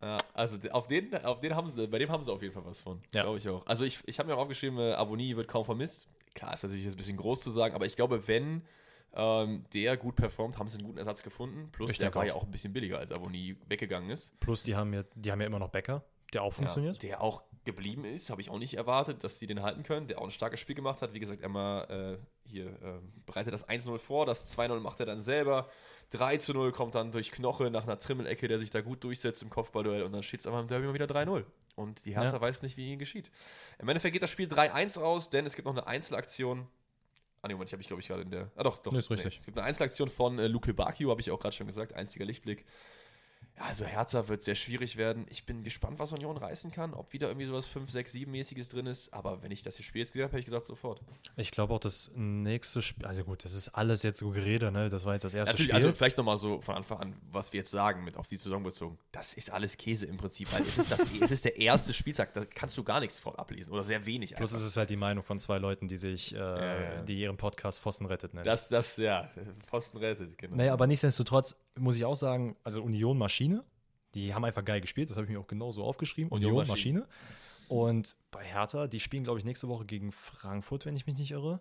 Ja, 0.00 0.16
also 0.34 0.56
auf 0.72 0.86
den, 0.86 1.12
auf 1.24 1.40
den 1.40 1.54
haben 1.56 1.68
sie, 1.68 1.86
bei 1.88 1.98
dem 1.98 2.10
haben 2.10 2.22
sie 2.22 2.30
auf 2.32 2.40
jeden 2.42 2.54
Fall 2.54 2.64
was 2.64 2.80
von. 2.80 3.00
Ja. 3.12 3.22
Glaube 3.22 3.38
ich 3.38 3.48
auch. 3.48 3.66
Also 3.66 3.82
ich, 3.84 3.98
ich 4.06 4.18
habe 4.18 4.28
mir 4.28 4.36
auch 4.36 4.42
aufgeschrieben, 4.42 4.78
äh, 4.78 4.92
Avonie 4.92 5.34
wird 5.36 5.48
kaum 5.48 5.64
vermisst. 5.64 6.08
Klar, 6.36 6.54
ist 6.54 6.62
natürlich 6.62 6.84
jetzt 6.84 6.94
ein 6.94 6.98
bisschen 6.98 7.16
groß 7.16 7.40
zu 7.40 7.50
sagen, 7.50 7.74
aber 7.74 7.86
ich 7.86 7.96
glaube, 7.96 8.28
wenn 8.28 8.62
ähm, 9.14 9.64
der 9.72 9.96
gut 9.96 10.14
performt, 10.14 10.58
haben 10.58 10.68
sie 10.68 10.76
einen 10.78 10.86
guten 10.86 10.98
Ersatz 10.98 11.22
gefunden. 11.22 11.70
Plus 11.72 11.90
Ich 11.90 11.98
der 11.98 12.14
war 12.14 12.22
auch. 12.22 12.26
ja 12.26 12.34
auch 12.34 12.44
ein 12.44 12.50
bisschen 12.50 12.72
billiger, 12.72 12.98
als 12.98 13.10
Avonie 13.10 13.56
weggegangen 13.66 14.10
ist. 14.10 14.38
Plus 14.38 14.62
die 14.62 14.76
haben 14.76 14.92
ja, 14.92 15.02
die 15.14 15.32
haben 15.32 15.40
ja 15.40 15.46
immer 15.46 15.58
noch 15.58 15.70
Becker, 15.70 16.04
der 16.34 16.42
auch 16.42 16.52
funktioniert. 16.52 17.02
Ja, 17.02 17.08
der 17.08 17.22
auch 17.22 17.42
geblieben 17.64 18.04
ist, 18.04 18.30
habe 18.30 18.40
ich 18.42 18.50
auch 18.50 18.58
nicht 18.58 18.74
erwartet, 18.74 19.24
dass 19.24 19.38
sie 19.38 19.46
den 19.46 19.62
halten 19.62 19.82
können. 19.82 20.06
Der 20.06 20.18
auch 20.20 20.24
ein 20.24 20.30
starkes 20.30 20.60
Spiel 20.60 20.76
gemacht 20.76 21.00
hat. 21.02 21.14
Wie 21.14 21.18
gesagt, 21.18 21.42
Emma 21.42 21.84
äh, 21.84 22.18
hier 22.44 22.66
äh, 22.66 23.00
bereitet 23.24 23.52
das 23.54 23.66
1-0 23.68 23.98
vor, 23.98 24.26
das 24.26 24.56
2-0 24.56 24.78
macht 24.80 25.00
er 25.00 25.06
dann 25.06 25.22
selber. 25.22 25.68
3 26.10 26.36
zu 26.38 26.52
0 26.52 26.72
kommt 26.72 26.94
dann 26.94 27.12
durch 27.12 27.32
Knoche 27.32 27.70
nach 27.70 27.82
einer 27.84 27.98
Trimmelecke, 27.98 28.48
der 28.48 28.58
sich 28.58 28.70
da 28.70 28.80
gut 28.80 29.02
durchsetzt 29.04 29.42
im 29.42 29.50
Kopfballduell 29.50 30.02
und 30.02 30.12
dann 30.12 30.22
steht 30.22 30.40
es 30.40 30.46
aber 30.46 30.60
im 30.60 30.68
Derby 30.68 30.86
mal 30.86 30.94
wieder 30.94 31.06
3-0. 31.06 31.44
Und 31.74 32.04
die 32.04 32.14
Hertha 32.16 32.36
Ja. 32.36 32.40
weiß 32.40 32.62
nicht, 32.62 32.76
wie 32.76 32.88
ihnen 32.88 32.98
geschieht. 32.98 33.30
Im 33.78 33.88
Endeffekt 33.88 34.12
geht 34.14 34.22
das 34.22 34.30
Spiel 34.30 34.46
3-1 34.48 34.98
raus, 35.00 35.28
denn 35.30 35.44
es 35.46 35.54
gibt 35.54 35.66
noch 35.66 35.72
eine 35.74 35.86
Einzelaktion. 35.86 36.66
Ah, 37.42 37.48
nee, 37.48 37.54
Moment, 37.54 37.68
ich 37.68 37.72
habe 37.74 37.82
ich 37.82 37.86
glaube 37.88 38.00
ich 38.00 38.08
gerade 38.08 38.22
in 38.22 38.30
der. 38.30 38.50
Ah, 38.56 38.62
doch, 38.62 38.78
doch. 38.78 38.92
Nee, 38.92 38.98
ist 38.98 39.10
richtig. 39.10 39.36
Es 39.36 39.44
gibt 39.44 39.58
eine 39.58 39.66
Einzelaktion 39.66 40.08
von 40.08 40.38
äh, 40.38 40.46
Luke 40.48 40.72
Bakio, 40.72 41.10
habe 41.10 41.20
ich 41.20 41.30
auch 41.30 41.38
gerade 41.38 41.54
schon 41.54 41.66
gesagt, 41.66 41.92
einziger 41.92 42.24
Lichtblick. 42.24 42.64
Ja, 43.56 43.64
also 43.64 43.86
Hertha 43.86 44.28
wird 44.28 44.42
sehr 44.42 44.54
schwierig 44.54 44.96
werden. 44.96 45.26
Ich 45.30 45.46
bin 45.46 45.64
gespannt, 45.64 45.98
was 45.98 46.12
Union 46.12 46.36
reißen 46.36 46.70
kann, 46.72 46.92
ob 46.92 47.12
wieder 47.12 47.28
irgendwie 47.28 47.46
sowas 47.46 47.66
5, 47.66 47.90
6, 47.90 48.14
7-mäßiges 48.14 48.70
drin 48.70 48.86
ist. 48.86 49.12
Aber 49.14 49.42
wenn 49.42 49.50
ich 49.50 49.62
das 49.62 49.76
hier 49.76 49.84
Spiel 49.84 50.00
jetzt 50.00 50.12
gesehen 50.12 50.24
habe, 50.24 50.32
hätte 50.32 50.40
ich 50.40 50.44
gesagt, 50.44 50.66
sofort. 50.66 51.00
Ich 51.36 51.52
glaube 51.52 51.72
auch 51.72 51.78
das 51.78 52.12
nächste 52.14 52.82
Spiel, 52.82 53.06
also 53.06 53.24
gut, 53.24 53.44
das 53.44 53.54
ist 53.54 53.70
alles 53.70 54.02
jetzt 54.02 54.18
so 54.18 54.30
Gerede, 54.30 54.70
ne? 54.70 54.90
Das 54.90 55.06
war 55.06 55.14
jetzt 55.14 55.24
das 55.24 55.32
erste 55.32 55.52
Natürlich, 55.52 55.70
Spiel. 55.70 55.74
also 55.74 55.92
vielleicht 55.94 56.18
nochmal 56.18 56.36
so 56.36 56.60
von 56.60 56.74
Anfang 56.74 56.98
an, 56.98 57.14
was 57.30 57.52
wir 57.52 57.58
jetzt 57.58 57.70
sagen, 57.70 58.04
mit 58.04 58.18
auf 58.18 58.26
die 58.26 58.36
Saison 58.36 58.62
bezogen. 58.62 58.98
Das 59.10 59.32
ist 59.32 59.50
alles 59.50 59.78
Käse 59.78 60.06
im 60.06 60.18
Prinzip, 60.18 60.52
weil 60.52 60.62
es 60.62 60.76
ist, 60.76 60.90
das, 60.90 61.06
es 61.20 61.30
ist 61.30 61.44
der 61.46 61.56
erste 61.56 61.94
Spieltag, 61.94 62.34
da 62.34 62.44
kannst 62.44 62.76
du 62.76 62.84
gar 62.84 63.00
nichts 63.00 63.20
von 63.20 63.34
ablesen 63.36 63.72
oder 63.72 63.82
sehr 63.82 64.04
wenig. 64.04 64.34
Plus 64.34 64.50
einfach. 64.50 64.60
es 64.60 64.70
ist 64.70 64.76
halt 64.76 64.90
die 64.90 64.96
Meinung 64.96 65.24
von 65.24 65.38
zwei 65.38 65.56
Leuten, 65.56 65.88
die 65.88 65.96
sich, 65.96 66.34
äh, 66.34 66.38
ja. 66.38 67.02
die 67.02 67.20
ihren 67.20 67.38
Podcast 67.38 67.80
Pfosten 67.80 68.04
rettet 68.04 68.34
nennen. 68.34 68.44
Das, 68.44 68.68
das, 68.68 68.98
ja, 68.98 69.30
Posten 69.66 69.96
rettet, 69.96 70.36
genau. 70.36 70.56
Naja, 70.56 70.74
aber 70.74 70.86
nichtsdestotrotz 70.86 71.56
muss 71.78 71.96
ich 71.96 72.04
auch 72.04 72.16
sagen, 72.16 72.56
also 72.64 72.82
Union 72.82 73.18
Maschine, 73.18 73.64
die 74.14 74.34
haben 74.34 74.44
einfach 74.44 74.64
geil 74.64 74.80
gespielt, 74.80 75.10
das 75.10 75.16
habe 75.16 75.26
ich 75.26 75.32
mir 75.32 75.40
auch 75.40 75.46
genauso 75.46 75.84
aufgeschrieben. 75.84 76.30
Union 76.30 76.52
Union 76.52 76.66
Maschine. 76.68 77.06
Und 77.68 78.16
bei 78.30 78.44
Hertha, 78.44 78.86
die 78.86 79.00
spielen, 79.00 79.24
glaube 79.24 79.38
ich, 79.38 79.44
nächste 79.44 79.68
Woche 79.68 79.84
gegen 79.84 80.12
Frankfurt, 80.12 80.86
wenn 80.86 80.96
ich 80.96 81.06
mich 81.06 81.18
nicht 81.18 81.32
irre. 81.32 81.60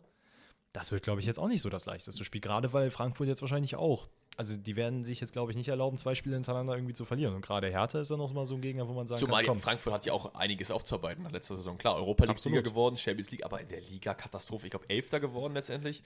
Das 0.71 0.91
wird, 0.91 1.04
glaube 1.04 1.21
ich, 1.21 1.25
jetzt 1.25 1.39
auch 1.39 1.47
nicht 1.47 1.62
so 1.62 1.69
das 1.69 1.86
leichteste 1.86 2.23
Spiel, 2.23 2.41
gerade 2.41 2.73
weil 2.73 2.91
Frankfurt 2.91 3.28
jetzt 3.28 3.41
wahrscheinlich 3.41 3.75
auch. 3.75 4.08
Also 4.38 4.58
die 4.58 4.76
werden 4.76 5.06
sich 5.06 5.21
jetzt, 5.21 5.32
glaube 5.32 5.52
ich, 5.52 5.58
nicht 5.58 5.69
erlauben, 5.69 5.98
zwei 5.98 6.13
Spiele 6.13 6.36
hintereinander 6.36 6.76
irgendwie 6.76 6.93
zu 6.93 7.06
verlieren. 7.06 7.36
Und 7.36 7.41
gerade 7.41 7.67
Hertha 7.69 8.02
ist 8.02 8.12
dann 8.12 8.17
noch 8.17 8.34
mal 8.34 8.45
so 8.45 8.56
ein 8.56 8.62
Gegner, 8.62 8.88
wo 8.88 8.93
man 8.93 9.08
sagen 9.08 9.19
Zumal 9.19 9.43
kann, 9.43 9.54
komm, 9.56 9.60
Frankfurt 9.60 9.93
hat 9.93 10.06
ja 10.06 10.12
auch 10.13 10.36
einiges 10.36 10.71
aufzuarbeiten 10.71 11.24
nach 11.24 11.32
letzter 11.32 11.56
Saison. 11.56 11.78
Klar, 11.78 11.95
Europa 11.95 12.26
League-Sieger 12.26 12.58
Absolut. 12.58 12.74
geworden, 12.74 12.98
Champions 12.98 13.32
League, 13.32 13.45
aber 13.45 13.62
in 13.62 13.69
der 13.69 13.80
Liga 13.82 14.13
Katastrophe. 14.13 14.65
Ich 14.67 14.71
glaube, 14.71 14.89
Elfter 14.89 15.19
geworden 15.21 15.54
letztendlich. 15.54 16.04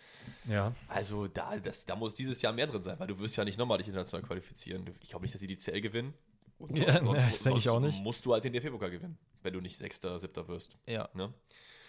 ja, 0.48 0.76
Also 0.88 1.28
da, 1.28 1.58
das, 1.58 1.86
da 1.86 1.96
muss 1.96 2.14
dieses 2.14 2.42
Jahr 2.42 2.54
mehr 2.54 2.68
drin 2.68 2.84
sein, 2.84 3.00
weil 3.00 3.08
du 3.08 3.18
wirst 3.20 3.36
ja 3.36 3.44
nicht 3.44 3.58
nochmal 3.58 3.80
dich 3.80 3.88
international 3.88 4.26
qualifizieren. 4.26 4.86
Ich 5.02 5.10
glaube 5.10 5.24
nicht, 5.24 5.34
dass 5.34 5.42
sie 5.42 5.48
die 5.48 5.58
CL 5.58 5.82
gewinnen. 5.82 6.14
Und 6.60 6.78
Ja, 6.78 7.00
denke 7.00 7.24
ich 7.58 7.70
auch 7.70 7.80
nicht. 7.80 8.04
musst 8.04 8.26
du 8.26 8.34
halt 8.34 8.44
den 8.44 8.54
DFB-Pokal 8.54 8.92
gewinnen, 8.92 9.18
wenn 9.44 9.54
du 9.54 9.62
nicht 9.62 9.78
Sechster, 9.78 10.20
Siebter 10.20 10.48
wirst. 10.48 10.78
ja. 10.88 11.10
Ne? 11.14 11.34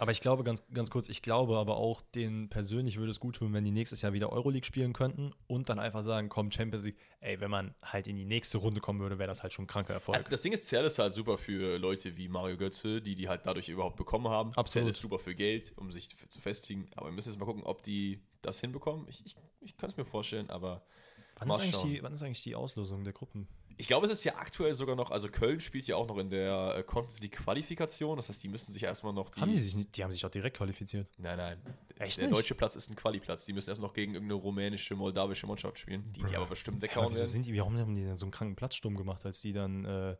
Aber 0.00 0.12
ich 0.12 0.22
glaube, 0.22 0.44
ganz, 0.44 0.64
ganz 0.72 0.88
kurz, 0.88 1.10
ich 1.10 1.20
glaube 1.20 1.58
aber 1.58 1.76
auch, 1.76 2.00
denen 2.00 2.48
persönlich 2.48 2.96
würde 2.96 3.10
es 3.10 3.20
gut 3.20 3.36
tun, 3.36 3.52
wenn 3.52 3.64
die 3.64 3.70
nächstes 3.70 4.00
Jahr 4.00 4.14
wieder 4.14 4.32
Euroleague 4.32 4.64
spielen 4.64 4.94
könnten 4.94 5.34
und 5.46 5.68
dann 5.68 5.78
einfach 5.78 6.02
sagen, 6.02 6.30
komm, 6.30 6.50
Champions 6.50 6.86
League, 6.86 6.96
ey, 7.20 7.38
wenn 7.38 7.50
man 7.50 7.74
halt 7.82 8.08
in 8.08 8.16
die 8.16 8.24
nächste 8.24 8.56
Runde 8.56 8.80
kommen 8.80 9.00
würde, 9.00 9.18
wäre 9.18 9.28
das 9.28 9.42
halt 9.42 9.52
schon 9.52 9.66
ein 9.66 9.68
kranker 9.68 9.92
Erfolg. 9.92 10.16
Also 10.16 10.30
das 10.30 10.40
Ding 10.40 10.54
ist, 10.54 10.66
CL 10.66 10.86
ist 10.86 10.98
halt 10.98 11.12
super 11.12 11.36
für 11.36 11.76
Leute 11.76 12.16
wie 12.16 12.28
Mario 12.28 12.56
Götze, 12.56 13.02
die 13.02 13.14
die 13.14 13.28
halt 13.28 13.42
dadurch 13.44 13.68
überhaupt 13.68 13.96
bekommen 13.96 14.28
haben. 14.28 14.52
Absolut. 14.56 14.86
CL 14.86 14.90
ist 14.90 15.00
super 15.00 15.18
für 15.18 15.34
Geld, 15.34 15.74
um 15.76 15.92
sich 15.92 16.16
zu 16.30 16.40
festigen. 16.40 16.88
Aber 16.96 17.08
wir 17.08 17.12
müssen 17.12 17.28
jetzt 17.28 17.38
mal 17.38 17.44
gucken, 17.44 17.64
ob 17.64 17.82
die 17.82 18.22
das 18.40 18.58
hinbekommen. 18.58 19.06
Ich, 19.06 19.22
ich, 19.26 19.36
ich 19.60 19.76
kann 19.76 19.90
es 19.90 19.98
mir 19.98 20.06
vorstellen, 20.06 20.48
aber 20.48 20.82
Wann 21.40 21.60
ist, 21.60 21.82
die, 21.82 22.02
wann 22.02 22.12
ist 22.12 22.22
eigentlich 22.22 22.42
die 22.42 22.54
Auslosung 22.54 23.04
der 23.04 23.12
Gruppen? 23.12 23.48
Ich 23.80 23.86
glaube, 23.86 24.04
es 24.04 24.12
ist 24.12 24.24
ja 24.24 24.34
aktuell 24.34 24.74
sogar 24.74 24.94
noch, 24.94 25.10
also 25.10 25.30
Köln 25.30 25.58
spielt 25.58 25.86
ja 25.86 25.96
auch 25.96 26.06
noch 26.06 26.18
in 26.18 26.28
der 26.28 26.76
äh, 26.76 26.82
Conference 26.82 27.18
League 27.22 27.32
Qualifikation. 27.32 28.14
Das 28.14 28.28
heißt, 28.28 28.44
die 28.44 28.48
müssen 28.48 28.72
sich 28.72 28.82
erstmal 28.82 29.14
noch 29.14 29.30
die. 29.30 29.40
haben 29.40 29.50
die 29.50 29.58
sich 29.58 29.74
nicht, 29.74 29.96
die 29.96 30.04
haben 30.04 30.12
sich 30.12 30.20
doch 30.20 30.28
direkt 30.28 30.58
qualifiziert. 30.58 31.08
Nein, 31.16 31.38
nein. 31.38 31.58
Echt 31.98 32.18
der 32.18 32.26
nicht? 32.26 32.36
deutsche 32.36 32.54
Platz 32.54 32.76
ist 32.76 32.90
ein 32.90 32.94
Quali-Platz. 32.94 33.46
Die 33.46 33.54
müssen 33.54 33.70
erst 33.70 33.80
noch 33.80 33.94
gegen 33.94 34.12
irgendeine 34.12 34.38
rumänische, 34.38 34.94
moldawische 34.96 35.46
Mannschaft 35.46 35.78
spielen, 35.78 36.12
die 36.12 36.22
die 36.22 36.36
aber 36.36 36.44
bestimmt 36.44 36.76
Aber 36.76 36.82
weghauen 36.82 37.14
werden. 37.14 37.26
sind 37.26 37.46
die, 37.46 37.58
warum 37.58 37.78
haben 37.78 37.94
die 37.94 38.02
denn 38.02 38.18
so 38.18 38.26
einen 38.26 38.32
kranken 38.32 38.54
Platzsturm 38.54 38.98
gemacht, 38.98 39.24
als 39.24 39.40
die 39.40 39.54
dann 39.54 39.86
äh, 39.86 40.14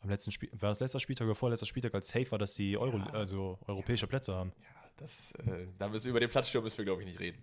am 0.00 0.10
letzten 0.10 0.32
Spiel, 0.32 0.50
war 0.52 0.70
das 0.70 0.80
letzter 0.80 0.98
Spieltag 0.98 1.26
oder 1.26 1.36
vorletzter 1.36 1.66
Spieltag, 1.66 1.94
als 1.94 2.08
safe 2.08 2.28
war, 2.32 2.38
dass 2.40 2.54
die 2.54 2.76
Euro, 2.76 2.96
also 3.12 3.60
europäische 3.68 4.08
Plätze 4.08 4.34
haben? 4.34 4.52
Ja, 4.58 4.79
das, 5.00 5.32
äh, 5.46 5.66
da 5.78 5.88
müssen 5.88 6.04
wir 6.04 6.10
über 6.10 6.20
den 6.20 6.30
Platzsturm 6.30 6.62
müssen 6.62 6.78
wir, 6.78 6.84
glaube 6.84 7.02
ich, 7.02 7.08
nicht 7.08 7.20
reden. 7.20 7.42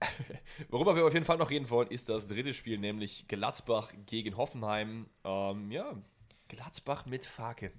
Worüber 0.70 0.96
wir 0.96 1.06
auf 1.06 1.12
jeden 1.12 1.26
Fall 1.26 1.36
noch 1.36 1.50
reden 1.50 1.68
wollen, 1.68 1.88
ist 1.88 2.08
das 2.08 2.26
dritte 2.26 2.54
Spiel, 2.54 2.78
nämlich 2.78 3.28
Gladbach 3.28 3.92
gegen 4.06 4.36
Hoffenheim. 4.36 5.06
Ähm, 5.24 5.70
ja, 5.70 5.94
Gladbach 6.48 7.06
mit 7.06 7.26
Fake. 7.26 7.72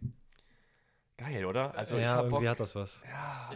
Geil, 1.17 1.45
oder? 1.45 1.75
Also 1.75 1.95
ich 1.95 2.03
ja, 2.03 2.21
Bock. 2.21 2.25
irgendwie 2.25 2.49
hat 2.49 2.59
das 2.59 2.75
was. 2.75 3.01
Ja, 3.07 3.49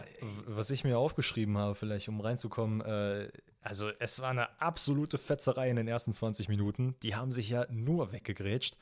Was 0.46 0.70
ich 0.70 0.82
mir 0.82 0.98
aufgeschrieben 0.98 1.56
habe, 1.56 1.76
vielleicht 1.76 2.08
um 2.08 2.20
reinzukommen, 2.20 2.80
äh, 2.80 3.28
also 3.62 3.90
es 4.00 4.20
war 4.20 4.30
eine 4.30 4.60
absolute 4.60 5.16
Fetzerei 5.16 5.70
in 5.70 5.76
den 5.76 5.86
ersten 5.86 6.12
20 6.12 6.48
Minuten. 6.48 6.96
Die 7.04 7.14
haben 7.14 7.30
sich 7.30 7.48
ja 7.48 7.66
nur 7.70 8.10
weggegrätscht. 8.10 8.76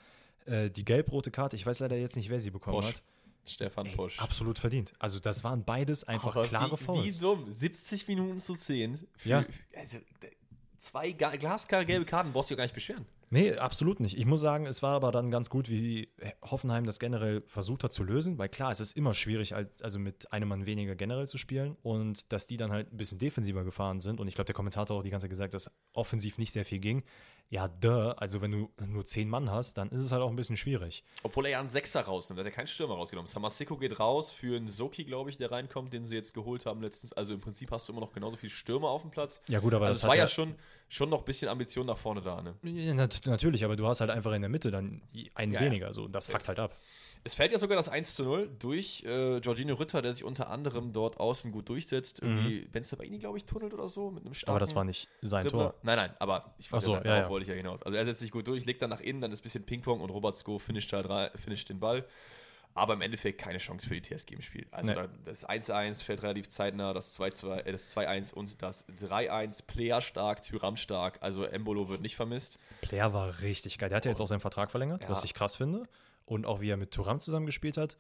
Äh, 0.47 0.71
die 0.71 0.87
gelb-rote 0.87 1.31
Karte, 1.31 1.57
ich 1.57 1.67
weiß 1.67 1.81
leider 1.81 1.97
jetzt 1.97 2.17
nicht, 2.17 2.31
wer 2.31 2.41
sie 2.41 2.51
bekommen 2.51 2.77
Posch. 2.77 2.89
hat. 2.89 3.03
Stefan 3.47 3.87
Ey, 3.87 3.95
Posch. 3.97 4.19
absolut 4.19 4.59
verdient. 4.59 4.93
Also 4.99 5.19
das 5.19 5.43
waren 5.45 5.65
beides 5.65 6.05
einfach 6.05 6.37
Aber 6.37 6.47
klare 6.47 6.73
wie, 6.79 6.85
Fouls. 6.85 7.19
Wie 7.19 7.23
dumm. 7.23 7.53
70 7.53 8.07
Minuten 8.09 8.39
zu 8.39 8.55
10. 8.55 8.97
Für, 9.17 9.29
Ja. 9.29 9.45
Also, 9.77 9.99
zwei 10.79 11.13
glasklare 11.13 11.85
gelbe 11.87 12.05
Karten 12.07 12.33
brauchst 12.33 12.51
du 12.51 12.55
ja 12.55 12.57
gar 12.57 12.65
nicht 12.65 12.75
beschweren. 12.75 13.07
Nee, 13.33 13.53
absolut 13.55 14.01
nicht. 14.01 14.19
Ich 14.19 14.27
muss 14.27 14.41
sagen, 14.41 14.67
es 14.67 14.83
war 14.83 14.97
aber 14.97 15.13
dann 15.13 15.31
ganz 15.31 15.51
gut, 15.51 15.69
wie 15.69 16.09
Hoffenheim 16.43 16.85
das 16.85 16.99
generell 16.99 17.45
versucht 17.47 17.85
hat 17.85 17.93
zu 17.93 18.03
lösen, 18.03 18.39
weil 18.39 18.49
klar, 18.49 18.73
es 18.73 18.81
ist 18.81 18.97
immer 18.97 19.15
schwierig, 19.15 19.55
als- 19.55 19.83
also 19.83 20.01
mit 20.01 20.33
einem 20.33 20.49
Mann 20.49 20.67
weniger 20.67 20.97
generell 20.97 21.29
zu 21.29 21.39
spielen 21.39 21.77
und 21.83 22.33
dass 22.33 22.49
die 22.49 22.57
dann 22.57 22.73
halt 22.73 22.93
ein 22.93 22.97
bisschen 22.97 23.21
defensiver 23.21 23.63
gefahren 23.63 24.01
sind. 24.01 24.19
Und 24.19 24.27
ich 24.27 24.35
glaube, 24.35 24.47
der 24.47 24.55
Kommentator 24.57 24.97
hat 24.97 25.01
auch 25.01 25.05
die 25.05 25.11
ganze 25.11 25.25
Zeit 25.25 25.31
gesagt, 25.31 25.55
dass 25.55 25.71
offensiv 25.93 26.39
nicht 26.39 26.51
sehr 26.53 26.65
viel 26.65 26.81
ging. 26.81 27.05
Ja, 27.53 27.67
duh, 27.67 28.13
also 28.17 28.41
wenn 28.41 28.53
du 28.53 28.71
nur 28.87 29.05
zehn 29.05 29.29
Mann 29.29 29.51
hast, 29.51 29.77
dann 29.77 29.91
ist 29.91 30.03
es 30.03 30.13
halt 30.13 30.23
auch 30.23 30.31
ein 30.31 30.37
bisschen 30.37 30.57
schwierig. 30.57 31.03
Obwohl 31.25 31.47
er 31.47 31.51
ja 31.51 31.61
einen 31.61 31.69
Sechser 31.69 32.03
rausnimmt. 32.03 32.39
Er 32.39 32.45
hat 32.45 32.53
ja 32.53 32.55
keinen 32.55 32.69
Stürmer 32.69 32.95
rausgenommen. 32.95 33.27
Samaseko 33.29 33.77
geht 33.77 33.99
raus 33.99 34.31
für 34.31 34.57
einen 34.57 34.69
Soki, 34.69 35.03
glaube 35.03 35.31
ich, 35.31 35.37
der 35.37 35.51
reinkommt, 35.51 35.93
den 35.93 36.05
sie 36.07 36.15
jetzt 36.15 36.33
geholt 36.33 36.65
haben 36.65 36.81
letztens. 36.81 37.13
Also 37.13 37.35
im 37.35 37.41
Prinzip 37.41 37.73
hast 37.73 37.89
du 37.89 37.93
immer 37.93 38.03
noch 38.03 38.13
genauso 38.13 38.37
viele 38.37 38.51
Stürmer 38.51 38.91
auf 38.91 39.03
dem 39.03 39.11
Platz. 39.11 39.43
Ja, 39.49 39.59
gut, 39.59 39.75
aber 39.75 39.87
also 39.87 40.01
das 40.01 40.09
war 40.09 40.17
ja, 40.17 40.29
schon, 40.29 40.55
schon 40.89 41.11
noch 41.11 41.19
ein 41.19 41.25
bisschen 41.25 41.49
Ambition 41.49 41.87
nach 41.87 41.99
vorne 41.99 42.21
da. 42.21 42.41
Ne? 42.41 42.55
Ja, 42.63 42.95
nat 42.95 43.23
natürlich, 43.25 43.65
aber 43.65 43.75
du 43.75 43.85
hast 43.85 44.01
halt 44.01 44.11
einfach 44.11 44.33
in 44.33 44.43
der 44.43 44.49
Mitte 44.49 44.71
dann 44.71 45.03
einen 45.35 45.53
Ja, 45.53 45.61
weniger. 45.61 45.93
So, 45.93 46.07
das 46.07 46.29
fuckt 46.29 46.47
halt 46.47 46.61
ab. 46.61 46.77
Es 47.23 47.35
fällt 47.35 47.53
ja 47.53 47.59
sogar 47.59 47.77
das 47.77 47.89
1 47.89 48.15
zu 48.15 48.25
0 48.25 48.51
durch 48.59 49.05
äh, 49.07 49.39
Jorginho 49.39 49.75
Ritter, 49.75 50.01
der 50.01 50.15
sich 50.15 50.25
unter 50.25 50.49
anderem 50.49 50.93
dort 50.95 51.21
außen 51.21 51.53
gut 51.53 51.69
durchsetzt. 51.69 52.21
Irgendwie 52.23 52.65
Benzabaini, 52.67 53.19
glaube 53.19 53.37
ich, 53.37 53.45
tunnelt 53.45 53.75
oder 53.75 53.89
so 53.89 54.11
mit 54.11 54.25
einem 54.25 54.33
starken 54.33 54.53
Mhm. 54.53 54.57
Aber 54.57 54.61
das 54.61 54.75
war 54.75 54.85
nicht 54.85 55.07
sein 55.21 55.45
Dribbler. 55.45 55.71
Tor. 55.73 55.75
Nein, 55.83 55.97
nein, 55.97 56.15
aber 56.19 56.55
ich 56.59 56.69
so, 56.69 56.95
ja, 56.95 57.01
darauf 57.01 57.23
ja. 57.25 57.29
wollte 57.29 57.43
ich 57.43 57.49
ja 57.51 57.55
hinaus. 57.55 57.83
Also 57.83 57.97
er 57.99 58.05
setzt 58.07 58.21
sich 58.21 58.31
gut 58.31 58.47
durch, 58.47 58.65
legt 58.65 58.81
dann 58.81 58.91
nach 58.91 59.01
innen, 59.01 59.21
dann 59.21 59.33
ist 59.33 59.41
ein 59.41 59.43
bisschen 59.43 59.65
Ping-Pong 59.67 60.01
und 60.01 60.09
Robert 60.11 60.35
Sko 60.35 60.59
finisht, 60.59 60.91
halt 60.95 61.39
finisht 61.39 61.69
den 61.69 61.79
Ball. 61.79 62.07
Aber 62.73 62.95
im 62.95 63.01
Endeffekt 63.03 63.41
keine 63.41 63.59
Chance 63.59 63.87
für 63.89 64.01
die 64.01 64.03
TSG 64.17 64.33
im 64.35 64.41
Spiel. 64.43 64.67
Also 64.71 64.93
Nee. 64.93 64.97
da, 64.97 65.09
das 65.25 65.47
1-1 65.47 66.05
fällt 66.05 66.23
relativ 66.23 66.49
zeitnah, 66.49 66.95
das 66.95 67.19
2-2, 67.19 67.59
äh, 67.67 67.73
das 67.73 67.95
2-1 67.95 68.33
und 68.33 68.63
das 68.63 68.87
3-1. 68.89 69.67
Player 69.67 70.01
stark, 70.01 70.43
Tyram 70.43 70.77
stark. 70.77 71.19
Also 71.21 71.43
Embolo 71.45 71.89
wird 71.89 72.01
nicht 72.01 72.15
vermisst. 72.15 72.59
Player 72.81 73.13
war 73.13 73.41
richtig 73.43 73.77
geil. 73.79 73.89
Der 73.89 73.97
hat 73.97 74.05
ja 74.05 74.13
jetzt 74.13 74.21
auch 74.21 74.29
seinen 74.29 74.41
Vertrag 74.41 74.71
verlängert, 74.71 75.03
Ja. 75.03 75.09
was 75.11 75.25
ich 75.25 75.35
krass 75.35 75.57
finde. 75.57 75.83
Und 76.31 76.47
auch 76.47 76.61
wie 76.61 76.71
er 76.71 76.77
mit 76.77 76.93
Turam 76.93 77.19
zusammengespielt 77.19 77.77
hat. 77.77 77.97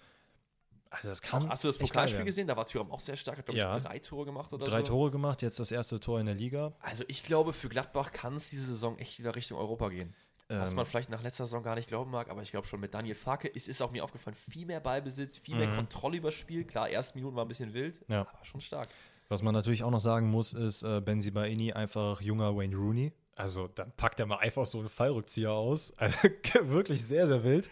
Also 0.88 1.08
das 1.08 1.20
kann. 1.20 1.48
Hast 1.48 1.64
du 1.64 1.68
das 1.68 1.78
Pokalspiel 1.78 2.24
gesehen? 2.24 2.46
Da 2.46 2.56
war 2.56 2.64
Tyram 2.66 2.90
auch 2.90 3.00
sehr 3.00 3.16
stark, 3.16 3.38
hat 3.38 3.46
glaube 3.46 3.58
Ja. 3.58 3.76
ich 3.76 3.82
drei 3.82 3.98
Tore 3.98 4.24
gemacht 4.24 4.52
oder 4.52 4.64
Drei 4.64 4.78
so. 4.80 4.86
Tore 4.86 5.10
gemacht, 5.10 5.42
jetzt 5.42 5.58
das 5.58 5.70
erste 5.72 5.98
Tor 6.00 6.20
in 6.20 6.26
der 6.26 6.34
Liga. 6.34 6.72
Also 6.80 7.04
ich 7.08 7.22
glaube, 7.24 7.52
für 7.52 7.68
Gladbach 7.68 8.12
kann 8.12 8.34
es 8.36 8.48
diese 8.50 8.66
Saison 8.66 8.96
echt 8.98 9.18
wieder 9.18 9.34
Richtung 9.34 9.58
Europa 9.58 9.88
gehen. 9.88 10.14
Was 10.48 10.70
Ähm, 10.72 10.76
man 10.76 10.86
vielleicht 10.86 11.10
nach 11.10 11.22
letzter 11.22 11.46
Saison 11.46 11.62
gar 11.62 11.74
nicht 11.76 11.86
glauben 11.88 12.10
mag, 12.10 12.28
aber 12.28 12.42
ich 12.42 12.50
glaube 12.50 12.66
schon 12.66 12.80
mit 12.80 12.92
Daniel 12.94 13.14
Farke, 13.14 13.50
es 13.54 13.68
ist 13.68 13.80
auch 13.82 13.90
mir 13.92 14.02
aufgefallen, 14.02 14.34
viel 14.50 14.66
mehr 14.66 14.80
Ballbesitz, 14.80 15.38
viel 15.38 15.54
mehr 15.56 15.70
Kontrolle 15.74 16.16
übers 16.16 16.34
Spiel. 16.34 16.64
Klar, 16.64 16.88
ersten 16.90 17.18
Minuten 17.18 17.36
war 17.36 17.44
ein 17.44 17.48
bisschen 17.48 17.72
wild, 17.72 18.00
Mhm. 18.08 18.14
Ja. 18.14 18.20
aber 18.22 18.44
schon 18.44 18.60
stark. 18.60 18.88
Was 19.28 19.42
man 19.42 19.54
natürlich 19.54 19.84
auch 19.84 19.92
noch 19.92 20.00
sagen 20.00 20.28
muss, 20.28 20.52
ist 20.52 20.82
äh, 20.82 21.00
Benzibaini 21.00 21.72
einfach 21.72 22.20
junger 22.20 22.56
Wayne 22.56 22.74
Rooney. 22.76 23.12
Also 23.36 23.68
dann 23.68 23.92
packt 23.92 24.18
er 24.18 24.26
mal 24.26 24.38
einfach 24.38 24.66
so 24.66 24.80
einen 24.80 24.88
Fallrückzieher 24.88 25.52
aus. 25.52 25.92
Also 25.98 26.18
wirklich 26.62 27.04
sehr, 27.06 27.28
sehr 27.28 27.44
wild. 27.44 27.70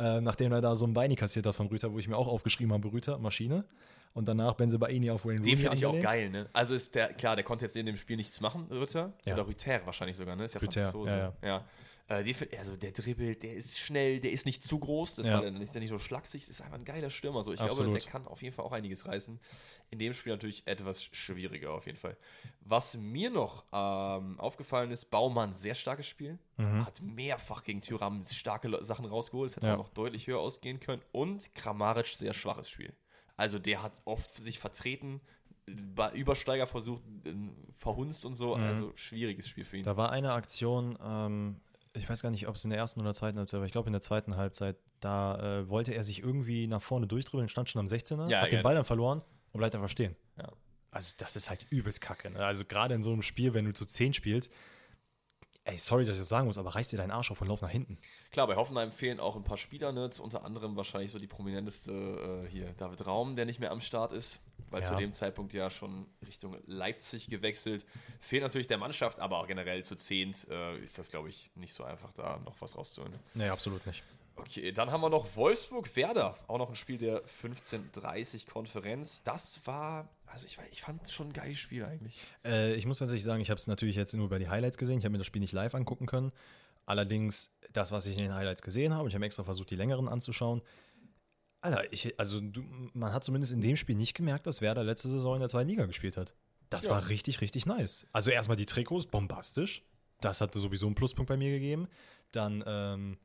Äh, 0.00 0.20
nachdem 0.22 0.52
er 0.52 0.62
da 0.62 0.74
so 0.74 0.86
ein 0.86 0.94
Beini 0.94 1.14
kassiert 1.14 1.44
hat 1.44 1.54
von 1.54 1.66
Rüther, 1.66 1.92
wo 1.92 1.98
ich 1.98 2.08
mir 2.08 2.16
auch 2.16 2.26
aufgeschrieben 2.26 2.72
habe, 2.72 2.90
Rüther, 2.90 3.18
Maschine. 3.18 3.64
Und 4.14 4.26
danach 4.26 4.54
Benzibaini 4.54 5.10
auf 5.10 5.24
Wayne 5.24 5.42
Den 5.42 5.56
finde 5.56 5.76
ich 5.76 5.86
auch 5.86 6.00
geil, 6.00 6.30
ne? 6.30 6.48
Also 6.52 6.74
ist 6.74 6.94
der, 6.94 7.12
klar, 7.12 7.36
der 7.36 7.44
konnte 7.44 7.64
jetzt 7.64 7.76
in 7.76 7.86
dem 7.86 7.96
Spiel 7.96 8.16
nichts 8.16 8.40
machen, 8.40 8.66
Rütter. 8.70 9.12
Ja. 9.24 9.34
Oder 9.34 9.46
Rüther 9.46 9.84
wahrscheinlich 9.84 10.16
sogar, 10.16 10.34
ne? 10.36 10.44
Ist 10.44 10.54
ja 10.54 10.60
Rüther, 10.60 10.90
Franzose. 10.90 11.32
ja, 11.42 11.48
ja. 11.48 11.64
Äh, 12.10 12.34
also 12.58 12.76
der 12.76 12.90
dribbelt, 12.90 13.44
der 13.44 13.54
ist 13.54 13.78
schnell, 13.78 14.18
der 14.18 14.32
ist 14.32 14.44
nicht 14.44 14.64
zu 14.64 14.80
groß, 14.80 15.14
das 15.14 15.28
Ja. 15.28 15.40
dann 15.40 15.60
ist 15.62 15.74
der 15.74 15.80
nicht 15.80 15.90
so 15.90 15.98
schlaksig, 16.00 16.48
ist 16.48 16.60
einfach 16.60 16.74
ein 16.76 16.84
geiler 16.84 17.08
Stürmer. 17.08 17.44
So, 17.44 17.52
ich 17.52 17.58
glaube, 17.58 17.70
Absolut. 17.70 17.94
der 17.94 18.10
kann 18.10 18.26
auf 18.26 18.42
jeden 18.42 18.54
Fall 18.54 18.64
auch 18.64 18.72
einiges 18.72 19.06
reißen. 19.06 19.38
In 19.90 19.98
dem 20.00 20.12
Spiel 20.12 20.32
natürlich 20.32 20.66
etwas 20.66 21.04
schwieriger 21.04 21.72
auf 21.72 21.86
jeden 21.86 21.98
Fall. 21.98 22.16
Was 22.62 22.96
mir 22.96 23.30
noch 23.30 23.64
ähm, 23.72 24.40
aufgefallen 24.40 24.90
ist, 24.90 25.04
Baumann 25.10 25.52
sehr 25.52 25.74
starkes 25.74 26.06
Spiel, 26.06 26.38
hat 26.84 27.00
mehrfach 27.00 27.62
gegen 27.62 27.80
Tyram 27.80 28.22
starke 28.24 28.84
Sachen 28.84 29.04
rausgeholt, 29.04 29.50
es 29.50 29.56
hätte 29.56 29.66
Ja. 29.66 29.74
auch 29.74 29.78
noch 29.78 29.88
deutlich 29.88 30.26
höher 30.26 30.40
ausgehen 30.40 30.78
können 30.80 31.02
und 31.12 31.54
Kramaric 31.54 32.06
sehr 32.06 32.34
schwaches 32.34 32.68
Spiel. 32.68 32.92
Also 33.36 33.58
der 33.58 33.82
hat 33.82 34.02
oft 34.04 34.36
sich 34.36 34.58
vertreten, 34.58 35.20
Übersteiger 36.14 36.66
versucht, 36.66 37.02
äh, 37.24 37.34
verhunzt 37.76 38.24
und 38.24 38.34
so, 38.34 38.54
also 38.54 38.92
schwieriges 38.96 39.48
Spiel 39.48 39.64
für 39.64 39.78
ihn. 39.78 39.84
Da 39.84 39.96
war 39.96 40.10
eine 40.10 40.32
Aktion, 40.32 40.98
ähm, 41.02 41.60
ich 41.94 42.08
weiß 42.08 42.22
gar 42.22 42.30
nicht, 42.30 42.46
ob 42.48 42.56
es 42.56 42.64
in 42.64 42.70
der 42.70 42.78
ersten 42.78 43.00
oder 43.00 43.14
zweiten 43.14 43.38
Halbzeit 43.38 43.60
war, 43.60 43.66
ich 43.66 43.72
glaube 43.72 43.88
in 43.88 43.92
der 43.92 44.02
zweiten 44.02 44.36
Halbzeit, 44.36 44.76
da 45.00 45.60
äh, 45.60 45.68
wollte 45.68 45.94
er 45.94 46.04
sich 46.04 46.22
irgendwie 46.22 46.66
nach 46.66 46.82
vorne 46.82 47.06
durchdribbeln, 47.06 47.48
stand 47.48 47.68
schon 47.68 47.80
am 47.80 47.86
16er, 47.86 48.28
Ja, 48.28 48.40
hat 48.40 48.52
ja. 48.52 48.58
den 48.58 48.62
Ball 48.62 48.74
dann 48.74 48.84
verloren 48.84 49.22
und 49.52 49.58
bleibt 49.58 49.74
einfach 49.74 49.88
stehen. 49.88 50.14
Ja. 50.38 50.48
Also 50.92 51.14
das 51.18 51.36
ist 51.36 51.50
halt 51.50 51.66
übelst 51.70 52.00
kacke. 52.00 52.30
Ne? 52.30 52.44
Also 52.44 52.64
gerade 52.64 52.94
in 52.94 53.02
so 53.02 53.12
einem 53.12 53.22
Spiel, 53.22 53.54
wenn 53.54 53.64
du 53.64 53.72
zu 53.72 53.86
10 53.86 54.12
spielst, 54.12 54.50
ey, 55.64 55.78
sorry, 55.78 56.04
dass 56.04 56.16
ich 56.16 56.20
das 56.22 56.28
sagen 56.28 56.46
muss, 56.46 56.58
aber 56.58 56.74
reiß 56.74 56.88
dir 56.88 56.96
deinen 56.96 57.10
Arsch 57.10 57.30
auf 57.30 57.40
und 57.40 57.48
lauf 57.48 57.60
nach 57.62 57.70
hinten. 57.70 57.98
Klar, 58.32 58.46
bei 58.46 58.56
Hoffenheim 58.56 58.92
fehlen 58.92 59.20
auch 59.20 59.36
ein 59.36 59.44
paar 59.44 59.56
Spieler, 59.56 59.92
ne? 59.92 60.10
unter 60.20 60.44
anderem 60.44 60.76
wahrscheinlich 60.76 61.10
so 61.10 61.18
die 61.18 61.26
prominenteste 61.26 62.44
äh, 62.44 62.48
hier, 62.48 62.72
David 62.78 63.06
Raum, 63.06 63.36
der 63.36 63.44
nicht 63.46 63.60
mehr 63.60 63.70
am 63.70 63.80
Start 63.80 64.12
ist, 64.12 64.40
weil 64.70 64.82
Ja. 64.82 64.88
zu 64.88 64.96
dem 64.96 65.12
Zeitpunkt 65.12 65.52
ja 65.52 65.70
schon 65.70 66.06
Richtung 66.26 66.56
Leipzig 66.66 67.28
gewechselt. 67.28 67.84
Fehlt 68.20 68.42
natürlich 68.42 68.66
der 68.68 68.78
Mannschaft, 68.78 69.20
aber 69.20 69.38
auch 69.38 69.46
generell 69.46 69.84
zu 69.84 69.96
zehnt 69.96 70.48
äh, 70.48 70.78
ist 70.78 70.98
das, 70.98 71.10
glaube 71.10 71.28
ich, 71.28 71.50
nicht 71.54 71.74
so 71.74 71.84
einfach, 71.84 72.12
da 72.12 72.38
noch 72.44 72.60
was 72.60 72.76
rauszuholen. 72.76 73.12
ne? 73.12 73.20
Nee, 73.34 73.48
absolut 73.48 73.84
nicht. 73.86 74.02
Okay, 74.40 74.72
dann 74.72 74.90
haben 74.90 75.00
wir 75.02 75.08
noch 75.08 75.36
Wolfsburg-Werder. 75.36 76.36
Auch 76.48 76.58
noch 76.58 76.68
ein 76.68 76.76
Spiel 76.76 76.98
der 76.98 77.22
15:30 77.26 78.46
Konferenz. 78.46 79.22
Das 79.22 79.60
war, 79.66 80.08
also 80.26 80.46
ich, 80.46 80.58
ich 80.70 80.82
fand 80.82 81.08
schon 81.08 81.28
ein 81.28 81.32
geiles 81.32 81.58
Spiel 81.58 81.84
eigentlich. 81.84 82.20
Äh, 82.44 82.74
ich 82.74 82.86
muss 82.86 82.98
tatsächlich 82.98 83.24
sagen, 83.24 83.40
ich 83.40 83.50
habe 83.50 83.58
es 83.58 83.66
natürlich 83.66 83.96
jetzt 83.96 84.14
nur 84.14 84.26
über 84.26 84.38
die 84.38 84.48
Highlights 84.48 84.78
gesehen. 84.78 84.98
Ich 84.98 85.04
habe 85.04 85.12
mir 85.12 85.18
das 85.18 85.26
Spiel 85.26 85.40
nicht 85.40 85.52
live 85.52 85.74
angucken 85.74 86.06
können. 86.06 86.32
Allerdings, 86.86 87.50
das, 87.72 87.92
was 87.92 88.06
ich 88.06 88.16
in 88.16 88.22
den 88.22 88.34
Highlights 88.34 88.62
gesehen 88.62 88.94
habe, 88.94 89.08
ich 89.08 89.14
habe 89.14 89.24
extra 89.24 89.44
versucht, 89.44 89.70
die 89.70 89.76
längeren 89.76 90.08
anzuschauen. 90.08 90.62
Alter, 91.60 91.92
ich, 91.92 92.18
also 92.18 92.40
du, 92.40 92.62
man 92.94 93.12
hat 93.12 93.22
zumindest 93.22 93.52
in 93.52 93.60
dem 93.60 93.76
Spiel 93.76 93.94
nicht 93.94 94.14
gemerkt, 94.14 94.46
dass 94.46 94.60
Werder 94.62 94.82
letzte 94.82 95.08
Saison 95.08 95.34
in 95.34 95.40
der 95.40 95.48
zweiten 95.50 95.68
Liga 95.68 95.84
gespielt 95.86 96.16
hat. 96.16 96.34
Das 96.70 96.84
Ja. 96.84 96.92
war 96.92 97.08
richtig, 97.08 97.40
richtig 97.42 97.66
nice. 97.66 98.06
Also 98.12 98.30
erstmal 98.30 98.56
die 98.56 98.66
Trikots, 98.66 99.06
bombastisch. 99.06 99.82
Das 100.20 100.40
hatte 100.40 100.58
sowieso 100.58 100.86
einen 100.86 100.94
Pluspunkt 100.94 101.28
bei 101.28 101.36
mir 101.36 101.50
gegeben. 101.50 101.88
Dann 102.32 102.64
ähm, 102.66 103.18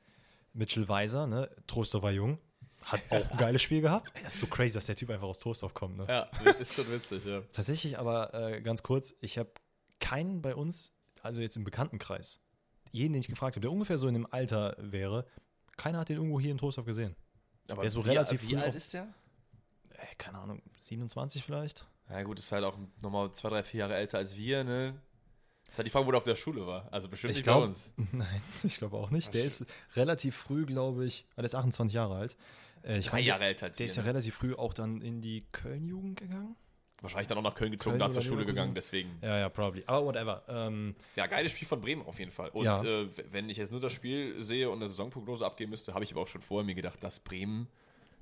Mitchell 0.55 0.87
Weiser, 0.87 1.27
ne? 1.27 1.49
Trostorf 1.67 2.03
war 2.03 2.11
jung, 2.11 2.39
hat 2.83 3.01
auch 3.09 3.29
ein 3.29 3.37
geiles 3.37 3.61
Spiel 3.61 3.81
gehabt. 3.81 4.11
Ey, 4.15 4.23
das 4.23 4.35
ist 4.35 4.39
so 4.39 4.47
crazy, 4.47 4.73
dass 4.73 4.85
der 4.85 4.95
Typ 4.95 5.09
einfach 5.09 5.27
aus 5.27 5.39
Trostorf 5.39 5.73
kommt. 5.73 5.97
Ne? 5.97 6.05
Ja, 6.07 6.21
ist 6.59 6.73
schon 6.73 6.89
witzig, 6.91 7.25
ja. 7.25 7.41
Tatsächlich 7.51 7.99
aber 7.99 8.33
äh, 8.33 8.61
ganz 8.61 8.83
kurz, 8.83 9.13
ich 9.19 9.37
habe 9.37 9.51
keinen 9.99 10.41
bei 10.41 10.55
uns, 10.55 10.93
also 11.21 11.41
jetzt 11.41 11.57
im 11.57 11.63
Bekanntenkreis, 11.63 12.41
jeden, 12.91 13.13
den 13.13 13.19
ich 13.19 13.27
gefragt 13.27 13.55
habe, 13.55 13.61
der 13.61 13.71
ungefähr 13.71 13.97
so 13.97 14.07
in 14.07 14.13
dem 14.13 14.31
Alter 14.31 14.75
wäre, 14.79 15.25
keiner 15.77 15.99
hat 15.99 16.09
den 16.09 16.17
irgendwo 16.17 16.39
hier 16.39 16.51
in 16.51 16.57
Trostorf 16.57 16.85
gesehen. 16.85 17.15
Aber 17.69 17.81
Der 17.81 17.87
ist 17.87 17.95
wohl 17.95 18.05
wie, 18.05 18.09
relativ 18.09 18.47
wie 18.47 18.57
alt 18.57 18.75
ist 18.75 18.93
der? 18.93 19.13
Ey, 19.89 20.15
keine 20.17 20.37
Ahnung, 20.37 20.61
27 20.77 21.43
vielleicht? 21.43 21.85
Ja 22.09 22.21
gut, 22.23 22.37
ist 22.39 22.51
halt 22.51 22.63
auch 22.63 22.77
nochmal 23.01 23.31
zwei, 23.31 23.49
drei, 23.49 23.63
vier 23.63 23.79
Jahre 23.81 23.95
älter 23.95 24.19
als 24.19 24.35
wir, 24.35 24.63
ne? 24.63 25.01
Das 25.75 25.79
ist 25.79 25.79
halt 25.79 25.87
die 25.87 25.91
Frage, 25.91 26.07
wo 26.07 26.11
der 26.11 26.17
auf 26.19 26.23
der 26.23 26.35
Schule 26.37 26.65
war. 26.65 26.87
Also 26.91 27.09
bestimmt 27.09 27.31
Ich 27.31 27.37
nicht 27.39 27.45
bei 27.45 27.51
glaube, 27.51 27.67
uns. 27.67 27.91
nein, 28.13 28.41
ich 28.63 28.77
glaube 28.77 28.95
auch 28.97 29.09
nicht. 29.11 29.27
Ach, 29.27 29.31
Der 29.33 29.39
shit. 29.39 29.47
ist 29.61 29.65
relativ 29.95 30.35
früh, 30.35 30.65
glaube 30.65 31.05
ich, 31.05 31.25
ah, 31.31 31.35
der 31.37 31.45
ist 31.45 31.55
28 31.55 31.93
Jahre 31.93 32.15
alt. 32.15 32.37
Äh, 32.83 32.99
ich 32.99 33.07
Drei 33.07 33.19
Jahre 33.19 33.43
älter 33.45 33.65
als 33.65 33.75
Der 33.75 33.83
wir. 33.83 33.85
ist 33.87 33.95
ja 33.97 34.03
ne? 34.03 34.07
relativ 34.09 34.35
früh 34.35 34.53
auch 34.55 34.73
dann 34.73 35.01
in 35.01 35.21
die 35.21 35.43
Köln-Jugend 35.51 36.17
gegangen. 36.17 36.55
Wahrscheinlich 37.01 37.27
dann 37.27 37.37
auch 37.37 37.43
nach 37.43 37.55
Köln 37.55 37.71
gezogen, 37.71 37.97
Köln 37.97 37.99
da 37.99 38.09
zur 38.09 38.21
Schule 38.21 38.45
gegangen, 38.45 38.73
deswegen. 38.73 39.17
Ja, 39.21 39.37
ja, 39.37 39.49
probably. 39.49 39.83
Aber 39.85 40.05
whatever. 40.07 40.43
Ähm, 40.47 40.95
Ja, 41.17 41.27
geiles 41.27 41.51
Spiel 41.51 41.67
von 41.67 41.81
Bremen 41.81 42.03
auf 42.05 42.17
jeden 42.19 42.31
Fall. 42.31 42.49
Und 42.49 42.63
Ja. 42.63 42.81
äh, 42.83 43.09
wenn 43.31 43.49
ich 43.49 43.57
jetzt 43.57 43.71
nur 43.71 43.81
das 43.81 43.91
Spiel 43.91 44.41
sehe 44.41 44.69
und 44.69 44.77
eine 44.77 44.87
Saisonprognose 44.87 45.45
abgeben 45.45 45.71
müsste, 45.71 45.93
habe 45.93 46.03
ich 46.05 46.11
aber 46.13 46.21
auch 46.21 46.27
schon 46.27 46.41
vorher 46.41 46.65
mir 46.65 46.73
gedacht, 46.73 47.03
dass 47.03 47.19
Bremen, 47.19 47.67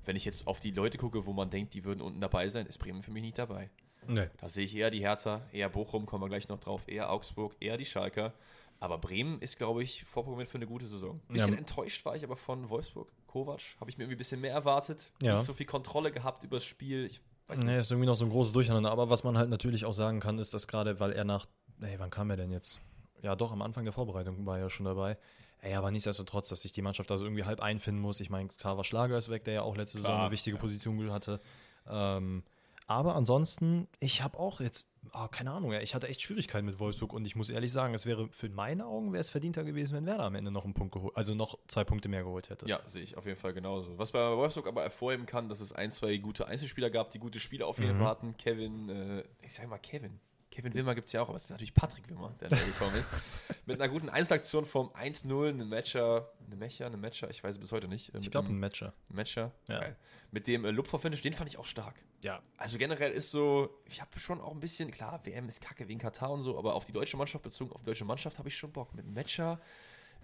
wenn 0.04 0.16
ich 0.16 0.24
jetzt 0.24 0.46
auf 0.48 0.58
die 0.60 0.72
Leute 0.72 0.98
gucke, 0.98 1.24
wo 1.24 1.32
man 1.32 1.50
denkt, 1.50 1.72
die 1.74 1.84
würden 1.84 2.00
unten 2.02 2.20
dabei 2.20 2.48
sein, 2.48 2.66
ist 2.66 2.78
Bremen 2.78 3.02
für 3.02 3.12
mich 3.12 3.22
nicht 3.22 3.38
dabei. 3.38 3.70
Ne. 4.08 4.30
Da 4.40 4.48
sehe 4.48 4.64
ich 4.64 4.76
eher 4.76 4.90
die 4.90 5.00
Hertha, 5.00 5.40
eher 5.52 5.68
Bochum, 5.68 6.06
kommen 6.06 6.22
wir 6.24 6.28
gleich 6.28 6.48
noch 6.48 6.60
drauf, 6.60 6.82
eher 6.86 7.10
Augsburg, 7.10 7.54
eher 7.60 7.76
die 7.76 7.84
Schalker. 7.84 8.32
Aber 8.80 8.98
Bremen 8.98 9.40
ist, 9.40 9.56
glaube 9.56 9.82
ich, 9.82 10.04
vorprogrammiert 10.04 10.50
für 10.50 10.58
eine 10.58 10.66
gute 10.66 10.86
Saison. 10.86 11.20
Ein 11.28 11.32
bisschen 11.34 11.52
Ja. 11.52 11.58
enttäuscht 11.58 12.04
war 12.04 12.16
ich 12.16 12.24
aber 12.24 12.36
von 12.36 12.68
Wolfsburg. 12.68 13.10
Kovac 13.26 13.60
habe 13.80 13.88
ich 13.90 13.96
mir 13.96 14.04
irgendwie 14.04 14.16
ein 14.16 14.18
bisschen 14.18 14.40
mehr 14.40 14.52
erwartet. 14.52 15.10
Ja. 15.22 15.34
Nicht 15.36 15.44
so 15.44 15.52
viel 15.52 15.66
Kontrolle 15.66 16.12
gehabt 16.12 16.44
über 16.44 16.56
das 16.56 16.64
Spiel. 16.64 17.06
Ich 17.06 17.20
weiß. 17.46 17.60
Nee, 17.60 17.78
ist 17.78 17.90
irgendwie 17.90 18.06
noch 18.06 18.16
so 18.16 18.24
ein 18.24 18.30
großes 18.30 18.52
Durcheinander. 18.52 18.90
Aber 18.90 19.08
was 19.10 19.24
man 19.24 19.38
halt 19.38 19.48
natürlich 19.48 19.84
auch 19.84 19.94
sagen 19.94 20.20
kann, 20.20 20.38
ist, 20.38 20.52
dass 20.54 20.68
gerade, 20.68 21.00
weil 21.00 21.12
er 21.12 21.24
nach, 21.24 21.46
ey, 21.80 21.98
wann 21.98 22.10
kam 22.10 22.30
er 22.30 22.36
denn 22.36 22.50
jetzt? 22.50 22.80
Ja, 23.22 23.34
doch, 23.36 23.52
am 23.52 23.62
Anfang 23.62 23.84
der 23.84 23.92
Vorbereitung 23.92 24.44
war 24.44 24.56
er 24.58 24.64
ja 24.64 24.70
schon 24.70 24.84
dabei. 24.84 25.16
Ey, 25.62 25.74
aber 25.74 25.90
nichtsdestotrotz, 25.90 26.48
dass 26.50 26.60
sich 26.60 26.72
die 26.72 26.82
Mannschaft 26.82 27.10
da 27.10 27.16
so 27.16 27.24
irgendwie 27.24 27.44
halb 27.44 27.60
einfinden 27.60 28.02
muss. 28.02 28.20
Ich 28.20 28.28
meine, 28.28 28.48
Xaver 28.48 28.84
Schlager 28.84 29.16
ist 29.16 29.30
weg, 29.30 29.44
der 29.44 29.54
ja 29.54 29.62
auch 29.62 29.76
letzte 29.76 29.96
Saison 29.98 30.12
Klar, 30.12 30.24
eine 30.26 30.32
wichtige 30.32 30.56
ja. 30.56 30.60
Position 30.60 31.10
hatte. 31.10 31.40
Ähm, 31.88 32.42
aber 32.86 33.14
ansonsten, 33.16 33.88
ich 34.00 34.22
habe 34.22 34.38
auch 34.38 34.60
jetzt, 34.60 34.90
ah, 35.12 35.28
keine 35.28 35.52
Ahnung, 35.52 35.72
ich 35.72 35.94
hatte 35.94 36.08
echt 36.08 36.20
Schwierigkeiten 36.22 36.66
mit 36.66 36.78
Wolfsburg 36.78 37.12
und 37.12 37.24
ich 37.26 37.34
muss 37.36 37.48
ehrlich 37.48 37.72
sagen, 37.72 37.94
es 37.94 38.04
wäre 38.06 38.28
für 38.30 38.48
meine 38.50 38.86
Augen 38.86 39.12
wäre 39.12 39.20
es 39.20 39.30
verdienter 39.30 39.64
gewesen, 39.64 39.96
wenn 39.96 40.06
Werder 40.06 40.24
am 40.24 40.34
Ende 40.34 40.50
noch 40.50 40.64
einen 40.64 40.74
Punkt 40.74 40.92
geholt, 40.92 41.16
also 41.16 41.34
noch 41.34 41.58
zwei 41.66 41.84
Punkte 41.84 42.08
mehr 42.08 42.24
geholt 42.24 42.50
hätte. 42.50 42.66
Ja, 42.68 42.80
sehe 42.86 43.02
ich 43.02 43.16
auf 43.16 43.26
jeden 43.26 43.38
Fall 43.38 43.54
genauso. 43.54 43.96
Was 43.98 44.12
bei 44.12 44.18
Wolfsburg 44.36 44.66
aber 44.66 44.82
hervorheben 44.82 45.26
kann, 45.26 45.48
dass 45.48 45.60
es 45.60 45.72
ein, 45.72 45.90
zwei 45.90 46.16
gute 46.18 46.46
Einzelspieler 46.46 46.90
gab, 46.90 47.10
die 47.10 47.18
gute 47.18 47.40
Spiele 47.40 47.66
auf 47.66 47.78
jeden 47.78 47.94
Mhm. 47.94 47.98
Fall 48.00 48.08
hatten. 48.08 48.36
Kevin, 48.36 48.88
äh, 48.88 49.24
ich 49.42 49.54
sag 49.54 49.68
mal 49.68 49.78
Kevin. 49.78 50.20
Kevin 50.54 50.72
Wimmer 50.74 50.94
gibt 50.94 51.08
es 51.08 51.12
ja 51.12 51.20
auch, 51.20 51.28
aber 51.28 51.36
es 51.36 51.44
ist 51.44 51.50
natürlich 51.50 51.74
Patrick 51.74 52.08
Wimmer, 52.08 52.32
der 52.40 52.48
neu 52.50 52.64
gekommen 52.64 52.94
ist. 52.96 53.10
Mit 53.66 53.80
einer 53.80 53.92
guten 53.92 54.08
Einzelaktion 54.08 54.64
vom 54.66 54.88
1-0, 54.90 55.48
eine 55.48 55.64
Matcher, 55.64 56.30
eine 56.46 56.54
Matcher, 56.56 56.86
eine 56.86 56.96
Matcher, 56.96 57.28
ich 57.28 57.42
weiß 57.42 57.58
bis 57.58 57.72
heute 57.72 57.88
nicht. 57.88 58.14
äh, 58.14 58.18
Ich 58.20 58.30
glaube, 58.30 58.48
ein 58.48 58.60
Matcher. 58.60 58.92
Matcher. 59.08 59.50
Ja. 59.66 59.80
Geil. 59.80 59.96
Mit 60.30 60.46
dem 60.46 60.64
äh, 60.64 60.70
Lupfer-Finish, 60.70 61.22
den 61.22 61.32
fand 61.32 61.50
ich 61.50 61.58
auch 61.58 61.64
stark. 61.66 61.96
Ja, 62.22 62.40
Also 62.56 62.78
generell 62.78 63.10
ist 63.12 63.30
so, 63.30 63.68
ich 63.86 64.00
habe 64.00 64.18
schon 64.20 64.40
auch 64.40 64.52
ein 64.52 64.60
bisschen, 64.60 64.90
klar, 64.92 65.20
WM 65.26 65.48
ist 65.48 65.60
kacke 65.60 65.88
wegen 65.88 65.98
Katar 65.98 66.30
und 66.30 66.42
so, 66.42 66.56
aber 66.56 66.74
auf 66.74 66.84
die 66.84 66.92
deutsche 66.92 67.16
Mannschaft 67.16 67.42
bezogen, 67.42 67.72
auf 67.72 67.80
die 67.82 67.86
deutsche 67.86 68.04
Mannschaft 68.04 68.38
habe 68.38 68.48
ich 68.48 68.56
schon 68.56 68.70
Bock. 68.72 68.94
Mit 68.94 69.06
Matcher, 69.12 69.60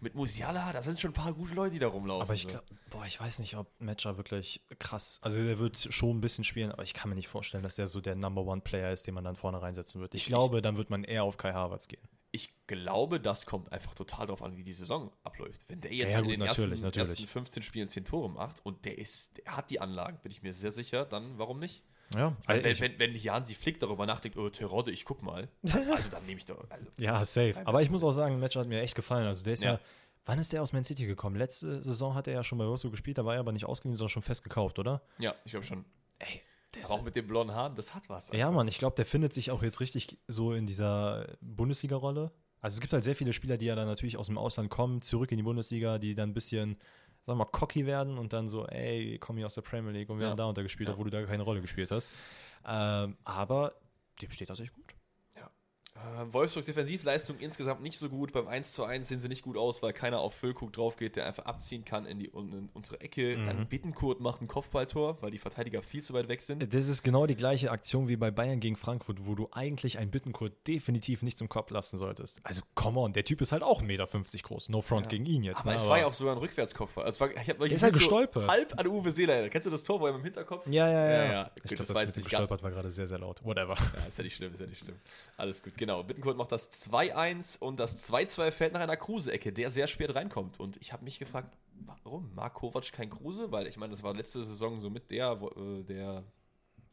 mit 0.01 0.15
Musiala, 0.15 0.73
da 0.73 0.83
sind 0.83 0.99
schon 1.01 1.11
ein 1.11 1.15
paar 1.15 1.33
gute 1.35 1.55
Leute, 1.55 1.73
die 1.75 1.79
da 1.79 1.89
rumlaufen. 1.89 2.23
Aber 2.23 2.35
ich 2.35 2.47
glaube, 2.49 2.65
boah, 2.91 3.05
ich 3.07 3.21
weiß 3.21 3.39
nicht, 3.41 3.57
ob 3.57 3.69
Matcher 3.81 4.17
wirklich 4.17 4.63
krass, 4.79 5.19
also 5.23 5.43
der 5.43 5.59
wird 5.59 5.79
schon 5.79 6.17
ein 6.17 6.21
bisschen 6.21 6.45
spielen, 6.45 6.73
aber 6.73 6.83
ich 6.83 6.95
kann 6.95 7.09
mir 7.11 7.17
nicht 7.17 7.29
vorstellen, 7.29 7.63
dass 7.63 7.77
der 7.77 7.87
so 7.87 8.01
der 8.01 8.17
Number 8.17 8.43
One 8.43 8.61
Player 8.61 8.93
ist, 8.93 9.07
den 9.07 9.15
man 9.15 9.25
dann 9.25 9.37
vorne 9.37 9.61
reinsetzen 9.61 10.01
wird. 10.01 10.15
Ich, 10.15 10.23
Ich- 10.23 10.27
glaube, 10.29 10.63
dann 10.63 10.77
wird 10.77 10.91
man 10.91 11.05
eher 11.05 11.25
auf 11.25 11.37
Kai 11.37 11.53
Havertz 11.53 11.89
gehen. 11.89 12.03
Ich 12.33 12.55
glaube, 12.69 13.19
das 13.21 13.45
kommt 13.45 13.73
einfach 13.73 13.93
total 13.95 14.27
darauf 14.29 14.43
an, 14.43 14.57
wie 14.57 14.63
die 14.63 14.73
Saison 14.73 15.11
abläuft. 15.25 15.63
Wenn 15.69 15.81
der 15.81 15.93
jetzt 15.93 16.13
Ja, 16.13 16.19
in 16.19 16.25
gut, 16.27 16.33
den 16.35 16.39
natürlich, 16.41 16.71
ersten, 16.83 16.85
natürlich. 16.85 17.09
ersten 17.11 17.27
15 17.27 17.63
Spielen 17.65 17.89
10 17.89 18.05
Tore 18.05 18.31
macht 18.31 18.65
und 18.65 18.85
der 18.85 18.99
ist, 18.99 19.39
der 19.39 19.57
hat 19.57 19.69
die 19.71 19.81
Anlagen, 19.81 20.19
bin 20.23 20.31
ich 20.31 20.41
mir 20.41 20.53
sehr 20.53 20.71
sicher, 20.71 21.05
dann 21.05 21.39
warum 21.39 21.59
nicht? 21.59 21.83
Ja, 22.15 22.37
Weil, 22.47 22.65
wenn, 22.65 22.73
ich, 22.73 22.81
wenn, 22.81 22.99
wenn 22.99 23.15
Hansi 23.15 23.55
Flick 23.55 23.79
darüber 23.79 24.05
nachdenkt, 24.05 24.37
oh, 24.37 24.49
Terodde, 24.49 24.91
ich 24.91 25.05
guck 25.05 25.23
mal, 25.23 25.49
also 25.63 26.11
dann 26.11 26.27
nehme 26.27 26.39
ich 26.39 26.45
doch. 26.47 26.65
Also, 26.69 26.89
ja 26.99 27.25
safe. 27.25 27.55
Aber 27.65 27.83
ich 27.83 27.91
muss 27.91 28.03
auch 28.03 28.11
sagen, 28.11 28.41
Matcher 28.41 28.61
hat 28.61 28.69
mir 28.69 28.81
echt 28.81 28.97
gefallen. 28.97 29.27
Also 29.27 29.45
der 29.45 29.53
ist 29.53 29.63
ja, 29.63 29.73
Ja. 29.75 29.81
Wann 30.27 30.39
ist 30.39 30.53
der 30.53 30.61
aus 30.63 30.73
Man 30.73 30.85
City 30.85 31.07
gekommen? 31.07 31.37
Letzte 31.37 31.83
Saison 31.83 32.15
hat 32.15 32.27
er 32.27 32.35
ja 32.35 32.45
schon 32.45 32.59
bei 32.59 32.67
Wolfsburg 32.67 32.93
gespielt, 32.93 33.17
da 33.19 33.25
war 33.25 33.35
er 33.35 33.41
aber 33.41 33.53
nicht 33.53 33.65
ausgeliehen, 33.65 33.97
sondern 33.97 34.11
schon 34.11 34.23
fest 34.23 34.45
gekauft, 34.45 34.79
oder? 34.79 35.03
Ja, 35.19 35.35
ich 35.45 35.53
glaube 35.53 35.65
schon. 35.65 35.85
Ey, 36.19 36.43
Aber 36.85 36.95
auch 36.95 37.03
mit 37.03 37.17
den 37.17 37.27
blonden 37.27 37.55
Haaren, 37.55 37.75
das 37.75 37.95
hat 37.95 38.09
was. 38.09 38.31
Ja, 38.33 38.51
Mann, 38.51 38.69
ich 38.69 38.79
glaube, 38.79 38.97
der 38.97 39.07
findet 39.07 39.33
sich 39.33 39.51
auch 39.51 39.63
jetzt 39.63 39.81
richtig 39.81 40.19
so 40.27 40.53
in 40.53 40.67
dieser 40.67 41.27
Bundesliga-Rolle. 41.41 42.33
Also 42.61 42.75
es 42.75 42.81
gibt 42.81 42.93
halt 42.93 43.05
sehr 43.05 43.17
viele 43.17 43.33
Spieler, 43.33 43.57
die 43.57 43.65
ja 43.67 43.75
dann 43.75 43.87
natürlich 43.87 44.19
aus 44.19 44.27
dem 44.27 44.37
Ausland 44.37 44.69
kommen, 44.69 45.01
zurück 45.01 45.31
in 45.33 45.39
die 45.39 45.43
Bundesliga, 45.43 45.99
die 45.99 46.15
dann 46.15 46.31
ein 46.31 46.35
bisschen, 46.35 46.77
wir 47.31 47.45
mal, 47.45 47.51
cocky 47.51 47.87
werden 47.87 48.19
und 48.19 48.33
dann 48.33 48.49
so, 48.49 48.67
ey, 48.67 49.19
komm 49.19 49.37
hier 49.37 49.47
aus 49.47 49.55
der 49.55 49.63
Premier 49.63 49.93
League 49.93 50.09
und 50.11 50.19
wir 50.19 50.25
Ja. 50.27 50.31
haben 50.31 50.37
da 50.37 50.45
unter 50.47 50.63
gespielt, 50.63 50.89
Ja. 50.89 50.93
obwohl 50.95 51.11
du 51.11 51.11
da 51.11 51.25
keine 51.27 51.43
Rolle 51.43 51.61
gespielt 51.61 51.91
hast. 51.91 52.11
Ähm, 52.67 53.17
aber 53.25 53.73
dem 54.21 54.31
steht 54.31 54.51
das 54.51 54.61
echt 54.61 54.75
gut. 54.75 54.90
Äh, 56.01 56.33
Wolfsburgs 56.33 56.67
Defensivleistung 56.67 57.39
insgesamt 57.39 57.83
nicht 57.83 57.99
so 57.99 58.09
gut. 58.09 58.33
Beim 58.33 58.49
1 58.49 58.73
zu 58.73 58.85
1 58.85 59.09
sehen 59.09 59.21
sie 59.21 59.29
nicht 59.29 59.43
gut 59.43 59.57
aus, 59.57 59.83
weil 59.83 59.93
keiner 59.93 60.21
auf 60.21 60.35
Füllkrug 60.35 60.73
drauf 60.73 60.97
geht, 60.97 61.17
der 61.17 61.27
einfach 61.27 61.45
abziehen 61.45 61.85
kann 61.85 62.07
in 62.07 62.19
die 62.19 62.27
in 62.27 62.69
untere 62.75 63.01
Ecke. 63.01 63.37
Mhm. 63.37 63.47
Dann 63.47 63.69
Bittenkurt 63.69 64.21
macht 64.21 64.41
ein 64.41 64.49
Kopfballtor, 64.49 65.21
weil 65.21 65.31
die 65.31 65.39
Verteidiger 65.39 65.83
viel 65.83 66.03
zu 66.03 66.15
weit 66.15 66.29
weg 66.29 66.43
sind. 66.43 66.73
Das 66.73 66.89
ist 66.89 67.03
genau 67.03 67.27
die 67.27 67.37
gleiche 67.37 67.71
Aktion 67.71 68.09
wie 68.09 68.17
bei 68.17 68.31
Bayern 68.31 68.61
gegen 68.61 68.77
Frankfurt, 68.77 69.27
wo 69.27 69.35
du 69.35 69.49
eigentlich 69.53 69.99
einen 69.99 70.11
Bittenkurt 70.11 70.67
definitiv 70.67 71.23
nicht 71.23 71.39
zum 71.39 71.49
Kopf 71.49 71.71
lassen 71.71 71.99
solltest. 71.99 72.41
Also, 72.43 72.63
come 72.75 73.01
on, 73.01 73.13
der 73.13 73.25
Typ 73.25 73.41
ist 73.41 73.53
halt 73.53 73.63
auch 73.63 73.83
1,50 73.83 73.87
Meter 73.87 74.07
groß. 74.43 74.69
No 74.71 74.81
front 74.81 75.09
gegen 75.09 75.27
ihn 75.27 75.43
jetzt. 75.43 75.61
Aber 75.61 75.73
ne? 75.73 75.77
es 75.77 75.87
war 75.87 75.99
ja 75.99 76.07
auch 76.07 76.13
sogar 76.13 76.35
ein 76.35 76.39
Rückwärtskopfball. 76.39 77.05
Also 77.05 77.21
war, 77.21 77.31
ich 77.31 77.49
hab, 77.49 77.63
ich 77.63 77.73
ist 77.73 77.83
halt 77.83 77.93
bin 77.93 77.99
gestolpert. 77.99 78.49
halb 78.49 78.79
an 78.79 78.87
Uwe 78.87 79.13
Seeler. 79.13 79.49
Kennst 79.49 79.67
du 79.67 79.71
das 79.71 79.83
Tor, 79.83 80.01
wo 80.01 80.07
er 80.07 80.15
im 80.15 80.23
Hinterkopf? 80.23 80.67
Ja, 80.67 80.89
ja, 80.89 80.93
ja. 80.93 81.11
Ja, 81.11 81.33
ja. 81.33 81.51
Ich 81.57 81.63
glaube, 81.63 81.77
das 81.77 81.87
das, 81.89 81.97
war 81.97 82.05
mit 82.05 82.17
dem 82.17 82.25
gestolpert 82.25 82.63
war 82.63 82.71
gerade 82.71 82.93
sehr, 82.93 83.07
sehr 83.07 83.19
laut. 83.19 83.45
Whatever. 83.45 83.75
Ja, 83.75 84.07
ist 84.07 84.19
ja 84.19 84.25
nicht 84.25 84.37
schlimm, 84.37 84.53
ist 84.53 84.61
ja 84.61 84.67
nicht 84.67 84.79
schlimm. 84.79 84.97
Alles 85.37 85.63
gut, 85.63 85.77
genau. 85.77 85.90
Bittenkurt 86.03 86.37
macht 86.37 86.53
das 86.53 86.71
2-1 86.73 87.59
und 87.59 87.79
das 87.81 87.99
2-2 88.11 88.51
fällt 88.51 88.73
nach 88.73 88.81
einer 88.81 88.97
Kruse-Ecke, 88.97 89.53
der 89.53 89.71
sehr 89.71 89.87
spät 89.87 90.15
reinkommt. 90.15 90.59
Und 90.61 90.77
ich 90.81 90.93
habe 90.93 91.05
mich 91.05 91.19
gefragt, 91.19 91.57
warum? 92.05 92.35
Mag 92.35 92.55
Kovac 92.55 92.93
kein 92.93 93.11
Kruse? 93.11 93.51
Weil 93.53 93.67
ich 93.67 93.77
meine, 93.77 93.91
das 93.93 94.03
war 94.03 94.15
letzte 94.15 94.43
Saison 94.45 94.79
so 94.81 94.91
mit 94.91 95.11
der, 95.11 95.41
äh, 95.57 95.83
der 95.85 96.25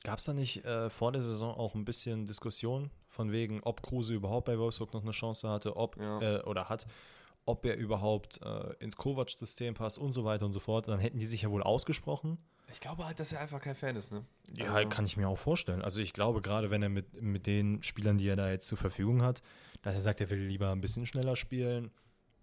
Gab 0.04 0.20
es 0.20 0.26
da 0.26 0.34
nicht 0.34 0.64
äh, 0.64 0.90
vor 0.90 1.12
der 1.12 1.22
Saison 1.24 1.56
auch 1.56 1.74
ein 1.74 1.84
bisschen 1.86 2.26
Diskussion 2.28 2.92
von 3.08 3.32
wegen, 3.32 3.62
ob 3.64 3.82
Kruse 3.82 4.14
überhaupt 4.14 4.46
bei 4.46 4.60
Wolfsburg 4.60 4.94
noch 4.94 5.02
eine 5.02 5.12
Chance 5.12 5.50
hatte, 5.50 5.76
ob 5.76 5.98
Ja. 5.98 6.22
äh, 6.22 6.44
oder 6.44 6.70
hat, 6.70 6.86
ob 7.46 7.66
er 7.66 7.78
überhaupt 7.78 8.40
äh, 8.44 8.74
ins 8.80 8.96
Kovac-System 8.96 9.74
passt 9.74 9.98
und 9.98 10.12
so 10.12 10.24
weiter 10.24 10.46
und 10.46 10.52
so 10.52 10.60
fort. 10.60 10.88
Dann 10.88 11.00
hätten 11.00 11.18
die 11.18 11.26
sich 11.26 11.42
ja 11.44 11.50
wohl 11.50 11.64
ausgesprochen. 11.64 12.38
Ich 12.72 12.80
glaube 12.82 13.06
halt, 13.06 13.20
dass 13.20 13.32
er 13.32 13.40
einfach 13.40 13.62
kein 13.62 13.76
Fan 13.76 13.96
ist, 13.96 14.12
ne? 14.12 14.26
Ja, 14.58 14.74
Also, 14.74 14.90
kann 14.90 15.06
ich 15.06 15.18
mir 15.18 15.28
auch 15.28 15.38
vorstellen. 15.38 15.82
Also 15.82 16.02
ich 16.02 16.14
glaube, 16.14 16.42
gerade 16.42 16.70
wenn 16.70 16.84
er 16.84 16.90
mit, 16.90 17.22
mit 17.22 17.48
den 17.48 17.82
Spielern, 17.82 18.18
die 18.18 18.28
er 18.28 18.36
da 18.36 18.50
jetzt 18.52 18.68
zur 18.68 18.78
Verfügung 18.78 19.22
hat, 19.22 19.42
dass 19.82 19.96
er 19.96 20.02
sagt, 20.02 20.20
er 20.22 20.30
will 20.30 20.40
lieber 20.40 20.72
ein 20.72 20.82
bisschen 20.82 21.06
schneller 21.06 21.36
spielen, 21.36 21.92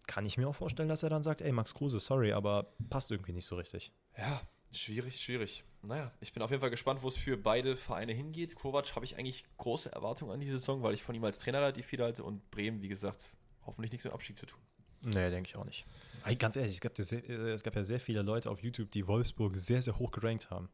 kann 0.07 0.27
ich 0.27 0.37
mir 0.37 0.49
auch 0.49 0.55
vorstellen, 0.55 0.89
dass 0.89 1.03
er 1.03 1.11
dann 1.11 1.23
sagt, 1.23 1.43
ey, 1.43 1.53
Max 1.53 1.75
Kruse, 1.75 2.01
sorry, 2.01 2.33
aber 2.33 2.75
passt 2.91 3.11
irgendwie 3.11 3.33
nicht 3.33 3.47
so 3.47 3.57
richtig. 3.57 3.93
Ja, 4.17 4.41
schwierig, 4.73 5.21
schwierig. 5.21 5.65
Naja, 5.83 6.13
ich 6.21 6.33
bin 6.33 6.43
auf 6.43 6.51
jeden 6.51 6.61
Fall 6.61 6.71
gespannt, 6.71 7.03
wo 7.03 7.09
es 7.09 7.17
für 7.17 7.37
beide 7.37 7.77
Vereine 7.77 8.13
hingeht. 8.13 8.55
Kovac 8.55 8.95
habe 8.97 9.05
ich 9.05 9.19
eigentlich 9.19 9.45
große 9.59 9.93
Erwartungen 9.93 10.33
an 10.33 10.41
die 10.41 10.49
Saison, 10.49 10.83
weil 10.83 10.95
ich 10.95 11.03
von 11.03 11.15
ihm 11.15 11.25
als 11.25 11.39
Trainer 11.39 11.61
relativ 11.61 11.87
viel 11.87 12.03
halte 12.03 12.25
und 12.25 12.51
Bremen, 12.51 12.81
wie 12.81 12.89
gesagt, 12.89 13.33
hoffentlich 13.67 13.93
nichts 13.93 14.05
mit 14.05 14.15
Abstieg 14.15 14.39
zu 14.39 14.47
tun. 14.47 14.61
Nee, 15.05 15.31
denke 15.31 15.49
ich 15.49 15.57
auch 15.57 15.65
nicht. 15.65 15.87
Ey, 16.25 16.37
ganz 16.37 16.57
ehrlich, 16.57 16.75
es 16.75 16.81
gab, 16.81 16.97
ja 16.99 17.05
sehr, 17.05 17.29
äh, 17.29 17.51
es 17.51 17.63
gab 17.63 17.77
ja 17.77 17.85
sehr 17.85 18.01
viele 18.01 18.23
Leute 18.23 18.51
auf 18.51 18.63
YouTube, 18.63 18.91
die 18.91 19.07
Wolfsburg 19.07 19.57
sehr, 19.57 19.83
sehr 19.83 19.99
hoch 19.99 20.11
gerankt 20.11 20.51
haben. 20.51 20.71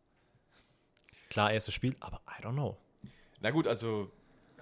Klar, 1.28 1.52
erstes 1.52 1.74
Spiel, 1.74 1.96
aber 2.00 2.20
I 2.28 2.42
don't 2.42 2.52
know. 2.52 2.76
Na 3.40 3.50
gut, 3.50 3.66
also 3.66 4.10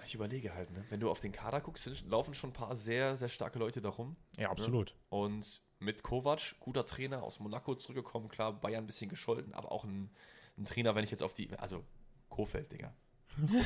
ich 0.05 0.15
überlege 0.15 0.53
halt, 0.53 0.71
ne? 0.71 0.83
wenn 0.89 0.99
du 0.99 1.09
auf 1.09 1.19
den 1.19 1.31
Kader 1.31 1.61
guckst, 1.61 1.87
laufen 2.07 2.33
schon 2.33 2.51
ein 2.51 2.53
paar 2.53 2.75
sehr, 2.75 3.17
sehr 3.17 3.29
starke 3.29 3.59
Leute 3.59 3.81
da 3.81 3.89
rum. 3.89 4.15
Ja, 4.37 4.49
absolut. 4.49 4.95
Und 5.09 5.61
mit 5.79 6.03
Kovac, 6.03 6.55
guter 6.59 6.85
Trainer 6.85 7.23
aus 7.23 7.39
Monaco 7.39 7.75
zurückgekommen, 7.75 8.29
klar, 8.29 8.53
Bayern 8.53 8.83
ein 8.83 8.87
bisschen 8.87 9.09
gescholten, 9.09 9.53
aber 9.53 9.71
auch 9.71 9.83
ein, 9.83 10.09
ein 10.57 10.65
Trainer, 10.65 10.95
wenn 10.95 11.03
ich 11.03 11.11
jetzt 11.11 11.23
auf 11.23 11.33
die, 11.33 11.49
also 11.57 11.83
Kofeld, 12.29 12.71
Digga. 12.71 12.93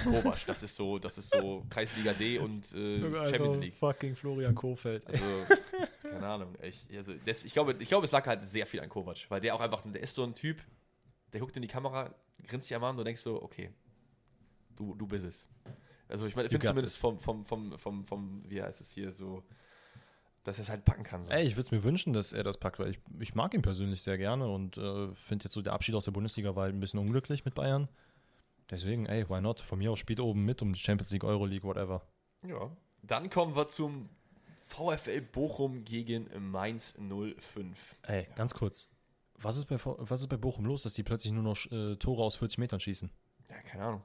Kovac, 0.04 0.46
das 0.46 0.64
ist 0.64 0.76
so, 0.76 1.00
das 1.00 1.18
ist 1.18 1.30
so 1.30 1.66
Kreisliga 1.70 2.14
D 2.14 2.40
und 2.40 2.74
äh, 2.74 3.02
Champions 3.28 3.58
League. 3.58 3.74
Fucking 3.74 4.16
Florian 4.16 4.56
Kofeld. 4.56 5.06
Also, 5.08 5.24
keine 6.02 6.28
Ahnung. 6.28 6.56
Ich, 6.62 6.88
also 6.96 7.14
das, 7.26 7.44
ich, 7.44 7.54
glaube, 7.54 7.76
ich 7.80 7.88
glaube, 7.88 8.06
es 8.06 8.12
lag 8.12 8.26
halt 8.26 8.44
sehr 8.44 8.66
viel 8.66 8.82
an 8.82 8.90
Kovac, 8.90 9.26
weil 9.30 9.42
der 9.42 9.56
auch 9.56 9.62
einfach, 9.62 9.84
der 9.86 10.02
ist 10.02 10.16
so 10.16 10.24
ein 10.24 10.36
Typ, 10.36 10.62
der 11.32 11.40
guckt 11.40 11.56
in 11.56 11.62
die 11.62 11.68
Kamera, 11.68 12.14
grinst 12.48 12.70
dich 12.70 12.76
einmal 12.76 12.90
an 12.90 12.96
und 12.96 13.00
du 13.00 13.04
denkst 13.06 13.22
so, 13.22 13.42
okay, 13.42 13.72
du, 14.76 14.96
du 14.96 15.08
bist 15.08 15.26
es. 15.26 15.48
Also 16.08 16.28
ich 16.28 16.36
meine, 16.36 16.48
ich 16.48 16.52
finde 16.52 16.68
zumindest 16.68 16.98
vom, 16.98 17.20
vom, 17.20 17.46
vom, 17.46 17.78
vom, 17.78 18.06
vom, 18.06 18.44
wie 18.48 18.62
heißt 18.62 18.82
es 18.82 18.92
hier, 18.92 19.12
so, 19.12 19.44
dass 20.44 20.58
er 20.60 20.64
es 20.64 20.70
halt 20.70 20.86
packen 20.86 21.04
kann. 21.04 21.24
So. 21.24 21.32
Ey, 21.32 21.46
ich 21.46 21.54
würde 21.56 21.62
es 21.62 21.72
mir 21.72 21.84
wünschen, 21.84 22.14
dass 22.14 22.34
er 22.34 22.44
das 22.44 22.58
packt, 22.58 22.80
weil 22.80 22.90
ich, 22.90 23.00
ich 23.20 23.34
mag 23.34 23.54
ihn 23.54 23.62
persönlich 23.62 24.02
sehr 24.02 24.18
gerne 24.18 24.48
und 24.48 24.78
äh, 24.78 25.14
finde 25.16 25.46
jetzt 25.46 25.54
so 25.54 25.62
der 25.62 25.74
Abschied 25.74 25.96
aus 25.96 26.06
der 26.06 26.12
Bundesliga 26.12 26.56
war 26.56 26.64
halt 26.64 26.76
ein 26.76 26.80
bisschen 26.80 27.00
unglücklich 27.00 27.46
mit 27.46 27.56
Bayern. 27.56 27.88
Deswegen, 28.74 29.06
ey, 29.06 29.30
why 29.30 29.40
not? 29.40 29.60
Von 29.60 29.78
mir 29.78 29.92
aus 29.92 30.00
spielt 30.00 30.20
oben 30.20 30.46
mit 30.46 30.64
um 30.64 30.74
die 30.74 30.80
Champions 30.80 31.12
League, 31.12 31.24
Euroleague, 31.24 31.64
whatever. 31.64 32.02
Ja. 32.48 32.76
Dann 33.04 33.30
kommen 33.30 33.56
wir 33.56 33.68
zum 33.68 34.10
VfL 34.66 35.22
Bochum 35.22 35.86
gegen 35.86 36.28
Mainz 36.52 36.96
05. 36.98 37.96
Ey, 38.08 38.28
ganz 38.36 38.56
kurz. 38.56 38.90
Was 39.36 39.58
ist, 39.58 39.66
bei, 39.66 39.78
was 39.80 40.22
ist 40.22 40.28
bei 40.28 40.38
Bochum 40.38 40.66
los, 40.66 40.82
dass 40.82 40.96
die 40.96 41.04
plötzlich 41.04 41.34
nur 41.34 41.44
noch 41.44 41.72
äh, 41.72 41.98
Tore 41.98 42.24
aus 42.24 42.38
40 42.38 42.58
Metern 42.58 42.80
schießen? 42.80 43.12
Ja, 43.48 43.62
keine 43.62 43.84
Ahnung. 43.84 44.02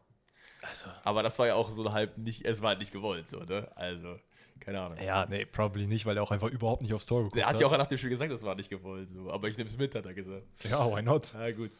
Also. 0.60 0.86
Aber 1.02 1.22
das 1.22 1.38
war 1.38 1.46
ja 1.46 1.54
auch 1.54 1.70
so 1.70 1.90
halb 1.90 2.18
nicht, 2.18 2.44
es 2.44 2.60
war 2.60 2.70
halt 2.70 2.80
nicht 2.80 2.92
gewollt, 2.92 3.26
so, 3.28 3.38
ne? 3.38 3.70
Also, 3.74 4.18
keine 4.60 4.82
Ahnung. 4.82 4.98
Ja, 5.02 5.24
nee, 5.24 5.46
probably 5.46 5.86
nicht, 5.86 6.04
weil 6.04 6.18
er 6.18 6.22
auch 6.22 6.30
einfach 6.30 6.50
überhaupt 6.50 6.82
nicht 6.82 6.92
aufs 6.92 7.06
Tor 7.06 7.20
geguckt 7.20 7.36
Der 7.36 7.46
hat 7.46 7.58
ja 7.58 7.66
auch 7.66 7.78
nach 7.78 7.86
dem 7.86 7.96
Spiel 7.96 8.10
gesagt, 8.10 8.30
das 8.30 8.42
war 8.42 8.54
nicht 8.54 8.68
gewollt, 8.68 9.08
so. 9.14 9.30
Aber 9.30 9.48
ich 9.48 9.56
nehme 9.56 9.70
es 9.70 9.78
mit, 9.78 9.94
hat 9.94 10.04
er 10.04 10.12
gesagt. 10.12 10.44
Ja, 10.68 10.84
why 10.90 11.00
not? 11.00 11.30
Na 11.32 11.50
gut. 11.52 11.70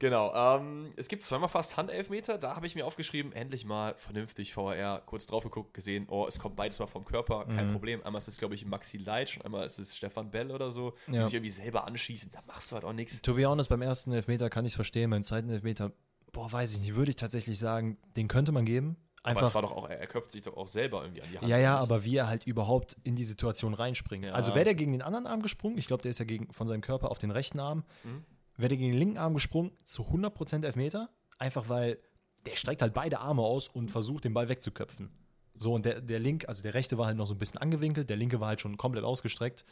Genau. 0.00 0.34
Ähm, 0.34 0.92
es 0.96 1.08
gibt 1.08 1.22
zweimal 1.22 1.48
fast 1.48 1.76
Handelfmeter. 1.76 2.36
Da 2.36 2.56
habe 2.56 2.66
ich 2.66 2.74
mir 2.74 2.84
aufgeschrieben, 2.84 3.32
endlich 3.32 3.64
mal 3.64 3.94
vernünftig 3.96 4.56
VAR. 4.56 5.00
Kurz 5.06 5.26
drauf 5.26 5.44
geguckt, 5.44 5.72
gesehen, 5.72 6.06
oh, 6.10 6.26
es 6.26 6.38
kommt 6.38 6.56
beides 6.56 6.78
mal 6.78 6.86
vom 6.86 7.04
Körper. 7.04 7.46
Kein 7.46 7.68
Mhm. 7.68 7.72
Problem. 7.72 8.02
Einmal 8.04 8.18
ist 8.18 8.28
es, 8.28 8.36
glaube 8.38 8.54
ich, 8.54 8.66
Maxi 8.66 8.98
Leitsch 8.98 9.36
und 9.38 9.44
einmal 9.46 9.64
ist 9.64 9.78
es 9.78 9.96
Stefan 9.96 10.30
Bell 10.30 10.50
oder 10.50 10.70
so, 10.70 10.94
die 11.06 11.14
Ja. 11.14 11.24
sich 11.24 11.34
irgendwie 11.34 11.50
selber 11.50 11.86
anschießen. 11.86 12.30
Da 12.32 12.40
machst 12.46 12.70
du 12.70 12.74
halt 12.74 12.84
auch 12.84 12.92
nichts. 12.92 13.22
To 13.22 13.34
be 13.34 13.46
honest, 13.46 13.70
beim 13.70 13.82
ersten 13.82 14.12
Elfmeter 14.12 14.50
kann 14.50 14.64
ich 14.64 14.72
es 14.72 14.76
verstehen, 14.76 15.10
beim 15.10 15.22
zweiten 15.22 15.48
Elfmeter, 15.48 15.92
boah, 16.32 16.50
weiß 16.50 16.72
ich 16.74 16.80
nicht, 16.80 16.96
würde 16.96 17.10
ich 17.10 17.16
tatsächlich 17.16 17.58
sagen, 17.58 17.96
den 18.16 18.26
könnte 18.28 18.50
man 18.52 18.64
geben. 18.64 18.96
Aber 19.22 19.30
Einfach 19.30 19.48
es 19.48 19.54
war 19.54 19.62
doch 19.62 19.72
auch, 19.72 19.88
er, 19.88 20.06
köpft 20.06 20.30
sich 20.32 20.42
doch 20.42 20.54
auch 20.54 20.66
selber 20.68 21.02
irgendwie 21.02 21.22
an 21.22 21.28
die 21.32 21.38
Hand. 21.38 21.48
Ja, 21.48 21.56
ja, 21.56 21.78
aber 21.78 22.04
wie 22.04 22.16
er 22.16 22.26
halt 22.26 22.46
überhaupt 22.46 22.94
in 23.04 23.16
die 23.16 23.24
Situation 23.24 23.72
reinspringt. 23.72 24.26
Ja. 24.26 24.32
Also 24.34 24.54
wäre 24.54 24.66
der 24.66 24.74
gegen 24.74 24.92
den 24.92 25.00
anderen 25.00 25.26
Arm 25.26 25.40
gesprungen, 25.40 25.78
ich 25.78 25.86
glaube, 25.86 26.02
der 26.02 26.10
ist 26.10 26.18
ja 26.18 26.26
gegen, 26.26 26.52
von 26.52 26.66
seinem 26.66 26.82
Körper 26.82 27.10
auf 27.10 27.16
den 27.18 27.30
rechten 27.30 27.58
Arm, 27.58 27.84
Mhm. 28.02 28.24
Wäre 28.56 28.76
gegen 28.76 28.92
den 28.92 28.98
linken 28.98 29.18
Arm 29.18 29.34
gesprungen, 29.34 29.72
zu 29.84 30.02
100% 30.02 30.64
Elfmeter, 30.64 31.10
einfach 31.38 31.68
weil 31.68 31.98
der 32.46 32.56
streckt 32.56 32.82
halt 32.82 32.94
beide 32.94 33.20
Arme 33.20 33.42
aus 33.42 33.68
und 33.68 33.90
versucht, 33.90 34.24
den 34.24 34.34
Ball 34.34 34.48
wegzuköpfen. 34.48 35.10
So, 35.56 35.74
und 35.74 35.86
der, 35.86 36.00
der 36.00 36.18
Link, 36.18 36.48
also 36.48 36.62
der 36.62 36.74
rechte 36.74 36.98
war 36.98 37.06
halt 37.06 37.16
noch 37.16 37.26
so 37.26 37.34
ein 37.34 37.38
bisschen 37.38 37.60
angewinkelt, 37.60 38.10
der 38.10 38.16
linke 38.16 38.40
war 38.40 38.48
halt 38.48 38.60
schon 38.60 38.76
komplett 38.76 39.04
ausgestreckt. 39.04 39.64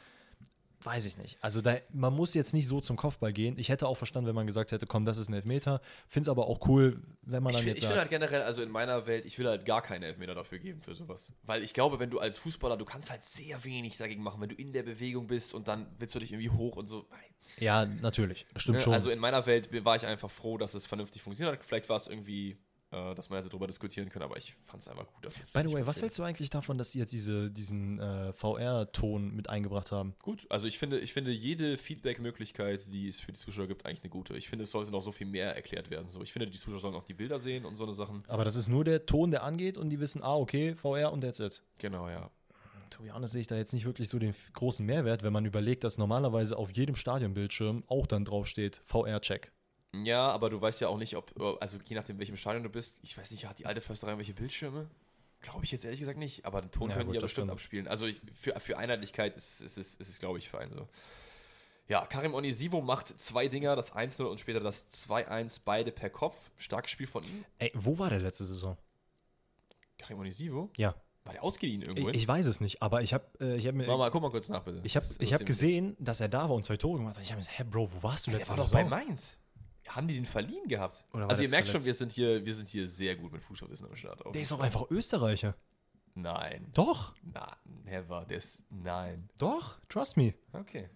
Weiß 0.84 1.04
ich 1.04 1.16
nicht. 1.16 1.38
Also 1.40 1.60
da, 1.60 1.76
man 1.92 2.12
muss 2.12 2.34
jetzt 2.34 2.54
nicht 2.54 2.66
so 2.66 2.80
zum 2.80 2.96
Kopfball 2.96 3.32
gehen. 3.32 3.56
Ich 3.58 3.68
hätte 3.68 3.86
auch 3.86 3.96
verstanden, 3.96 4.28
wenn 4.28 4.34
man 4.34 4.46
gesagt 4.46 4.72
hätte, 4.72 4.86
komm, 4.86 5.04
das 5.04 5.18
ist 5.18 5.28
ein 5.28 5.34
Elfmeter. 5.34 5.80
Finde 6.08 6.24
es 6.24 6.28
aber 6.28 6.46
auch 6.46 6.66
cool, 6.68 7.02
wenn 7.22 7.42
man 7.42 7.50
Ich, 7.50 7.56
dann 7.58 7.64
find, 7.64 7.76
jetzt 7.76 7.82
ich 7.82 7.88
finde 7.88 8.00
halt 8.00 8.10
sagt, 8.10 8.20
generell, 8.22 8.42
also 8.42 8.62
in 8.62 8.70
meiner 8.70 9.06
Welt, 9.06 9.24
ich 9.26 9.38
will 9.38 9.46
halt 9.46 9.64
gar 9.64 9.82
keine 9.82 10.06
Elfmeter 10.06 10.34
dafür 10.34 10.58
geben 10.58 10.80
für 10.82 10.94
sowas. 10.94 11.32
Weil 11.44 11.62
ich 11.62 11.72
glaube, 11.72 11.98
wenn 11.98 12.10
du 12.10 12.18
als 12.18 12.38
Fußballer, 12.38 12.76
du 12.76 12.84
kannst 12.84 13.10
halt 13.10 13.22
sehr 13.22 13.62
wenig 13.64 13.96
dagegen 13.96 14.22
machen, 14.22 14.40
wenn 14.40 14.48
du 14.48 14.54
in 14.54 14.72
der 14.72 14.82
Bewegung 14.82 15.26
bist 15.26 15.54
und 15.54 15.68
dann 15.68 15.86
willst 15.98 16.14
du 16.14 16.18
dich 16.18 16.32
irgendwie 16.32 16.50
hoch 16.50 16.76
und 16.76 16.88
so. 16.88 17.06
Ja, 17.58 17.84
natürlich, 17.84 18.46
stimmt 18.56 18.78
Ne? 18.78 18.82
schon. 18.82 18.92
Also 18.94 19.10
in 19.10 19.18
meiner 19.18 19.44
Welt 19.46 19.68
war 19.84 19.96
ich 19.96 20.06
einfach 20.06 20.30
froh, 20.30 20.58
dass 20.58 20.74
es 20.74 20.86
vernünftig 20.86 21.22
funktioniert 21.22 21.58
hat. 21.58 21.64
Vielleicht 21.64 21.88
war 21.88 21.96
es 21.96 22.08
irgendwie, 22.08 22.56
dass 22.92 23.30
man 23.30 23.38
hätte 23.38 23.48
darüber 23.48 23.66
diskutieren 23.66 24.10
können, 24.10 24.24
aber 24.24 24.36
ich 24.36 24.54
fand 24.64 24.82
es 24.82 24.88
einfach 24.88 25.06
gut, 25.06 25.24
dass 25.24 25.40
es. 25.40 25.52
By 25.52 25.62
the 25.66 25.72
way, 25.72 25.86
was 25.86 26.02
hältst 26.02 26.18
du 26.18 26.22
eigentlich 26.22 26.50
davon, 26.50 26.76
dass 26.76 26.90
die 26.90 26.98
jetzt 26.98 27.12
diese, 27.12 27.50
diesen 27.50 27.98
äh, 27.98 28.32
VR-Ton 28.34 29.34
mit 29.34 29.48
eingebracht 29.48 29.92
haben? 29.92 30.14
Gut, 30.20 30.46
also 30.50 30.66
ich 30.66 30.78
finde, 30.78 30.98
ich 30.98 31.12
finde 31.12 31.30
jede 31.30 31.78
Feedback-Möglichkeit, 31.78 32.92
die 32.92 33.08
es 33.08 33.20
für 33.20 33.32
die 33.32 33.38
Zuschauer 33.38 33.66
gibt, 33.66 33.86
eigentlich 33.86 34.02
eine 34.02 34.10
gute. 34.10 34.36
Ich 34.36 34.48
finde, 34.48 34.64
es 34.64 34.70
sollte 34.70 34.90
noch 34.90 35.02
so 35.02 35.10
viel 35.10 35.26
mehr 35.26 35.56
erklärt 35.56 35.90
werden. 35.90 36.08
So, 36.08 36.22
ich 36.22 36.32
finde, 36.32 36.48
die 36.48 36.58
Zuschauer 36.58 36.80
sollen 36.80 36.94
auch 36.94 37.04
die 37.04 37.14
Bilder 37.14 37.38
sehen 37.38 37.64
und 37.64 37.76
so 37.76 37.84
eine 37.84 37.94
Sachen. 37.94 38.24
Aber 38.28 38.44
das 38.44 38.56
ist 38.56 38.68
nur 38.68 38.84
der 38.84 39.06
Ton, 39.06 39.30
der 39.30 39.42
angeht 39.42 39.78
und 39.78 39.88
die 39.88 39.98
wissen, 39.98 40.22
ah, 40.22 40.36
okay, 40.36 40.74
VR 40.74 41.12
und 41.12 41.22
that's 41.22 41.40
it. 41.40 41.62
Genau, 41.78 42.08
ja. 42.08 42.30
To 42.90 43.02
be 43.02 43.14
honest 43.14 43.32
sehe 43.32 43.40
ich 43.40 43.46
da 43.46 43.56
jetzt 43.56 43.72
nicht 43.72 43.86
wirklich 43.86 44.10
so 44.10 44.18
den 44.18 44.34
großen 44.52 44.84
Mehrwert, 44.84 45.22
wenn 45.22 45.32
man 45.32 45.46
überlegt, 45.46 45.82
dass 45.82 45.96
normalerweise 45.96 46.58
auf 46.58 46.70
jedem 46.72 46.94
Stadionbildschirm 46.94 47.84
auch 47.86 48.06
dann 48.06 48.26
draufsteht 48.26 48.82
VR-Check. 48.84 49.50
Ja, 49.94 50.30
aber 50.30 50.48
du 50.48 50.60
weißt 50.60 50.80
ja 50.80 50.88
auch 50.88 50.96
nicht, 50.96 51.16
ob, 51.16 51.38
also 51.60 51.78
je 51.84 51.96
nachdem, 51.96 52.18
welchem 52.18 52.36
Stadion 52.36 52.62
du 52.62 52.70
bist, 52.70 53.00
ich 53.02 53.16
weiß 53.16 53.30
nicht, 53.30 53.46
hat 53.46 53.58
die 53.58 53.66
alte 53.66 53.80
Försterei 53.80 54.12
irgendwelche 54.12 54.34
Bildschirme? 54.34 54.88
Glaube 55.40 55.64
ich 55.64 55.72
jetzt 55.72 55.84
ehrlich 55.84 56.00
gesagt 56.00 56.18
nicht, 56.18 56.46
aber 56.46 56.60
den 56.62 56.70
Ton 56.70 56.88
Ja, 56.88 56.96
können 56.96 57.06
gut, 57.06 57.14
die 57.14 57.18
ja 57.18 57.22
bestimmt 57.22 57.46
stimmt. 57.46 57.50
abspielen. 57.52 57.88
Also 57.88 58.06
ich, 58.06 58.20
für, 58.34 58.58
für 58.60 58.78
Einheitlichkeit 58.78 59.36
ist, 59.36 59.60
ist, 59.60 59.76
ist, 59.76 60.00
ist 60.00 60.08
es, 60.08 60.18
glaube 60.18 60.38
ich, 60.38 60.48
fein 60.48 60.70
so. 60.72 60.88
Ja, 61.88 62.06
Karim 62.06 62.32
Onisivo 62.32 62.80
macht 62.80 63.08
zwei 63.20 63.48
Dinger, 63.48 63.76
das 63.76 63.92
1-0 63.92 64.22
und 64.22 64.38
später 64.40 64.60
das 64.60 64.88
2-1, 65.08 65.60
beide 65.64 65.90
per 65.92 66.10
Kopf. 66.10 66.50
Starkes 66.56 66.90
Spiel 66.92 67.08
von 67.08 67.24
ihm. 67.24 67.44
Ey, 67.58 67.72
wo 67.74 67.98
war 67.98 68.08
der 68.08 68.20
letzte 68.20 68.44
Saison? 68.44 68.78
Karim 69.98 70.20
Onisivo? 70.20 70.70
Ja. 70.76 70.94
War 71.24 71.34
der 71.34 71.42
ausgeliehen 71.42 71.82
irgendwo? 71.82 72.08
Ich, 72.08 72.16
ich 72.16 72.28
weiß 72.28 72.46
es 72.46 72.60
nicht, 72.60 72.82
aber 72.82 73.02
ich 73.02 73.12
habe 73.12 73.26
äh, 73.40 73.56
ich 73.56 73.66
hab 73.66 73.74
mir. 73.74 73.86
Mach 73.86 73.98
mal, 73.98 74.10
guck 74.10 74.22
mal 74.22 74.30
kurz 74.30 74.48
nach, 74.48 74.62
bitte. 74.62 74.80
Ich 74.84 74.96
habe 74.96 75.04
hab 75.06 75.46
gesehen, 75.46 75.96
dass 75.98 76.20
er 76.20 76.28
da 76.28 76.48
war 76.48 76.56
und 76.56 76.64
zwei 76.64 76.76
Tore 76.76 76.98
gemacht 76.98 77.16
hat. 77.16 77.22
Ich 77.22 77.30
habe 77.30 77.38
mir 77.38 77.42
gesagt, 77.46 77.58
hä, 77.58 77.64
Bro, 77.64 77.92
wo 77.92 78.02
warst 78.02 78.26
du 78.26 78.30
Der 78.30 78.38
letzte 78.38 78.56
war 78.56 78.64
doch 78.64 78.70
bei 78.72 78.84
Saison? 78.84 78.90
Mainz. 78.90 79.38
Haben 79.94 80.08
die 80.08 80.14
den 80.14 80.24
verliehen 80.24 80.66
gehabt? 80.68 81.04
Also 81.12 81.42
ihr 81.42 81.48
merkt 81.48 81.68
schon, 81.68 81.80
verletzt? 81.80 81.86
wir 81.86 81.94
sind 81.94 82.12
hier, 82.12 82.44
wir 82.44 82.54
sind 82.54 82.68
hier 82.68 82.88
sehr 82.88 83.14
gut 83.16 83.32
mit 83.32 83.42
Fußballwissen 83.42 83.86
am 83.86 83.96
Start. 83.96 84.22
Der 84.34 84.42
ist 84.42 84.52
auch 84.52 84.60
einfach 84.60 84.90
Österreicher. 84.90 85.54
Nein. 86.14 86.66
Doch, 86.74 87.14
Na, 87.22 87.56
never. 87.84 88.24
Der 88.28 88.38
ist. 88.38 88.62
Nein. 88.70 89.28
doch, 89.38 89.78
trust 89.88 90.16
me. 90.16 90.34
Okay. 90.52 90.88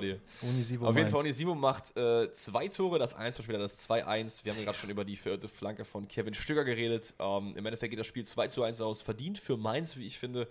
Dir. 0.00 0.20
Unisivo 0.42 0.86
Auf 0.86 0.96
jeden. 0.96 1.10
Fall, 1.10 1.20
Onisivo 1.20 1.56
macht 1.56 1.96
äh, 1.96 2.30
zwei 2.30 2.68
Tore, 2.68 3.00
das 3.00 3.12
1 3.12 3.42
später 3.42 3.58
das 3.58 3.88
2-1. 3.88 4.44
Wir 4.44 4.52
haben 4.52 4.64
gerade 4.64 4.78
schon 4.78 4.90
über 4.90 5.04
die 5.04 5.16
vierte 5.16 5.48
Flanke 5.48 5.84
von 5.84 6.06
Kevin 6.06 6.32
Stöger 6.32 6.64
geredet. 6.64 7.14
Ähm, 7.18 7.54
Im 7.56 7.66
Endeffekt 7.66 7.90
geht 7.90 7.98
das 7.98 8.06
Spiel 8.06 8.24
2 8.24 8.46
zu 8.48 8.62
1 8.62 8.80
aus. 8.80 9.02
Verdient 9.02 9.38
für 9.38 9.56
Mainz, 9.56 9.96
wie 9.96 10.06
ich 10.06 10.18
finde. 10.20 10.46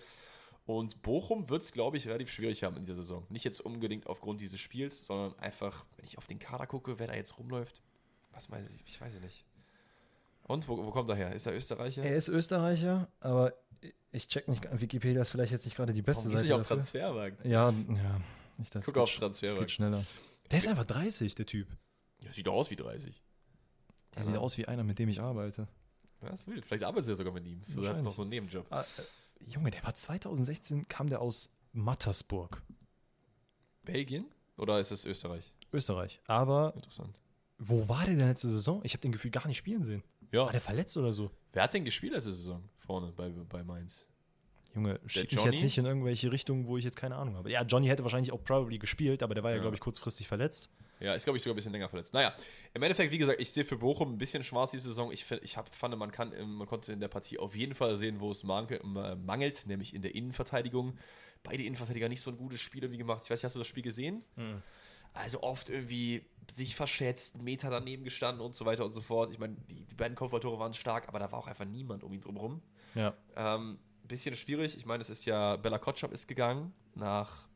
Und 0.66 1.02
Bochum 1.04 1.50
wird 1.50 1.62
es, 1.62 1.72
glaube 1.72 1.98
ich, 1.98 2.08
relativ 2.08 2.32
schwierig 2.32 2.64
haben 2.64 2.76
in 2.78 2.86
dieser 2.86 2.96
Saison. 2.96 3.26
Nicht 3.30 3.46
jetzt 3.46 3.62
unbedingt 3.62 4.08
aufgrund 4.08 4.42
dieses 4.42 4.60
Spiels, 4.60 5.06
sondern 5.06 5.38
einfach, 5.40 5.86
wenn 5.96 6.06
ich 6.06 6.18
auf 6.18 6.26
den 6.26 6.40
Kader 6.40 6.66
gucke, 6.66 6.98
wer 6.98 7.08
da 7.08 7.14
jetzt 7.14 7.38
rumläuft. 7.38 7.84
Was 8.32 8.50
weiß 8.50 8.68
ich? 8.74 8.82
Ich 8.86 9.00
weiß 9.00 9.14
es 9.14 9.22
nicht. 9.22 9.46
Und, 10.44 10.68
wo, 10.68 10.78
wo 10.78 10.92
kommt 10.92 11.10
er 11.10 11.16
her? 11.16 11.34
Ist 11.34 11.46
er 11.46 11.56
Österreicher? 11.56 12.04
Er 12.04 12.16
ist 12.16 12.30
Österreicher, 12.30 13.08
aber 13.20 13.54
ich 14.12 14.28
check 14.28 14.48
nicht, 14.48 14.64
Wikipedia 14.80 15.22
ist 15.22 15.30
vielleicht 15.30 15.52
jetzt 15.52 15.66
nicht 15.66 15.76
gerade 15.76 15.94
die 15.94 16.02
beste 16.02 16.26
Warum 16.26 16.38
Seite 16.38 16.44
nicht 16.44 16.54
auf 16.54 16.62
dafür. 16.62 16.78
Transfermarkt? 16.78 17.46
Ja, 17.46 17.70
ja. 17.72 18.22
Ich, 18.62 18.70
das 18.70 18.86
Guck 18.86 18.98
auf 18.98 19.14
Transfermarkt. 19.14 19.58
Das 19.58 19.66
geht 19.66 19.72
schneller. 19.72 20.04
Der 20.50 20.58
ist 20.58 20.68
einfach 20.68 20.86
30, 20.86 21.36
der 21.36 21.46
Typ. 21.46 21.68
Ja, 22.22 22.34
sieht 22.34 22.48
doch 22.48 22.54
aus 22.54 22.72
wie 22.72 22.76
30. 22.76 23.22
Der 24.16 24.24
sieht 24.24 24.38
aus 24.38 24.58
wie 24.58 24.68
einer, 24.68 24.84
mit 24.84 24.98
dem 24.98 25.10
ich 25.10 25.20
arbeite. 25.20 25.68
Ja, 26.22 26.30
das 26.30 26.42
ist 26.42 26.48
wild. 26.48 26.66
Vielleicht 26.66 26.84
arbeitest 26.84 27.10
du 27.10 27.12
ja 27.12 27.18
sogar 27.18 27.34
mit 27.34 27.46
ihm. 27.46 27.60
Das 27.60 27.70
ist 27.70 27.78
Wahrscheinlich. 27.78 28.06
noch 28.06 28.16
so 28.16 28.22
ein 28.22 28.30
Nebenjob. 28.30 28.66
Ah, 28.70 28.86
Junge, 29.46 29.72
der 29.72 29.84
war 29.84 29.96
2016, 29.96 30.88
kam 30.88 31.08
der 31.10 31.22
aus 31.22 31.50
Mattersburg, 31.74 32.62
Belgien? 33.84 34.26
Oder 34.58 34.80
ist 34.80 34.92
es 34.92 35.06
Österreich? 35.06 35.54
Österreich. 35.72 36.20
Aber 36.28 36.74
Interessant. 36.76 37.22
wo 37.58 37.88
war 37.88 38.06
der 38.06 38.16
denn 38.16 38.28
letzte 38.28 38.50
Saison? 38.50 38.82
Ich 38.84 38.94
habe 38.94 39.02
den 39.02 39.12
Gefühl 39.12 39.32
gar 39.32 39.48
nicht 39.48 39.58
spielen 39.58 39.84
sehen. 39.84 40.04
Ja. 40.32 40.46
War 40.46 40.52
der 40.52 40.62
verletzt 40.62 40.98
oder 40.98 41.14
so? 41.14 41.30
Wer 41.52 41.64
hat 41.64 41.74
denn 41.74 41.86
gespielt 41.86 42.14
letzte 42.14 42.34
Saison 42.34 42.64
vorne 42.78 43.12
bei, 43.12 43.30
bei 43.30 43.64
Mainz? 43.64 44.08
Junge, 44.74 45.00
schick 45.06 45.32
mich 45.32 45.44
jetzt 45.46 45.64
nicht 45.64 45.78
in 45.78 45.86
irgendwelche 45.86 46.32
Richtungen, 46.32 46.68
wo 46.68 46.78
ich 46.78 46.84
jetzt 46.84 46.98
keine 46.98 47.16
Ahnung 47.16 47.36
habe. 47.36 47.50
Ja, 47.52 47.64
Johnny 47.64 47.88
hätte 47.88 48.04
wahrscheinlich 48.04 48.32
auch 48.34 48.44
probably 48.44 48.78
gespielt, 48.78 49.24
aber 49.24 49.34
der 49.36 49.44
war 49.44 49.52
ja, 49.52 49.58
Ja. 49.58 49.62
glaube 49.62 49.76
ich, 49.76 49.82
kurzfristig 49.82 50.28
verletzt. 50.28 50.70
Ja, 51.00 51.14
ist, 51.14 51.24
glaube 51.26 51.38
ich, 51.38 51.44
sogar 51.44 51.54
ein 51.54 51.58
bisschen 51.58 51.72
länger 51.74 51.90
verletzt. 51.90 52.14
Naja, 52.14 52.34
im 52.74 52.82
Endeffekt, 52.82 53.12
wie 53.12 53.18
gesagt, 53.18 53.40
ich 53.42 53.52
sehe 53.52 53.66
für 53.66 53.78
Bochum 53.78 54.14
ein 54.14 54.18
bisschen 54.18 54.44
schwarz 54.44 54.72
diese 54.72 54.90
Saison. 54.90 55.12
Ich, 55.12 55.30
ich 55.42 55.58
hab, 55.58 55.74
fand, 55.74 55.98
man, 55.98 56.12
kann, 56.12 56.32
im- 56.32 56.56
man 56.56 56.68
konnte 56.68 56.94
in 56.94 57.00
der 57.00 57.10
Partie 57.10 57.38
auf 57.38 57.56
jeden 57.56 57.76
Fall 57.76 57.96
sehen, 57.98 58.20
wo 58.20 58.32
es 58.32 58.44
äh, 58.44 59.16
mangelt, 59.16 59.68
nämlich 59.68 59.94
in 59.94 60.02
der 60.02 60.16
Innenverteidigung. 60.16 60.98
Beide 61.44 61.64
Innenverteidiger 61.64 62.10
nicht 62.10 62.22
so 62.22 62.32
ein 62.32 62.38
gutes 62.38 62.62
Spiel 62.62 62.84
irgendwie 62.84 62.98
gemacht. 62.98 63.22
Ich 63.26 63.30
weiß 63.30 63.40
nicht, 63.40 63.44
hast 63.46 63.56
du 63.56 63.60
das 63.60 63.68
Spiel 63.68 63.84
gesehen? 63.84 64.24
Also 65.14 65.44
oft 65.44 65.70
irgendwie 65.70 66.26
sich 66.52 66.76
verschätzt, 66.76 67.42
Meter 67.42 67.70
daneben 67.70 68.04
gestanden 68.04 68.44
und 68.44 68.56
so 68.56 68.66
weiter 68.66 68.86
und 68.86 68.94
so 68.94 69.02
fort. 69.02 69.32
Ich 69.32 69.40
meine, 69.40 69.56
die, 69.70 69.86
die 69.86 69.96
beiden 69.96 70.16
Kopfballtore 70.16 70.60
waren 70.60 70.74
stark, 70.74 71.08
aber 71.08 71.20
da 71.20 71.32
war 71.32 71.40
auch 71.40 71.48
einfach 71.48 71.66
niemand 71.66 72.04
um 72.04 72.12
ihn 72.14 72.22
drumherum. 72.22 72.62
Ja. 72.96 73.14
Ähm, 73.36 73.80
bisschen 74.04 74.36
schwierig. 74.36 74.76
Ich 74.76 74.86
meine, 74.86 75.02
es 75.02 75.10
ist 75.10 75.26
ja, 75.26 75.56
Bella 75.56 75.78
Kotschap 75.78 76.12
ist 76.12 76.28
gegangen 76.28 76.74
nach, 76.96 77.48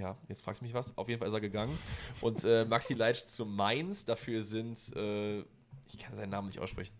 ja, 0.00 0.16
jetzt 0.28 0.42
fragst 0.44 0.60
du 0.60 0.64
mich 0.64 0.74
was. 0.74 0.96
Auf 0.98 1.08
jeden 1.08 1.18
Fall 1.18 1.28
ist 1.28 1.34
er 1.34 1.40
gegangen. 1.40 1.76
Und 2.20 2.42
äh, 2.44 2.64
Maxi 2.64 2.94
Leitsch 2.94 3.26
zu 3.26 3.44
Mainz. 3.46 4.04
Dafür 4.04 4.42
sind, 4.42 4.94
äh, 4.96 5.40
ich 5.40 5.98
kann 5.98 6.14
seinen 6.16 6.30
Namen 6.30 6.48
nicht 6.48 6.58
aussprechen. 6.58 6.94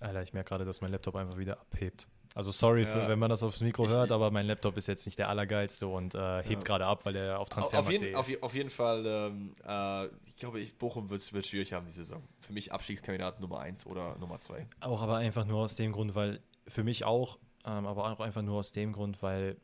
Alter, 0.00 0.22
ich 0.22 0.32
merke 0.32 0.48
gerade, 0.48 0.64
dass 0.64 0.80
mein 0.80 0.90
Laptop 0.92 1.14
einfach 1.16 1.36
wieder 1.36 1.60
abhebt. 1.60 2.08
Also 2.34 2.52
sorry, 2.52 2.86
für, 2.86 3.00
Ja. 3.00 3.08
wenn 3.08 3.18
man 3.18 3.28
das 3.28 3.42
aufs 3.42 3.60
Mikro 3.60 3.84
Ich- 3.84 3.90
hört, 3.90 4.12
aber 4.12 4.30
mein 4.30 4.46
Laptop 4.46 4.76
ist 4.76 4.86
jetzt 4.86 5.04
nicht 5.04 5.18
der 5.18 5.28
allergeilste 5.28 5.88
und 5.88 6.14
äh, 6.14 6.38
hebt 6.44 6.50
Ja. 6.50 6.58
gerade 6.60 6.86
ab, 6.86 7.04
weil 7.04 7.16
er 7.16 7.40
auf 7.40 7.50
Auf, 7.56 7.74
auf, 7.74 7.90
jeden, 7.90 8.14
auf, 8.14 8.28
auf 8.40 8.54
jeden 8.54 8.70
Fall, 8.70 9.04
ähm, 9.04 9.52
äh, 9.66 10.06
ich 10.26 10.36
glaube, 10.36 10.60
ich, 10.60 10.78
Bochum 10.78 11.10
wird 11.10 11.20
es 11.20 11.48
schwierig 11.48 11.72
haben 11.72 11.86
diese 11.86 12.04
Saison. 12.04 12.22
Für 12.40 12.52
mich 12.52 12.72
Abstiegskandidat 12.72 13.40
Nummer 13.40 13.58
1 13.58 13.84
oder 13.84 14.16
Nummer 14.18 14.38
2. 14.38 14.64
Auch 14.80 15.02
aber 15.02 15.16
einfach 15.16 15.44
nur 15.44 15.58
aus 15.58 15.74
dem 15.74 15.90
Grund, 15.92 16.14
weil 16.14 16.40
für 16.68 16.84
mich 16.84 17.04
auch, 17.04 17.38
ähm, 17.66 17.84
aber 17.86 18.10
auch 18.12 18.20
einfach 18.20 18.42
nur 18.42 18.58
aus 18.60 18.70
dem 18.70 18.92
Grund, 18.92 19.20
weil, 19.24 19.56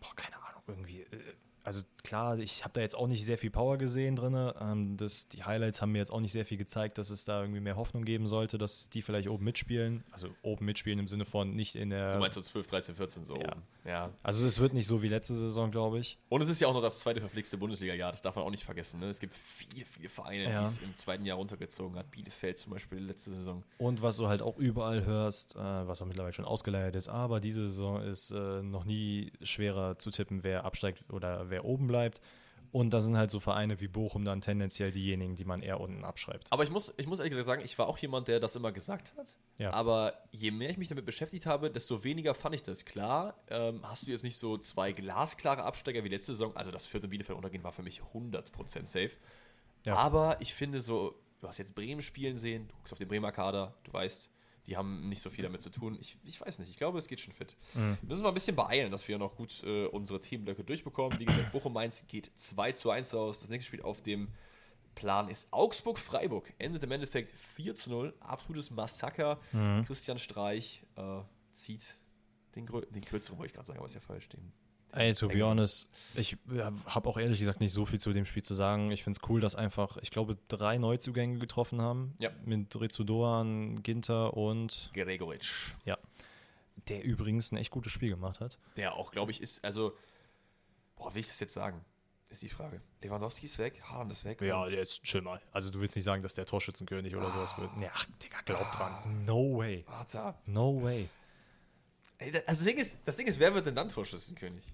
boah, 0.00 0.14
keine 0.14 0.36
Ahnung, 0.36 0.62
irgendwie, 0.68 1.00
äh, 1.00 1.06
also 1.64 1.82
klar, 2.02 2.38
ich 2.38 2.62
habe 2.62 2.74
da 2.74 2.82
jetzt 2.82 2.94
auch 2.94 3.06
nicht 3.06 3.24
sehr 3.24 3.38
viel 3.38 3.50
Power 3.50 3.78
gesehen 3.78 4.16
drin. 4.16 4.36
Ähm, 4.60 4.96
das, 4.98 5.28
die 5.28 5.42
Highlights 5.44 5.80
haben 5.80 5.92
mir 5.92 5.98
jetzt 5.98 6.10
auch 6.12 6.20
nicht 6.20 6.32
sehr 6.32 6.44
viel 6.44 6.58
gezeigt, 6.58 6.98
dass 6.98 7.08
es 7.10 7.24
da 7.24 7.40
irgendwie 7.40 7.60
mehr 7.60 7.76
Hoffnung 7.76 8.04
geben 8.04 8.26
sollte, 8.26 8.58
dass 8.58 8.90
die 8.90 9.00
vielleicht 9.00 9.28
oben 9.28 9.44
mitspielen. 9.44 10.04
Also 10.12 10.28
oben 10.42 10.66
mitspielen 10.66 10.98
im 10.98 11.06
Sinne 11.06 11.24
von 11.24 11.56
nicht 11.56 11.74
in 11.74 11.90
der. 11.90 12.14
Du 12.14 12.20
meinst 12.20 12.34
so 12.34 12.42
12, 12.42 12.66
13, 12.66 12.94
14 12.96 13.24
so. 13.24 13.36
Ja. 13.36 13.40
oben. 13.52 13.62
ja. 13.86 14.10
Also 14.22 14.46
es 14.46 14.60
wird 14.60 14.74
nicht 14.74 14.86
so 14.86 15.02
wie 15.02 15.08
letzte 15.08 15.34
Saison, 15.34 15.70
glaube 15.70 15.98
ich. 15.98 16.18
Und 16.28 16.42
es 16.42 16.48
ist 16.50 16.60
ja 16.60 16.68
auch 16.68 16.74
noch 16.74 16.82
das 16.82 17.00
zweite 17.00 17.20
verflixte 17.20 17.56
Bundesliga-Jahr, 17.56 18.10
das 18.10 18.20
darf 18.20 18.36
man 18.36 18.44
auch 18.44 18.50
nicht 18.50 18.64
vergessen. 18.64 19.00
Ne? 19.00 19.06
Es 19.06 19.18
gibt 19.18 19.34
viele, 19.34 19.86
viele 19.86 20.08
Vereine, 20.10 20.44
Ja. 20.44 20.60
die 20.60 20.66
es 20.68 20.78
im 20.80 20.94
zweiten 20.94 21.24
Jahr 21.24 21.38
runtergezogen 21.38 21.98
hat. 21.98 22.10
Bielefeld 22.10 22.58
zum 22.58 22.72
Beispiel 22.72 22.98
letzte 22.98 23.30
Saison. 23.30 23.62
Und 23.78 24.02
was 24.02 24.18
du 24.18 24.28
halt 24.28 24.42
auch 24.42 24.58
überall 24.58 25.06
hörst, 25.06 25.56
äh, 25.56 25.58
was 25.58 26.02
auch 26.02 26.06
mittlerweile 26.06 26.34
schon 26.34 26.44
ausgeleiert 26.44 26.94
ist, 26.96 27.08
aber 27.08 27.40
diese 27.40 27.68
Saison 27.68 28.02
ist 28.02 28.30
äh, 28.32 28.62
noch 28.62 28.84
nie 28.84 29.32
schwerer 29.42 29.98
zu 29.98 30.10
tippen, 30.10 30.44
wer 30.44 30.64
absteigt 30.66 31.02
oder 31.10 31.48
wer 31.50 31.53
oben 31.62 31.86
bleibt. 31.86 32.20
Und 32.74 32.90
da 32.90 33.00
sind 33.00 33.16
halt 33.16 33.30
so 33.30 33.38
Vereine 33.38 33.80
wie 33.80 33.86
Bochum 33.86 34.24
dann 34.24 34.40
tendenziell 34.40 34.90
diejenigen, 34.90 35.36
die 35.36 35.44
man 35.44 35.62
eher 35.62 35.78
unten 35.78 36.04
abschreibt. 36.04 36.50
Aber 36.50 36.64
ich 36.64 36.70
muss, 36.70 36.92
ich 36.96 37.06
muss 37.06 37.20
ehrlich 37.20 37.30
gesagt 37.30 37.46
sagen, 37.46 37.62
ich 37.64 37.78
war 37.78 37.86
auch 37.86 37.98
jemand, 37.98 38.26
der 38.26 38.40
das 38.40 38.56
immer 38.56 38.72
gesagt 38.72 39.14
hat. 39.16 39.36
Ja. 39.58 39.72
Aber 39.72 40.14
je 40.32 40.50
mehr 40.50 40.70
ich 40.70 40.76
mich 40.76 40.88
damit 40.88 41.06
beschäftigt 41.06 41.46
habe, 41.46 41.70
desto 41.70 42.02
weniger 42.02 42.34
fand 42.34 42.56
ich 42.56 42.64
das. 42.64 42.84
Klar, 42.84 43.38
ähm, 43.48 43.78
hast 43.84 44.08
du 44.08 44.10
jetzt 44.10 44.24
nicht 44.24 44.38
so 44.38 44.58
zwei 44.58 44.90
glasklare 44.90 45.62
Absteiger 45.62 46.02
wie 46.02 46.08
letzte 46.08 46.32
Saison. 46.32 46.56
Also 46.56 46.72
das 46.72 46.84
vierte 46.84 47.06
Bielefeld 47.06 47.36
untergehen 47.36 47.62
war 47.62 47.70
für 47.70 47.84
mich 47.84 48.02
100% 48.12 48.86
safe. 48.86 49.10
Ja. 49.86 49.94
Aber 49.94 50.38
ich 50.40 50.52
finde 50.52 50.80
so, 50.80 51.14
du 51.42 51.46
hast 51.46 51.58
jetzt 51.58 51.76
Bremen 51.76 52.02
spielen 52.02 52.38
sehen, 52.38 52.66
du 52.66 52.74
guckst 52.74 52.92
auf 52.92 52.98
den 52.98 53.06
Bremer 53.06 53.30
Kader, 53.30 53.76
du 53.84 53.92
weißt, 53.92 54.30
die 54.66 54.76
haben 54.76 55.08
nicht 55.08 55.20
so 55.20 55.30
viel 55.30 55.44
damit 55.44 55.62
zu 55.62 55.70
tun. 55.70 55.96
Ich, 56.00 56.16
ich 56.24 56.40
weiß 56.40 56.58
nicht, 56.58 56.70
ich 56.70 56.76
glaube, 56.76 56.98
es 56.98 57.06
geht 57.06 57.20
schon 57.20 57.34
fit. 57.34 57.56
Mhm. 57.74 57.98
Wir 58.00 58.08
müssen 58.08 58.22
mal 58.22 58.28
ein 58.28 58.34
bisschen 58.34 58.56
beeilen, 58.56 58.90
dass 58.90 59.06
wir 59.06 59.18
noch 59.18 59.36
gut 59.36 59.62
äh, 59.64 59.86
unsere 59.86 60.20
Teamblöcke 60.20 60.64
durchbekommen. 60.64 61.18
Wie 61.18 61.26
gesagt, 61.26 61.52
Bochum-Mainz 61.52 62.06
geht 62.06 62.30
2 62.36 62.72
zu 62.72 62.90
1 62.90 63.14
aus. 63.14 63.40
Das 63.40 63.50
nächste 63.50 63.68
Spiel 63.68 63.82
auf 63.82 64.00
dem 64.02 64.28
Plan 64.94 65.28
ist 65.28 65.52
Augsburg-Freiburg. 65.52 66.52
Endet 66.58 66.82
im 66.82 66.92
Endeffekt 66.92 67.30
4 67.30 67.74
zu 67.74 67.90
0. 67.90 68.14
Absolutes 68.20 68.70
Massaker. 68.70 69.38
Mhm. 69.52 69.84
Christian 69.84 70.18
Streich 70.18 70.82
äh, 70.96 71.20
zieht 71.52 71.96
den, 72.54 72.66
den 72.66 73.04
kürzeren, 73.04 73.38
wollte 73.38 73.48
ich 73.48 73.54
gerade 73.54 73.66
sagen, 73.66 73.78
aber 73.78 73.86
ist 73.86 73.94
ja 73.94 74.00
falsch. 74.00 74.28
Den, 74.28 74.52
Ey, 74.96 75.12
to 75.14 75.28
be 75.28 75.42
honest, 75.44 75.88
ich 76.14 76.36
habe 76.86 77.08
auch 77.08 77.16
ehrlich 77.18 77.38
gesagt 77.40 77.60
nicht 77.60 77.72
so 77.72 77.84
viel 77.84 77.98
zu 78.00 78.12
dem 78.12 78.26
Spiel 78.26 78.42
zu 78.44 78.54
sagen. 78.54 78.90
Ich 78.92 79.02
finde 79.02 79.18
es 79.22 79.28
cool, 79.28 79.40
dass 79.40 79.56
einfach, 79.56 79.96
ich 79.98 80.10
glaube, 80.12 80.36
drei 80.48 80.78
Neuzugänge 80.78 81.38
getroffen 81.38 81.80
haben. 81.82 82.14
Ja. 82.18 82.30
Mit 82.44 82.78
Rezu 82.80 83.02
Doan, 83.02 83.82
Ginter 83.82 84.34
und 84.36 84.90
Gregoritsch. 84.94 85.74
der 86.88 87.02
übrigens 87.04 87.50
ein 87.52 87.56
echt 87.56 87.70
gutes 87.70 87.92
Spiel 87.92 88.10
gemacht 88.10 88.40
hat. 88.40 88.58
Der 88.76 88.94
auch, 88.94 89.10
glaube 89.10 89.30
ich, 89.32 89.40
ist, 89.40 89.64
also, 89.64 89.96
boah, 90.96 91.12
will 91.14 91.20
ich 91.20 91.28
das 91.28 91.40
jetzt 91.40 91.54
sagen? 91.54 91.84
Ist 92.30 92.42
die 92.42 92.48
Frage. 92.48 92.80
Lewandowski 93.02 93.46
ist 93.46 93.58
weg, 93.58 93.80
Haaland 93.84 94.10
ist 94.12 94.24
weg. 94.24 94.40
und- 94.40 94.70
jetzt 94.72 95.02
chill 95.04 95.22
mal. 95.22 95.40
Also 95.52 95.70
du 95.70 95.80
willst 95.80 95.94
nicht 95.94 96.04
sagen, 96.04 96.22
dass 96.22 96.34
der 96.34 96.46
Torschützenkönig 96.46 97.14
oder 97.16 97.30
sowas 97.30 97.56
wird. 97.58 97.76
Nee, 97.76 97.88
ach, 97.94 98.06
Digga, 98.22 98.40
glaub 98.44 98.60
Ah. 98.62 98.70
dran. 98.70 99.24
No 99.24 99.56
way. 99.58 99.84
Warte 99.88 100.20
ab. 100.20 100.42
No 100.46 100.82
way. 100.82 101.08
Ey, 102.18 102.32
also 102.46 102.64
das 102.64 102.64
Ding, 102.64 102.78
ist, 102.78 102.98
das 103.04 103.16
Ding 103.16 103.26
ist, 103.26 103.38
wer 103.38 103.54
wird 103.54 103.66
denn 103.66 103.74
dann 103.76 103.88
Torschützenkönig? 103.88 104.64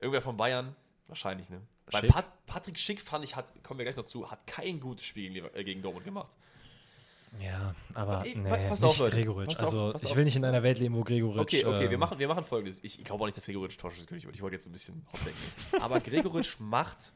Irgendwer 0.00 0.22
von 0.22 0.36
Bayern? 0.36 0.74
Wahrscheinlich, 1.06 1.48
ne? 1.48 1.60
Weil 1.90 2.02
Schick. 2.02 2.10
Pat 2.12 2.46
Patrick 2.46 2.78
Schick, 2.78 3.00
fand 3.00 3.24
ich, 3.24 3.34
hat, 3.34 3.46
kommen 3.64 3.78
wir 3.78 3.84
gleich 3.84 3.96
noch 3.96 4.04
zu, 4.04 4.30
hat 4.30 4.46
kein 4.46 4.78
gutes 4.78 5.04
Spiel 5.06 5.30
gegen, 5.32 5.46
äh, 5.54 5.64
gegen 5.64 5.82
Dortmund 5.82 6.04
gemacht. 6.04 6.28
Ja, 7.42 7.74
aber 7.94 8.24
Ey, 8.24 8.36
nee, 8.36 8.48
pa- 8.48 8.56
pass 8.68 8.80
nicht 8.80 8.88
auf, 8.90 8.98
Leute. 8.98 9.16
Gregoritsch. 9.16 9.48
Pass 9.48 9.58
auf, 9.60 9.64
also 9.74 9.92
pass 9.92 10.02
ich 10.02 10.10
auf. 10.10 10.16
will 10.16 10.24
nicht 10.24 10.36
in 10.36 10.44
einer 10.44 10.62
Welt 10.62 10.78
leben, 10.78 10.94
wo 10.94 11.04
Gregoritsch... 11.04 11.40
Okay, 11.40 11.64
okay, 11.64 11.80
wir, 11.82 11.92
ähm, 11.92 12.00
machen, 12.00 12.18
wir 12.18 12.28
machen 12.28 12.44
folgendes. 12.44 12.78
Ich, 12.82 12.98
ich 12.98 13.04
glaube 13.04 13.22
auch 13.22 13.26
nicht, 13.26 13.36
dass 13.36 13.44
Gregoritsch 13.44 13.76
Torschützenkönig 13.76 14.24
wird. 14.24 14.34
Ich 14.34 14.40
wollte 14.42 14.56
jetzt 14.56 14.66
ein 14.66 14.72
bisschen 14.72 15.06
hauptsächlich. 15.12 15.82
Aber 15.82 16.00
Gregoritsch 16.00 16.56
macht 16.58 17.12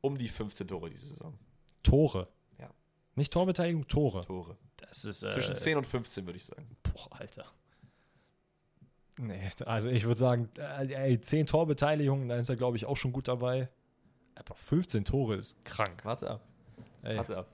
um 0.00 0.16
die 0.16 0.28
15 0.28 0.68
Tore 0.68 0.88
diese 0.90 1.08
Saison. 1.08 1.38
Tore. 1.82 2.28
Ja. 2.58 2.70
Nicht 3.14 3.32
Torbeteiligung, 3.32 3.86
Tore. 3.88 4.24
Tore. 4.24 4.56
Das 4.78 5.04
ist... 5.04 5.22
Äh, 5.22 5.32
Zwischen 5.34 5.54
10 5.56 5.76
und 5.78 5.86
15, 5.86 6.24
würde 6.26 6.36
ich 6.38 6.44
sagen. 6.44 6.66
Boah, 6.82 7.08
Alter. 7.20 7.44
Nee, 9.18 9.40
also 9.66 9.90
ich 9.90 10.04
würde 10.04 10.20
sagen, 10.20 10.48
äh, 10.56 10.92
ey, 10.92 11.20
10 11.20 11.46
Torbeteiligungen, 11.46 12.28
da 12.28 12.36
ist 12.36 12.48
er, 12.48 12.56
glaube 12.56 12.76
ich, 12.76 12.86
auch 12.86 12.96
schon 12.96 13.12
gut 13.12 13.28
dabei. 13.28 13.68
Aber 14.36 14.54
15 14.54 15.04
Tore 15.04 15.34
ist 15.34 15.64
krank. 15.64 16.04
Warte 16.04 16.30
ab. 16.30 16.46
Ey. 17.02 17.16
Warte 17.16 17.36
ab. 17.36 17.50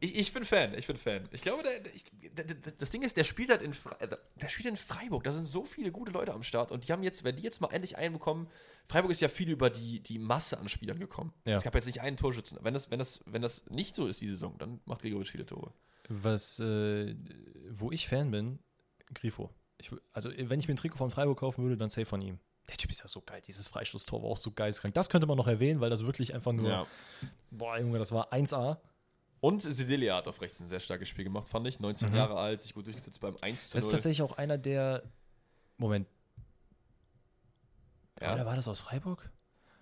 Ich, 0.00 0.18
ich 0.18 0.32
bin 0.32 0.44
Fan, 0.44 0.74
ich 0.76 0.88
bin 0.88 0.96
Fan. 0.96 1.28
Ich 1.30 1.42
glaube, 1.42 1.62
der, 1.62 1.94
ich, 1.94 2.04
der, 2.34 2.44
das 2.76 2.90
Ding 2.90 3.02
ist, 3.02 3.16
der 3.16 3.24
spielt 3.24 3.50
halt 3.50 3.62
in, 3.62 3.72
Fre 3.72 3.98
äh, 4.00 4.08
der 4.40 4.48
spielt 4.48 4.68
in 4.68 4.76
Freiburg. 4.76 5.22
Da 5.22 5.30
sind 5.30 5.46
so 5.46 5.64
viele 5.64 5.92
gute 5.92 6.10
Leute 6.10 6.34
am 6.34 6.42
Start. 6.42 6.72
Und 6.72 6.86
die 6.86 6.92
haben 6.92 7.04
jetzt, 7.04 7.22
wenn 7.24 7.36
die 7.36 7.42
jetzt 7.42 7.60
mal 7.60 7.68
endlich 7.72 7.96
einen 7.96 8.14
bekommen, 8.14 8.48
Freiburg 8.88 9.12
ist 9.12 9.20
ja 9.20 9.28
viel 9.28 9.48
über 9.48 9.70
die, 9.70 10.00
die 10.00 10.18
Masse 10.18 10.58
an 10.58 10.68
Spielern 10.68 10.98
gekommen. 10.98 11.32
Ja. 11.46 11.54
Es 11.54 11.62
gab 11.62 11.74
jetzt 11.76 11.86
nicht 11.86 12.00
einen 12.00 12.16
Torschützen. 12.16 12.58
Wenn 12.62 12.74
das, 12.74 12.90
wenn, 12.90 12.98
das, 12.98 13.20
wenn 13.26 13.42
das 13.42 13.64
nicht 13.70 13.94
so 13.94 14.06
ist, 14.06 14.20
die 14.20 14.28
Saison, 14.28 14.58
dann 14.58 14.80
macht 14.86 15.02
Gregoritsch 15.02 15.30
viele 15.30 15.46
Tore. 15.46 15.72
Was, 16.08 16.58
äh, 16.58 17.14
wo 17.70 17.92
ich 17.92 18.08
Fan 18.08 18.32
bin, 18.32 18.58
Grifo. 19.14 19.50
Ich, 19.82 19.90
also, 20.12 20.30
wenn 20.30 20.58
ich 20.60 20.68
mir 20.68 20.74
ein 20.74 20.76
Trikot 20.76 20.96
von 20.96 21.10
Freiburg 21.10 21.38
kaufen 21.38 21.62
würde, 21.62 21.76
dann 21.76 21.90
safe 21.90 22.06
von 22.06 22.20
ihm. 22.20 22.38
Der 22.68 22.76
Typ 22.76 22.90
ist 22.90 23.00
ja 23.00 23.08
so 23.08 23.20
geil. 23.20 23.42
Dieses 23.46 23.68
Freistoßtor 23.68 24.22
war 24.22 24.30
auch 24.30 24.36
so 24.36 24.52
geistkrank. 24.52 24.94
Das 24.94 25.08
könnte 25.08 25.26
man 25.26 25.36
noch 25.36 25.48
erwähnen, 25.48 25.80
weil 25.80 25.90
das 25.90 26.06
wirklich 26.06 26.32
einfach 26.34 26.52
nur, 26.52 26.68
Ja. 26.70 26.86
boah, 27.50 27.78
Junge, 27.78 27.98
das 27.98 28.12
war 28.12 28.32
1A. 28.32 28.78
Und 29.40 29.60
Sedilia 29.60 30.16
hat 30.16 30.28
auf 30.28 30.40
rechts 30.40 30.60
ein 30.60 30.66
sehr 30.66 30.78
starkes 30.78 31.08
Spiel 31.08 31.24
gemacht, 31.24 31.48
fand 31.48 31.66
ich. 31.66 31.80
19 31.80 32.10
Mhm. 32.10 32.14
Jahre 32.16 32.38
alt, 32.38 32.60
sich 32.60 32.72
gut 32.74 32.86
durchgesetzt 32.86 33.20
beim 33.20 33.34
1 33.40 33.70
zu 33.70 33.76
Das 33.76 33.84
ist 33.84 33.90
0. 33.90 33.96
tatsächlich 33.96 34.22
auch 34.22 34.38
einer 34.38 34.56
der. 34.58 35.02
Moment. 35.78 36.06
Ja. 38.20 38.34
Oder 38.34 38.46
war 38.46 38.54
das 38.56 38.68
aus 38.68 38.78
Freiburg? 38.80 39.30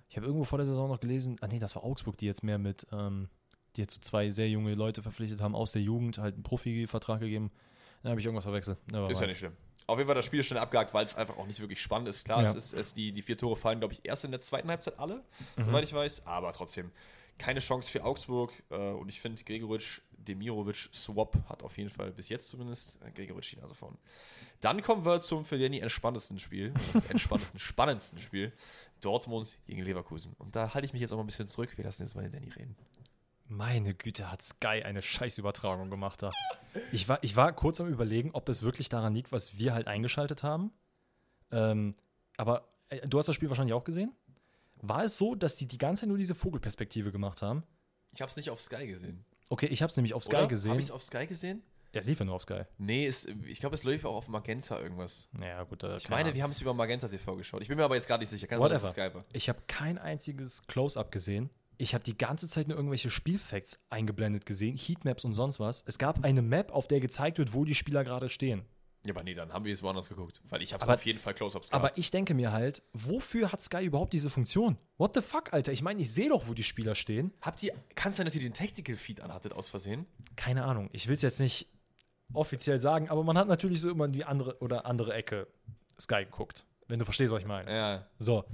Ich 0.09 0.17
habe 0.17 0.27
irgendwo 0.27 0.45
vor 0.45 0.59
der 0.59 0.67
Saison 0.67 0.89
noch 0.89 1.01
gelesen, 1.01 1.37
ah 1.41 1.47
nee, 1.47 1.59
das 1.59 1.77
war 1.77 1.85
Augsburg, 1.85 2.17
die 2.17 2.27
jetzt 2.27 2.43
mehr 2.43 2.59
mit, 2.59 2.87
ähm, 2.91 3.29
die 3.77 3.83
jetzt 3.83 3.95
so 3.95 4.01
zwei 4.01 4.31
sehr 4.31 4.49
junge 4.49 4.75
Leute 4.75 5.03
verpflichtet 5.03 5.41
haben, 5.43 5.55
aus 5.55 5.73
der 5.73 5.83
Jugend, 5.83 6.19
halt 6.19 6.35
einen 6.35 6.43
Profivertrag 6.43 7.21
gegeben. 7.21 7.53
Dann 8.03 8.11
habe 8.11 8.21
ich 8.21 8.25
irgendwas 8.27 8.45
verwechselt. 8.45 8.79
Never 8.91 9.11
Ist 9.11 9.21
ja 9.21 9.27
nicht 9.27 9.39
schlimm. 9.39 9.57
Auf 9.87 9.99
jeden 9.99 10.07
Fall 10.07 10.15
das 10.15 10.25
Spiel 10.27 10.43
schnell 10.45 10.61
abgehakt, 10.61 10.95
weil 10.95 11.05
es 11.05 11.15
einfach 11.17 11.37
auch 11.37 11.47
nicht 11.47 11.59
wirklich 11.61 11.81
spannend 11.83 12.09
ist. 12.09 12.25
Klar, 12.25 12.43
Ja. 12.43 12.51
es 12.51 12.55
ist, 12.55 12.73
es 12.75 12.95
die, 12.95 13.13
die 13.13 13.23
vier 13.23 13.37
Tore 13.37 13.57
fallen, 13.57 13.81
glaube 13.81 13.95
ich, 13.95 14.01
erst 14.05 14.25
in 14.25 14.31
der 14.31 14.41
zweiten 14.41 14.69
Halbzeit 14.69 14.99
alle, 14.99 15.25
Mhm. 15.57 15.63
soweit 15.63 15.85
ich 15.85 15.93
weiß. 15.93 16.27
Aber 16.27 16.53
trotzdem 16.53 16.93
keine 17.39 17.61
Chance 17.61 17.91
für 17.91 18.05
Augsburg. 18.05 18.53
Äh, 18.71 18.77
und 18.77 19.09
ich 19.09 19.21
finde, 19.21 19.43
Gregoritsch, 19.43 20.01
Demirovic, 20.13 20.91
Swap 20.93 21.37
hat 21.49 21.63
auf 21.63 21.77
jeden 21.79 21.89
Fall 21.91 22.13
bis 22.13 22.29
jetzt 22.29 22.49
zumindest 22.49 22.99
äh, 23.03 23.11
Gregoritsch 23.11 23.53
die 23.53 23.57
Nase 23.57 23.75
vorn. 23.75 23.97
Dann 24.61 24.83
kommen 24.83 25.07
wir 25.07 25.21
zum 25.21 25.47
für 25.47 25.59
Danny 25.59 25.79
entspanntesten 25.79 26.39
Spiel. 26.39 26.75
Das 26.93 27.07
entspanntesten, 27.07 27.59
spannendsten 27.59 28.21
Spiel. 28.21 28.53
Dortmund 29.01 29.59
gegen 29.67 29.83
Leverkusen. 29.83 30.35
Und 30.39 30.55
da 30.55 30.75
halte 30.75 30.85
ich 30.85 30.93
mich 30.93 31.01
jetzt 31.01 31.13
auch 31.13 31.17
mal 31.17 31.23
ein 31.25 31.27
bisschen 31.27 31.47
zurück. 31.47 31.71
Wir 31.77 31.85
lassen 31.87 32.03
jetzt 32.03 32.15
mal 32.15 32.23
den 32.23 32.33
Danny 32.33 32.51
reden. 32.51 32.77
Meine 33.51 33.95
Güte, 33.95 34.31
hat 34.31 34.43
Sky 34.43 34.83
eine 34.85 35.03
Scheißübertragung 35.03 35.91
gemacht 35.91 36.23
da. 36.23 36.31
Ich 36.93 37.09
war, 37.09 37.19
ich 37.23 37.35
war 37.35 37.53
kurz 37.53 37.81
am 37.81 37.89
überlegen, 37.89 38.31
ob 38.33 38.49
es 38.49 38.63
wirklich 38.63 38.89
daran 38.89 39.13
liegt, 39.13 39.33
was 39.33 39.59
wir 39.59 39.75
halt 39.75 39.89
eingeschaltet 39.89 40.45
haben. 40.45 40.71
Ähm, 41.51 41.97
aber 42.37 42.69
äh, 42.91 43.09
du 43.09 43.19
hast 43.19 43.27
das 43.27 43.35
Spiel 43.35 43.49
wahrscheinlich 43.49 43.75
auch 43.75 43.83
gesehen. 43.83 44.15
War 44.81 45.03
es 45.03 45.19
so, 45.19 45.35
dass 45.35 45.57
die 45.57 45.67
die 45.67 45.79
ganze 45.79 46.03
Zeit 46.03 46.09
nur 46.11 46.17
diese 46.17 46.37
Vogelperspektive 46.37 47.11
gemacht 47.11 47.43
haben? 47.43 47.65
Ich 48.13 48.23
habe 48.23 48.31
es 48.31 48.37
nicht 48.37 48.51
auf 48.51 48.61
Sky 48.61 48.87
gesehen. 48.87 49.25
Okay, 49.49 49.67
ich 49.67 49.83
habe 49.83 49.91
es 49.91 49.97
nämlich 49.97 50.15
auf 50.15 50.23
Sky 50.25 50.37
Oder? 50.37 50.47
gesehen. 50.47 50.71
Habe 50.71 50.81
ich 50.81 50.87
es 50.87 50.93
auf 50.93 51.03
Sky 51.03 51.27
gesehen? 51.27 51.65
Ja, 51.93 52.03
es 52.03 52.07
lief 52.07 52.21
ja 52.21 52.25
nur 52.25 52.37
auf 52.37 52.43
Sky. 52.43 52.63
Nee, 52.79 53.05
es, 53.09 53.27
ich 53.47 53.59
glaube, 53.59 53.75
es 53.75 53.83
läuft 53.83 54.05
auch 54.05 54.15
auf 54.15 54.29
Magenta 54.29 54.79
irgendwas. 54.79 55.29
Naja, 55.33 55.65
gut. 55.65 55.83
äh, 55.83 55.97
Ich 55.97 56.09
meine, 56.09 56.23
Ahnung. 56.27 56.35
wir 56.37 56.43
haben 56.45 56.53
es 56.53 56.61
über 56.61 56.73
Magenta 56.73 57.09
TV 57.09 57.35
geschaut. 57.35 57.63
Ich 57.63 57.69
bin 57.69 57.77
mir 57.77 57.83
aber 57.85 57.97
jetzt 57.97 58.07
gar 58.07 58.19
nicht 58.19 58.29
sicher. 58.29 58.47
Kann 58.47 58.61
sein, 58.61 58.71
dass 58.71 58.85
es 58.85 58.91
Whatever. 58.97 59.09
Sky 59.11 59.15
war. 59.17 59.25
Ich 59.33 59.49
habe 59.49 59.59
kein 59.67 59.99
einziges 59.99 60.63
Close-Up 60.69 61.11
gesehen. 61.11 61.51
Ich 61.81 61.95
habe 61.95 62.05
die 62.05 62.17
ganze 62.19 62.47
Zeit 62.47 62.69
nur 62.69 62.77
irgendwelche 62.77 63.09
Spielfacts 63.09 63.81
eingeblendet 63.89 64.45
gesehen, 64.45 64.77
Heatmaps 64.77 65.25
und 65.25 65.35
sonst 65.35 65.61
was. 65.61 65.83
Es 65.87 65.99
gab 65.99 66.25
eine 66.25 66.43
Map, 66.43 66.73
auf 66.73 66.87
der 66.87 67.01
gezeigt 67.01 67.39
wird, 67.39 67.55
wo 67.55 67.65
die 67.65 67.75
Spieler 67.75 68.05
gerade 68.05 68.29
stehen. 68.29 68.67
Ja, 69.07 69.15
aber 69.15 69.23
nee, 69.23 69.33
dann 69.33 69.51
haben 69.55 69.65
wir 69.65 69.73
es 69.73 69.83
woanders 69.83 70.11
geguckt. 70.11 70.43
Weil 70.51 70.61
ich 70.61 70.75
habe 70.75 70.83
es 70.83 70.89
Aber- 70.89 70.97
auf 70.97 71.07
jeden 71.07 71.19
Fall 71.19 71.33
Close-Ups 71.33 71.73
Aber 71.73 71.85
gehabt. 71.85 71.99
ich 71.99 72.11
denke 72.11 72.35
mir 72.35 72.53
halt, 72.53 72.83
wofür 72.93 73.51
hat 73.51 73.63
Sky 73.63 73.83
überhaupt 73.87 74.13
diese 74.13 74.29
Funktion? 74.29 74.77
What 74.99 75.13
the 75.15 75.23
fuck, 75.23 75.55
Alter? 75.55 75.73
Ich 75.73 75.81
meine, 75.81 76.03
ich 76.03 76.13
sehe 76.13 76.29
doch, 76.29 76.49
wo 76.49 76.53
die 76.53 76.65
Spieler 76.65 76.95
stehen. 76.95 77.33
Habt 77.41 77.63
ihr, 77.63 77.73
kann 77.95 78.11
es 78.11 78.19
sein, 78.19 78.27
dass 78.27 78.35
ihr 78.35 78.43
den 78.43 78.53
Tactical 78.53 78.97
Feed 78.97 79.23
anhattet 79.23 79.55
aus 79.55 79.71
Versehen? 79.71 80.05
Keine 80.37 80.65
Ahnung. 80.65 80.91
Ich 80.93 81.07
will 81.09 81.15
es 81.15 81.23
jetzt 81.23 81.41
nicht 81.41 81.67
offiziell 82.35 82.79
sagen, 82.79 83.09
aber 83.09 83.25
man 83.25 83.39
hat 83.39 83.49
natürlich 83.49 83.81
so 83.81 83.89
immer 83.91 84.05
in 84.05 84.13
die 84.13 84.27
andere 84.27 84.59
oder 84.61 84.85
andere 84.85 85.15
Ecke 85.15 85.47
Sky 85.99 86.27
geguckt. 86.27 86.67
Wenn 86.89 86.99
du 86.99 87.07
verstehst, 87.07 87.33
was 87.33 87.41
ich 87.41 87.49
meine. 87.49 87.75
Ja. 87.75 88.07
So. 88.19 88.45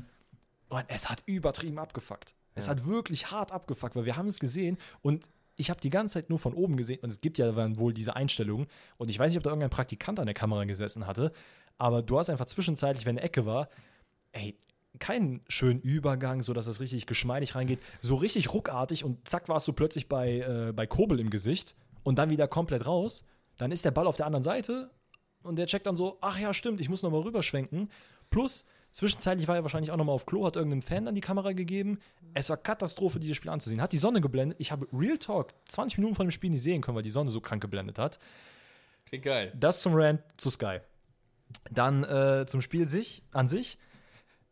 Und 0.68 0.84
es 0.86 1.10
hat 1.10 1.24
übertrieben 1.26 1.80
abgefuckt. 1.80 2.36
Es 2.56 2.68
hat 2.68 2.86
wirklich 2.86 3.30
hart 3.30 3.52
abgefuckt, 3.52 3.94
weil 3.96 4.04
wir 4.04 4.16
haben 4.16 4.26
es 4.26 4.40
gesehen 4.40 4.78
und 5.02 5.28
ich 5.56 5.70
habe 5.70 5.80
die 5.80 5.90
ganze 5.90 6.14
Zeit 6.14 6.30
nur 6.30 6.38
von 6.38 6.54
oben 6.54 6.76
gesehen 6.76 7.00
und 7.02 7.10
es 7.10 7.20
gibt 7.20 7.38
ja 7.38 7.52
dann 7.52 7.78
wohl 7.78 7.94
diese 7.94 8.16
Einstellungen 8.16 8.66
und 8.96 9.08
ich 9.08 9.18
weiß 9.18 9.30
nicht, 9.30 9.38
ob 9.38 9.44
da 9.44 9.50
irgendein 9.50 9.70
Praktikant 9.70 10.18
an 10.18 10.26
der 10.26 10.34
Kamera 10.34 10.64
gesessen 10.64 11.06
hatte, 11.06 11.32
aber 11.78 12.02
du 12.02 12.18
hast 12.18 12.30
einfach 12.30 12.46
zwischenzeitlich, 12.46 13.06
wenn 13.06 13.16
eine 13.16 13.26
Ecke 13.26 13.46
war, 13.46 13.68
ey, 14.32 14.56
keinen 14.98 15.42
schönen 15.48 15.80
Übergang, 15.80 16.42
so 16.42 16.52
dass 16.52 16.66
es 16.66 16.80
richtig 16.80 17.06
geschmeidig 17.06 17.54
reingeht, 17.54 17.80
so 18.00 18.16
richtig 18.16 18.52
ruckartig 18.52 19.04
und 19.04 19.28
zack 19.28 19.48
warst 19.48 19.68
du 19.68 19.72
plötzlich 19.72 20.08
bei, 20.08 20.38
äh, 20.38 20.72
bei 20.72 20.86
Kobel 20.86 21.20
im 21.20 21.30
Gesicht 21.30 21.74
und 22.02 22.18
dann 22.18 22.30
wieder 22.30 22.48
komplett 22.48 22.86
raus. 22.86 23.24
Dann 23.56 23.72
ist 23.72 23.84
der 23.84 23.90
Ball 23.90 24.06
auf 24.06 24.16
der 24.16 24.26
anderen 24.26 24.42
Seite 24.42 24.90
und 25.42 25.56
der 25.56 25.66
checkt 25.66 25.86
dann 25.86 25.96
so, 25.96 26.18
ach 26.20 26.38
ja, 26.38 26.52
stimmt, 26.54 26.80
ich 26.80 26.88
muss 26.88 27.02
nochmal 27.02 27.22
rüberschwenken. 27.22 27.90
Plus, 28.30 28.64
zwischenzeitlich 28.96 29.46
war 29.46 29.56
er 29.56 29.62
wahrscheinlich 29.62 29.90
auch 29.90 29.96
nochmal 29.96 30.14
auf 30.14 30.26
Klo, 30.26 30.46
hat 30.46 30.56
irgendeinem 30.56 30.82
Fan 30.82 31.04
dann 31.04 31.14
die 31.14 31.20
Kamera 31.20 31.52
gegeben. 31.52 31.98
Es 32.34 32.48
war 32.50 32.56
Katastrophe, 32.56 33.20
dieses 33.20 33.36
Spiel 33.36 33.50
anzusehen. 33.50 33.80
Hat 33.80 33.92
die 33.92 33.98
Sonne 33.98 34.20
geblendet. 34.20 34.58
Ich 34.60 34.72
habe 34.72 34.88
Real 34.92 35.18
Talk 35.18 35.52
20 35.66 35.98
Minuten 35.98 36.14
von 36.14 36.26
dem 36.26 36.30
Spiel 36.30 36.50
nicht 36.50 36.62
sehen 36.62 36.80
können, 36.82 36.96
weil 36.96 37.02
die 37.02 37.10
Sonne 37.10 37.30
so 37.30 37.40
krank 37.40 37.60
geblendet 37.62 37.98
hat. 37.98 38.18
Klingt 39.04 39.24
geil. 39.24 39.52
Das 39.54 39.82
zum 39.82 39.94
Rant 39.94 40.22
zu 40.36 40.50
Sky. 40.50 40.78
Dann 41.70 42.04
äh, 42.04 42.46
zum 42.46 42.60
Spiel 42.60 42.88
sich, 42.88 43.22
an 43.32 43.48
sich. 43.48 43.78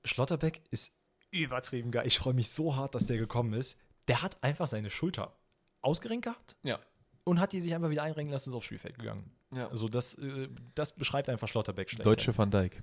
Schlotterbeck 0.05 0.62
ist 0.70 0.92
übertrieben 1.30 1.90
geil. 1.90 2.07
Ich 2.07 2.18
freue 2.18 2.34
mich 2.34 2.51
so 2.51 2.76
hart, 2.76 2.95
dass 2.95 3.07
der 3.07 3.16
gekommen 3.16 3.55
ist. 3.55 3.78
Der 4.07 4.22
hat 4.22 4.42
einfach 4.42 4.66
seine 4.68 4.90
Schulter 4.90 5.34
ausgerenkt 5.80 6.26
gehabt 6.26 6.57
Ja. 6.62 6.78
und 7.24 7.40
hat 7.40 7.53
die 7.53 7.61
sich 7.61 7.74
einfach 7.74 7.90
wieder 7.90 8.03
einrenken 8.03 8.32
lassen, 8.32 8.51
ist 8.51 8.55
aufs 8.55 8.66
Spielfeld 8.66 8.99
gegangen. 8.99 9.32
ja. 9.55 9.68
Also 9.68 9.88
das, 9.88 10.14
äh, 10.14 10.49
das 10.74 10.95
beschreibt 10.95 11.28
einfach 11.28 11.49
Schlotterbeck 11.49 11.90
schlecht. 11.90 12.38
Van 12.38 12.51
Dijk. 12.51 12.82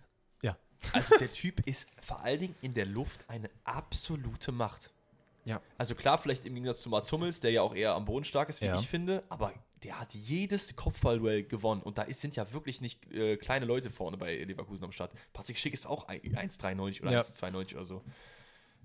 Also 0.93 1.17
der 1.17 1.31
Typ 1.31 1.65
ist 1.67 1.87
vor 2.01 2.21
allen 2.21 2.39
Dingen 2.39 2.55
in 2.61 2.73
der 2.73 2.85
Luft 2.85 3.25
eine 3.29 3.49
absolute 3.63 4.51
Macht. 4.51 4.91
Ja. 5.45 5.61
Also 5.77 5.95
klar, 5.95 6.17
vielleicht 6.17 6.45
im 6.45 6.53
Gegensatz 6.53 6.81
zu 6.81 6.89
Mats 6.89 7.11
Hummels, 7.11 7.39
der 7.39 7.51
ja 7.51 7.61
auch 7.61 7.73
eher 7.75 7.93
am 7.95 8.05
Boden 8.05 8.23
stark 8.25 8.49
ist, 8.49 8.61
wie 8.61 8.65
Ja. 8.65 8.75
ich 8.75 8.87
finde, 8.87 9.23
aber 9.29 9.53
der 9.83 9.99
hat 9.99 10.13
jedes 10.13 10.75
Kopfballduell 10.75 11.43
gewonnen 11.43 11.81
und 11.81 11.97
da 11.97 12.03
ist, 12.03 12.21
sind 12.21 12.35
ja 12.35 12.51
wirklich 12.53 12.81
nicht 12.81 13.11
äh, 13.11 13.37
kleine 13.37 13.65
Leute 13.65 13.89
vorne 13.89 14.17
bei 14.17 14.35
Leverkusen 14.43 14.83
am 14.83 14.91
Start. 14.91 15.11
Patrick 15.33 15.57
Schick 15.57 15.73
ist 15.73 15.87
auch 15.87 16.07
ein- 16.07 16.21
1,93 16.21 17.01
oder 17.01 17.11
Ja. 17.11 17.19
1,92 17.21 17.75
oder 17.75 17.85
so. 17.85 18.03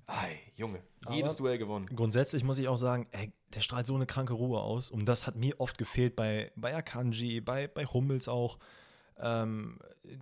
Ei, 0.06 0.38
Junge, 0.54 0.82
jedes 1.10 1.30
Aber- 1.32 1.38
Duell 1.38 1.58
gewonnen. 1.58 1.86
Grundsätzlich 1.94 2.44
muss 2.44 2.58
ich 2.58 2.68
auch 2.68 2.76
sagen, 2.76 3.08
ey, 3.10 3.32
der 3.54 3.60
strahlt 3.60 3.86
so 3.86 3.94
eine 3.96 4.06
kranke 4.06 4.32
Ruhe 4.34 4.60
aus. 4.60 4.90
Und 4.90 5.04
das 5.06 5.26
hat 5.26 5.34
mir 5.36 5.60
oft 5.60 5.76
gefehlt 5.78 6.14
bei, 6.16 6.52
bei 6.54 6.74
Akanji, 6.76 7.40
bei, 7.40 7.66
bei 7.66 7.84
Hummels 7.86 8.28
auch, 8.28 8.58
ähm, 9.20 9.78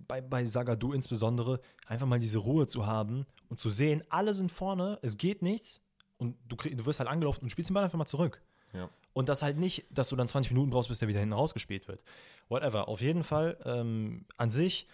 bei, 0.07 0.21
bei 0.21 0.45
Sagadu 0.45 0.93
insbesondere. 0.93 1.59
Einfach 1.87 2.07
mal 2.07 2.19
diese 2.19 2.39
Ruhe 2.39 2.67
zu 2.67 2.85
haben 2.85 3.25
und 3.49 3.59
zu 3.59 3.69
sehen, 3.69 4.03
alle 4.09 4.33
sind 4.33 4.51
vorne, 4.51 4.99
es 5.01 5.17
geht 5.17 5.41
nichts. 5.41 5.81
Und 6.17 6.37
du, 6.47 6.55
krieg, 6.55 6.77
du 6.77 6.85
wirst 6.85 6.99
halt 6.99 7.09
angelaufen 7.09 7.43
und 7.43 7.49
spielst 7.49 7.69
den 7.69 7.73
Ball 7.73 7.83
einfach 7.83 7.97
mal 7.97 8.05
zurück. 8.05 8.41
Ja. 8.73 8.89
Und 9.13 9.29
das 9.29 9.41
halt 9.41 9.57
nicht, 9.57 9.85
dass 9.91 10.09
du 10.09 10.15
dann 10.15 10.27
20 10.27 10.51
Minuten 10.51 10.69
brauchst, 10.71 10.89
bis 10.89 10.99
der 10.99 11.07
wieder 11.07 11.19
hinten 11.19 11.33
rausgespielt 11.33 11.87
wird. 11.87 12.03
Whatever. 12.49 12.87
Auf 12.87 13.01
jeden 13.01 13.23
Fall, 13.23 13.57
ähm, 13.65 14.25
an 14.37 14.49
sich, 14.49 14.87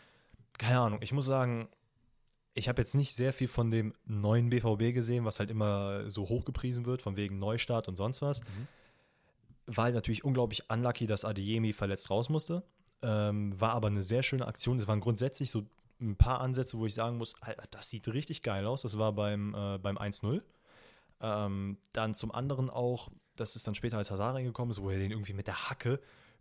keine 0.58 0.80
Ahnung, 0.80 1.00
ich 1.02 1.12
muss 1.12 1.26
sagen, 1.26 1.70
ich 2.54 2.68
habe 2.68 2.82
jetzt 2.82 2.96
nicht 2.96 3.14
sehr 3.14 3.34
viel 3.34 3.48
von 3.48 3.72
dem 3.72 3.94
neuen 4.06 4.50
BVB 4.50 4.94
gesehen, 4.94 5.26
was 5.26 5.40
halt 5.40 5.50
immer 5.50 6.10
so 6.10 6.28
hochgepriesen 6.28 6.86
wird, 6.86 7.02
von 7.02 7.16
wegen 7.16 7.40
Neustart 7.40 7.88
und 7.88 7.96
sonst 7.96 8.22
was. 8.22 8.42
War 9.68 9.86
halt 9.86 9.96
natürlich 9.96 10.24
unglaublich 10.24 10.70
unlucky, 10.70 11.08
dass 11.08 11.24
Adeyemi 11.24 11.72
verletzt 11.72 12.10
raus 12.10 12.30
musste. 12.30 12.64
Ähm, 13.04 13.60
war 13.60 13.72
aber 13.74 13.88
eine 13.88 14.04
sehr 14.04 14.24
schöne 14.24 14.48
Aktion. 14.48 14.78
Es 14.78 14.88
waren 14.88 15.00
grundsätzlich 15.00 15.50
so 15.52 15.64
ein 16.00 16.16
paar 16.16 16.42
Ansätze, 16.42 16.78
wo 16.78 16.86
ich 16.86 16.94
sagen 16.94 17.18
muss, 17.18 17.36
Alter, 17.42 17.66
das 17.72 17.90
sieht 17.90 18.08
richtig 18.08 18.42
geil 18.42 18.66
aus. 18.66 18.82
Das 18.82 18.98
war 18.98 19.14
beim, 19.14 19.54
äh, 19.54 19.78
beim 19.78 19.98
1-0. 19.98 20.42
Ähm, 21.22 21.78
dann 21.94 22.16
zum 22.16 22.32
anderen 22.32 22.70
auch, 22.70 23.10
das 23.36 23.56
ist 23.56 23.68
dann 23.68 23.76
später 23.76 23.98
als 23.98 24.10
Hazard 24.12 24.36
reingekommen 24.36 24.72
ist, 24.72 24.82
wo 24.82 24.90
er 24.90 24.98
den 24.98 25.12
irgendwie 25.12 25.34
mit 25.34 25.48
der 25.48 25.70
Hacke 25.70 26.00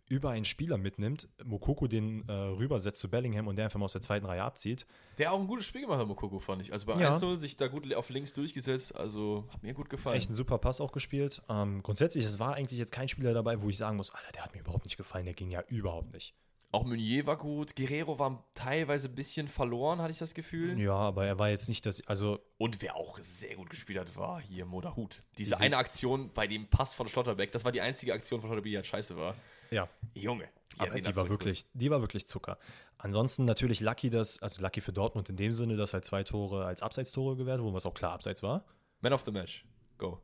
über 0.09 0.31
einen 0.31 0.43
Spieler 0.43 0.77
mitnimmt, 0.77 1.29
Mokoko 1.45 1.87
den 1.87 2.27
äh, 2.27 2.33
rübersetzt 2.33 2.99
zu 2.99 3.09
Bellingham 3.09 3.47
und 3.47 3.55
der 3.55 3.65
einfach 3.65 3.79
mal 3.79 3.85
aus 3.85 3.93
der 3.93 4.01
zweiten 4.01 4.25
Reihe 4.25 4.43
abzieht. 4.43 4.85
Der 5.17 5.31
auch 5.31 5.39
ein 5.39 5.47
gutes 5.47 5.65
Spiel 5.65 5.81
gemacht 5.81 5.99
hat, 5.99 6.07
Mokoko, 6.07 6.39
fand 6.39 6.61
ich. 6.61 6.73
Also 6.73 6.85
bei 6.87 6.99
Ja. 6.99 7.15
1-0 7.15 7.37
sich 7.37 7.55
da 7.55 7.67
gut 7.67 7.93
auf 7.95 8.09
links 8.09 8.33
durchgesetzt, 8.33 8.93
also 8.93 9.47
hat 9.53 9.63
mir 9.63 9.73
gut 9.73 9.89
gefallen. 9.89 10.17
Echt 10.17 10.29
ein 10.29 10.35
super 10.35 10.57
Pass 10.57 10.81
auch 10.81 10.91
gespielt. 10.91 11.41
Ähm, 11.47 11.81
grundsätzlich, 11.81 12.25
es 12.25 12.39
war 12.39 12.55
eigentlich 12.55 12.77
jetzt 12.77 12.91
kein 12.91 13.07
Spieler 13.07 13.33
dabei, 13.33 13.61
wo 13.61 13.69
ich 13.69 13.77
sagen 13.77 13.95
muss, 13.95 14.11
Alter, 14.13 14.31
der 14.33 14.43
hat 14.43 14.53
mir 14.53 14.59
überhaupt 14.59 14.83
nicht 14.83 14.97
gefallen, 14.97 15.23
der 15.23 15.33
ging 15.33 15.49
ja 15.49 15.61
überhaupt 15.69 16.11
nicht. 16.11 16.33
Auch 16.73 16.85
Meunier 16.85 17.27
war 17.27 17.35
gut, 17.37 17.75
Guerrero 17.75 18.17
war 18.17 18.45
teilweise 18.55 19.09
ein 19.09 19.15
bisschen 19.15 19.49
verloren, 19.49 19.99
hatte 20.01 20.11
ich 20.13 20.17
das 20.19 20.33
Gefühl. 20.33 20.79
Ja, 20.79 20.93
aber 20.93 21.25
er 21.25 21.37
war 21.37 21.49
jetzt 21.49 21.67
nicht 21.67 21.85
das, 21.85 22.05
also 22.07 22.39
Und 22.57 22.81
wer 22.81 22.95
auch 22.95 23.19
sehr 23.19 23.55
gut 23.57 23.69
gespielt 23.69 23.99
hat, 23.99 24.15
war 24.15 24.39
hier 24.41 24.65
Moderhut. 24.65 25.19
Diese 25.37 25.51
Diese- 25.51 25.61
eine 25.61 25.75
Aktion 25.75 26.31
bei 26.33 26.47
dem 26.47 26.67
Pass 26.69 26.93
von 26.93 27.09
Schlotterbeck, 27.09 27.51
das 27.51 27.65
war 27.65 27.73
die 27.73 27.81
einzige 27.81 28.13
Aktion 28.13 28.39
von 28.39 28.47
Schlotterbeck, 28.49 28.71
die 28.71 28.77
halt 28.77 28.87
scheiße 28.87 29.17
war. 29.17 29.35
ja, 29.69 29.89
Junge, 30.13 30.47
aber 30.77 30.91
den 30.91 31.03
die 31.03 31.15
war 31.15 31.27
wirklich, 31.27 31.65
die 31.73 31.89
war 31.91 31.99
wirklich 31.99 32.25
Zucker. 32.27 32.57
Ansonsten 32.97 33.43
natürlich 33.45 33.81
lucky, 33.81 34.09
dass, 34.09 34.41
also 34.41 34.61
lucky 34.61 34.79
für 34.79 34.93
Dortmund 34.93 35.27
in 35.29 35.35
dem 35.35 35.51
Sinne, 35.51 35.75
dass 35.75 35.93
halt 35.93 36.05
zwei 36.05 36.23
Tore 36.23 36.65
als 36.65 36.81
Abseitstore 36.81 37.35
gewertet 37.35 37.63
wurden, 37.65 37.73
was 37.75 37.85
auch 37.85 37.93
klar 37.93 38.13
Abseits 38.13 38.43
war. 38.43 38.63
Man 39.01 39.11
of 39.11 39.23
the 39.25 39.31
Match. 39.31 39.65
Go. 39.97 40.21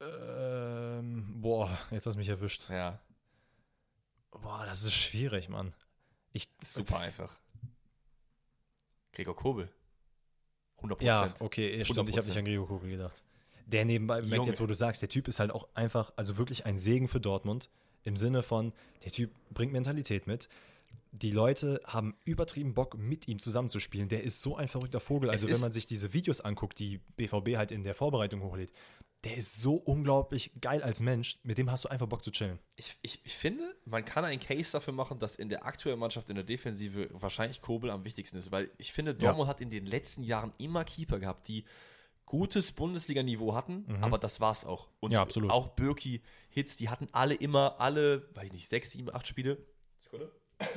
Ähm, 0.00 1.40
boah, 1.40 1.70
jetzt 1.90 2.06
hast 2.06 2.14
du 2.14 2.18
mich 2.18 2.28
erwischt. 2.28 2.68
Ja, 2.70 3.00
Boah, 4.30 4.64
das 4.66 4.82
ist 4.82 4.94
schwierig, 4.94 5.48
Mann. 5.48 5.74
Ich, 6.32 6.48
super 6.62 6.98
einfach. 6.98 7.36
Gregor 9.12 9.36
Kobel. 9.36 9.70
100%. 10.80 11.02
ja, 11.02 11.34
okay, 11.40 11.84
stimmt, 11.84 12.10
ich 12.10 12.16
habe 12.16 12.26
100%. 12.26 12.28
nicht 12.28 12.38
an 12.38 12.44
Gregor 12.44 12.68
Kogel 12.68 12.90
gedacht. 12.90 13.24
Der 13.66 13.84
nebenbei, 13.84 14.22
merkt 14.22 14.46
jetzt, 14.46 14.60
wo 14.60 14.66
du 14.66 14.74
sagst, 14.74 15.02
der 15.02 15.08
Typ 15.08 15.28
ist 15.28 15.40
halt 15.40 15.50
auch 15.50 15.68
einfach, 15.74 16.12
also 16.16 16.38
wirklich 16.38 16.66
ein 16.66 16.78
Segen 16.78 17.08
für 17.08 17.20
Dortmund. 17.20 17.68
Im 18.04 18.16
Sinne 18.16 18.42
von, 18.42 18.72
der 19.04 19.12
Typ 19.12 19.30
bringt 19.50 19.72
Mentalität 19.72 20.26
mit, 20.26 20.48
die 21.12 21.30
Leute 21.30 21.80
haben 21.84 22.16
übertrieben 22.24 22.74
Bock, 22.74 22.96
mit 22.96 23.28
ihm 23.28 23.38
zusammenzuspielen. 23.38 24.08
Der 24.08 24.22
ist 24.22 24.40
so 24.40 24.56
ein 24.56 24.68
verrückter 24.68 25.00
Vogel. 25.00 25.30
Also, 25.30 25.48
wenn 25.48 25.60
man 25.60 25.72
sich 25.72 25.86
diese 25.86 26.12
Videos 26.12 26.40
anguckt, 26.40 26.78
die 26.78 26.98
BVB 27.16 27.56
halt 27.56 27.72
in 27.72 27.82
der 27.82 27.94
Vorbereitung 27.94 28.42
hochlädt, 28.42 28.72
der 29.24 29.36
ist 29.36 29.60
so 29.60 29.74
unglaublich 29.74 30.52
geil 30.60 30.82
als 30.82 31.00
Mensch. 31.00 31.38
Mit 31.42 31.58
dem 31.58 31.70
hast 31.70 31.84
du 31.84 31.88
einfach 31.88 32.06
Bock 32.06 32.22
zu 32.22 32.30
chillen. 32.30 32.58
Ich, 32.76 32.96
ich, 33.02 33.20
ich 33.24 33.34
finde, 33.36 33.76
man 33.84 34.04
kann 34.04 34.24
einen 34.24 34.38
Case 34.40 34.70
dafür 34.72 34.92
machen, 34.92 35.18
dass 35.18 35.34
in 35.34 35.48
der 35.48 35.66
aktuellen 35.66 35.98
Mannschaft 35.98 36.30
in 36.30 36.36
der 36.36 36.44
Defensive 36.44 37.08
wahrscheinlich 37.12 37.60
Kobel 37.60 37.90
am 37.90 38.04
wichtigsten 38.04 38.36
ist, 38.38 38.52
weil 38.52 38.70
ich 38.78 38.92
finde, 38.92 39.14
Dortmund 39.14 39.48
hat 39.48 39.60
in 39.60 39.70
den 39.70 39.86
letzten 39.86 40.22
Jahren 40.22 40.52
immer 40.58 40.84
Keeper 40.84 41.18
gehabt, 41.18 41.48
die 41.48 41.64
gutes 42.26 42.70
Bundesliga-Niveau 42.72 43.54
hatten, 43.54 43.86
aber 44.02 44.18
das 44.18 44.38
war's 44.40 44.64
auch. 44.64 44.88
Und 45.00 45.10
Mhm. 45.10 45.14
Ja, 45.14 45.22
absolut. 45.22 45.50
auch 45.50 45.68
Birki, 45.68 46.22
Hits, 46.50 46.76
die 46.76 46.88
hatten 46.90 47.08
alle 47.12 47.34
immer, 47.34 47.80
alle, 47.80 48.28
weiß 48.34 48.46
ich 48.46 48.52
nicht, 48.52 48.68
sechs, 48.68 48.90
sieben, 48.90 49.12
acht 49.12 49.26
Spiele. 49.26 49.58
Sekunde. 50.00 50.30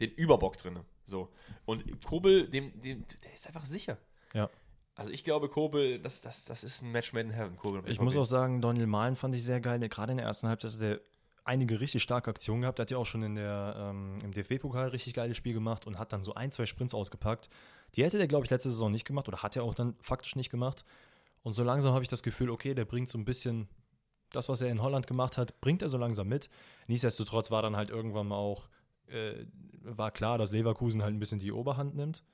Den 0.00 0.10
Überbock 0.12 0.56
drin. 0.56 0.80
So. 1.04 1.32
Und 1.66 2.02
Kobel, 2.04 2.48
dem, 2.48 2.80
dem, 2.80 3.04
der 3.22 3.34
ist 3.34 3.46
einfach 3.46 3.66
sicher. 3.66 3.98
Ja. 4.32 4.48
Also 4.98 5.12
ich 5.12 5.22
glaube, 5.22 5.48
Kobel, 5.48 6.00
das, 6.00 6.22
das, 6.22 6.44
das 6.44 6.64
ist 6.64 6.82
ein 6.82 6.90
Match 6.90 7.12
made 7.12 7.28
in 7.28 7.32
heaven, 7.32 7.56
Kobel. 7.56 7.82
Ich 7.86 8.00
muss 8.00 8.16
auch 8.16 8.24
sagen, 8.24 8.60
Daniel 8.60 8.88
Mahlen 8.88 9.14
fand 9.14 9.32
ich 9.32 9.44
sehr 9.44 9.60
geil. 9.60 9.78
Gerade 9.88 10.10
in 10.10 10.18
der 10.18 10.26
ersten 10.26 10.48
Halbzeit 10.48 10.72
hat 10.72 10.80
er 10.80 11.00
einige 11.44 11.78
richtig 11.78 12.02
starke 12.02 12.28
Aktionen 12.28 12.62
gehabt. 12.62 12.80
Er 12.80 12.82
hat 12.82 12.90
ja 12.90 12.98
auch 12.98 13.06
schon 13.06 13.22
in 13.22 13.36
der, 13.36 13.76
ähm, 13.78 14.16
im 14.24 14.32
DFB-Pokal 14.32 14.88
richtig 14.88 15.14
geiles 15.14 15.36
Spiel 15.36 15.54
gemacht 15.54 15.86
und 15.86 16.00
hat 16.00 16.12
dann 16.12 16.24
so 16.24 16.34
ein, 16.34 16.50
zwei 16.50 16.66
Sprints 16.66 16.94
ausgepackt. 16.94 17.48
Die 17.94 18.02
hätte 18.02 18.18
der, 18.18 18.26
glaube 18.26 18.44
ich, 18.44 18.50
letzte 18.50 18.70
Saison 18.70 18.90
nicht 18.90 19.04
gemacht 19.04 19.28
oder 19.28 19.40
hat 19.40 19.54
er 19.54 19.62
auch 19.62 19.76
dann 19.76 19.94
faktisch 20.00 20.34
nicht 20.34 20.50
gemacht. 20.50 20.84
Und 21.44 21.52
so 21.52 21.62
langsam 21.62 21.92
habe 21.92 22.02
ich 22.02 22.08
das 22.08 22.24
Gefühl, 22.24 22.50
okay, 22.50 22.74
der 22.74 22.84
bringt 22.84 23.08
so 23.08 23.18
ein 23.18 23.24
bisschen 23.24 23.68
das, 24.32 24.48
was 24.48 24.60
er 24.62 24.68
in 24.68 24.82
Holland 24.82 25.06
gemacht 25.06 25.38
hat, 25.38 25.60
bringt 25.60 25.80
er 25.80 25.88
so 25.88 25.96
langsam 25.96 26.26
mit. 26.26 26.50
Nichtsdestotrotz 26.88 27.52
war 27.52 27.62
dann 27.62 27.76
halt 27.76 27.90
irgendwann 27.90 28.26
mal 28.26 28.36
auch, 28.36 28.68
äh, 29.06 29.44
war 29.82 30.10
klar, 30.10 30.38
dass 30.38 30.50
Leverkusen 30.50 31.04
halt 31.04 31.14
ein 31.14 31.20
bisschen 31.20 31.38
die 31.38 31.52
Oberhand 31.52 31.94
nimmt. 31.94 32.24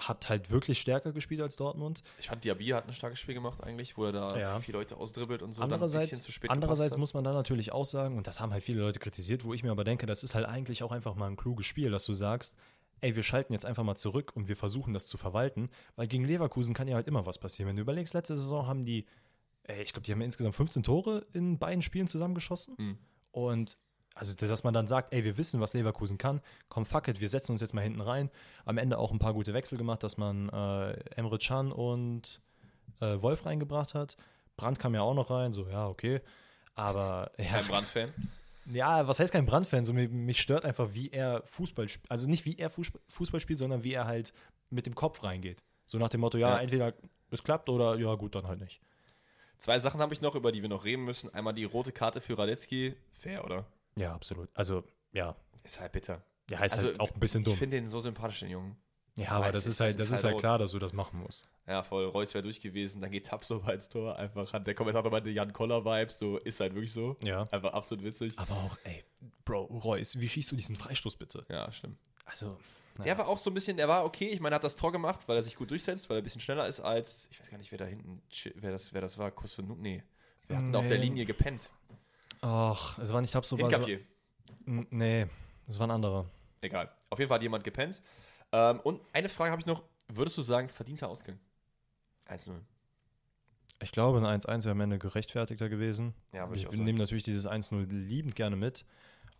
Hat 0.00 0.28
halt 0.28 0.50
wirklich 0.50 0.80
stärker 0.80 1.12
gespielt 1.12 1.40
als 1.40 1.56
Dortmund. 1.56 2.02
Ich 2.18 2.28
fand, 2.28 2.44
Diaby 2.44 2.68
hat 2.68 2.86
ein 2.86 2.92
starkes 2.92 3.18
Spiel 3.18 3.34
gemacht 3.34 3.62
eigentlich, 3.62 3.96
wo 3.96 4.04
er 4.06 4.12
da 4.12 4.38
Ja. 4.38 4.60
vier 4.60 4.74
Leute 4.74 4.96
ausdribbelt 4.96 5.42
und 5.42 5.52
so 5.52 5.62
Andererseits, 5.62 6.26
andererseits 6.48 6.96
muss 6.96 7.14
man 7.14 7.22
dann 7.24 7.34
natürlich 7.34 7.72
auch 7.72 7.84
sagen, 7.84 8.16
und 8.16 8.26
das 8.26 8.40
haben 8.40 8.52
halt 8.52 8.64
viele 8.64 8.80
Leute 8.80 8.98
kritisiert, 8.98 9.44
wo 9.44 9.52
ich 9.54 9.62
mir 9.62 9.70
aber 9.70 9.84
denke, 9.84 10.06
das 10.06 10.24
ist 10.24 10.34
halt 10.34 10.46
eigentlich 10.46 10.82
auch 10.82 10.92
einfach 10.92 11.14
mal 11.14 11.26
ein 11.26 11.36
kluges 11.36 11.66
Spiel, 11.66 11.90
dass 11.90 12.04
du 12.06 12.14
sagst, 12.14 12.56
ey, 13.02 13.16
wir 13.16 13.22
schalten 13.22 13.52
jetzt 13.52 13.64
einfach 13.66 13.82
mal 13.82 13.96
zurück 13.96 14.32
und 14.34 14.48
wir 14.48 14.56
versuchen 14.56 14.92
das 14.94 15.06
zu 15.06 15.16
verwalten, 15.16 15.70
weil 15.96 16.06
gegen 16.06 16.24
Leverkusen 16.24 16.74
kann 16.74 16.88
ja 16.88 16.96
halt 16.96 17.06
immer 17.06 17.26
was 17.26 17.38
passieren. 17.38 17.68
Wenn 17.68 17.76
du 17.76 17.82
überlegst, 17.82 18.14
letzte 18.14 18.36
Saison 18.36 18.66
haben 18.66 18.84
die, 18.84 19.06
ey, 19.64 19.82
ich 19.82 19.92
glaube, 19.92 20.04
die 20.06 20.12
haben 20.12 20.20
ja 20.20 20.26
insgesamt 20.26 20.54
15 20.54 20.82
Tore 20.82 21.26
in 21.32 21.58
beiden 21.58 21.82
Spielen 21.82 22.08
zusammengeschossen. 22.08 22.74
Mhm. 22.78 22.98
Und 23.32 23.78
also, 24.20 24.34
dass 24.34 24.64
man 24.64 24.74
dann 24.74 24.86
sagt, 24.86 25.14
ey, 25.14 25.24
wir 25.24 25.36
wissen, 25.38 25.60
was 25.60 25.72
Leverkusen 25.72 26.18
kann, 26.18 26.40
komm, 26.68 26.84
fuck 26.84 27.08
it, 27.08 27.20
wir 27.20 27.28
setzen 27.30 27.52
uns 27.52 27.60
jetzt 27.62 27.72
mal 27.72 27.80
hinten 27.80 28.02
rein. 28.02 28.30
Am 28.66 28.76
Ende 28.76 28.98
auch 28.98 29.12
ein 29.12 29.18
paar 29.18 29.32
gute 29.32 29.54
Wechsel 29.54 29.78
gemacht, 29.78 30.02
dass 30.02 30.18
man 30.18 30.48
äh, 30.50 30.92
Emre 31.16 31.38
Can 31.38 31.72
und 31.72 32.40
äh, 33.00 33.20
Wolf 33.22 33.46
reingebracht 33.46 33.94
hat. 33.94 34.16
Brandt 34.56 34.78
kam 34.78 34.94
ja 34.94 35.00
auch 35.00 35.14
noch 35.14 35.30
rein, 35.30 35.54
so, 35.54 35.66
ja, 35.68 35.88
okay. 35.88 36.20
Aber, 36.74 37.30
ja, 37.38 37.44
Kein 37.44 37.66
Brandfan. 37.66 38.12
ja, 38.66 39.08
was 39.08 39.18
heißt 39.20 39.32
kein 39.32 39.46
Brandfan? 39.46 39.84
So, 39.86 39.92
mich, 39.94 40.10
mich 40.10 40.40
stört 40.40 40.64
einfach, 40.66 40.90
wie 40.92 41.08
er 41.08 41.42
Fußball 41.46 41.88
spielt. 41.88 42.10
Also 42.10 42.28
nicht 42.28 42.44
wie 42.44 42.58
er 42.58 42.70
Fuß- 42.70 42.92
Fußball 43.08 43.40
spielt, 43.40 43.58
sondern 43.58 43.84
wie 43.84 43.94
er 43.94 44.06
halt 44.06 44.32
mit 44.68 44.84
dem 44.86 44.94
Kopf 44.94 45.22
reingeht. 45.24 45.62
So 45.86 45.96
nach 45.98 46.08
dem 46.10 46.20
Motto, 46.20 46.36
ja, 46.38 46.56
Ja. 46.56 46.60
entweder 46.60 46.92
es 47.30 47.42
klappt 47.42 47.68
oder 47.70 47.96
ja, 47.98 48.14
gut, 48.16 48.34
dann 48.34 48.46
halt 48.46 48.60
nicht. 48.60 48.80
Zwei 49.56 49.78
Sachen 49.78 50.00
habe 50.00 50.12
ich 50.14 50.20
noch, 50.20 50.34
über 50.36 50.52
die 50.52 50.62
wir 50.62 50.68
noch 50.68 50.84
reden 50.84 51.04
müssen. 51.04 51.32
Einmal 51.34 51.54
die 51.54 51.64
rote 51.64 51.92
Karte 51.92 52.20
für 52.20 52.36
Radetzky. 52.38 52.94
Fair, 53.12 53.44
oder? 53.44 53.66
Ja, 53.98 54.14
absolut. 54.14 54.48
Also, 54.54 54.84
ja, 55.12 55.36
Ist 55.64 55.80
halt 55.80 55.92
bitter. 55.92 56.22
ja, 56.48 56.62
ist 56.64 56.72
Also, 56.74 56.88
halt 56.88 57.00
auch 57.00 57.10
ein 57.12 57.20
bisschen 57.20 57.40
Ich 57.42 57.46
dumm. 57.46 57.56
finde 57.56 57.76
den 57.76 57.88
so 57.88 58.00
sympathisch, 58.00 58.40
den 58.40 58.50
Jungen. 58.50 58.76
Ja, 59.18 59.30
aber 59.32 59.46
weiß, 59.46 59.52
das 59.52 59.66
es 59.66 59.72
ist 59.74 59.80
halt, 59.80 59.90
ist- 59.90 59.98
das 59.98 60.06
es 60.06 60.12
ist 60.12 60.18
ist 60.18 60.24
halt 60.24 60.34
halt 60.34 60.40
klar, 60.40 60.58
dass 60.58 60.70
du 60.70 60.78
das 60.78 60.92
machen 60.92 61.20
musst. 61.20 61.48
Ja, 61.66 61.82
voll. 61.82 62.06
Reus 62.06 62.32
wäre 62.32 62.42
durch 62.42 62.60
gewesen. 62.60 63.02
Dann 63.02 63.10
geht 63.10 63.26
Tapso 63.26 63.58
ins 63.70 63.88
Tor. 63.88 64.16
Einfach 64.16 64.52
hat 64.52 64.66
der 64.66 64.74
Kommentator 64.74 65.10
meinte 65.10 65.30
Jan 65.30 65.52
Koller-Vibes. 65.52 66.18
So 66.18 66.38
ist 66.38 66.60
halt 66.60 66.74
wirklich 66.74 66.92
so. 66.92 67.16
Ja. 67.22 67.42
Einfach 67.50 67.72
absolut 67.74 68.04
witzig. 68.04 68.38
Aber 68.38 68.54
auch, 68.54 68.78
ey, 68.84 69.04
Bro, 69.44 69.64
Reus, 69.64 70.18
wie 70.18 70.28
schießt 70.28 70.50
du 70.52 70.56
diesen 70.56 70.76
Freistoß 70.76 71.16
bitte? 71.16 71.44
Ja, 71.48 71.70
stimmt. 71.72 71.98
Also, 72.24 72.56
Der 73.04 73.16
war 73.18 73.28
auch 73.28 73.38
so 73.38 73.50
ein 73.50 73.54
bisschen, 73.54 73.76
der 73.76 73.88
war 73.88 74.04
okay. 74.04 74.28
Ich 74.28 74.40
meine, 74.40 74.54
er 74.54 74.56
hat 74.56 74.64
das 74.64 74.76
Tor 74.76 74.92
gemacht, 74.92 75.26
weil 75.26 75.36
er 75.36 75.42
sich 75.42 75.56
gut 75.56 75.70
durchsetzt, 75.70 76.08
weil 76.08 76.16
er 76.18 76.20
ein 76.22 76.24
bisschen 76.24 76.40
schneller 76.40 76.66
ist 76.68 76.80
als, 76.80 77.28
ich 77.30 77.40
weiß 77.40 77.50
gar 77.50 77.58
nicht, 77.58 77.70
wer 77.72 77.78
da 77.78 77.84
hinten, 77.86 78.22
wer 78.56 78.70
das, 78.72 78.92
wer 78.94 79.00
das 79.00 79.18
war, 79.18 79.30
Kusunu, 79.30 79.74
nee. 79.74 80.02
Wir 80.48 80.56
hatten 80.58 80.74
auf 80.74 80.86
der 80.86 80.98
Nee. 80.98 81.04
Linie 81.04 81.24
gepennt. 81.26 81.70
Ach, 82.42 82.98
es 82.98 83.12
war 83.12 83.20
nicht 83.20 83.32
Tabso, 83.32 83.58
war 83.58 83.70
so, 83.70 83.76
Hinkapier. 83.76 84.00
N- 84.66 84.86
nee, 84.90 85.26
es 85.66 85.78
war 85.78 85.86
ein 85.86 85.90
anderer. 85.92 86.26
Egal. 86.60 86.90
Auf 87.08 87.18
jeden 87.18 87.28
Fall 87.28 87.36
hat 87.36 87.42
jemand 87.42 87.64
gepennt. 87.64 88.02
Ähm, 88.52 88.80
und 88.80 89.00
eine 89.12 89.28
Frage 89.28 89.50
habe 89.52 89.60
ich 89.60 89.66
noch. 89.66 89.82
Würdest 90.08 90.36
du 90.36 90.42
sagen, 90.42 90.68
verdienter 90.68 91.08
Ausgang? 91.08 91.38
1-0. 92.28 92.50
Ich 93.82 93.92
glaube, 93.92 94.18
ein 94.18 94.40
1-1 94.40 94.64
wäre 94.64 94.72
am 94.72 94.80
Ende 94.80 94.98
gerechtfertigter 94.98 95.68
gewesen. 95.68 96.14
Ja, 96.32 96.48
würde 96.48 96.56
ich 96.58 96.64
ich 96.64 96.70
sagen. 96.72 96.84
nehme 96.84 96.98
natürlich 96.98 97.22
dieses 97.24 97.46
1-0 97.46 97.86
liebend 97.88 98.34
gerne 98.34 98.56
mit 98.56 98.84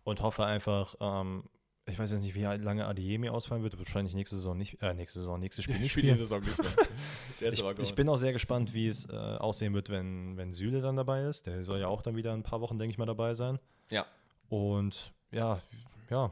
und 0.03 0.21
hoffe 0.21 0.45
einfach, 0.45 0.95
ähm, 0.99 1.43
ich 1.87 1.97
weiß 1.97 2.11
jetzt 2.11 2.21
nicht, 2.21 2.35
wie 2.35 2.43
lange 2.43 2.85
Adeyemi 2.85 3.29
ausfallen 3.29 3.63
wird, 3.63 3.77
wahrscheinlich 3.77 4.13
nächste 4.13 4.35
Saison 4.35 4.57
nicht, 4.57 4.81
äh, 4.81 4.93
nächste 4.93 5.19
Saison, 5.19 5.39
nächstes 5.39 5.65
Spiel 5.65 5.79
nicht 5.79 5.91
spielen. 5.91 6.15
Saison 6.15 6.41
nicht 6.41 6.57
Ich, 7.39 7.63
ich 7.79 7.95
bin 7.95 8.07
auch 8.07 8.17
sehr 8.17 8.33
gespannt, 8.33 8.73
wie 8.75 8.87
es 8.87 9.09
äh, 9.09 9.13
aussehen 9.15 9.73
wird, 9.73 9.89
wenn, 9.89 10.37
wenn 10.37 10.53
Süle 10.53 10.79
dann 10.81 10.95
dabei 10.95 11.23
ist. 11.23 11.47
Der 11.47 11.63
soll 11.63 11.79
ja 11.79 11.87
auch 11.87 12.03
dann 12.03 12.15
wieder 12.15 12.33
ein 12.33 12.43
paar 12.43 12.61
Wochen, 12.61 12.77
denke 12.77 12.91
ich 12.91 12.97
mal, 12.99 13.07
dabei 13.07 13.33
sein. 13.33 13.57
Ja. 13.89 14.05
Und 14.47 15.11
ja, 15.31 15.59
ja, 16.11 16.31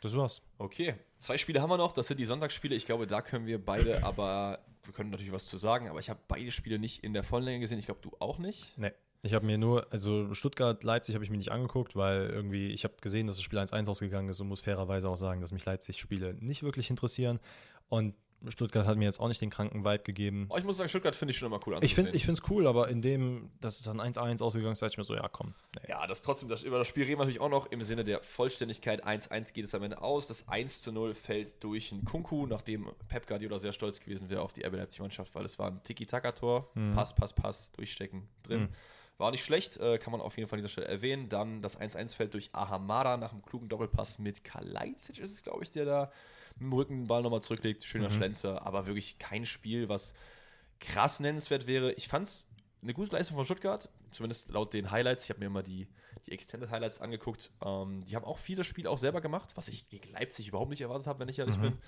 das 0.00 0.16
war's. 0.16 0.40
Okay, 0.56 0.94
zwei 1.18 1.36
Spiele 1.36 1.60
haben 1.60 1.68
wir 1.68 1.76
noch. 1.76 1.92
Das 1.92 2.06
sind 2.06 2.18
die 2.18 2.24
Sonntagsspiele. 2.24 2.74
Ich 2.74 2.86
glaube, 2.86 3.06
da 3.06 3.20
können 3.20 3.46
wir 3.46 3.62
beide, 3.62 4.04
aber 4.04 4.60
wir 4.84 4.94
können 4.94 5.10
natürlich 5.10 5.32
was 5.32 5.46
zu 5.46 5.58
sagen. 5.58 5.88
Aber 5.88 5.98
ich 5.98 6.08
habe 6.08 6.20
beide 6.28 6.50
Spiele 6.50 6.78
nicht 6.78 7.04
in 7.04 7.12
der 7.12 7.22
vollen 7.22 7.44
Länge 7.44 7.60
gesehen. 7.60 7.78
Ich 7.78 7.86
glaube, 7.86 8.00
du 8.00 8.12
auch 8.20 8.38
nicht. 8.38 8.72
Nee. 8.78 8.92
Ich 9.22 9.34
habe 9.34 9.44
mir 9.46 9.58
nur, 9.58 9.86
also 9.92 10.32
Stuttgart, 10.34 10.82
Leipzig 10.84 11.14
habe 11.14 11.24
ich 11.24 11.30
mir 11.30 11.38
nicht 11.38 11.50
angeguckt, 11.50 11.96
weil 11.96 12.30
irgendwie, 12.30 12.70
ich 12.70 12.84
habe 12.84 12.94
gesehen, 13.00 13.26
dass 13.26 13.36
das 13.36 13.42
Spiel 13.42 13.58
1-1 13.58 13.88
ausgegangen 13.88 14.28
ist 14.28 14.40
und 14.40 14.48
muss 14.48 14.60
fairerweise 14.60 15.08
auch 15.08 15.16
sagen, 15.16 15.40
dass 15.40 15.52
mich 15.52 15.64
Leipzig-Spiele 15.64 16.34
nicht 16.34 16.62
wirklich 16.62 16.90
interessieren. 16.90 17.40
Und 17.88 18.14
Stuttgart 18.48 18.86
hat 18.86 18.98
mir 18.98 19.06
jetzt 19.06 19.18
auch 19.18 19.28
nicht 19.28 19.40
den 19.40 19.50
kranken 19.50 19.84
Vibe 19.84 20.04
gegeben. 20.04 20.46
Oh, 20.50 20.56
ich 20.56 20.64
muss 20.64 20.76
sagen, 20.76 20.88
Stuttgart 20.88 21.16
finde 21.16 21.32
ich 21.32 21.38
schon 21.38 21.46
immer 21.46 21.60
cool 21.66 21.78
Ich 21.80 21.94
finde 21.94 22.12
anzusehen. 22.12 22.34
es 22.34 22.50
cool, 22.50 22.66
aber 22.66 22.88
in 22.88 23.02
dem, 23.02 23.50
dass 23.60 23.80
es 23.80 23.86
dann 23.86 24.00
1-1 24.00 24.42
ausgegangen 24.42 24.72
ist, 24.72 24.82
dachte 24.82 24.92
ich 24.92 24.98
mir 24.98 25.04
so, 25.04 25.14
ja 25.14 25.28
komm. 25.28 25.54
Nee. 25.76 25.90
Ja, 25.90 26.06
das 26.06 26.22
trotzdem, 26.22 26.48
das, 26.48 26.62
über 26.62 26.78
das 26.78 26.86
Spiel 26.86 27.04
reden 27.04 27.18
wir 27.18 27.24
natürlich 27.24 27.40
auch 27.40 27.48
noch 27.48 27.66
im 27.70 27.82
Sinne 27.82 28.04
der 28.04 28.22
Vollständigkeit. 28.22 29.04
1-1 29.04 29.52
geht 29.52 29.64
es 29.64 29.74
am 29.74 29.82
Ende 29.82 30.02
aus. 30.02 30.28
Das 30.28 30.46
1-0 30.46 31.14
fällt 31.14 31.64
durch 31.64 31.92
einen 31.92 32.04
Kunku, 32.04 32.46
nachdem 32.46 32.90
Pep 33.08 33.26
Guardiola 33.26 33.58
sehr 33.58 33.72
stolz 33.72 34.00
gewesen 34.00 34.28
wäre 34.28 34.42
auf 34.42 34.52
die 34.52 34.64
RB 34.64 34.74
Leipzig-Mannschaft, 34.74 35.34
weil 35.34 35.44
es 35.44 35.58
war 35.58 35.70
ein 35.70 35.82
Tiki-Taka-Tor. 35.82 36.70
Pass, 36.94 37.14
Pass, 37.14 37.32
Pass, 37.32 37.72
durchstecken 37.72 38.28
drin. 38.42 38.68
War 39.18 39.30
nicht 39.30 39.44
schlecht, 39.44 39.78
äh, 39.78 39.98
kann 39.98 40.12
man 40.12 40.20
auf 40.20 40.36
jeden 40.36 40.48
Fall 40.48 40.58
an 40.58 40.62
dieser 40.62 40.72
Stelle 40.72 40.88
erwähnen. 40.88 41.28
Dann 41.28 41.60
das 41.62 41.78
1-1 41.80 42.14
fällt 42.14 42.34
durch 42.34 42.50
Ahamada 42.52 43.16
nach 43.16 43.32
einem 43.32 43.42
klugen 43.42 43.68
Doppelpass 43.68 44.18
mit 44.18 44.44
Kalajdzic, 44.44 45.18
ist 45.18 45.32
es, 45.32 45.42
glaube 45.42 45.64
ich, 45.64 45.70
der 45.70 45.84
da 45.86 46.12
mit 46.56 46.62
dem 46.62 46.72
Rücken 46.72 46.96
den 47.02 47.06
Ball 47.06 47.22
nochmal 47.22 47.42
zurücklegt. 47.42 47.84
Schöner 47.84 48.10
Schlenzer, 48.10 48.66
aber 48.66 48.86
wirklich 48.86 49.18
kein 49.18 49.46
Spiel, 49.46 49.88
was 49.88 50.12
krass 50.80 51.20
nennenswert 51.20 51.66
wäre. 51.66 51.92
Ich 51.92 52.08
fand 52.08 52.26
es 52.26 52.46
eine 52.82 52.94
gute 52.94 53.16
Leistung 53.16 53.36
von 53.36 53.44
Stuttgart, 53.44 53.88
zumindest 54.10 54.50
laut 54.50 54.72
den 54.72 54.90
Highlights. 54.90 55.24
Ich 55.24 55.30
habe 55.30 55.40
mir 55.40 55.50
mal 55.50 55.62
die, 55.62 55.88
die 56.26 56.32
Extended 56.32 56.70
Highlights 56.70 57.00
angeguct. 57.00 57.50
Ähm, 57.64 58.04
die 58.04 58.16
haben 58.16 58.24
auch 58.24 58.38
vieles 58.38 58.66
Spiel 58.66 58.86
auch 58.86 58.98
selber 58.98 59.20
gemacht, 59.20 59.52
was 59.54 59.68
ich 59.68 59.88
gegen 59.88 60.10
Leipzig 60.12 60.48
überhaupt 60.48 60.70
nicht 60.70 60.82
erwartet 60.82 61.06
habe, 61.06 61.20
wenn 61.20 61.28
ich 61.28 61.38
ehrlich 61.38 61.58
bin. 61.58 61.78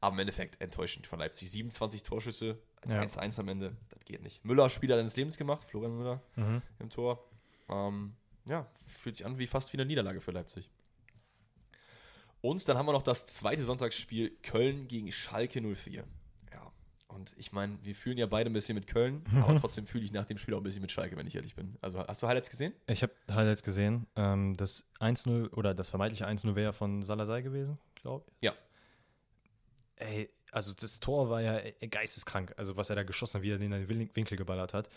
Aber 0.00 0.14
im 0.14 0.20
Endeffekt 0.20 0.60
enttäuschend 0.60 1.06
von 1.06 1.18
Leipzig. 1.18 1.50
27 1.50 2.02
Torschüsse, 2.02 2.58
Ja. 2.86 3.00
1-1 3.00 3.40
am 3.40 3.48
Ende, 3.48 3.76
das 3.90 4.04
geht 4.04 4.22
nicht. 4.22 4.44
Müller, 4.44 4.68
Spieler 4.68 4.96
seines 4.96 5.16
Lebens 5.16 5.36
gemacht, 5.36 5.64
Florian 5.64 5.96
Müller 5.96 6.22
Mhm. 6.36 6.62
im 6.78 6.90
Tor. 6.90 7.24
Ähm, 7.68 8.14
ja, 8.44 8.66
fühlt 8.86 9.16
sich 9.16 9.26
an 9.26 9.38
wie 9.38 9.46
fast 9.46 9.72
wie 9.72 9.76
eine 9.78 9.86
Niederlage 9.86 10.20
für 10.20 10.30
Leipzig. 10.32 10.70
Und 12.40 12.68
dann 12.68 12.76
haben 12.78 12.86
wir 12.86 12.92
noch 12.92 13.02
das 13.02 13.26
zweite 13.26 13.62
Sonntagsspiel 13.64 14.30
Köln 14.42 14.86
gegen 14.88 15.10
Schalke 15.10 15.60
04. 15.60 16.04
Ja, 16.52 16.72
und 17.08 17.34
ich 17.38 17.50
meine, 17.52 17.78
wir 17.82 17.94
fühlen 17.94 18.18
ja 18.18 18.26
beide 18.26 18.50
ein 18.50 18.52
bisschen 18.52 18.74
mit 18.76 18.86
Köln, 18.86 19.24
aber 19.42 19.56
trotzdem 19.58 19.86
fühle 19.86 20.04
ich 20.04 20.12
nach 20.12 20.26
dem 20.26 20.38
Spiel 20.38 20.54
auch 20.54 20.58
ein 20.60 20.62
bisschen 20.64 20.82
mit 20.82 20.92
Schalke, 20.92 21.16
wenn 21.16 21.26
ich 21.26 21.34
ehrlich 21.34 21.56
bin. 21.56 21.76
Also 21.80 21.98
hast 22.06 22.22
du 22.22 22.28
Highlights 22.28 22.50
gesehen? 22.50 22.72
Ich 22.86 23.02
habe 23.02 23.12
Highlights 23.32 23.62
gesehen. 23.62 24.06
Ähm, 24.14 24.54
das 24.54 24.88
1-0 25.00 25.52
oder 25.54 25.74
das 25.74 25.90
vermeintliche 25.90 26.26
1-0 26.28 26.54
wäre 26.54 26.72
von 26.72 27.02
Salazar 27.02 27.42
gewesen, 27.42 27.78
glaube 27.96 28.24
ich. 28.28 28.44
Ja. 28.44 28.52
Ey, 29.96 30.30
also 30.52 30.72
das 30.72 31.00
Tor 31.00 31.30
war 31.30 31.40
ja 31.42 31.60
geisteskrank. 31.90 32.54
Also 32.56 32.76
was 32.76 32.90
er 32.90 32.96
da 32.96 33.02
geschossen 33.02 33.34
hat, 33.38 33.42
wie 33.42 33.50
er 33.50 33.58
den 33.58 33.72
in 33.72 33.86
den 33.86 33.88
Win- 33.88 34.10
Winkel 34.14 34.36
geballert 34.36 34.74
hat. 34.74 34.88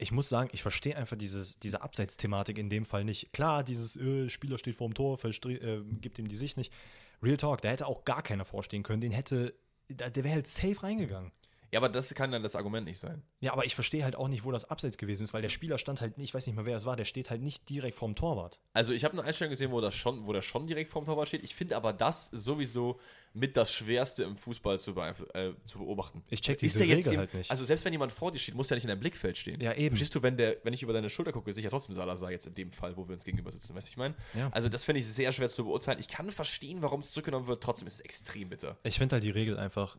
Ich 0.00 0.12
muss 0.12 0.28
sagen, 0.28 0.48
ich 0.52 0.62
verstehe 0.62 0.96
einfach 0.96 1.16
dieses, 1.16 1.58
diese 1.58 1.82
Abseitsthematik 1.82 2.56
in 2.56 2.70
dem 2.70 2.84
Fall 2.84 3.04
nicht. 3.04 3.32
Klar, 3.32 3.64
dieses 3.64 3.96
äh, 3.96 4.28
Spieler 4.28 4.56
steht 4.58 4.76
vorm 4.76 4.94
Tor, 4.94 5.18
äh, 5.24 5.82
gibt 6.00 6.18
ihm 6.20 6.28
die 6.28 6.36
Sicht 6.36 6.56
nicht. 6.56 6.72
Real 7.20 7.36
Talk, 7.36 7.62
da 7.62 7.70
hätte 7.70 7.86
auch 7.86 8.04
gar 8.04 8.22
keiner 8.22 8.44
vorstehen 8.44 8.84
können. 8.84 9.00
Den 9.00 9.10
hätte, 9.10 9.54
der 9.88 10.14
wäre 10.14 10.34
halt 10.34 10.46
safe 10.46 10.82
reingegangen. 10.84 11.32
Ja, 11.70 11.80
aber 11.80 11.90
das 11.90 12.14
kann 12.14 12.32
dann 12.32 12.42
das 12.42 12.56
Argument 12.56 12.86
nicht 12.86 12.98
sein. 12.98 13.22
Ja, 13.40 13.52
aber 13.52 13.66
ich 13.66 13.74
verstehe 13.74 14.02
halt 14.02 14.16
auch 14.16 14.28
nicht, 14.28 14.44
wo 14.44 14.50
das 14.52 14.70
Abseits 14.70 14.96
gewesen 14.96 15.24
ist, 15.24 15.34
weil 15.34 15.42
der 15.42 15.50
Spieler 15.50 15.76
stand 15.76 16.00
halt 16.00 16.16
nicht, 16.16 16.28
ich 16.30 16.34
weiß 16.34 16.46
nicht 16.46 16.56
mal, 16.56 16.64
wer 16.64 16.76
es 16.76 16.86
war, 16.86 16.96
der 16.96 17.04
steht 17.04 17.28
halt 17.28 17.42
nicht 17.42 17.68
direkt 17.68 17.94
vorm 17.94 18.14
Torwart. 18.14 18.60
Also 18.72 18.94
ich 18.94 19.04
habe 19.04 19.12
eine 19.12 19.24
Einstellung 19.24 19.50
gesehen, 19.50 19.70
wo 19.70 19.80
das 19.82 19.94
schon, 19.94 20.26
wo 20.26 20.32
das 20.32 20.46
schon 20.46 20.66
direkt 20.66 20.88
vorm 20.88 21.04
Torwart 21.04 21.28
steht. 21.28 21.42
Ich 21.44 21.54
finde 21.54 21.76
aber 21.76 21.92
das 21.92 22.28
sowieso 22.32 22.98
mit 23.34 23.56
das 23.56 23.72
Schwerste 23.72 24.24
im 24.24 24.36
Fußball 24.36 24.78
zu, 24.78 24.92
äh, 24.96 25.52
zu 25.64 25.78
beobachten. 25.78 26.22
Ich 26.28 26.40
check 26.40 26.62
Ist 26.62 26.74
diese 26.74 26.84
jetzt 26.84 27.06
Regel 27.06 27.12
im, 27.14 27.18
halt 27.20 27.34
nicht. 27.34 27.50
Also 27.50 27.64
selbst 27.64 27.84
wenn 27.84 27.92
jemand 27.92 28.12
vor 28.12 28.32
dir 28.32 28.38
steht, 28.38 28.54
muss 28.54 28.68
der 28.68 28.76
nicht 28.76 28.84
in 28.84 28.88
deinem 28.88 29.00
Blickfeld 29.00 29.36
stehen. 29.36 29.60
Ja, 29.60 29.74
eben. 29.74 29.96
Verstehst 29.96 30.14
du, 30.14 30.22
wenn, 30.22 30.36
der, 30.36 30.56
wenn 30.64 30.72
ich 30.72 30.82
über 30.82 30.92
deine 30.92 31.10
Schulter 31.10 31.32
gucke, 31.32 31.52
sicher 31.52 31.70
trotzdem 31.70 31.94
Salazar 31.94 32.30
jetzt 32.30 32.46
in 32.46 32.54
dem 32.54 32.72
Fall, 32.72 32.96
wo 32.96 33.06
wir 33.06 33.14
uns 33.14 33.24
gegenüber 33.24 33.50
sitzen, 33.50 33.74
weißt 33.74 33.88
du, 33.88 33.90
ich 33.90 33.96
meine? 33.96 34.14
Ja. 34.34 34.48
Also 34.50 34.68
das 34.68 34.84
finde 34.84 35.00
ich 35.00 35.06
sehr 35.06 35.32
schwer 35.32 35.48
zu 35.48 35.64
beurteilen. 35.64 35.98
Ich 35.98 36.08
kann 36.08 36.30
verstehen, 36.30 36.82
warum 36.82 37.00
es 37.00 37.10
zurückgenommen 37.12 37.46
wird, 37.46 37.62
trotzdem 37.62 37.86
ist 37.86 37.94
es 37.94 38.00
extrem 38.00 38.48
bitter. 38.48 38.76
Ich 38.82 38.98
finde 38.98 39.14
halt 39.14 39.24
die 39.24 39.30
Regel 39.30 39.58
einfach 39.58 39.96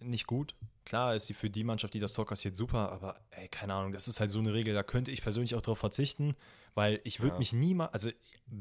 nicht 0.00 0.26
gut. 0.26 0.54
Klar 0.84 1.16
ist 1.16 1.26
sie 1.26 1.34
für 1.34 1.50
die 1.50 1.64
Mannschaft, 1.64 1.94
die 1.94 2.00
das 2.00 2.12
Tor 2.12 2.26
kassiert, 2.26 2.56
super, 2.56 2.92
aber 2.92 3.18
ey, 3.30 3.48
keine 3.48 3.74
Ahnung, 3.74 3.92
das 3.92 4.06
ist 4.06 4.20
halt 4.20 4.30
so 4.30 4.38
eine 4.38 4.54
Regel, 4.54 4.72
da 4.72 4.84
könnte 4.84 5.10
ich 5.10 5.20
persönlich 5.20 5.56
auch 5.56 5.62
darauf 5.62 5.78
verzichten, 5.78 6.36
weil 6.76 7.00
ich 7.04 7.20
würde 7.20 7.34
Ja. 7.34 7.38
mich 7.40 7.52
niemals, 7.52 7.92
also 7.92 8.10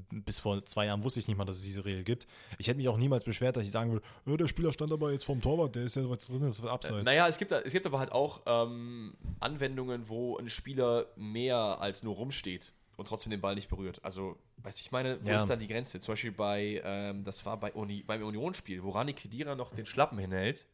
bis 0.09 0.39
vor 0.39 0.65
zwei 0.65 0.87
Jahren 0.87 1.03
wusste 1.03 1.19
ich 1.19 1.27
nicht 1.27 1.37
mal, 1.37 1.45
dass 1.45 1.57
es 1.57 1.63
diese 1.63 1.85
Regel 1.85 2.03
gibt. 2.03 2.25
Ich 2.57 2.67
hätte 2.67 2.77
mich 2.77 2.87
auch 2.87 2.97
niemals 2.97 3.23
beschwert, 3.23 3.55
dass 3.57 3.63
ich 3.63 3.69
sagen 3.71 3.91
würde, 3.91 4.05
"Ja, 4.25 4.35
der 4.37 4.47
Spieler 4.47 4.73
stand 4.73 4.91
aber 4.91 5.11
jetzt 5.11 5.25
vorm 5.25 5.41
Torwart, 5.41 5.75
der 5.75 5.83
ist 5.83 5.95
ja 5.95 6.09
was 6.09 6.25
drin, 6.25 6.41
das 6.41 6.61
wird 6.61 6.71
abseits. 6.71 7.03
Naja, 7.03 7.27
es 7.27 7.37
gibt, 7.37 7.51
es 7.51 7.71
gibt 7.71 7.85
aber 7.85 7.99
halt 7.99 8.11
auch 8.11 8.41
ähm, 8.47 9.13
Anwendungen, 9.39 10.09
wo 10.09 10.37
ein 10.37 10.49
Spieler 10.49 11.05
mehr 11.15 11.57
als 11.57 12.01
nur 12.03 12.15
rumsteht 12.15 12.71
und 12.97 13.07
trotzdem 13.07 13.29
den 13.31 13.41
Ball 13.41 13.53
nicht 13.55 13.67
berührt. 13.69 13.99
Also, 14.03 14.37
weißt 14.63 14.79
du, 14.79 14.81
ich 14.81 14.91
meine, 14.91 15.19
wo 15.23 15.29
Ja. 15.29 15.37
ist 15.37 15.47
dann 15.47 15.59
die 15.59 15.67
Grenze? 15.67 15.99
Zum 15.99 16.13
Beispiel 16.13 16.31
bei, 16.31 16.81
ähm, 16.83 17.23
das 17.25 17.45
war 17.45 17.59
bei 17.59 17.73
Uni, 17.73 18.01
beim 18.07 18.23
Unionsspiel, 18.23 18.81
wo 18.81 18.91
Rani 18.91 19.13
Kedira 19.13 19.55
noch 19.55 19.71
den 19.73 19.85
Schlappen 19.85 20.17
hinhält 20.17 20.65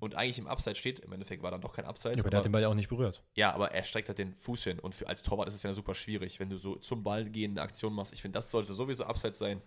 und 0.00 0.16
eigentlich 0.16 0.38
im 0.38 0.48
Abseits 0.48 0.78
steht. 0.78 0.98
Im 0.98 1.12
Endeffekt 1.12 1.42
war 1.42 1.50
dann 1.52 1.60
doch 1.60 1.72
kein 1.74 1.84
Abseits. 1.84 2.16
ja, 2.16 2.22
aber 2.22 2.30
der 2.30 2.38
hat 2.38 2.44
den 2.46 2.52
Ball 2.52 2.62
ja 2.62 2.68
auch 2.68 2.74
nicht 2.74 2.88
berührt. 2.88 3.22
Ja, 3.34 3.54
aber 3.54 3.72
er 3.72 3.84
streckt 3.84 4.08
halt 4.08 4.18
den 4.18 4.34
Fuß 4.34 4.64
hin 4.64 4.78
und 4.80 4.94
für, 4.94 5.06
als 5.06 5.22
Torwart 5.22 5.46
ist 5.48 5.54
es 5.54 5.62
ja 5.62 5.72
super 5.74 5.94
schwierig, 5.94 6.40
wenn 6.40 6.50
du 6.50 6.56
so 6.58 6.76
zum 6.76 7.02
Ball 7.04 7.24
gehende 7.30 7.62
Aktion 7.62 7.92
machst. 7.94 8.12
Ich 8.12 8.22
finde, 8.22 8.36
das 8.38 8.50
sollte 8.50 8.74
sowieso 8.74 9.04
abseits 9.04 9.38
sein. 9.38 9.62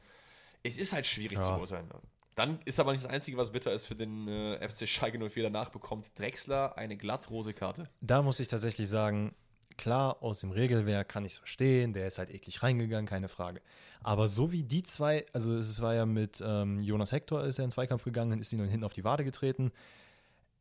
Es 0.64 0.78
ist 0.78 0.92
halt 0.94 1.06
schwierig 1.06 1.38
Ja. 1.38 1.44
zu 1.46 1.54
beurteilen. 1.54 1.88
Dann 2.36 2.60
ist 2.66 2.80
aber 2.80 2.94
nicht 2.94 3.04
das 3.06 3.12
Einzige, 3.12 3.38
was 3.38 3.52
bitter 3.52 3.72
ist 3.72 3.86
für 3.86 3.96
den 3.96 4.28
äh, 4.28 4.68
FC 4.68 4.88
Schalke 4.88 5.20
04. 5.20 5.44
Danach 5.44 5.70
bekommt 5.70 6.18
Drexler 6.18 6.76
eine 6.78 6.98
glattrote 6.98 7.54
Karte. 7.54 7.88
Da 8.02 8.24
muss 8.24 8.40
ich 8.40 8.48
tatsächlich 8.48 8.90
sagen, 8.90 9.36
klar, 9.78 10.18
aus 10.24 10.40
dem 10.40 10.50
Regelwerk 10.50 11.10
kann 11.10 11.26
ich 11.26 11.34
es 11.34 11.38
verstehen, 11.38 11.94
der 11.94 12.08
ist 12.08 12.18
halt 12.18 12.32
eklig 12.34 12.64
reingegangen, 12.64 13.06
keine 13.06 13.28
Frage. 13.28 13.62
Aber 14.02 14.28
so 14.30 14.52
wie 14.52 14.64
die 14.64 14.82
zwei, 14.84 15.26
also 15.34 15.54
es 15.54 15.80
war 15.82 15.94
ja 15.94 16.06
mit 16.08 16.42
ähm, 16.46 16.80
Jonas 16.80 17.12
Hector, 17.12 17.44
ist 17.44 17.60
er 17.60 17.66
in 17.66 17.68
den 17.68 17.74
Zweikampf 17.74 18.04
gegangen, 18.04 18.32
dann 18.32 18.40
ist 18.40 18.52
ihn 18.52 18.60
dann 18.60 18.68
hinten 18.68 18.84
auf 18.86 18.94
die 18.94 19.04
Wade 19.04 19.24
getreten. 19.24 19.72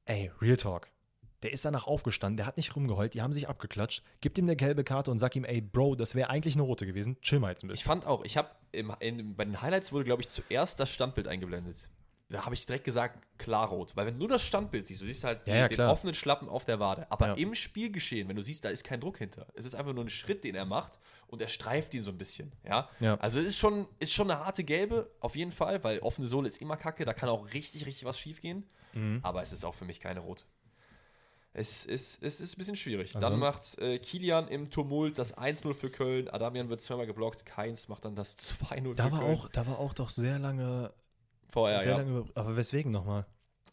Ey, 0.05 0.31
Real 0.41 0.57
Talk. 0.57 0.89
Der 1.43 1.53
ist 1.53 1.65
danach 1.65 1.87
aufgestanden, 1.89 2.37
der 2.37 2.47
hat 2.47 2.57
nicht 2.57 2.75
rumgeheult, 2.77 3.15
die 3.15 3.23
haben 3.23 3.33
sich 3.33 3.49
abgeklatscht, 3.49 4.05
gibt 4.21 4.39
ihm 4.39 4.45
eine 4.45 4.55
gelbe 4.55 4.85
Karte 4.85 5.11
und 5.11 5.19
sag 5.19 5.35
ihm, 5.35 5.45
ey, 5.45 5.61
Bro, 5.61 5.97
das 5.97 6.15
wäre 6.15 6.31
eigentlich 6.31 6.55
eine 6.55 6.63
rote 6.63 6.87
gewesen, 6.87 7.21
chill 7.21 7.41
mal 7.41 7.51
jetzt 7.51 7.65
ein 7.65 7.67
Ich 7.67 7.73
bisschen. 7.73 7.87
fand 7.89 8.07
auch, 8.07 8.25
ich 8.25 8.37
habe 8.37 8.49
bei 8.73 9.45
den 9.45 9.61
Highlights 9.61 9.91
wurde, 9.93 10.05
glaube 10.05 10.23
ich, 10.23 10.29
zuerst 10.29 10.79
das 10.79 10.91
Standbild 10.91 11.27
eingeblendet. 11.27 11.89
Da 12.29 12.45
habe 12.47 12.55
ich 12.55 12.65
direkt 12.65 12.85
gesagt, 12.85 13.19
klar 13.39 13.69
rot. 13.69 13.95
Weil 13.95 14.07
wenn 14.07 14.15
du 14.15 14.21
nur 14.21 14.29
das 14.29 14.43
Standbild 14.43 14.87
siehst, 14.87 15.03
du 15.03 15.05
siehst 15.05 15.23
halt 15.25 15.47
Ja, 15.47 15.55
ja, 15.57 15.69
den 15.69 15.75
klar. 15.75 15.93
offenen 15.93 16.15
Schlappen 16.15 16.49
auf 16.49 16.65
der 16.65 16.81
Wade. 16.81 17.07
Aber 17.11 17.27
Ja. 17.29 17.35
im 17.35 17.55
Spielgeschehen, 17.55 18.27
wenn 18.29 18.37
du 18.37 18.43
siehst, 18.43 18.65
da 18.65 18.71
ist 18.71 18.85
kein 18.85 19.01
Druck 19.01 19.19
hinter. 19.19 19.49
Es 19.55 19.67
ist 19.67 19.75
einfach 19.75 19.93
nur 19.93 20.03
ein 20.05 20.09
Schritt, 20.09 20.43
den 20.45 20.55
er 20.55 20.65
macht 20.65 20.99
und 21.27 21.43
er 21.43 21.49
streift 21.49 21.93
ihn 21.93 22.03
so 22.03 22.11
ein 22.11 22.17
bisschen. 22.17 22.53
Ja. 22.65 22.89
Ja. 23.01 23.17
Also 23.17 23.39
es 23.39 23.45
ist 23.47 23.59
schon, 23.59 23.87
ist 23.99 24.13
schon 24.15 24.31
eine 24.31 24.41
harte 24.43 24.65
Gelbe, 24.65 25.11
auf 25.21 25.37
jeden 25.37 25.53
Fall, 25.53 25.85
weil 25.85 25.99
offene 25.99 26.27
Sohle 26.27 26.49
ist 26.49 26.63
immer 26.63 26.79
kacke, 26.79 27.05
da 27.05 27.13
kann 27.13 27.29
auch 27.29 27.53
richtig, 27.53 27.85
richtig 27.85 28.07
was 28.07 28.19
schief 28.19 28.41
gehen. 28.41 28.65
Mhm. 28.95 29.21
Aber 29.23 29.43
es 29.43 29.53
ist 29.53 29.65
auch 29.65 29.75
für 29.75 29.85
mich 29.85 30.01
keine 30.01 30.21
rot. 30.21 30.45
Es 31.55 31.85
ist, 31.85 32.23
es 32.23 32.41
ist 32.41 32.55
ein 32.57 32.59
bisschen 32.59 32.77
schwierig. 32.77 33.15
Also- 33.15 33.21
Dann 33.29 33.39
macht 33.39 33.79
äh, 33.79 33.99
Kilian 33.99 34.49
im 34.49 34.71
Tumult 34.71 35.19
das 35.19 35.37
1-0 35.37 35.75
für 35.75 35.91
Köln. 35.91 36.29
Adamian 36.31 36.71
wird 36.71 36.81
zweimal 36.81 37.07
geblockt. 37.07 37.45
Keins 37.45 37.89
macht 37.89 38.05
dann 38.07 38.15
das 38.17 38.39
2-0 38.71 38.95
Da 38.95 39.07
für 39.07 39.13
war 39.13 39.21
Köln. 39.21 39.35
auch, 39.37 39.49
da 39.49 39.67
war 39.67 39.79
auch 39.79 39.93
doch 39.93 40.09
sehr 40.09 40.39
lange, 40.39 40.93
Vorher, 41.51 41.81
sehr 41.81 41.93
ja. 41.93 41.99
lange, 41.99 42.25
aber 42.35 42.57
weswegen 42.57 42.91
nochmal? 42.91 43.27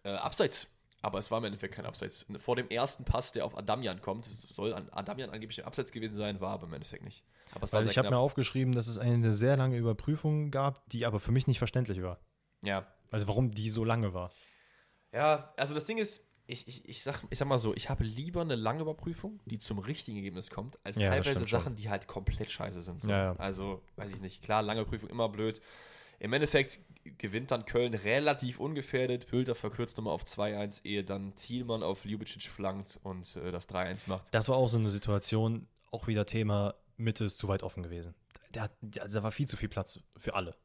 Äh, 0.03 0.09
abseits. 0.09 0.67
Aber 1.01 1.17
es 1.19 1.31
war 1.31 1.37
im 1.37 1.45
Endeffekt 1.45 1.75
kein 1.75 1.85
Abseits. 1.85 2.25
Vor 2.37 2.57
dem 2.57 2.67
ersten 2.67 3.05
Pass, 3.05 3.31
der 3.31 3.45
auf 3.45 3.57
Adamian 3.57 4.01
kommt, 4.01 4.25
soll 4.25 4.73
an 4.73 4.89
Adamian 4.91 5.29
angeblich 5.29 5.61
ein 5.61 5.65
Abseits 5.65 5.93
gewesen 5.93 6.13
sein, 6.15 6.41
war 6.41 6.51
aber 6.51 6.67
im 6.67 6.73
Endeffekt 6.73 7.05
nicht. 7.05 7.23
Aber 7.55 7.63
es 7.63 7.71
war 7.71 7.81
sehr 7.81 7.91
ich 7.91 7.97
habe 7.97 8.09
mir 8.09 8.17
aufgeschrieben, 8.17 8.75
dass 8.75 8.87
es 8.87 8.97
eine 8.97 9.33
sehr 9.33 9.55
lange 9.55 9.77
Überprüfung 9.77 10.51
gab, 10.51 10.85
die 10.89 11.05
aber 11.05 11.21
für 11.21 11.31
mich 11.31 11.47
nicht 11.47 11.57
verständlich 11.59 12.01
war. 12.01 12.19
Ja. 12.65 12.85
Also 13.11 13.29
warum 13.29 13.51
die 13.51 13.69
so 13.69 13.85
lange 13.85 14.13
war. 14.13 14.29
Ja, 15.13 15.53
also 15.57 15.73
das 15.73 15.85
Ding 15.85 15.97
ist, 15.97 16.21
ich, 16.47 16.67
ich, 16.67 16.89
ich, 16.89 17.03
sag, 17.03 17.21
ich 17.29 17.37
sag 17.37 17.47
mal 17.47 17.59
so, 17.59 17.75
ich 17.75 17.89
habe 17.89 18.03
lieber 18.03 18.41
eine 18.41 18.55
lange 18.55 18.81
Überprüfung, 18.81 19.39
die 19.45 19.59
zum 19.59 19.77
richtigen 19.77 20.17
Ergebnis 20.17 20.49
kommt, 20.49 20.79
als 20.83 20.97
Ja, 20.97 21.09
teilweise 21.09 21.47
schon. 21.47 21.47
Sachen, 21.47 21.75
die 21.75 21.89
halt 21.89 22.07
komplett 22.07 22.49
scheiße 22.49 22.81
sind. 22.81 22.99
So. 22.99 23.09
Ja, 23.09 23.17
ja. 23.17 23.35
Also, 23.37 23.83
weiß 23.97 24.11
ich 24.13 24.21
nicht, 24.21 24.41
klar, 24.41 24.63
lange 24.63 24.83
Prüfung 24.85 25.09
immer 25.09 25.29
blöd. 25.29 25.61
Im 26.19 26.33
Endeffekt 26.33 26.79
gewinnt 27.17 27.51
dann 27.51 27.65
Köln 27.65 27.93
relativ 27.93 28.59
ungefährdet. 28.59 29.27
Bülter 29.29 29.55
verkürzt 29.55 29.97
nochmal 29.97 30.13
auf 30.13 30.23
2-1, 30.23 30.83
ehe 30.83 31.03
dann 31.03 31.35
Thielmann 31.35 31.83
auf 31.83 32.03
Ljubicic 32.03 32.43
flankt 32.43 32.99
und 33.03 33.35
äh, 33.35 33.51
das 33.51 33.69
3-1 33.69 34.09
macht. 34.09 34.33
Das 34.33 34.49
war 34.49 34.57
auch 34.57 34.67
so 34.67 34.79
eine 34.79 34.89
Situation, 34.89 35.67
auch 35.91 36.07
wieder 36.07 36.25
Thema, 36.25 36.75
Mitte 36.97 37.25
ist 37.25 37.37
zu 37.37 37.47
weit 37.47 37.63
offen 37.63 37.83
gewesen. 37.83 38.15
Der, 38.53 38.69
also 38.99 39.19
da 39.19 39.23
war 39.23 39.31
viel 39.31 39.47
zu 39.47 39.55
viel 39.55 39.69
Platz 39.69 39.99
für 40.17 40.33
alle. 40.33 40.55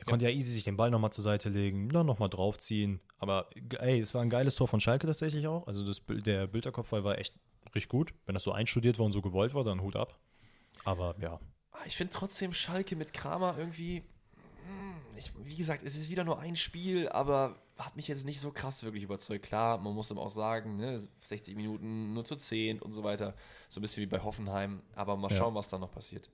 Der 0.00 0.06
Ja. 0.06 0.10
konnte 0.10 0.24
ja 0.24 0.30
easy 0.30 0.50
sich 0.50 0.64
den 0.64 0.76
Ball 0.76 0.90
nochmal 0.90 1.12
zur 1.12 1.22
Seite 1.22 1.48
legen, 1.50 1.88
dann 1.90 2.06
nochmal 2.06 2.28
draufziehen. 2.30 3.00
Aber 3.18 3.48
ey, 3.78 4.00
es 4.00 4.14
war 4.14 4.22
ein 4.22 4.30
geiles 4.30 4.56
Tor 4.56 4.66
von 4.66 4.80
Schalke 4.80 5.06
tatsächlich 5.06 5.46
auch. 5.46 5.66
Also 5.66 5.84
das, 5.86 6.02
der 6.08 6.46
Bilderkopfball 6.46 7.04
war 7.04 7.18
echt 7.18 7.34
richtig 7.74 7.88
gut. 7.90 8.14
Wenn 8.26 8.34
das 8.34 8.42
so 8.42 8.52
einstudiert 8.52 8.98
war 8.98 9.06
und 9.06 9.12
so 9.12 9.20
gewollt 9.22 9.52
war, 9.54 9.62
dann 9.62 9.82
Hut 9.82 9.96
ab. 9.96 10.18
Aber 10.84 11.14
ja, 11.20 11.38
Ah, 11.72 11.78
Ich 11.86 11.96
finde 11.96 12.12
trotzdem 12.12 12.52
Schalke 12.52 12.96
mit 12.96 13.12
Kramer 13.12 13.54
irgendwie. 13.58 13.98
hm, 14.66 14.94
Ich, 15.16 15.32
wie 15.44 15.56
gesagt, 15.56 15.82
es 15.82 15.96
ist 15.96 16.10
wieder 16.10 16.24
nur 16.24 16.38
ein 16.40 16.56
Spiel, 16.56 17.08
aber 17.10 17.56
hat 17.78 17.94
mich 17.96 18.08
jetzt 18.08 18.24
nicht 18.24 18.40
so 18.40 18.50
krass 18.50 18.82
wirklich 18.82 19.02
überzeugt. 19.04 19.44
Klar, 19.46 19.78
man 19.78 19.94
muss 19.94 20.10
aber 20.10 20.20
auch 20.22 20.30
sagen, 20.30 20.76
ne, 20.76 20.98
60 21.20 21.56
Minuten 21.56 22.12
nur 22.14 22.24
zu 22.24 22.36
10 22.36 22.80
und 22.80 22.92
so 22.92 23.04
weiter. 23.04 23.34
So 23.68 23.80
ein 23.80 23.82
bisschen 23.82 24.02
wie 24.02 24.06
bei 24.06 24.20
Hoffenheim. 24.22 24.82
Aber 24.94 25.16
mal 25.16 25.30
Ja. 25.30 25.36
schauen, 25.36 25.54
was 25.54 25.68
da 25.68 25.78
noch 25.78 25.90
passiert. 25.92 26.30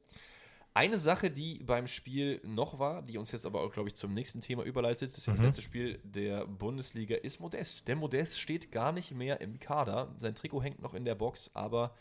Eine 0.77 0.99
Sache, 0.99 1.31
die 1.31 1.63
beim 1.65 1.87
Spiel 1.87 2.39
noch 2.45 2.79
war, 2.79 3.01
die 3.01 3.17
uns 3.17 3.33
jetzt 3.33 3.47
aber 3.47 3.63
auch, 3.63 3.73
glaube 3.73 3.89
ich, 3.89 3.95
zum 3.95 4.13
nächsten 4.13 4.43
Thema 4.43 4.63
überleitet, 4.63 5.11
das 5.13 5.19
ist 5.19 5.27
ja 5.27 5.33
das 5.33 5.41
Mhm. 5.41 5.47
letzte 5.47 5.63
Spiel 5.63 5.99
der 6.05 6.47
Bundesliga, 6.47 7.17
ist 7.17 7.41
Modest. 7.41 7.89
Der 7.89 7.97
Modest 7.97 8.39
steht 8.39 8.71
gar 8.71 8.93
nicht 8.93 9.13
mehr 9.15 9.41
im 9.41 9.59
Kader. 9.59 10.15
Sein 10.19 10.35
Trikot 10.35 10.63
hängt 10.63 10.83
noch 10.83 10.93
in 10.93 11.07
der 11.07 11.15
Box, 11.15 11.51
aber 11.55 11.95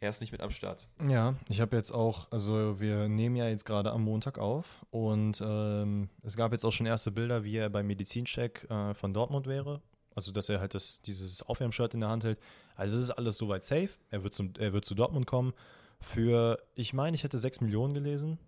er 0.00 0.10
ist 0.10 0.20
nicht 0.20 0.32
mit 0.32 0.40
am 0.40 0.50
Start. 0.50 0.88
Ja, 1.08 1.36
ich 1.48 1.60
habe 1.60 1.76
jetzt 1.76 1.92
auch, 1.92 2.26
also 2.32 2.80
wir 2.80 3.08
nehmen 3.08 3.36
ja 3.36 3.48
jetzt 3.48 3.64
gerade 3.64 3.92
am 3.92 4.02
Montag 4.02 4.38
auf 4.38 4.84
und 4.90 5.40
ähm, 5.40 6.08
es 6.24 6.36
gab 6.36 6.50
jetzt 6.50 6.64
auch 6.64 6.72
schon 6.72 6.86
erste 6.86 7.12
Bilder, 7.12 7.44
wie 7.44 7.56
er 7.56 7.70
beim 7.70 7.86
Medizincheck 7.86 8.66
äh, 8.68 8.92
von 8.94 9.14
Dortmund 9.14 9.46
wäre. 9.46 9.80
Also, 10.16 10.32
dass 10.32 10.48
er 10.48 10.60
halt 10.60 10.74
das, 10.74 11.00
dieses 11.02 11.42
Aufwärmshirt 11.42 11.92
in 11.94 12.00
der 12.00 12.08
Hand 12.08 12.24
hält. 12.24 12.38
Also, 12.74 12.96
es 12.96 13.04
ist 13.04 13.10
alles 13.10 13.36
soweit 13.38 13.62
safe. 13.62 13.90
Er 14.10 14.24
wird, 14.24 14.32
zum, 14.34 14.52
er 14.58 14.72
wird 14.72 14.84
zu 14.84 14.94
Dortmund 14.94 15.26
kommen. 15.26 15.52
Für, 16.00 16.58
ich 16.74 16.92
meine, 16.92 17.14
ich 17.14 17.24
hätte 17.24 17.38
6 17.38 17.60
Millionen 17.60 17.94
gelesen. 17.94 18.38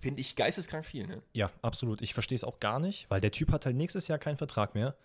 Finde 0.00 0.20
ich 0.20 0.36
geisteskrank 0.36 0.84
viel, 0.84 1.06
ne? 1.06 1.22
Ja, 1.32 1.50
absolut. 1.62 2.02
Ich 2.02 2.12
verstehe 2.12 2.36
es 2.36 2.44
auch 2.44 2.60
gar 2.60 2.78
nicht, 2.78 3.06
weil 3.08 3.20
der 3.20 3.32
Typ 3.32 3.50
hat 3.50 3.64
halt 3.64 3.76
nächstes 3.76 4.06
Jahr 4.08 4.18
keinen 4.18 4.36
Vertrag 4.36 4.74
mehr. 4.74 4.96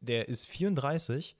Der 0.00 0.28
ist 0.28 0.46
34. 0.46 1.36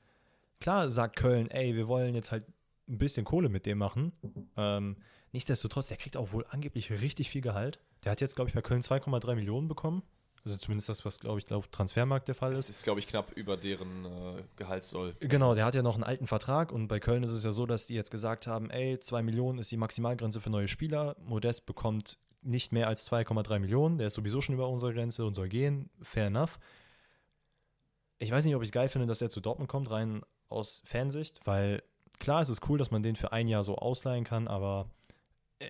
Klar 0.60 0.90
sagt 0.90 1.16
Köln, 1.16 1.50
ey, 1.50 1.74
wir 1.74 1.88
wollen 1.88 2.14
jetzt 2.14 2.32
halt 2.32 2.44
ein 2.88 2.98
bisschen 2.98 3.24
Kohle 3.24 3.48
mit 3.48 3.66
dem 3.66 3.78
machen. 3.78 4.12
Ähm, 4.56 4.96
nichtsdestotrotz, 5.32 5.88
der 5.88 5.96
kriegt 5.96 6.16
auch 6.16 6.32
wohl 6.32 6.44
angeblich 6.50 6.90
richtig 6.90 7.30
viel 7.30 7.40
Gehalt. 7.40 7.78
Der 8.04 8.12
hat 8.12 8.20
jetzt, 8.20 8.36
glaube 8.36 8.48
ich, 8.48 8.54
bei 8.54 8.62
Köln 8.62 8.82
2,3 8.82 9.34
Millionen 9.34 9.68
bekommen. 9.68 10.02
Also 10.48 10.58
zumindest 10.58 10.88
das, 10.88 11.04
was, 11.04 11.20
glaube 11.20 11.38
ich, 11.38 11.52
auf 11.52 11.68
Transfermarkt 11.68 12.28
der 12.28 12.34
Fall 12.34 12.50
Das 12.50 12.60
ist. 12.60 12.70
ist, 12.70 12.82
glaube 12.84 13.00
ich, 13.00 13.06
knapp 13.06 13.32
über 13.32 13.56
deren 13.56 14.04
äh, 14.04 14.42
Gehaltssoll. 14.56 15.14
Genau, 15.20 15.54
der 15.54 15.64
hat 15.64 15.74
ja 15.74 15.82
noch 15.82 15.94
einen 15.94 16.04
alten 16.04 16.26
Vertrag 16.26 16.72
und 16.72 16.88
bei 16.88 17.00
Köln 17.00 17.22
ist 17.22 17.32
es 17.32 17.44
ja 17.44 17.50
so, 17.50 17.66
dass 17.66 17.86
die 17.86 17.94
jetzt 17.94 18.10
gesagt 18.10 18.46
haben, 18.46 18.70
ey, 18.70 18.98
2 18.98 19.22
Millionen 19.22 19.58
ist 19.58 19.70
die 19.70 19.76
Maximalgrenze 19.76 20.40
für 20.40 20.50
neue 20.50 20.68
Spieler. 20.68 21.16
Modest 21.20 21.66
bekommt 21.66 22.18
nicht 22.40 22.72
mehr 22.72 22.88
als 22.88 23.10
2,3 23.10 23.58
Millionen. 23.58 23.98
Der 23.98 24.06
ist 24.06 24.14
sowieso 24.14 24.40
schon 24.40 24.54
über 24.54 24.68
unsere 24.68 24.94
Grenze 24.94 25.26
und 25.26 25.34
soll 25.34 25.48
gehen. 25.48 25.90
Fair 26.02 26.28
enough. 26.28 26.58
Ich 28.18 28.30
weiß 28.30 28.44
nicht, 28.44 28.56
ob 28.56 28.62
ich 28.62 28.68
es 28.68 28.72
geil 28.72 28.88
finde, 28.88 29.06
dass 29.06 29.20
er 29.22 29.30
zu 29.30 29.40
Dortmund 29.40 29.68
kommt, 29.68 29.90
rein 29.90 30.22
aus 30.48 30.82
Fansicht, 30.84 31.40
weil 31.46 31.82
klar, 32.18 32.40
es 32.40 32.48
ist 32.48 32.68
cool, 32.68 32.78
dass 32.78 32.90
man 32.90 33.02
den 33.02 33.16
für 33.16 33.32
ein 33.32 33.48
Jahr 33.48 33.64
so 33.64 33.76
ausleihen 33.76 34.24
kann, 34.24 34.48
aber 34.48 34.88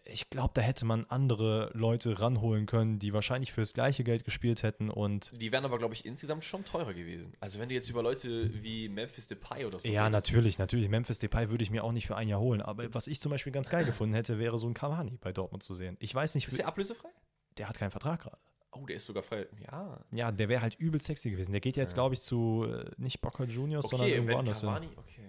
ich 0.05 0.29
glaube, 0.29 0.51
da 0.55 0.61
hätte 0.61 0.85
man 0.85 1.07
andere 1.07 1.71
Leute 1.73 2.21
ranholen 2.21 2.67
können, 2.67 2.99
die 2.99 3.13
wahrscheinlich 3.15 3.53
fürs 3.53 3.73
gleiche 3.73 4.05
Geld 4.05 4.25
gespielt 4.25 4.63
hätten 4.63 4.91
und 4.91 5.33
Die 5.41 5.51
wären 5.51 5.65
aber, 5.65 5.79
glaube 5.79 5.95
ich, 5.95 6.05
insgesamt 6.05 6.45
schon 6.45 6.65
teurer 6.65 6.93
gewesen. 6.93 7.33
Also 7.41 7.59
wenn 7.59 7.69
du 7.71 7.75
jetzt 7.75 7.89
über 7.89 8.03
Leute 8.03 8.51
wie 8.63 8.89
Memphis 8.91 9.27
Depay 9.29 9.65
oder 9.65 9.79
so 9.79 9.89
Ja, 9.89 10.07
redest, 10.07 10.27
natürlich, 10.27 10.59
natürlich. 10.59 10.89
Memphis 10.91 11.19
Depay 11.21 11.49
würde 11.49 11.65
ich 11.65 11.71
mir 11.71 11.85
auch 11.85 11.93
nicht 11.93 12.07
für 12.07 12.17
ein 12.17 12.29
Jahr 12.29 12.41
holen. 12.41 12.61
Aber 12.61 12.93
was 12.93 13.07
ich 13.07 13.21
zum 13.21 13.31
Beispiel 13.31 13.53
ganz 13.53 13.71
geil 13.71 13.85
gefunden 13.87 14.15
hätte, 14.15 14.39
wäre 14.39 14.59
so 14.59 14.67
ein 14.67 14.75
Cavani 14.75 15.17
bei 15.21 15.33
Dortmund 15.33 15.63
zu 15.63 15.75
sehen. 15.75 15.97
Ich 16.01 16.15
weiß 16.15 16.35
nicht, 16.35 16.49
Ist 16.49 16.59
der 16.59 16.69
ablösefrei? 16.69 17.09
der 17.57 17.69
hat 17.69 17.79
keinen 17.79 17.91
Vertrag 17.91 18.21
gerade. 18.21 18.39
Oh, 18.73 18.85
der 18.85 18.97
ist 18.97 19.07
sogar 19.07 19.23
frei. 19.23 19.47
Ja. 19.65 20.05
Ja, 20.13 20.31
der 20.31 20.51
wäre 20.51 20.61
halt 20.61 20.75
übel 20.77 21.01
sexy 21.01 21.31
gewesen. 21.31 21.53
Der 21.53 21.61
geht 21.63 21.77
ja 21.77 21.83
jetzt, 21.83 21.95
glaube 21.95 22.15
ich, 22.15 22.21
zu 22.21 22.67
äh, 22.69 22.91
nicht 22.99 23.21
Boca 23.23 23.45
Juniors, 23.45 23.89
sondern 23.89 24.07
Okay, 24.07 24.15
irgendwo 24.17 24.33
wenn 24.33 24.39
anders 24.41 24.61
hin. 24.61 24.69
Okay. 24.97 25.23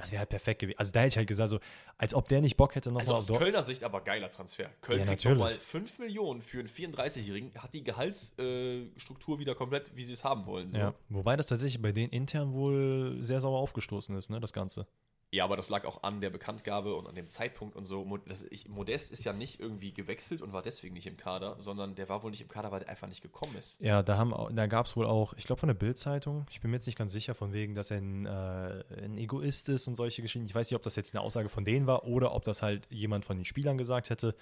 Das 0.00 0.12
wäre 0.12 0.20
halt 0.20 0.30
perfekt 0.30 0.60
gewesen. 0.60 0.78
Also 0.78 0.92
da 0.92 1.00
hätte 1.00 1.08
ich 1.08 1.16
halt 1.16 1.28
gesagt, 1.28 1.50
so, 1.50 1.60
als 1.98 2.14
ob 2.14 2.28
der 2.28 2.40
nicht 2.40 2.56
Bock 2.56 2.74
hätte, 2.74 2.90
Also 2.90 3.12
nochmal 3.12 3.16
aus 3.16 3.38
Kölner 3.38 3.62
Sicht 3.62 3.84
aber 3.84 4.00
geiler 4.00 4.30
Transfer. 4.30 4.70
Köln 4.80 5.00
Ja, 5.00 5.06
kriegt 5.06 5.24
nochmal 5.24 5.52
5 5.52 5.98
Millionen 5.98 6.42
für 6.42 6.58
einen 6.60 6.68
34-Jährigen, 6.68 7.52
hat 7.56 7.74
die 7.74 7.84
Gehaltsstruktur 7.84 9.38
wieder 9.38 9.54
komplett, 9.54 9.94
wie 9.94 10.04
sie 10.04 10.12
es 10.12 10.24
haben 10.24 10.46
wollen. 10.46 10.70
So. 10.70 10.78
Ja, 10.78 10.94
wobei 11.08 11.36
das 11.36 11.46
tatsächlich 11.46 11.82
bei 11.82 11.92
denen 11.92 12.12
intern 12.12 12.52
wohl 12.52 13.18
sehr 13.20 13.40
sauer 13.40 13.58
aufgestoßen 13.58 14.16
ist, 14.16 14.30
ne, 14.30 14.40
das 14.40 14.52
Ganze. 14.52 14.86
Ja, 15.32 15.44
aber 15.44 15.56
das 15.56 15.68
lag 15.68 15.84
auch 15.84 16.02
an 16.02 16.20
der 16.20 16.30
Bekanntgabe 16.30 16.96
und 16.96 17.06
an 17.06 17.14
dem 17.14 17.28
Zeitpunkt 17.28 17.76
und 17.76 17.84
so. 17.84 18.04
Modest 18.04 19.12
ist 19.12 19.24
ja 19.24 19.32
nicht 19.32 19.60
irgendwie 19.60 19.92
gewechselt 19.92 20.42
und 20.42 20.52
war 20.52 20.62
deswegen 20.62 20.94
nicht 20.94 21.06
im 21.06 21.16
Kader, 21.16 21.54
sondern 21.60 21.94
der 21.94 22.08
war 22.08 22.24
wohl 22.24 22.32
nicht 22.32 22.40
im 22.40 22.48
Kader, 22.48 22.72
weil 22.72 22.80
der 22.80 22.88
einfach 22.88 23.06
nicht 23.06 23.22
gekommen 23.22 23.54
ist. 23.56 23.80
Ja, 23.80 24.02
da, 24.02 24.24
da 24.52 24.66
gab 24.66 24.86
es 24.86 24.96
wohl 24.96 25.06
auch, 25.06 25.32
ich 25.34 25.44
glaube 25.44 25.60
von 25.60 25.68
der 25.68 25.74
Bild-Zeitung, 25.74 26.46
ich 26.50 26.60
bin 26.60 26.72
mir 26.72 26.78
jetzt 26.78 26.86
nicht 26.86 26.98
ganz 26.98 27.12
sicher, 27.12 27.36
von 27.36 27.52
wegen, 27.52 27.76
dass 27.76 27.92
er 27.92 27.98
ein, 27.98 28.26
äh, 28.26 28.82
ein 29.04 29.18
Egoist 29.18 29.68
ist 29.68 29.86
und 29.86 29.94
solche 29.94 30.20
Geschichten. 30.20 30.46
Ich 30.46 30.54
weiß 30.54 30.68
nicht, 30.68 30.76
ob 30.76 30.82
das 30.82 30.96
jetzt 30.96 31.14
eine 31.14 31.22
Aussage 31.22 31.48
von 31.48 31.64
denen 31.64 31.86
war 31.86 32.04
oder 32.04 32.34
ob 32.34 32.42
das 32.42 32.60
halt 32.62 32.88
jemand 32.90 33.24
von 33.24 33.36
den 33.36 33.44
Spielern 33.44 33.78
gesagt 33.78 34.10
hätte. 34.10 34.34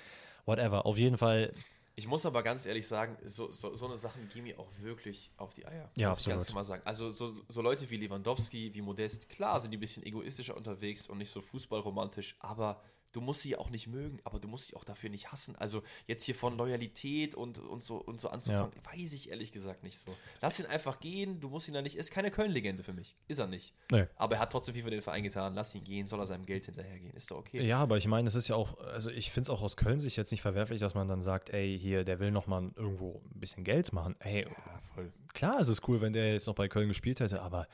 Whatever. 0.46 0.86
Auf 0.86 0.96
jeden 0.96 1.18
Fall, 1.18 1.52
Ich 1.98 2.06
muss 2.06 2.24
aber 2.24 2.44
ganz 2.44 2.64
ehrlich 2.64 2.86
sagen, 2.86 3.18
so, 3.24 3.50
so, 3.50 3.74
so 3.74 3.86
eine 3.86 3.96
Sachen 3.96 4.28
gehen 4.28 4.44
mir 4.44 4.60
auch 4.60 4.70
wirklich 4.78 5.32
auf 5.36 5.52
die 5.52 5.66
Eier. 5.66 5.90
Ja, 5.96 6.10
muss 6.10 6.20
ich 6.20 6.26
ganz 6.26 6.42
absolut. 6.42 6.54
mal 6.54 6.62
sagen. 6.62 6.82
Also 6.84 7.10
so, 7.10 7.42
so 7.48 7.60
Leute 7.60 7.90
wie 7.90 7.96
Lewandowski, 7.96 8.72
wie 8.72 8.82
Modest, 8.82 9.28
klar 9.28 9.60
sind 9.60 9.72
die 9.72 9.78
ein 9.78 9.80
bisschen 9.80 10.04
egoistischer 10.04 10.56
unterwegs 10.56 11.08
und 11.08 11.18
nicht 11.18 11.32
so 11.32 11.40
fußballromantisch, 11.40 12.36
aber 12.38 12.80
du 13.12 13.20
musst 13.20 13.40
sie 13.40 13.56
auch 13.56 13.70
nicht 13.70 13.86
mögen, 13.86 14.20
aber 14.24 14.38
du 14.38 14.48
musst 14.48 14.68
sie 14.68 14.76
auch 14.76 14.84
dafür 14.84 15.08
nicht 15.10 15.32
hassen. 15.32 15.56
Also 15.56 15.82
jetzt 16.06 16.24
hier 16.24 16.34
von 16.34 16.56
Loyalität 16.58 17.34
und, 17.34 17.58
und, 17.58 17.82
so, 17.82 17.96
und 17.96 18.20
so 18.20 18.28
anzufangen, 18.28 18.72
weiß 18.84 19.12
ich 19.14 19.30
ehrlich 19.30 19.50
gesagt 19.52 19.82
nicht 19.82 19.98
so. 19.98 20.14
Lass 20.40 20.58
ihn 20.58 20.66
einfach 20.66 21.00
gehen, 21.00 21.40
du 21.40 21.48
musst 21.48 21.68
ihn 21.68 21.74
da 21.74 21.82
nicht, 21.82 21.96
ist 21.96 22.10
keine 22.10 22.30
Köln-Legende 22.30 22.82
für 22.82 22.92
mich, 22.92 23.16
ist 23.28 23.38
er 23.38 23.46
nicht. 23.46 23.72
nee. 23.90 24.06
Aber 24.16 24.36
er 24.36 24.40
hat 24.42 24.52
trotzdem 24.52 24.74
viel 24.74 24.84
für 24.84 24.90
den 24.90 25.02
Verein 25.02 25.22
getan, 25.22 25.54
lass 25.54 25.74
ihn 25.74 25.82
gehen, 25.82 26.06
soll 26.06 26.20
er 26.20 26.26
seinem 26.26 26.44
Geld 26.46 26.66
hinterhergehen, 26.66 27.14
ist 27.14 27.30
doch 27.30 27.38
okay. 27.38 27.62
Ja, 27.66 27.78
aber 27.78 27.96
ich 27.96 28.06
meine, 28.06 28.28
es 28.28 28.34
ist 28.34 28.48
ja 28.48 28.56
auch, 28.56 28.78
also 28.78 29.10
ich 29.10 29.30
finde 29.30 29.46
es 29.46 29.50
auch 29.50 29.62
aus 29.62 29.76
Köln 29.76 30.00
sich 30.00 30.16
jetzt 30.16 30.30
nicht 30.30 30.42
verwerflich, 30.42 30.80
dass 30.80 30.94
man 30.94 31.08
dann 31.08 31.22
sagt, 31.22 31.50
ey, 31.50 31.78
hier, 31.80 32.04
der 32.04 32.20
will 32.20 32.30
nochmal 32.30 32.70
irgendwo 32.76 33.22
ein 33.34 33.40
bisschen 33.40 33.64
Geld 33.64 33.92
machen. 33.92 34.16
Ey, 34.20 34.44
Ja, 34.44 34.80
voll. 34.94 35.12
klar 35.32 35.60
ist 35.60 35.68
es 35.68 35.86
cool, 35.88 36.00
wenn 36.00 36.12
der 36.12 36.32
jetzt 36.34 36.46
noch 36.46 36.54
bei 36.54 36.68
Köln 36.68 36.88
gespielt 36.88 37.20
hätte, 37.20 37.40
aber 37.42 37.66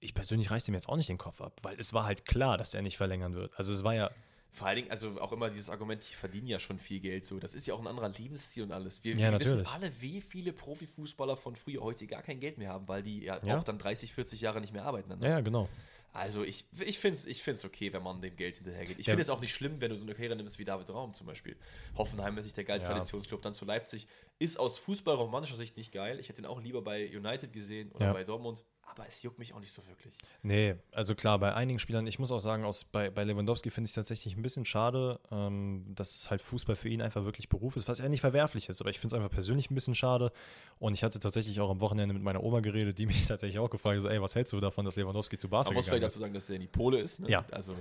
ich 0.00 0.14
persönlich 0.14 0.50
reiß 0.50 0.64
dem 0.64 0.74
jetzt 0.74 0.88
auch 0.88 0.96
nicht 0.96 1.08
den 1.08 1.18
Kopf 1.18 1.40
ab, 1.40 1.60
weil 1.62 1.78
es 1.78 1.92
war 1.92 2.04
halt 2.04 2.24
klar, 2.24 2.58
dass 2.58 2.74
er 2.74 2.82
nicht 2.82 2.96
verlängern 2.96 3.34
wird. 3.34 3.52
Also 3.56 3.72
es 3.72 3.84
war 3.84 3.94
ja, 3.94 4.10
Vor 4.54 4.66
allen 4.66 4.76
Dingen, 4.76 4.90
also 4.90 5.18
auch 5.20 5.32
immer 5.32 5.48
dieses 5.48 5.70
Argument, 5.70 6.06
die 6.08 6.14
verdienen 6.14 6.46
ja 6.46 6.58
schon 6.58 6.78
viel 6.78 7.00
Geld 7.00 7.24
so. 7.24 7.38
Das 7.38 7.54
ist 7.54 7.66
ja 7.66 7.72
auch 7.72 7.80
ein 7.80 7.86
anderer 7.86 8.10
Lebensstil 8.10 8.62
und 8.64 8.72
alles. 8.72 9.02
Wir, 9.02 9.14
Ja, 9.16 9.32
wir 9.32 9.40
wissen 9.40 9.66
alle, 9.66 9.90
wie 10.00 10.20
viele 10.20 10.52
Profifußballer 10.52 11.36
von 11.38 11.56
früher 11.56 11.80
heute 11.80 12.06
gar 12.06 12.22
kein 12.22 12.38
Geld 12.38 12.58
mehr 12.58 12.68
haben, 12.70 12.86
weil 12.86 13.02
die 13.02 13.22
ja, 13.22 13.40
Ja. 13.46 13.58
auch 13.58 13.64
dann 13.64 13.78
30, 13.78 14.12
40 14.12 14.42
Jahre 14.42 14.60
nicht 14.60 14.72
mehr 14.74 14.84
arbeiten. 14.84 15.08
Dann. 15.08 15.20
ja, 15.22 15.30
ja, 15.30 15.40
genau. 15.40 15.68
Also 16.14 16.42
ich, 16.44 16.66
ich 16.84 16.98
finde 16.98 17.16
es 17.16 17.24
ich 17.24 17.42
find's 17.42 17.64
okay, 17.64 17.90
wenn 17.94 18.02
man 18.02 18.20
dem 18.20 18.36
Geld 18.36 18.56
hinterhergeht. 18.56 18.98
Ich 18.98 19.06
Ja. 19.06 19.12
finde 19.12 19.22
es 19.22 19.30
auch 19.30 19.40
nicht 19.40 19.54
schlimm, 19.54 19.80
wenn 19.80 19.88
du 19.90 19.96
so 19.96 20.04
eine 20.04 20.12
Karriere 20.14 20.36
nimmst 20.36 20.58
wie 20.58 20.64
David 20.66 20.90
Raum 20.90 21.14
zum 21.14 21.26
Beispiel. 21.26 21.56
Hoffenheim 21.96 22.36
ist 22.36 22.44
nicht 22.44 22.56
der 22.58 22.64
geilste 22.64 22.88
Ja. 22.90 22.92
Traditionsclub, 22.94 23.40
dann 23.40 23.54
zu 23.54 23.64
Leipzig. 23.64 24.06
Ist 24.38 24.58
aus 24.60 24.76
fußballromantischer 24.76 25.56
Sicht 25.56 25.78
nicht 25.78 25.90
geil. 25.92 26.20
Ich 26.20 26.28
hätte 26.28 26.42
ihn 26.42 26.46
auch 26.46 26.60
lieber 26.60 26.82
bei 26.82 27.06
United 27.16 27.54
gesehen 27.54 27.90
oder 27.92 28.06
Ja. 28.08 28.12
bei 28.12 28.24
Dortmund. 28.24 28.62
Aber 28.94 29.06
es 29.06 29.22
juckt 29.22 29.38
mich 29.38 29.54
auch 29.54 29.60
nicht 29.60 29.72
so 29.72 29.86
wirklich. 29.86 30.18
Nee, 30.42 30.74
also 30.90 31.14
klar, 31.14 31.38
bei 31.38 31.54
einigen 31.54 31.78
Spielern, 31.78 32.06
ich 32.06 32.18
muss 32.18 32.30
auch 32.30 32.40
sagen, 32.40 32.64
aus, 32.64 32.84
bei, 32.84 33.08
bei 33.08 33.24
Lewandowski 33.24 33.70
finde 33.70 33.86
ich 33.86 33.92
es 33.92 33.94
tatsächlich 33.94 34.36
ein 34.36 34.42
bisschen 34.42 34.66
schade, 34.66 35.18
ähm, 35.30 35.86
dass 35.94 36.30
halt 36.30 36.42
Fußball 36.42 36.76
für 36.76 36.90
ihn 36.90 37.00
einfach 37.00 37.24
wirklich 37.24 37.48
Beruf 37.48 37.76
ist, 37.76 37.88
was 37.88 38.00
ja 38.00 38.08
nicht 38.10 38.20
verwerflich 38.20 38.68
ist, 38.68 38.82
aber 38.82 38.90
ich 38.90 39.00
finde 39.00 39.16
es 39.16 39.18
einfach 39.18 39.32
persönlich 39.34 39.70
ein 39.70 39.74
bisschen 39.74 39.94
schade. 39.94 40.30
Und 40.78 40.92
ich 40.92 41.02
hatte 41.04 41.20
tatsächlich 41.20 41.58
auch 41.60 41.70
am 41.70 41.80
Wochenende 41.80 42.12
mit 42.12 42.22
meiner 42.22 42.42
Oma 42.42 42.60
geredet, 42.60 42.98
die 42.98 43.06
mich 43.12 43.26
tatsächlich 43.26 43.58
auch 43.58 43.70
gefragt 43.70 43.96
hat, 43.96 44.02
so, 44.02 44.08
ey, 44.10 44.20
was 44.20 44.34
hältst 44.34 44.52
du 44.52 44.60
davon, 44.60 44.84
dass 44.84 44.96
Lewandowski 44.96 45.38
zu 45.38 45.48
Barca 45.48 45.70
Man 45.70 45.76
muss 45.76 45.86
vielleicht 45.86 46.02
dazu 46.02 46.20
sagen, 46.20 46.34
dass 46.34 46.46
der 46.46 46.56
in 46.56 46.62
die 46.62 46.68
Pole 46.68 47.00
ist. 47.00 47.20
Ne? 47.20 47.30
Ja. 47.30 47.46
Also 47.50 47.74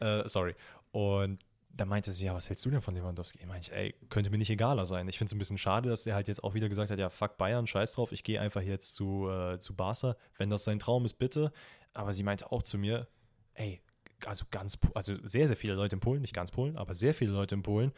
Äh, 0.00 0.28
sorry. 0.28 0.56
Und 0.90 1.38
da 1.76 1.84
meinte 1.84 2.12
sie, 2.12 2.24
ja, 2.24 2.34
was 2.34 2.48
hältst 2.48 2.64
du 2.64 2.70
denn 2.70 2.80
von 2.80 2.94
Lewandowski? 2.94 3.38
Ich 3.40 3.46
meinte, 3.46 3.74
ey, 3.74 3.94
könnte 4.08 4.30
mir 4.30 4.38
nicht 4.38 4.50
egaler 4.50 4.86
sein. 4.86 5.08
Ich 5.08 5.18
finde 5.18 5.28
es 5.28 5.34
ein 5.34 5.38
bisschen 5.38 5.58
schade, 5.58 5.88
dass 5.88 6.04
der 6.04 6.14
halt 6.14 6.28
jetzt 6.28 6.42
auch 6.42 6.54
wieder 6.54 6.68
gesagt 6.68 6.90
hat, 6.90 6.98
ja, 6.98 7.10
fuck 7.10 7.36
Bayern, 7.36 7.66
scheiß 7.66 7.92
drauf, 7.92 8.12
ich 8.12 8.24
gehe 8.24 8.40
einfach 8.40 8.62
jetzt 8.62 8.94
zu, 8.94 9.28
äh, 9.28 9.58
zu 9.58 9.74
Barca. 9.74 10.16
Wenn 10.38 10.48
das 10.48 10.64
sein 10.64 10.78
Traum 10.78 11.04
ist, 11.04 11.14
bitte. 11.14 11.52
Aber 11.92 12.12
sie 12.12 12.22
meinte 12.22 12.50
auch 12.50 12.62
zu 12.62 12.78
mir, 12.78 13.08
ey, 13.54 13.80
also 14.24 14.46
ganz, 14.50 14.78
also 14.94 15.14
sehr, 15.24 15.46
sehr 15.48 15.56
viele 15.56 15.74
Leute 15.74 15.96
in 15.96 16.00
Polen, 16.00 16.22
nicht 16.22 16.34
ganz 16.34 16.50
Polen, 16.50 16.76
aber 16.76 16.94
sehr 16.94 17.14
viele 17.14 17.32
Leute 17.32 17.54
in 17.54 17.62
Polen 17.62 17.92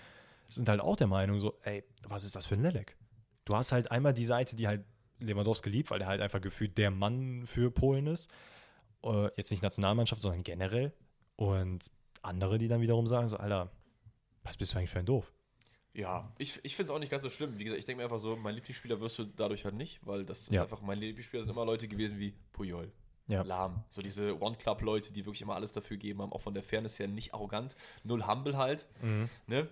sind 0.49 0.69
halt 0.69 0.81
auch 0.81 0.97
der 0.97 1.07
Meinung 1.07 1.39
so, 1.39 1.59
ey, 1.63 1.85
was 2.09 2.25
ist 2.25 2.35
das 2.35 2.47
für 2.47 2.55
ein 2.55 2.63
Lelek? 2.63 2.97
Du 3.45 3.55
hast 3.55 3.73
halt 3.73 3.91
einmal 3.91 4.15
die 4.15 4.25
Seite, 4.25 4.57
die 4.57 4.67
halt 4.67 4.85
Lewandowski 5.21 5.69
liebt, 5.71 5.91
weil 5.91 6.01
er 6.01 6.07
halt 6.07 6.21
einfach 6.21 6.41
gefühlt 6.41 6.79
der 6.79 6.91
Mann 6.91 7.47
für 7.47 7.71
Polen 7.71 8.07
ist. 8.07 8.31
Äh, 9.05 9.31
jetzt 9.37 9.51
nicht 9.51 9.63
Nationalmannschaft, 9.63 10.23
sondern 10.23 10.43
generell. 10.43 10.93
Und 11.37 11.91
andere, 12.23 12.59
die 12.59 12.69
dann 12.69 12.81
wiederum 12.81 13.07
sagen 13.07 13.29
so, 13.29 13.37
Alter, 13.37 13.71
was 14.43 14.57
bist 14.57 14.73
du 14.75 14.79
eigentlich 14.79 14.91
für 14.91 14.99
ein 15.01 15.07
Doof? 15.07 15.33
Ja, 15.95 16.33
ich, 16.39 16.61
ich 16.63 16.77
finde 16.77 16.91
es 16.93 16.97
auch 16.97 17.01
nicht 17.01 17.11
ganz 17.11 17.25
so 17.25 17.31
schlimm. 17.31 17.59
Wie 17.59 17.65
gesagt, 17.65 17.79
ich 17.81 17.85
denke 17.85 17.99
mir 17.99 18.05
einfach 18.05 18.19
so, 18.21 18.37
mein 18.37 18.55
Lieblingsspieler 18.55 19.01
wirst 19.01 19.19
du 19.19 19.25
dadurch 19.25 19.65
halt 19.65 19.75
nicht, 19.75 20.07
weil 20.07 20.25
das 20.25 20.41
ist 20.43 20.53
Ja. 20.53 20.63
einfach, 20.63 20.81
mein 20.81 20.99
Lieblingsspieler 20.99 21.43
sind 21.43 21.51
immer 21.51 21.65
Leute 21.65 21.89
gewesen 21.89 22.19
wie 22.21 22.33
Puyol, 22.53 22.93
Ja. 23.27 23.43
Lahm. 23.43 23.83
So 23.89 24.01
diese 24.01 24.41
One-Club-Leute, 24.41 25.13
die 25.13 25.25
wirklich 25.27 25.43
immer 25.43 25.57
alles 25.57 25.73
dafür 25.73 25.97
geben 25.97 26.23
haben, 26.23 26.33
auch 26.33 26.41
von 26.43 26.55
der 26.55 26.63
Fairness 26.63 26.99
her 26.99 27.09
nicht 27.09 27.35
arrogant, 27.35 27.75
null 28.05 28.27
humble 28.27 28.57
halt. 28.57 28.87
Mhm. 29.03 29.29
Ne? 29.47 29.69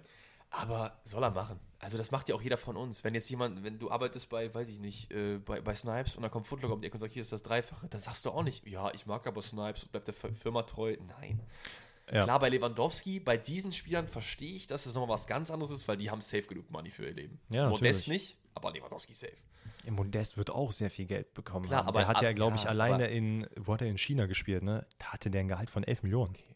Aber 0.51 1.01
soll 1.05 1.23
er 1.23 1.31
machen. 1.31 1.61
Also 1.79 1.99
das 1.99 2.11
macht 2.11 2.29
ja 2.29 2.35
auch 2.35 2.43
jeder 2.43 2.57
von 2.57 2.77
uns. 2.77 3.05
Wenn 3.05 3.15
jetzt 3.15 3.29
jemand, 3.29 3.63
wenn 3.63 3.79
du 3.79 3.91
arbeitest 3.91 4.29
bei, 4.31 4.53
weiß 4.53 4.69
ich 4.69 4.79
nicht, 4.81 5.13
äh, 5.13 5.39
bei, 5.39 5.61
bei 5.61 5.75
Snipes 5.75 6.17
und 6.17 6.23
dann 6.23 6.31
kommt 6.31 6.47
Footlocker 6.47 6.75
um 6.75 6.81
die 6.81 6.87
Ecke 6.87 6.95
und 6.95 7.01
sagt, 7.01 7.13
hier 7.13 7.23
ist 7.23 7.33
das 7.33 7.43
Dreifache, 7.43 7.87
dann 7.89 8.01
sagst 8.01 8.25
du 8.25 8.31
auch 8.31 8.43
nicht, 8.43 8.67
ja, 8.67 8.91
ich 8.95 9.07
mag 9.07 9.27
aber 9.27 9.43
Snipes 9.43 9.83
und 9.85 9.93
bleibt 9.93 10.07
der 10.09 10.15
Firma 10.15 10.63
treu. 10.63 10.97
Nein. 11.21 11.41
Ja. 12.13 12.25
Klar, 12.25 12.39
bei 12.39 12.49
Lewandowski, 12.51 13.19
bei 13.19 13.37
diesen 13.37 13.73
Spielern 13.73 14.07
verstehe 14.07 14.55
ich, 14.55 14.67
dass 14.67 14.87
es 14.87 14.95
nochmal 14.95 15.15
was 15.15 15.27
ganz 15.27 15.51
anderes 15.51 15.71
ist, 15.73 15.89
weil 15.89 15.97
die 15.97 16.11
haben 16.11 16.21
safe 16.21 16.43
genug 16.45 16.71
Money 16.71 16.91
für 16.91 17.05
ihr 17.05 17.15
Leben. 17.15 17.41
Ja, 17.49 17.69
Modest 17.69 18.07
nicht, 18.07 18.37
aber 18.55 18.73
Lewandowski 18.73 19.13
safe. 19.13 19.33
Modest 19.91 20.37
wird 20.39 20.51
auch 20.51 20.73
sehr 20.73 20.91
viel 20.91 21.07
Geld 21.07 21.35
bekommen. 21.35 21.67
Klar, 21.67 21.81
haben. 21.81 21.89
aber 21.89 22.01
der 22.01 22.09
hat 22.09 22.23
ja, 22.23 22.33
glaube 22.33 22.57
ich, 22.57 22.65
ja, 22.65 22.71
alleine 22.71 22.95
aber- 22.95 23.09
in, 23.09 23.47
wo 23.57 23.75
hat 23.75 23.83
er 23.83 23.89
in 23.89 23.99
China 23.99 24.27
gespielt, 24.27 24.63
ne? 24.63 24.87
Da 24.99 25.07
hatte 25.09 25.31
der 25.31 25.41
ein 25.41 25.49
Gehalt 25.49 25.71
von 25.71 25.85
11 25.85 26.03
Millionen. 26.03 26.31
Okay. 26.35 26.56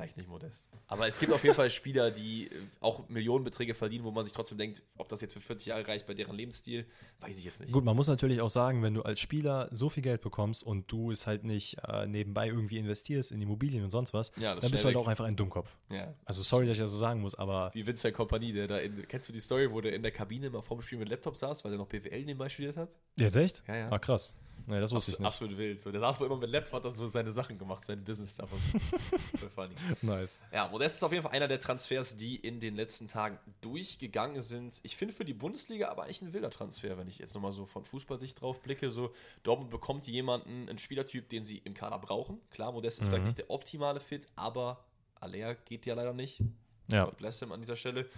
Vielleicht 0.00 0.16
nicht 0.16 0.28
Modest. 0.28 0.68
Aber 0.86 1.06
es 1.06 1.18
gibt 1.18 1.32
auf 1.32 1.42
jeden 1.44 1.54
Fall 1.54 1.70
Spieler, 1.70 2.10
die 2.10 2.46
äh, 2.46 2.50
auch 2.80 3.08
Millionenbeträge 3.08 3.74
verdienen, 3.74 4.04
wo 4.04 4.10
man 4.10 4.24
sich 4.24 4.32
trotzdem 4.32 4.56
denkt, 4.58 4.82
ob 4.96 5.08
das 5.08 5.20
jetzt 5.20 5.34
für 5.34 5.40
40 5.40 5.66
Jahre 5.66 5.86
reicht 5.86 6.06
bei 6.06 6.14
deren 6.14 6.34
Lebensstil, 6.36 6.86
weiß 7.20 7.38
ich 7.38 7.44
jetzt 7.44 7.60
nicht. 7.60 7.72
Gut, 7.72 7.84
man 7.84 7.94
muss 7.94 8.08
natürlich 8.08 8.40
auch 8.40 8.48
sagen, 8.50 8.82
wenn 8.82 8.94
du 8.94 9.02
als 9.02 9.20
Spieler 9.20 9.68
so 9.70 9.88
viel 9.88 10.02
Geld 10.02 10.22
bekommst 10.22 10.62
und 10.64 10.90
du 10.90 11.10
es 11.10 11.26
halt 11.26 11.44
nicht 11.44 11.76
äh, 11.86 12.06
nebenbei 12.06 12.48
irgendwie 12.48 12.78
investierst 12.78 13.30
in 13.32 13.40
Immobilien 13.42 13.84
und 13.84 13.90
sonst 13.90 14.14
was, 14.14 14.32
Ja, 14.36 14.54
dann 14.54 14.70
bist 14.70 14.82
du 14.82 14.86
halt 14.86 14.96
weg. 14.96 15.02
auch 15.02 15.08
einfach 15.08 15.26
ein 15.26 15.36
Dummkopf. 15.36 15.76
Ja. 15.90 16.14
Also 16.24 16.42
sorry, 16.42 16.64
dass 16.66 16.74
ich 16.74 16.80
das 16.80 16.90
so 16.90 16.98
sagen 16.98 17.20
muss, 17.20 17.34
aber 17.34 17.70
Wie 17.74 17.86
Vincent 17.86 18.14
Kompanie, 18.14 18.52
der 18.52 18.68
da 18.68 18.78
in, 18.78 19.06
kennst 19.06 19.28
du 19.28 19.32
die 19.32 19.40
Story, 19.40 19.70
wo 19.70 19.80
der 19.80 19.92
in 19.94 20.02
der 20.02 20.12
Kabine 20.12 20.48
mal 20.50 20.62
vorm 20.62 20.80
Spiel 20.82 20.98
mit 20.98 21.08
Laptop 21.08 21.36
saß, 21.36 21.64
weil 21.64 21.72
er 21.72 21.78
noch 21.78 21.86
BWL 21.88 22.24
nebenbei 22.24 22.48
studiert 22.48 22.76
hat? 22.76 22.88
jetzt 23.16 23.36
echt? 23.36 23.62
Ja, 23.68 23.76
ja. 23.76 23.92
Ah, 23.92 23.98
krass. 23.98 24.34
Nee, 24.66 24.80
das 24.80 24.92
wusste 24.92 25.12
ich 25.12 25.20
Absolut, 25.20 25.20
nicht. 25.20 25.26
absolut 25.26 25.58
wild. 25.58 25.80
So, 25.80 25.90
der 25.90 26.00
saß 26.00 26.20
wohl 26.20 26.26
immer 26.26 26.36
mit 26.36 26.50
Laptop, 26.50 26.74
hat 26.74 26.84
dann 26.84 26.94
so 26.94 27.08
seine 27.08 27.30
Sachen 27.32 27.58
gemacht, 27.58 27.84
sein 27.84 28.04
Business-Stuff 28.04 28.52
und 28.52 28.62
so. 28.62 29.38
Voll 29.38 29.50
funny. 29.50 29.74
Nice. 30.02 30.40
Ja, 30.52 30.68
Modest 30.68 30.96
ist 30.96 31.02
auf 31.02 31.12
jeden 31.12 31.22
Fall 31.22 31.32
einer 31.32 31.48
der 31.48 31.60
Transfers, 31.60 32.16
die 32.16 32.36
in 32.36 32.60
den 32.60 32.74
letzten 32.74 33.08
Tagen 33.08 33.38
durchgegangen 33.60 34.40
sind. 34.40 34.80
Ich 34.82 34.96
finde 34.96 35.14
für 35.14 35.24
die 35.24 35.34
Bundesliga 35.34 35.88
aber 35.88 36.04
eigentlich 36.04 36.22
ein 36.22 36.32
wilder 36.32 36.50
Transfer, 36.50 36.98
wenn 36.98 37.08
ich 37.08 37.18
jetzt 37.18 37.34
nochmal 37.34 37.52
so 37.52 37.66
von 37.66 37.84
Fußballsicht 37.84 38.40
drauf 38.40 38.60
blicke. 38.62 38.90
So, 38.90 39.12
Dortmund 39.42 39.70
bekommt 39.70 40.06
jemanden, 40.06 40.68
einen 40.68 40.78
Spielertyp, 40.78 41.28
den 41.28 41.44
sie 41.44 41.58
im 41.58 41.74
Kader 41.74 41.98
brauchen. 41.98 42.40
Klar, 42.50 42.72
Modest 42.72 43.00
ist 43.00 43.08
vielleicht 43.08 43.24
nicht 43.24 43.38
der 43.38 43.50
optimale 43.50 44.00
Fit, 44.00 44.26
aber 44.36 44.84
Alea 45.16 45.54
geht 45.54 45.86
ja 45.86 45.94
leider 45.94 46.12
nicht. 46.12 46.42
Ja. 46.90 47.04
God 47.04 47.16
bless 47.16 47.38
him 47.38 47.52
an 47.52 47.60
dieser 47.60 47.76
Stelle. 47.76 48.08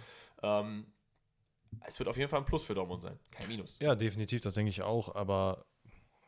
Ähm, 0.41 0.85
es 1.85 1.99
wird 1.99 2.09
auf 2.09 2.17
jeden 2.17 2.29
Fall 2.29 2.39
ein 2.39 2.45
Plus 2.45 2.63
für 2.63 2.75
Dortmund 2.75 3.01
sein, 3.01 3.19
kein 3.31 3.47
Minus. 3.47 3.79
Ja, 3.79 3.95
definitiv, 3.95 4.41
das 4.41 4.53
denke 4.53 4.69
ich 4.69 4.81
auch, 4.81 5.15
aber 5.15 5.65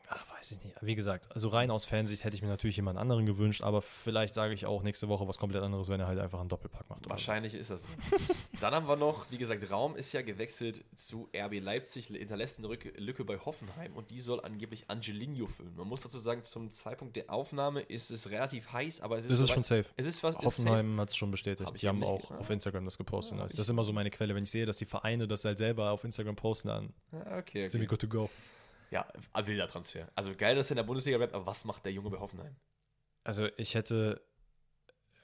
ah, 0.08 0.18
weiß 0.36 0.52
ich 0.52 0.62
nicht. 0.64 0.76
Wie 0.80 0.94
gesagt, 0.94 1.28
also 1.34 1.48
rein 1.48 1.70
aus 1.70 1.84
Fansicht 1.84 2.24
hätte 2.24 2.36
ich 2.36 2.42
mir 2.42 2.48
natürlich 2.48 2.76
jemand 2.76 2.98
anderen 2.98 3.26
gewünscht, 3.26 3.62
aber 3.62 3.82
vielleicht 3.82 4.34
sage 4.34 4.54
ich 4.54 4.66
auch 4.66 4.82
nächste 4.82 5.08
Woche 5.08 5.26
was 5.28 5.38
komplett 5.38 5.62
anderes, 5.62 5.88
wenn 5.88 6.00
er 6.00 6.06
halt 6.06 6.18
einfach 6.18 6.40
einen 6.40 6.48
Doppelpack 6.48 6.88
macht. 6.88 7.04
so. 7.04 7.10
Wahrscheinlich 7.10 7.54
ist 7.54 7.70
das 7.70 7.82
so. 7.82 7.88
Dann 8.60 8.74
haben 8.74 8.86
wir 8.86 8.96
noch, 8.96 9.26
wie 9.30 9.38
gesagt, 9.38 9.70
Raum 9.70 9.96
ist 9.96 10.12
ja 10.12 10.22
gewechselt 10.22 10.84
zu 10.94 11.28
RB 11.36 11.60
Leipzig, 11.60 12.06
hinterlässt 12.06 12.58
eine 12.58 12.68
Lücke 12.68 13.24
bei 13.24 13.38
Hoffenheim 13.38 13.94
und 13.94 14.10
die 14.10 14.20
soll 14.20 14.40
angeblich 14.40 14.88
Angelino 14.88 15.46
füllen. 15.46 15.74
Man 15.76 15.88
muss 15.88 16.02
dazu 16.02 16.18
sagen, 16.18 16.44
zum 16.44 16.70
Zeitpunkt 16.70 17.16
der 17.16 17.30
Aufnahme 17.30 17.80
ist 17.80 18.10
es 18.10 18.30
relativ 18.30 18.72
heiß, 18.72 19.00
aber 19.00 19.18
es 19.18 19.24
ist, 19.24 19.32
Das 19.32 19.40
ist 19.40 19.50
schon 19.50 19.62
safe. 19.62 19.86
Es 19.96 20.06
ist 20.06 20.22
was. 20.22 20.36
Hoffenheim 20.36 21.00
hat 21.00 21.10
es 21.10 21.16
schon 21.16 21.30
bestätigt. 21.30 21.66
Hab 21.66 21.74
ich 21.74 21.80
die 21.80 21.88
haben 21.88 22.02
auch 22.04 22.30
auf 22.30 22.50
Instagram 22.50 22.84
das 22.84 22.98
gepostet. 22.98 23.38
Ah, 23.38 23.42
Also 23.42 23.56
das 23.56 23.66
ist 23.66 23.70
immer 23.70 23.84
so 23.84 23.92
meine 23.92 24.10
Quelle. 24.10 24.34
Wenn 24.34 24.44
ich 24.44 24.50
sehe, 24.50 24.66
dass 24.66 24.78
die 24.78 24.84
Vereine 24.86 25.26
das 25.26 25.44
halt 25.44 25.58
selber 25.58 25.90
auf 25.90 26.04
Instagram 26.04 26.36
posten, 26.36 26.68
dann. 26.68 26.92
Ah, 27.12 27.38
okay, 27.38 27.68
sind 27.68 27.80
wir 27.80 27.86
okay. 27.86 27.96
good 27.96 28.00
to 28.00 28.08
go. 28.08 28.30
Ja, 28.90 29.06
wilder 29.34 29.68
Transfer. 29.68 30.08
Also 30.14 30.34
geil, 30.34 30.54
dass 30.56 30.68
er 30.68 30.72
in 30.72 30.76
der 30.76 30.84
Bundesliga 30.84 31.18
bleibt, 31.18 31.34
aber 31.34 31.46
was 31.46 31.64
macht 31.64 31.84
der 31.84 31.92
Junge 31.92 32.10
bei 32.10 32.18
Hoffenheim? 32.18 32.56
Also 33.24 33.48
ich 33.56 33.74
hätte, 33.74 34.22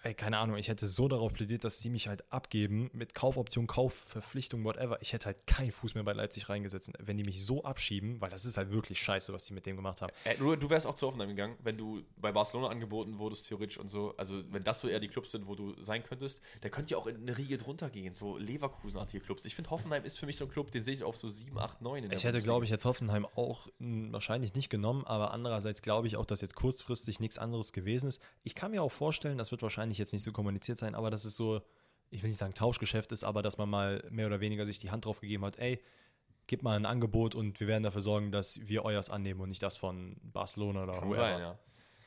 ey, 0.03 0.15
keine 0.15 0.39
Ahnung, 0.39 0.57
ich 0.57 0.69
hätte 0.69 0.87
so 0.87 1.09
darauf 1.09 1.33
plädiert, 1.33 1.65
dass 1.65 1.79
sie 1.79 1.91
mich 1.91 2.09
halt 2.09 2.25
abgeben 2.33 2.91
mit 2.93 3.15
Kaufoption, 3.15 3.67
Kaufverpflichtung, 3.67 4.65
whatever. 4.65 5.01
Ich 5.01 5.13
hätte 5.13 5.27
halt 5.27 5.47
keinen 5.47 5.71
Fuß 5.71 5.95
mehr 5.95 6.05
bei 6.05 6.13
Leipzig 6.13 6.49
reingesetzt. 6.49 6.91
Wenn 6.99 7.17
die 7.17 7.25
mich 7.25 7.45
so 7.45 7.63
abschieben, 7.63 8.21
weil 8.21 8.31
das 8.31 8.45
ist 8.45 8.57
halt 8.57 8.71
wirklich 8.71 9.01
scheiße, 9.01 9.33
was 9.33 9.45
die 9.45 9.55
mit 9.55 9.67
dem 9.67 9.77
gemacht 9.77 10.03
haben. 10.03 10.13
Äh, 10.25 10.37
du, 10.37 10.57
du 10.57 10.71
wärst 10.71 10.87
auch 10.87 10.95
zu 10.95 11.07
Hoffenheim 11.07 11.29
gegangen, 11.29 11.57
wenn 11.63 11.77
du 11.77 12.03
bei 12.17 12.33
Barcelona 12.33 12.69
angeboten 12.69 13.19
wurdest, 13.19 13.47
theoretisch 13.47 13.79
und 13.79 13.89
so. 13.89 14.15
Also, 14.17 14.43
wenn 14.51 14.65
das 14.65 14.81
so 14.81 14.89
eher 14.89 15.01
die 15.01 15.09
Clubs 15.09 15.31
sind, 15.31 15.47
wo 15.47 15.55
du 15.55 15.75
sein 15.83 16.03
könntest, 16.03 16.41
der 16.63 16.71
könnte 16.71 16.93
ja 16.93 16.99
auch 16.99 17.07
in 17.07 17.17
eine 17.17 17.39
Riege 17.39 17.59
drunter 17.59 17.89
gehen, 17.89 18.15
so 18.15 18.37
Leverkusen-artige 18.39 19.25
Clubs. 19.25 19.45
Ich 19.45 19.55
finde, 19.55 19.71
Hoffenheim 19.71 20.05
ist 20.05 20.19
für 20.19 20.27
mich 20.27 20.37
so 20.37 20.45
ein 20.47 20.51
Club, 20.51 20.71
den 20.73 20.83
sehe 20.83 20.95
ich 20.95 21.05
auf 21.05 21.17
so 21.17 21.29
7, 21.29 21.57
8, 21.57 21.81
9 21.81 22.03
in 22.05 22.11
der 22.11 22.19
Ich 22.19 22.25
hätte, 22.25 22.43
glaube 22.43 22.65
ich, 22.65 22.71
jetzt 22.71 22.85
Hoffenheim 22.85 23.27
auch 23.37 23.69
mh, 23.79 24.13
wahrscheinlich 24.13 24.55
nicht 24.55 24.69
genommen, 24.69 25.05
aber 25.07 25.33
andererseits 25.33 25.81
glaube 25.83 26.09
ich 26.09 26.17
auch, 26.17 26.27
dass 26.27 26.41
jetzt 26.41 26.57
kurzfristig 26.57 27.21
nichts 27.21 27.39
anderes 27.39 27.73
gewesen 27.73 28.09
ist. 28.09 28.21
Ich 28.43 28.55
kann 28.55 28.73
mir 28.73 28.83
auch 28.83 28.91
vorstellen, 28.93 29.39
das 29.39 29.51
wird 29.51 29.63
wahrscheinlich 29.63 29.92
jetzt 29.99 30.13
nicht 30.13 30.23
so 30.23 30.33
kommuniziert 30.33 30.79
sein, 30.79 30.95
aber 30.95 31.11
dass 31.11 31.25
es 31.25 31.37
so, 31.37 31.63
ich 32.11 32.23
will 32.23 32.29
nicht 32.29 32.39
sagen 32.39 32.55
Tauschgeschäft 32.55 33.13
ist, 33.13 33.25
aber 33.25 33.43
dass 33.43 33.59
man 33.59 33.69
mal 33.69 34.05
mehr 34.11 34.27
oder 34.27 34.41
weniger 34.41 34.67
sich 34.67 34.79
die 34.79 34.91
Hand 34.91 35.05
drauf 35.05 35.21
gegeben 35.21 35.45
hat, 35.45 35.59
ey, 35.59 35.83
gib 36.47 36.63
mal 36.63 36.77
ein 36.77 36.87
Angebot 36.87 37.35
und 37.35 37.61
wir 37.61 37.67
werden 37.67 37.83
dafür 37.83 38.01
sorgen, 38.01 38.33
dass 38.33 38.67
wir 38.69 38.85
euers 38.85 39.11
annehmen 39.11 39.41
und 39.41 39.49
nicht 39.49 39.63
das 39.63 39.77
von 39.77 40.17
Barcelona 40.23 40.85
oder 40.85 41.01
Kann 41.01 41.13
sein, 41.13 41.41
ja. 41.41 41.59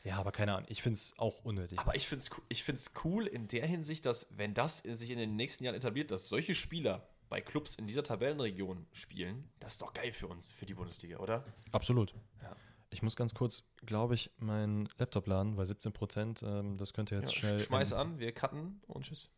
Ja, 0.04 0.18
aber 0.18 0.32
keine 0.32 0.54
Ahnung, 0.54 0.68
ich 0.70 0.84
finde 0.84 0.98
es 0.98 1.18
auch 1.18 1.44
unnötig. 1.44 1.80
Aber 1.80 1.96
ich 1.96 2.08
finde 2.08 2.24
es 2.24 2.30
ich 2.48 2.64
find's 2.64 2.92
cool 3.04 3.26
in 3.26 3.48
der 3.48 3.66
Hinsicht, 3.66 4.06
dass, 4.06 4.28
wenn 4.30 4.54
das 4.54 4.78
sich 4.78 5.10
in 5.10 5.18
den 5.18 5.36
nächsten 5.36 5.64
Jahren 5.64 5.76
etabliert, 5.76 6.12
dass 6.12 6.30
solche 6.30 6.54
Spieler 6.54 7.08
bei 7.28 7.42
Clubs 7.42 7.74
in 7.74 7.88
dieser 7.88 8.04
Tabellenregion 8.04 8.86
spielen, 8.92 9.50
das 9.60 9.74
ist 9.74 9.82
doch 9.82 9.94
geil 9.94 10.14
für 10.14 10.28
uns, 10.28 10.52
für 10.52 10.68
die 10.68 10.76
Bundesliga, 10.76 11.18
oder? 11.18 11.44
Absolut. 11.72 12.14
Ja. 12.44 12.56
Ich 12.96 13.02
muss 13.04 13.18
ganz 13.18 13.34
kurz, 13.34 13.66
glaube 13.86 14.14
ich, 14.14 14.32
meinen 14.38 14.88
Laptop 14.98 15.28
laden, 15.28 15.58
weil 15.58 15.66
17 15.66 15.91
Prozent, 15.91 16.41
ähm, 16.48 16.78
das 16.78 16.93
könnte 16.93 17.14
jetzt 17.16 17.34
Ja, 17.34 17.39
schnell. 17.39 17.60
schmeiß 17.60 17.91
an, 17.91 18.20
wir 18.20 18.32
cutten 18.32 18.82
und 18.88 19.04
tschüss. 19.04 19.30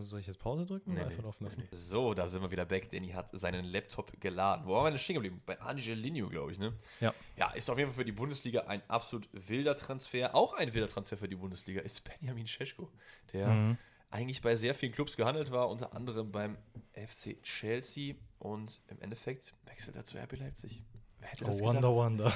Soll 0.00 0.20
ich 0.20 0.26
jetzt 0.26 0.38
Pause 0.38 0.64
drücken 0.64 0.92
oder 0.92 1.04
einfach 1.08 1.22
laufen 1.22 1.44
lassen? 1.44 1.68
So, 1.70 2.14
da 2.14 2.26
sind 2.26 2.40
wir 2.40 2.50
wieder 2.50 2.64
back. 2.64 2.88
Danny 2.90 3.08
hat 3.10 3.28
seinen 3.32 3.66
Laptop 3.66 4.18
geladen. 4.22 4.64
Wo 4.64 4.72
waren 4.72 4.84
wir 4.84 4.90
denn 4.92 4.98
stehen 4.98 5.14
geblieben? 5.16 5.42
Bei 5.44 5.60
Angelino, 5.60 6.30
glaube 6.30 6.52
ich, 6.52 6.58
ne? 6.58 6.72
Ja. 7.00 7.12
Ja, 7.36 7.50
ist 7.50 7.68
auf 7.68 7.76
jeden 7.76 7.90
Fall 7.90 7.98
für 7.98 8.04
die 8.06 8.12
Bundesliga 8.12 8.60
ein 8.62 8.80
absolut 8.88 9.28
wilder 9.32 9.76
Transfer. 9.76 10.34
Auch 10.34 10.54
ein 10.54 10.72
wilder 10.72 10.86
Transfer 10.88 11.18
für 11.18 11.28
die 11.28 11.36
Bundesliga 11.36 11.82
ist 11.82 12.00
Benjamin 12.04 12.46
Scheschko, 12.46 12.90
der 13.34 13.48
Mhm. 13.48 13.78
eigentlich 14.08 14.40
bei 14.40 14.56
sehr 14.56 14.74
vielen 14.74 14.92
Clubs 14.92 15.14
gehandelt 15.16 15.50
war, 15.50 15.68
unter 15.68 15.92
anderem 15.94 16.32
beim 16.32 16.56
FC 16.94 17.36
Chelsea 17.42 18.14
und 18.38 18.80
im 18.86 18.98
Endeffekt 19.02 19.52
wechselt 19.66 19.96
er 19.96 20.04
zu 20.06 20.16
RB 20.16 20.36
Leipzig. 20.38 20.82
Wer 21.18 21.28
hätte 21.28 21.44
das 21.44 21.60
Oh, 21.60 21.64
Wonder, 21.66 21.80
gedacht? 21.90 21.94
Wonder. 21.94 22.32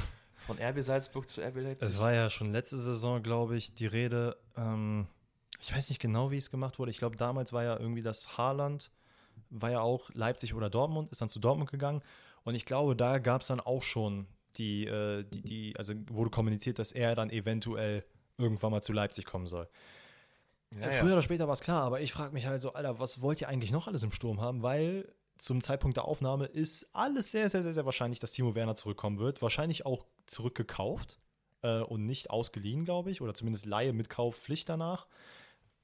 Von 0.46 0.58
RB 0.58 0.80
Salzburg 0.80 1.28
zu 1.28 1.40
RB 1.40 1.56
Leipzig. 1.56 1.88
Es 1.88 1.98
war 1.98 2.12
ja 2.12 2.30
schon 2.30 2.52
letzte 2.52 2.78
Saison, 2.78 3.22
glaube 3.22 3.56
ich, 3.56 3.74
die 3.74 3.86
Rede. 3.86 4.36
Ähm, 4.56 5.06
ich 5.60 5.74
weiß 5.74 5.88
nicht 5.88 6.00
genau, 6.00 6.30
wie 6.30 6.36
es 6.36 6.50
gemacht 6.50 6.78
wurde. 6.78 6.90
Ich 6.90 6.98
glaube, 6.98 7.16
damals 7.16 7.52
war 7.52 7.64
ja 7.64 7.78
irgendwie 7.78 8.02
das 8.02 8.38
Haaland, 8.38 8.90
war 9.50 9.70
ja 9.70 9.80
auch 9.80 10.10
Leipzig 10.14 10.54
oder 10.54 10.70
Dortmund, 10.70 11.10
ist 11.10 11.20
dann 11.20 11.28
zu 11.28 11.40
Dortmund 11.40 11.70
gegangen. 11.70 12.02
Und 12.44 12.54
ich 12.54 12.64
glaube, 12.64 12.96
da 12.96 13.18
gab 13.18 13.42
es 13.42 13.48
dann 13.48 13.60
auch 13.60 13.82
schon 13.82 14.26
die, 14.56 14.86
äh, 14.86 15.24
die, 15.24 15.42
die, 15.42 15.74
also 15.76 15.94
wurde 16.08 16.30
kommuniziert, 16.30 16.78
dass 16.78 16.92
er 16.92 17.14
dann 17.14 17.30
eventuell 17.30 18.04
irgendwann 18.38 18.70
mal 18.70 18.82
zu 18.82 18.92
Leipzig 18.92 19.24
kommen 19.24 19.46
soll. 19.46 19.68
ja, 20.80 20.90
Früher 20.92 21.12
oder 21.12 21.22
später 21.22 21.46
war 21.46 21.54
es 21.54 21.60
klar, 21.60 21.82
aber 21.82 22.00
ich 22.00 22.12
frage 22.12 22.32
mich 22.32 22.46
halt 22.46 22.62
so, 22.62 22.72
Alter, 22.72 22.98
was 22.98 23.20
wollt 23.20 23.40
ihr 23.40 23.48
eigentlich 23.48 23.72
noch 23.72 23.86
alles 23.88 24.02
im 24.02 24.12
Sturm 24.12 24.40
haben? 24.40 24.62
Weil 24.62 25.12
zum 25.38 25.62
Zeitpunkt 25.62 25.96
der 25.96 26.04
Aufnahme 26.04 26.46
ist 26.46 26.90
alles 26.92 27.30
sehr, 27.30 27.48
sehr, 27.48 27.62
sehr, 27.62 27.72
sehr 27.72 27.84
wahrscheinlich, 27.84 28.18
dass 28.18 28.32
Timo 28.32 28.54
Werner 28.54 28.76
zurückkommen 28.76 29.18
wird. 29.18 29.40
Wahrscheinlich 29.40 29.86
auch 29.86 30.04
zurückgekauft 30.26 31.18
äh, 31.62 31.80
und 31.80 32.04
nicht 32.04 32.30
ausgeliehen, 32.30 32.84
glaube 32.84 33.10
ich, 33.10 33.20
oder 33.20 33.34
zumindest 33.34 33.66
Laie 33.66 33.92
mit 33.92 34.10
Kaufpflicht 34.10 34.68
danach. 34.68 35.06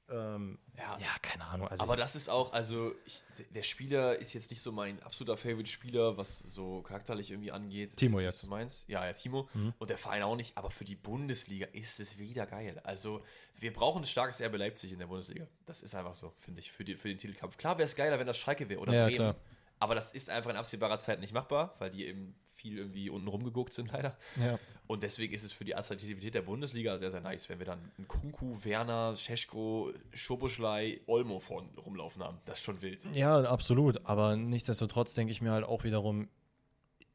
Ähm, 0.09 0.59
Ja. 0.77 0.97
ja, 0.99 1.07
keine 1.21 1.45
Ahnung. 1.45 1.67
Also 1.67 1.83
Aber 1.83 1.95
das 1.95 2.15
ist 2.15 2.29
auch, 2.29 2.53
also 2.53 2.93
ich, 3.05 3.23
der 3.55 3.63
Spieler 3.63 4.17
ist 4.19 4.33
jetzt 4.33 4.49
nicht 4.51 4.61
so 4.61 4.71
mein 4.71 5.01
absoluter 5.01 5.35
Favorite-Spieler, 5.37 6.15
was 6.17 6.39
so 6.39 6.81
charakterlich 6.83 7.31
irgendwie 7.31 7.51
angeht. 7.51 7.95
Timo 7.97 8.19
Ist 8.19 8.25
das 8.27 8.35
jetzt. 8.35 8.43
Du 8.43 8.47
meinst? 8.49 8.87
Ja, 8.89 9.05
ja, 9.05 9.13
Timo. 9.13 9.49
Und 9.79 9.89
der 9.89 9.97
Verein 9.97 10.21
auch 10.23 10.35
nicht. 10.35 10.57
Aber 10.57 10.69
für 10.69 10.85
die 10.85 10.95
Bundesliga 10.95 11.65
ist 11.73 11.99
es 11.99 12.17
wieder 12.19 12.45
geil. 12.45 12.79
Also 12.83 13.23
wir 13.59 13.73
brauchen 13.73 14.03
ein 14.03 14.07
starkes 14.07 14.41
RB 14.41 14.57
Leipzig 14.57 14.91
in 14.91 14.99
der 14.99 15.07
Bundesliga. 15.07 15.47
Das 15.65 15.81
ist 15.81 15.95
einfach 15.95 16.13
so, 16.15 16.33
finde 16.37 16.59
ich, 16.59 16.71
für, 16.71 16.83
die, 16.83 16.95
für 16.95 17.07
den 17.07 17.17
Titelkampf. 17.17 17.57
Klar 17.57 17.77
wäre 17.77 17.87
es 17.87 17.95
geiler, 17.95 18.19
wenn 18.19 18.27
das 18.27 18.37
Schalke 18.37 18.69
wäre 18.69 18.79
oder 18.81 18.93
Ja, 18.93 19.05
Bremen. 19.05 19.15
klar. 19.17 19.35
Aber 19.79 19.95
das 19.95 20.11
ist 20.11 20.29
einfach 20.29 20.51
in 20.51 20.55
absehbarer 20.57 20.99
Zeit 20.99 21.19
nicht 21.19 21.33
machbar, 21.33 21.73
weil 21.79 21.89
die 21.89 22.05
eben 22.05 22.35
viel 22.53 22.77
irgendwie 22.77 23.09
unten 23.09 23.27
rumgeguckt 23.27 23.73
sind 23.73 23.91
leider. 23.91 24.17
ja. 24.37 24.59
Und 24.87 25.01
deswegen 25.03 25.33
ist 25.33 25.43
es 25.43 25.51
für 25.51 25.65
die 25.65 25.75
Attraktivität 25.75 26.35
der 26.35 26.43
Bundesliga 26.43 26.97
sehr, 26.97 27.09
sehr 27.11 27.21
nice, 27.21 27.49
wenn 27.49 27.59
wir 27.59 27.65
dann 27.65 27.79
einen 27.97 28.07
Kunku, 28.07 28.57
Werner, 28.63 29.15
Scheschko, 29.17 29.91
Schoboschlei, 30.13 30.99
Olmo 31.07 31.39
vorn 31.39 31.69
rumlaufen 31.85 32.23
haben. 32.23 32.37
Das 32.45 32.59
ist 32.59 32.63
schon 32.63 32.81
wild. 32.81 33.03
ja, 33.15 33.41
absolut. 33.43 34.05
Aber 34.05 34.35
nichtsdestotrotz 34.35 35.13
denke 35.13 35.31
ich 35.31 35.41
mir 35.41 35.51
halt 35.51 35.65
auch 35.65 35.83
wiederum, 35.83 36.27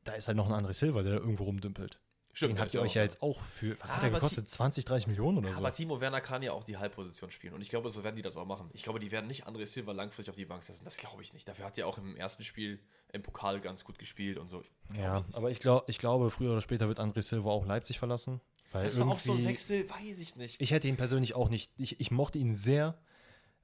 da 0.05 0.13
ist 0.15 0.29
halt 0.29 0.37
noch 0.37 0.51
ein 0.51 0.65
André 0.65 0.73
Silva, 0.73 1.03
der 1.03 1.13
da 1.15 1.19
irgendwo 1.19 1.45
rumdümpelt. 1.45 2.01
Stimmt, 2.33 2.53
Den 2.55 2.61
habt 2.61 2.73
ihr 2.75 2.81
euch 2.81 2.95
ja 2.95 3.03
jetzt 3.03 3.23
auch 3.23 3.41
für, 3.43 3.77
was 3.81 3.91
Ah, 3.91 3.97
hat 3.97 4.03
der 4.05 4.11
gekostet? 4.11 4.49
20, 4.49 4.85
30 4.85 5.09
Millionen 5.09 5.39
oder 5.39 5.49
Ja, 5.49 5.55
so? 5.55 5.61
aber 5.61 5.73
Timo 5.73 6.01
Werner 6.01 6.21
kann 6.21 6.43
ja 6.43 6.53
auch 6.53 6.63
die 6.63 6.77
Halbposition 6.77 7.31
spielen. 7.33 7.55
Und 7.55 7.61
ich 7.61 7.69
glaube, 7.71 7.89
so 7.89 8.05
werden 8.05 8.15
die 8.17 8.23
das 8.23 8.37
auch 8.37 8.47
machen. 8.47 8.71
Ich 8.73 8.85
glaube, 8.85 9.01
die 9.01 9.11
werden 9.11 9.27
nicht 9.27 9.47
André 9.49 9.67
Silva 9.67 9.93
langfristig 9.93 10.31
auf 10.31 10.37
die 10.37 10.45
Bank 10.45 10.63
setzen. 10.63 10.85
Das 10.85 10.97
glaube 10.97 11.23
ich 11.23 11.33
nicht. 11.35 11.49
Dafür 11.49 11.65
hat 11.67 11.77
er 11.77 11.89
auch 11.89 11.99
im 11.99 12.17
ersten 12.17 12.45
Spiel 12.45 12.79
im 13.13 13.23
Pokal 13.23 13.61
ganz 13.61 13.85
gut 13.85 13.99
gespielt 13.99 14.39
und 14.39 14.49
so. 14.49 14.63
Ja, 14.99 15.25
aber 15.33 15.51
ich, 15.51 15.61
glaub, 15.61 15.89
ich 15.89 15.99
glaube, 15.99 16.31
früher 16.31 16.53
oder 16.53 16.61
später 16.61 16.89
wird 16.89 17.01
André 17.01 17.23
Silva 17.23 17.51
auch 17.51 17.67
Leipzig 17.67 17.99
verlassen. 17.99 18.41
Weil 18.73 18.85
Das 18.85 18.99
war 18.99 19.09
auch 19.09 19.19
so 19.19 19.33
ein 19.33 19.45
Wechsel, 19.45 19.89
weiß 19.89 20.19
ich 20.19 20.37
nicht. 20.37 20.61
Ich 20.61 20.71
hätte 20.71 20.89
ihn 20.89 20.97
persönlich 20.97 21.35
auch 21.35 21.49
nicht. 21.49 21.73
Ich, 21.77 22.01
ich 22.01 22.11
mochte 22.11 22.39
ihn 22.39 22.55
sehr, 22.55 22.97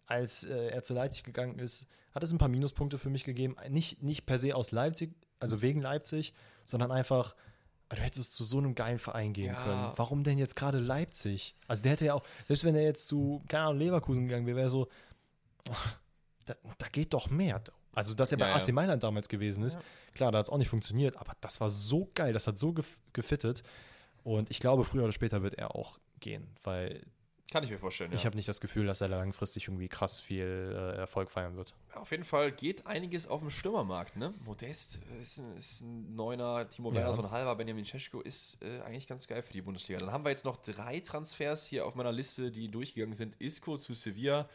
als 0.06 0.44
äh, 0.44 0.68
er 0.68 0.82
zu 0.82 0.94
Leipzig 0.94 1.24
gegangen 1.24 1.58
ist. 1.58 1.86
Hat 2.14 2.22
es 2.22 2.32
ein 2.32 2.38
paar 2.38 2.48
Minuspunkte 2.48 2.98
für 2.98 3.10
mich 3.10 3.24
gegeben. 3.24 3.56
Nicht, 3.68 4.02
nicht 4.02 4.26
per 4.26 4.38
se 4.38 4.54
aus 4.56 4.70
Leipzig, 4.72 5.14
also 5.38 5.62
wegen 5.62 5.80
Leipzig, 5.80 6.32
sondern 6.64 6.90
einfach, 6.90 7.36
du 7.90 7.96
hättest 7.96 8.34
zu 8.34 8.42
so 8.42 8.58
einem 8.58 8.74
geilen 8.74 8.98
Verein 8.98 9.32
gehen 9.32 9.54
Ja. 9.54 9.62
können. 9.62 9.92
Warum 9.96 10.24
denn 10.24 10.38
jetzt 10.38 10.56
gerade 10.56 10.78
Leipzig? 10.78 11.54
Also 11.68 11.82
der 11.82 11.92
hätte 11.92 12.06
ja 12.06 12.14
auch, 12.14 12.24
selbst 12.46 12.64
wenn 12.64 12.74
er 12.74 12.82
jetzt 12.82 13.06
zu, 13.06 13.44
keine 13.48 13.64
Ahnung, 13.66 13.78
Leverkusen 13.78 14.26
gegangen 14.26 14.46
wäre, 14.46 14.56
wäre 14.56 14.70
so, 14.70 14.88
ach, 15.70 15.98
da, 16.46 16.54
da 16.78 16.88
geht 16.88 17.12
doch 17.12 17.28
mehr. 17.30 17.62
Also, 17.96 18.14
dass 18.14 18.30
er 18.30 18.38
bei 18.38 18.48
Ja. 18.48 18.54
AC 18.56 18.68
Mailand 18.72 19.02
damals 19.02 19.28
gewesen 19.28 19.64
ist, 19.64 19.78
klar, 20.14 20.30
da 20.30 20.38
hat 20.38 20.44
es 20.44 20.50
auch 20.50 20.58
nicht 20.58 20.68
funktioniert, 20.68 21.16
aber 21.16 21.32
das 21.40 21.60
war 21.60 21.70
so 21.70 22.08
geil, 22.14 22.32
das 22.32 22.46
hat 22.46 22.58
so 22.58 22.72
gef 22.72 22.98
gefittet. 23.12 23.62
Und 24.22 24.50
ich 24.50 24.60
glaube, 24.60 24.84
früher 24.84 25.04
oder 25.04 25.12
später 25.12 25.42
wird 25.42 25.54
er 25.54 25.74
auch 25.74 25.98
gehen, 26.20 26.46
weil 26.62 27.00
Kann 27.52 27.62
ich 27.64 27.70
mir 27.70 27.78
vorstellen. 27.78 28.10
ich 28.12 28.20
ja. 28.20 28.24
habe 28.26 28.36
nicht 28.36 28.48
das 28.48 28.60
Gefühl, 28.60 28.86
dass 28.86 29.00
er 29.00 29.06
langfristig 29.08 29.68
irgendwie 29.68 29.88
krass 29.88 30.20
viel 30.20 30.74
äh, 30.74 30.96
Erfolg 30.98 31.30
feiern 31.30 31.56
wird. 31.56 31.74
Auf 31.94 32.10
jeden 32.10 32.24
Fall 32.24 32.50
geht 32.52 32.86
einiges 32.86 33.26
auf 33.28 33.40
dem 33.40 33.50
Stürmermarkt. 33.50 34.16
Ne? 34.16 34.34
Modest 34.44 34.98
ist 35.22 35.38
ein, 35.38 35.56
ist 35.56 35.80
ein 35.82 36.14
Neuner, 36.16 36.68
Timo 36.68 36.92
Werner 36.94 37.10
Ja. 37.10 37.14
so 37.16 37.22
ein 37.22 37.30
halber, 37.30 37.54
Benjamin 37.54 37.84
Cesko 37.84 38.20
ist 38.20 38.58
äh, 38.62 38.80
eigentlich 38.80 39.06
ganz 39.06 39.26
geil 39.28 39.42
für 39.42 39.52
die 39.52 39.62
Bundesliga. 39.62 39.98
Dann 40.00 40.10
haben 40.12 40.24
wir 40.24 40.30
jetzt 40.30 40.44
noch 40.44 40.56
drei 40.58 41.00
Transfers 41.00 41.64
hier 41.64 41.86
auf 41.86 41.94
meiner 41.94 42.12
Liste, 42.12 42.50
die 42.50 42.68
durchgegangen 42.68 43.14
sind. 43.14 43.40
Isco 43.40 43.78
zu 43.78 43.94
Sevilla. 43.94 44.48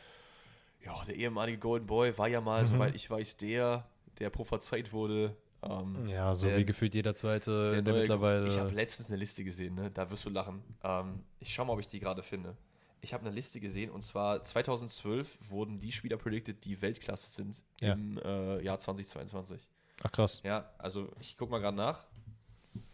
Ja, 0.86 1.04
der 1.06 1.16
ehemalige 1.16 1.58
Golden 1.60 1.86
Boy 1.88 2.18
war 2.18 2.28
ja 2.28 2.40
Mhm. 2.40 2.46
mal, 2.46 2.66
soweit 2.66 2.96
ich 2.96 3.10
weiß, 3.10 3.38
der, 3.38 3.86
der 4.20 4.30
prophezeit 4.30 4.92
wurde. 4.94 5.36
Ähm, 5.64 6.08
Ja, 6.08 6.34
so 6.34 6.48
der- 6.48 6.58
wie 6.58 6.66
gefühlt 6.66 6.96
jeder 6.96 7.14
zweite, 7.14 7.68
der, 7.70 7.82
neue- 7.84 8.00
mittlerweile. 8.02 8.48
Ich 8.48 8.58
habe 8.58 8.72
letztens 8.72 9.10
eine 9.10 9.18
Liste 9.18 9.44
gesehen, 9.44 9.76
ne? 9.76 9.92
da 9.92 10.10
wirst 10.10 10.26
du 10.26 10.30
lachen. 10.32 10.64
Ähm, 10.84 11.24
ich 11.40 11.54
schau 11.54 11.66
mal, 11.66 11.74
ob 11.74 11.80
ich 11.80 11.88
die 11.88 12.00
gerade 12.00 12.24
finde. 12.24 12.58
Ich 13.04 13.14
habe 13.14 13.26
eine 13.26 13.34
Liste 13.34 13.60
gesehen 13.60 13.92
und 13.92 14.02
zwar 14.02 14.44
2012 14.44 15.38
wurden 15.50 15.80
die 15.80 15.92
Spieler 15.92 16.18
predicted, 16.18 16.64
die 16.66 16.82
Weltklasse 16.82 17.30
sind 17.30 17.64
Ja. 17.80 17.94
im 17.94 18.18
äh, 18.20 18.62
Jahr 18.64 18.80
2022. 18.80 19.68
Ach 20.04 20.12
krass. 20.12 20.42
Ja, 20.44 20.70
also 20.80 21.10
ich 21.20 21.36
guck 21.38 21.50
mal 21.52 21.60
gerade 21.60 21.78
nach. 21.78 22.06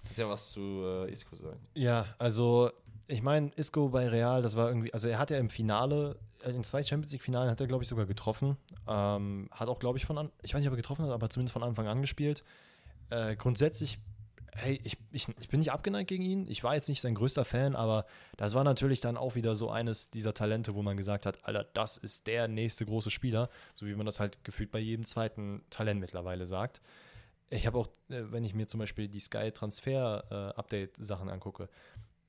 Kannst 0.04 0.18
ja 0.18 0.28
was 0.28 0.52
zu 0.52 0.62
äh, 1.08 1.12
Isco 1.12 1.36
sagen. 1.36 1.60
Ja, 1.74 2.06
also 2.18 2.70
ich 3.08 3.22
meine, 3.22 3.52
Isco 3.56 3.88
bei 3.90 4.08
Real, 4.10 4.42
das 4.42 4.56
war 4.58 4.68
irgendwie, 4.70 4.94
also 4.94 5.08
er 5.08 5.20
hat 5.20 5.30
ja 5.30 5.38
im 5.38 5.50
Finale, 5.50 6.18
in 6.44 6.64
zwei 6.64 6.84
Champions 6.84 7.12
League-Finalen 7.12 7.50
hat 7.50 7.60
er, 7.60 7.68
glaube 7.68 7.84
ich, 7.84 7.90
sogar 7.90 8.06
getroffen. 8.06 8.58
Ähm, 8.88 9.50
hat 9.52 9.68
auch, 9.68 9.80
glaube 9.80 9.98
ich, 9.98 10.06
von 10.06 10.18
an, 10.18 10.32
ich 10.42 10.54
weiß 10.54 10.60
nicht, 10.60 10.68
ob 10.68 10.74
er 10.74 10.78
getroffen 10.78 11.06
hat, 11.06 11.12
aber 11.12 11.30
zumindest 11.30 11.54
von 11.54 11.64
Anfang 11.64 11.88
an 11.88 12.02
gespielt. 12.02 12.44
Äh, 13.10 13.36
grundsätzlich, 13.36 14.00
hey, 14.54 14.80
ich, 14.84 14.98
ich, 15.12 15.28
ich 15.40 15.50
bin 15.50 15.60
nicht 15.60 15.72
abgeneigt 15.72 16.10
gegen 16.10 16.24
ihn. 16.24 16.46
Ich 16.50 16.64
war 16.64 16.76
jetzt 16.76 16.90
nicht 16.90 17.02
sein 17.02 17.16
größter 17.16 17.46
Fan, 17.46 17.76
aber 17.76 18.06
das 18.38 18.54
war 18.54 18.64
natürlich 18.64 19.02
dann 19.02 19.18
auch 19.18 19.36
wieder 19.36 19.56
so 19.56 19.70
eines 19.70 20.10
dieser 20.10 20.34
Talente, 20.34 20.76
wo 20.76 20.82
man 20.82 20.98
gesagt 20.98 21.26
hat, 21.26 21.40
Alter, 21.44 21.66
das 21.74 21.98
ist 21.98 22.28
der 22.28 22.48
nächste 22.48 22.86
große 22.86 23.12
Spieler, 23.12 23.50
so 23.76 23.86
wie 23.86 23.96
man 23.96 24.06
das 24.06 24.20
halt 24.20 24.44
gefühlt 24.44 24.72
bei 24.72 24.80
jedem 24.80 25.06
zweiten 25.06 25.64
Talent 25.70 26.00
mittlerweile 26.00 26.48
sagt. 26.48 26.82
Ich 27.50 27.66
habe 27.66 27.78
auch, 27.78 27.88
äh, 28.10 28.24
wenn 28.32 28.44
ich 28.44 28.54
mir 28.54 28.68
zum 28.68 28.80
Beispiel 28.80 29.08
die 29.08 29.20
Sky 29.20 29.52
Transfer 29.52 30.54
äh, 30.58 31.30
angucke, 31.30 31.70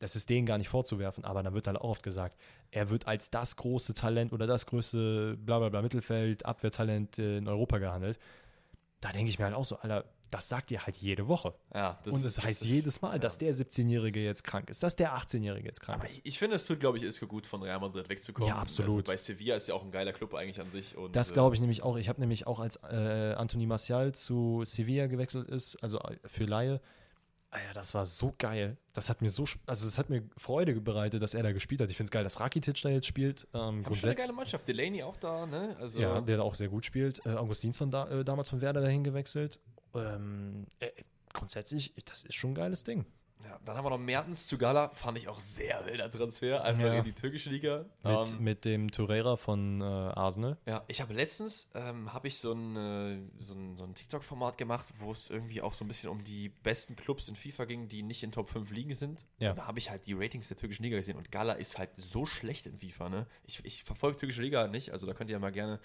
das 0.00 0.14
ist 0.16 0.30
denen 0.30 0.46
gar 0.46 0.58
nicht 0.58 0.68
vorzuwerfen, 0.68 1.24
aber 1.24 1.42
da 1.42 1.52
wird 1.52 1.66
halt 1.66 1.76
auch 1.76 1.90
oft 1.90 2.02
gesagt, 2.02 2.38
er 2.70 2.90
wird 2.90 3.06
als 3.06 3.30
das 3.30 3.56
große 3.56 3.94
Talent 3.94 4.32
oder 4.32 4.46
das 4.46 4.66
größte 4.66 5.36
bla 5.38 5.58
bla 5.58 5.68
bla 5.70 5.82
Mittelfeld, 5.82 6.46
Abwehrtalent 6.46 7.18
äh, 7.18 7.38
in 7.38 7.48
Europa 7.48 7.78
gehandelt. 7.78 8.18
Da 9.00 9.12
denke 9.12 9.28
ich 9.30 9.38
mir 9.38 9.44
halt 9.46 9.54
auch 9.54 9.64
so, 9.64 9.76
Alter, 9.76 10.04
das 10.30 10.48
sagt 10.48 10.70
ihr 10.70 10.84
halt 10.84 10.96
jede 10.96 11.26
Woche. 11.26 11.54
Ja, 11.74 11.98
das 12.04 12.12
und 12.14 12.24
es 12.24 12.34
das 12.34 12.44
heißt 12.44 12.62
ist- 12.62 12.68
jedes 12.68 13.00
Mal, 13.00 13.12
ja. 13.12 13.18
dass 13.18 13.38
der 13.38 13.54
17-Jährige 13.54 14.22
jetzt 14.22 14.44
krank 14.44 14.68
ist, 14.70 14.82
dass 14.82 14.94
der 14.94 15.14
18-Jährige 15.16 15.66
jetzt 15.66 15.80
krank 15.80 15.98
Aber 15.98 16.04
ist. 16.04 16.20
ich, 16.22 16.38
finde, 16.38 16.56
es 16.56 16.66
tut, 16.66 16.80
glaube 16.80 16.98
ich, 16.98 17.02
Isco 17.04 17.26
gut, 17.26 17.46
von 17.46 17.62
Real 17.62 17.80
Madrid 17.80 18.08
wegzukommen. 18.10 18.48
Ja, 18.48 18.56
absolut. 18.56 19.08
Also 19.08 19.12
bei 19.12 19.16
Sevilla 19.16 19.56
ist 19.56 19.68
ja 19.68 19.74
auch 19.74 19.82
ein 19.84 19.90
geiler 19.90 20.12
Club 20.12 20.34
eigentlich 20.34 20.60
an 20.60 20.70
sich. 20.70 20.96
Und, 20.96 21.16
Das 21.16 21.30
äh, 21.30 21.34
glaube 21.34 21.54
ich 21.54 21.60
nämlich 21.60 21.82
auch. 21.82 21.96
Ich 21.96 22.08
habe 22.10 22.20
nämlich 22.20 22.46
auch, 22.46 22.60
als 22.60 22.76
äh, 22.76 23.34
Anthony 23.38 23.66
Martial 23.66 24.12
zu 24.12 24.62
Sevilla 24.64 25.06
gewechselt 25.06 25.48
ist, 25.48 25.76
also 25.82 25.98
äh, 26.00 26.16
für 26.26 26.44
Laie, 26.44 26.80
ah 27.50 27.58
ja, 27.58 27.72
das 27.72 27.94
war 27.94 28.06
so 28.06 28.34
geil. 28.38 28.76
Das 28.92 29.08
hat 29.08 29.22
mir 29.22 29.30
so, 29.30 29.44
also 29.66 29.86
es 29.86 29.98
hat 29.98 30.10
mir 30.10 30.22
Freude 30.36 30.80
bereitet, 30.80 31.22
dass 31.22 31.34
er 31.34 31.42
da 31.42 31.52
gespielt 31.52 31.80
hat. 31.80 31.90
Ich 31.90 31.96
finde 31.96 32.08
es 32.08 32.10
geil, 32.10 32.24
dass 32.24 32.40
Rakitic 32.40 32.80
da 32.82 32.88
jetzt 32.88 33.06
spielt. 33.06 33.46
Ähm, 33.54 33.84
Haben 33.84 33.94
schon 33.94 34.10
eine 34.10 34.14
geile 34.16 34.32
Mannschaft. 34.32 34.66
Delaney 34.68 35.02
auch 35.02 35.16
da, 35.16 35.46
ne? 35.46 35.76
Also, 35.80 36.00
Ja, 36.00 36.20
der 36.20 36.38
da 36.38 36.42
auch 36.42 36.54
sehr 36.54 36.68
gut 36.68 36.84
spielt. 36.84 37.24
Äh, 37.24 37.30
Augustinsson 37.30 37.90
da, 37.90 38.08
äh, 38.08 38.24
damals 38.24 38.50
von 38.50 38.60
Werder 38.60 38.80
dahin 38.80 39.04
gewechselt. 39.04 39.60
Ähm, 39.94 40.66
äh, 40.80 40.90
grundsätzlich, 41.32 41.94
das 42.04 42.24
ist 42.24 42.34
schon 42.34 42.50
ein 42.52 42.54
geiles 42.54 42.84
Ding. 42.84 43.06
Ja, 43.44 43.58
dann 43.64 43.76
haben 43.76 43.84
wir 43.84 43.90
noch 43.90 43.98
Mertens 43.98 44.46
zu 44.48 44.58
Gala. 44.58 44.88
Fand 44.90 45.16
ich 45.16 45.28
auch 45.28 45.38
sehr 45.38 45.86
wilder 45.86 46.10
Transfer. 46.10 46.64
Einfach 46.64 46.82
Ja. 46.82 46.94
in 46.94 47.04
die 47.04 47.12
türkische 47.12 47.50
Liga. 47.50 47.84
Mit, 48.02 48.32
Ähm, 48.34 48.42
mit 48.44 48.64
dem 48.64 48.90
Torreira 48.90 49.36
von 49.36 49.80
äh, 49.80 49.84
Arsenal. 49.84 50.56
ja, 50.66 50.82
ich 50.88 51.00
habe 51.00 51.14
letztens 51.14 51.68
ähm, 51.74 52.12
habe 52.12 52.26
ich 52.28 52.38
so 52.38 52.52
ein, 52.52 52.76
äh, 52.76 53.20
so 53.38 53.54
ein, 53.54 53.76
so 53.76 53.84
ein 53.84 53.94
TikTok-Format 53.94 54.58
gemacht, 54.58 54.86
wo 54.98 55.12
es 55.12 55.30
irgendwie 55.30 55.62
auch 55.62 55.72
so 55.74 55.84
ein 55.84 55.88
bisschen 55.88 56.10
um 56.10 56.24
die 56.24 56.48
besten 56.48 56.96
Clubs 56.96 57.28
in 57.28 57.36
FIFA 57.36 57.64
ging, 57.66 57.88
die 57.88 58.02
nicht 58.02 58.22
in 58.24 58.32
Top 58.32 58.48
5 58.48 58.70
Ligen 58.72 58.94
sind. 58.94 59.24
Ja. 59.38 59.50
Und 59.50 59.58
da 59.58 59.66
habe 59.66 59.78
ich 59.78 59.88
halt 59.90 60.06
die 60.06 60.14
Ratings 60.14 60.48
der 60.48 60.56
türkischen 60.56 60.82
Liga 60.82 60.96
gesehen 60.96 61.16
und 61.16 61.30
Gala 61.30 61.52
ist 61.52 61.78
halt 61.78 61.90
so 61.96 62.26
schlecht 62.26 62.66
in 62.66 62.76
FIFA, 62.76 63.08
ne? 63.08 63.26
Ich, 63.46 63.64
ich 63.64 63.84
verfolge 63.84 64.16
türkische 64.16 64.42
Liga 64.42 64.66
nicht, 64.66 64.90
also 64.90 65.06
da 65.06 65.14
könnt 65.14 65.30
ihr 65.30 65.34
ja 65.34 65.40
mal 65.40 65.52
gerne 65.52 65.78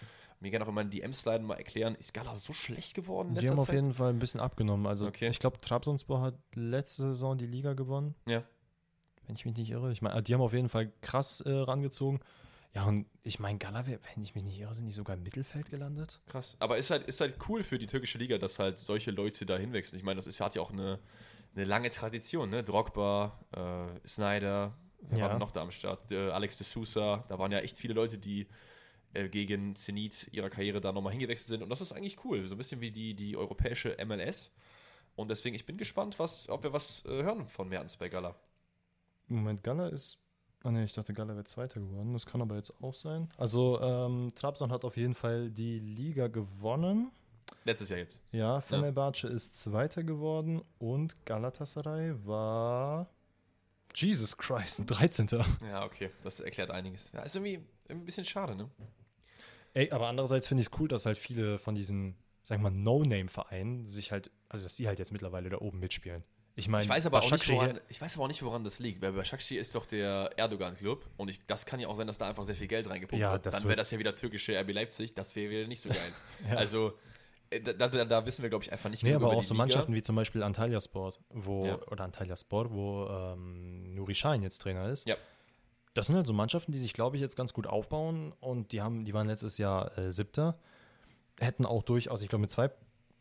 mir 0.44 0.52
gerne 0.52 0.66
auch 0.66 0.70
in 0.70 0.76
meinen 0.76 0.92
DMs 0.92 1.26
leiten, 1.26 1.48
mal 1.48 1.56
erklären, 1.56 1.96
ist 1.96 2.14
Gala 2.14 2.36
so 2.36 2.54
schlecht 2.54 2.94
geworden 2.94 3.30
in 3.30 3.36
Die 3.36 3.50
haben 3.50 3.58
auf 3.60 3.66
Zeit? 3.68 3.76
jeden 3.76 3.94
Fall 3.94 4.10
ein 4.12 4.20
bisschen 4.20 4.40
abgenommen. 4.40 4.86
Also 4.86 5.08
Okay. 5.08 5.28
ich 5.30 5.40
glaube, 5.40 5.58
Trabzonspor 5.60 6.22
hat 6.22 6.36
letzte 6.54 7.02
Saison 7.04 7.38
die 7.38 7.48
Liga 7.48 7.74
gewonnen. 7.74 8.14
Ja. 8.28 8.44
Wenn 9.26 9.36
ich 9.36 9.46
mich 9.46 9.56
nicht 9.56 9.70
irre. 9.72 9.92
Ich 9.92 10.02
meine, 10.02 10.22
die 10.22 10.34
haben 10.34 10.42
auf 10.42 10.54
jeden 10.54 10.70
Fall 10.70 10.92
krass 11.02 11.42
äh, 11.42 11.50
rangezogen. 11.50 12.20
Ja, 12.76 12.86
und 12.86 13.06
ich 13.22 13.40
meine, 13.40 13.58
Gala, 13.60 13.86
wenn 13.88 14.22
ich 14.24 14.36
mich 14.36 14.44
nicht 14.44 14.60
irre, 14.60 14.74
sind 14.74 14.86
die 14.88 14.92
sogar 14.94 15.16
im 15.16 15.24
Mittelfeld 15.24 15.70
gelandet? 15.70 16.20
Krass. 16.28 16.56
Aber 16.60 16.78
ist 16.78 16.90
halt, 16.90 17.04
ist 17.08 17.22
halt 17.22 17.38
cool 17.48 17.64
für 17.64 17.78
die 17.78 17.86
türkische 17.86 18.18
Liga, 18.18 18.38
dass 18.38 18.60
halt 18.60 18.80
solche 18.80 19.12
Leute 19.12 19.46
da 19.46 19.58
hinwechseln. 19.58 19.98
Ich 19.98 20.04
meine, 20.04 20.18
das 20.18 20.28
ist, 20.28 20.42
hat 20.42 20.56
ja 20.56 20.62
auch 20.62 20.72
eine, 20.72 21.00
eine 21.56 21.66
lange 21.66 21.90
Tradition, 21.92 22.50
ne? 22.50 22.64
Drogba, 22.64 23.40
äh, 23.56 24.08
Snyder, 24.08 24.74
wer 25.02 25.18
Ja. 25.20 25.30
war 25.30 25.38
noch 25.40 25.52
da 25.52 25.62
am 25.62 25.72
Start? 25.72 26.12
Äh, 26.12 26.32
Alex 26.32 26.58
de 26.58 26.66
Sousa, 26.66 27.24
da 27.30 27.38
waren 27.38 27.52
ja 27.52 27.60
echt 27.60 27.78
viele 27.78 27.94
Leute, 27.94 28.18
die 28.18 28.48
äh, 29.14 29.30
gegen 29.30 29.76
Zenit 29.76 30.30
ihrer 30.32 30.50
Karriere 30.50 30.82
da 30.82 30.92
nochmal 30.92 31.14
hingewechselt 31.14 31.48
sind. 31.48 31.64
Und 31.64 31.70
das 31.70 31.82
ist 31.82 31.92
eigentlich 31.92 32.24
cool. 32.26 32.48
So 32.48 32.56
ein 32.56 32.58
bisschen 32.58 32.82
wie 32.82 32.92
die, 32.92 33.14
die 33.14 33.38
europäische 33.38 33.96
MLS. 34.06 34.52
Und 35.16 35.30
deswegen, 35.30 35.56
ich 35.56 35.66
bin 35.66 35.78
gespannt, 35.78 36.20
was, 36.20 36.50
ob 36.50 36.64
wir 36.64 36.74
was 36.74 37.06
äh, 37.06 37.24
hören 37.24 37.48
von 37.48 37.70
Mertens 37.70 37.98
bei 37.98 38.10
Gala. 38.10 38.36
Moment, 39.28 39.64
Gala 39.64 39.88
ist. 39.88 40.20
Ah 40.64 40.72
ne, 40.72 40.86
ich 40.86 40.94
dachte, 40.94 41.14
Gala 41.14 41.34
wäre 41.34 41.44
Zweiter 41.44 41.80
geworden. 41.80 42.14
Das 42.14 42.26
kann 42.26 42.42
aber 42.42 42.56
jetzt 42.56 42.74
auch 42.82 42.94
sein. 42.94 43.30
Also, 43.38 43.80
ähm, 43.82 44.30
Trabzon 44.34 44.72
hat 44.72 44.86
auf 44.86 44.98
jeden 44.98 45.14
Fall 45.14 45.52
die 45.52 45.80
Liga 45.80 46.28
gewonnen. 46.28 47.12
Letztes 47.66 47.90
Jahr 47.90 48.00
jetzt. 48.00 48.22
Ja, 48.32 48.62
Fenerbahce 48.62 49.28
ist 49.28 49.56
Zweiter 49.56 50.04
geworden 50.04 50.62
und 50.80 51.26
Galatasaray 51.26 52.14
war. 52.26 53.10
Jesus 53.96 54.38
Christ, 54.38 54.80
ein 54.80 54.86
13. 54.86 55.28
Ja, 55.70 55.86
okay. 55.86 56.10
Das 56.24 56.40
erklärt 56.40 56.72
einiges. 56.72 57.12
Ja, 57.14 57.22
ist 57.22 57.36
irgendwie, 57.36 57.60
irgendwie 57.88 58.04
ein 58.04 58.06
bisschen 58.06 58.26
schade, 58.26 58.56
ne? 58.56 58.70
Ey, 59.74 59.92
aber 59.92 60.08
andererseits 60.08 60.48
finde 60.48 60.62
ich 60.62 60.68
es 60.72 60.80
cool, 60.80 60.88
dass 60.88 61.06
halt 61.06 61.18
viele 61.18 61.58
von 61.60 61.76
diesen, 61.76 62.16
sagen 62.44 62.62
wir 62.64 62.70
mal, 62.70 62.78
No-Name-Vereinen 62.78 63.86
sich 63.88 64.12
halt, 64.12 64.32
also 64.50 64.66
dass 64.66 64.76
die 64.76 64.88
halt 64.88 65.00
jetzt 65.00 65.12
mittlerweile 65.12 65.50
da 65.50 65.58
oben 65.60 65.80
mitspielen. 65.80 66.24
Ich 66.56 66.68
meine, 66.68 66.84
Ich 66.84 66.90
weiß, 66.90 67.08
aber 67.08 67.24
auch 67.24 67.32
nicht, 67.32 67.50
woran, 67.50 67.80
ich 67.90 68.00
weiß 68.00 68.14
aber 68.16 68.26
auch 68.26 68.28
nicht, 68.28 68.44
woran 68.44 68.64
das 68.64 68.78
liegt, 68.78 69.02
weil 69.02 69.12
bei 69.14 69.22
Başakşehir 69.24 69.60
ist 69.60 69.74
doch 69.74 69.88
der 69.88 70.30
Erdogan-Club 70.38 71.10
und 71.18 71.30
ich, 71.30 71.40
das 71.48 71.66
kann 71.66 71.80
ja 71.80 71.88
auch 71.88 71.96
sein, 71.96 72.06
dass 72.06 72.20
da 72.20 72.30
einfach 72.30 72.44
sehr 72.44 72.54
viel 72.56 72.68
Geld 72.68 72.88
reingepumpt 72.88 73.20
Ja, 73.20 73.32
wird. 73.34 73.48
Dann 73.48 73.64
wäre 73.64 73.76
das 73.78 73.90
ja 73.90 73.98
wieder 73.98 74.16
türkische 74.16 74.54
RB 74.60 74.72
Leipzig, 74.72 75.16
das 75.16 75.36
wäre 75.36 75.50
wieder 75.50 75.68
nicht 75.68 75.82
so 75.82 75.90
geil. 75.90 76.14
Ja. 76.48 76.58
Also, 76.58 76.94
äh, 77.50 77.60
da, 77.60 77.74
da, 77.88 78.06
da 78.06 78.26
wissen 78.28 78.44
wir, 78.44 78.50
glaube 78.52 78.64
ich, 78.66 78.72
einfach 78.72 78.92
nicht 78.92 79.02
Nee, 79.02 79.10
genug 79.14 79.24
aber 79.24 79.34
auch 79.34 79.42
so 79.42 79.56
Liga. 79.56 79.64
Mannschaften 79.64 79.96
wie 79.96 80.04
zum 80.04 80.16
Beispiel 80.16 80.44
Antalya 80.44 80.80
Sport, 80.80 81.20
wo, 81.30 81.66
Ja. 81.66 81.80
oder 81.88 82.04
Antalya 82.04 82.36
Sport, 82.36 82.72
wo 82.72 83.08
ähm, 83.08 83.96
Nuri 83.96 84.14
Sahin 84.14 84.44
jetzt 84.44 84.60
Trainer 84.60 84.90
ist. 84.90 85.08
Ja. 85.08 85.16
Das 85.94 86.08
sind 86.08 86.16
halt 86.16 86.26
so 86.26 86.34
Mannschaften, 86.34 86.72
die 86.72 86.80
sich, 86.80 86.94
glaube 86.94 87.16
ich, 87.16 87.22
jetzt 87.22 87.36
ganz 87.36 87.54
gut 87.54 87.68
aufbauen 87.68 88.34
und 88.40 88.72
die 88.72 88.82
haben, 88.82 89.06
die 89.06 89.14
waren 89.14 89.28
letztes 89.28 89.58
Jahr 89.58 89.98
äh, 89.98 90.12
Siebter, 90.12 90.58
hätten 91.40 91.66
auch 91.66 91.84
durchaus, 91.84 92.22
ich 92.22 92.30
glaube, 92.30 92.42
mit 92.42 92.52
zwei, 92.52 92.72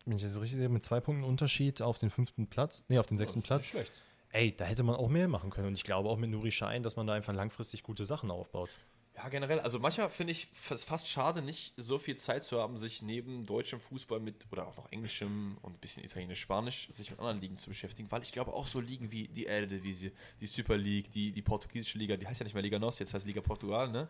wenn 0.07 0.17
ich 0.17 0.23
das 0.23 0.41
richtig 0.41 0.59
sehe, 0.59 0.69
mit 0.69 0.83
zwei 0.83 1.01
Punkten 1.01 1.25
Unterschied 1.25 1.83
auf 1.83 1.99
den 1.99 2.11
fünften 2.11 2.47
Platz, 2.47 2.85
nee, 2.89 2.99
auf 2.99 3.07
den 3.07 3.19
sechsten 3.19 3.43
Platz. 3.43 3.67
schlecht. 3.67 3.93
Ey, 4.31 4.57
da 4.57 4.65
hätte 4.65 4.83
man 4.83 4.97
auch 4.97 5.09
mehr 5.09 5.29
machen 5.29 5.51
können 5.51 5.69
und 5.69 5.75
ich 5.75 5.85
glaube 5.85 6.09
auch 6.09 6.17
mit 6.17 6.31
Nuri 6.31 6.51
Sahin, 6.51 6.83
dass 6.83 6.97
man 6.97 7.07
da 7.07 7.13
einfach 7.13 7.35
langfristig 7.35 7.83
gute 7.83 8.07
Sachen 8.07 8.31
aufbaut. 8.31 8.71
Ja, 9.15 9.29
generell, 9.29 9.61
also 9.61 9.79
manchmal 9.79 10.09
finde 10.09 10.33
ich 10.33 10.49
es 10.71 10.85
fast 10.85 11.07
schade, 11.07 11.43
nicht 11.43 11.75
so 11.77 11.99
viel 11.99 12.17
Zeit 12.17 12.45
zu 12.45 12.59
haben, 12.59 12.79
sich 12.79 13.03
neben 13.03 13.45
deutschem 13.45 13.79
Fußball 13.79 14.21
mit, 14.21 14.47
oder 14.51 14.67
auch 14.67 14.77
noch 14.77 14.91
englischem 14.91 15.59
und 15.61 15.77
ein 15.77 15.81
bisschen 15.81 16.03
italienisch, 16.03 16.41
spanisch, 16.41 16.89
sich 16.89 17.11
mit 17.11 17.21
anderen 17.21 17.41
Ligen 17.41 17.57
zu 17.57 17.69
beschäftigen, 17.69 18.11
weil 18.11 18.23
ich 18.23 18.33
glaube 18.33 18.55
auch 18.55 18.67
so 18.67 18.81
Ligen 18.81 19.13
wie 19.13 19.29
die 19.29 19.47
Eredivisie, 19.47 20.13
die 20.41 20.47
Super 20.47 20.79
League, 20.79 21.11
die, 21.11 21.31
die 21.31 21.43
portugiesische 21.43 21.99
Liga, 21.99 22.17
die 22.17 22.27
heißt 22.27 22.41
ja 22.41 22.45
nicht 22.45 22.55
mehr 22.55 22.63
Liga 22.63 22.79
NOS, 22.79 23.01
jetzt 23.01 23.13
heißt 23.13 23.27
Liga 23.27 23.43
Portugal, 23.43 23.91
ne? 23.91 24.09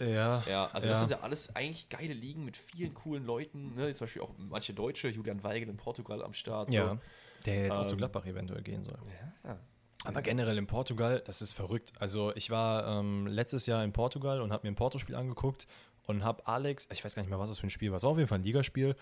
Ja, 0.00 0.42
Ja, 0.48 0.70
also 0.72 0.86
Ja. 0.86 0.92
das 0.92 1.00
sind 1.00 1.10
ja 1.10 1.20
alles 1.20 1.54
eigentlich 1.54 1.88
geile 1.90 2.14
Ligen 2.14 2.46
mit 2.46 2.56
vielen 2.56 2.94
coolen 2.94 3.26
Leuten, 3.26 3.74
ne? 3.74 3.92
Zum 3.94 4.06
Beispiel 4.06 4.22
auch 4.22 4.30
manche 4.38 4.72
Deutsche, 4.72 5.08
Julian 5.08 5.44
Weigel 5.44 5.68
in 5.68 5.76
Portugal 5.76 6.22
am 6.22 6.32
Start. 6.32 6.70
so. 6.70 6.76
ja. 6.76 6.98
Der 7.44 7.64
jetzt 7.64 7.76
auch 7.76 7.86
zu 7.86 7.92
Ähm, 7.92 7.98
Gladbach 7.98 8.24
eventuell 8.24 8.62
gehen 8.62 8.82
soll. 8.82 8.98
Ja. 9.44 9.60
Aber 10.04 10.20
generell 10.20 10.58
in 10.58 10.66
Portugal, 10.66 11.22
das 11.26 11.40
ist 11.40 11.52
verrückt. 11.52 11.92
Also 11.98 12.34
ich 12.36 12.50
war 12.50 13.00
ähm, 13.00 13.26
letztes 13.26 13.66
Jahr 13.66 13.82
in 13.82 13.92
Portugal 13.92 14.42
und 14.42 14.52
habe 14.52 14.66
mir 14.66 14.72
ein 14.72 14.76
Porto-Spiel 14.76 15.14
angeguckt 15.14 15.66
und 16.06 16.22
habe 16.22 16.46
Alex, 16.46 16.88
ich 16.92 17.02
weiß 17.02 17.14
gar 17.14 17.22
nicht 17.22 17.30
mehr, 17.30 17.38
was 17.38 17.48
das 17.48 17.58
für 17.58 17.66
ein 17.66 17.70
Spiel 17.70 17.90
war, 17.90 17.96
es 17.96 18.02
war 18.02 18.10
auf 18.10 18.18
jeden 18.18 18.28
Fall 18.28 18.38
ein 18.38 18.44
Ligaspiel 18.44 18.96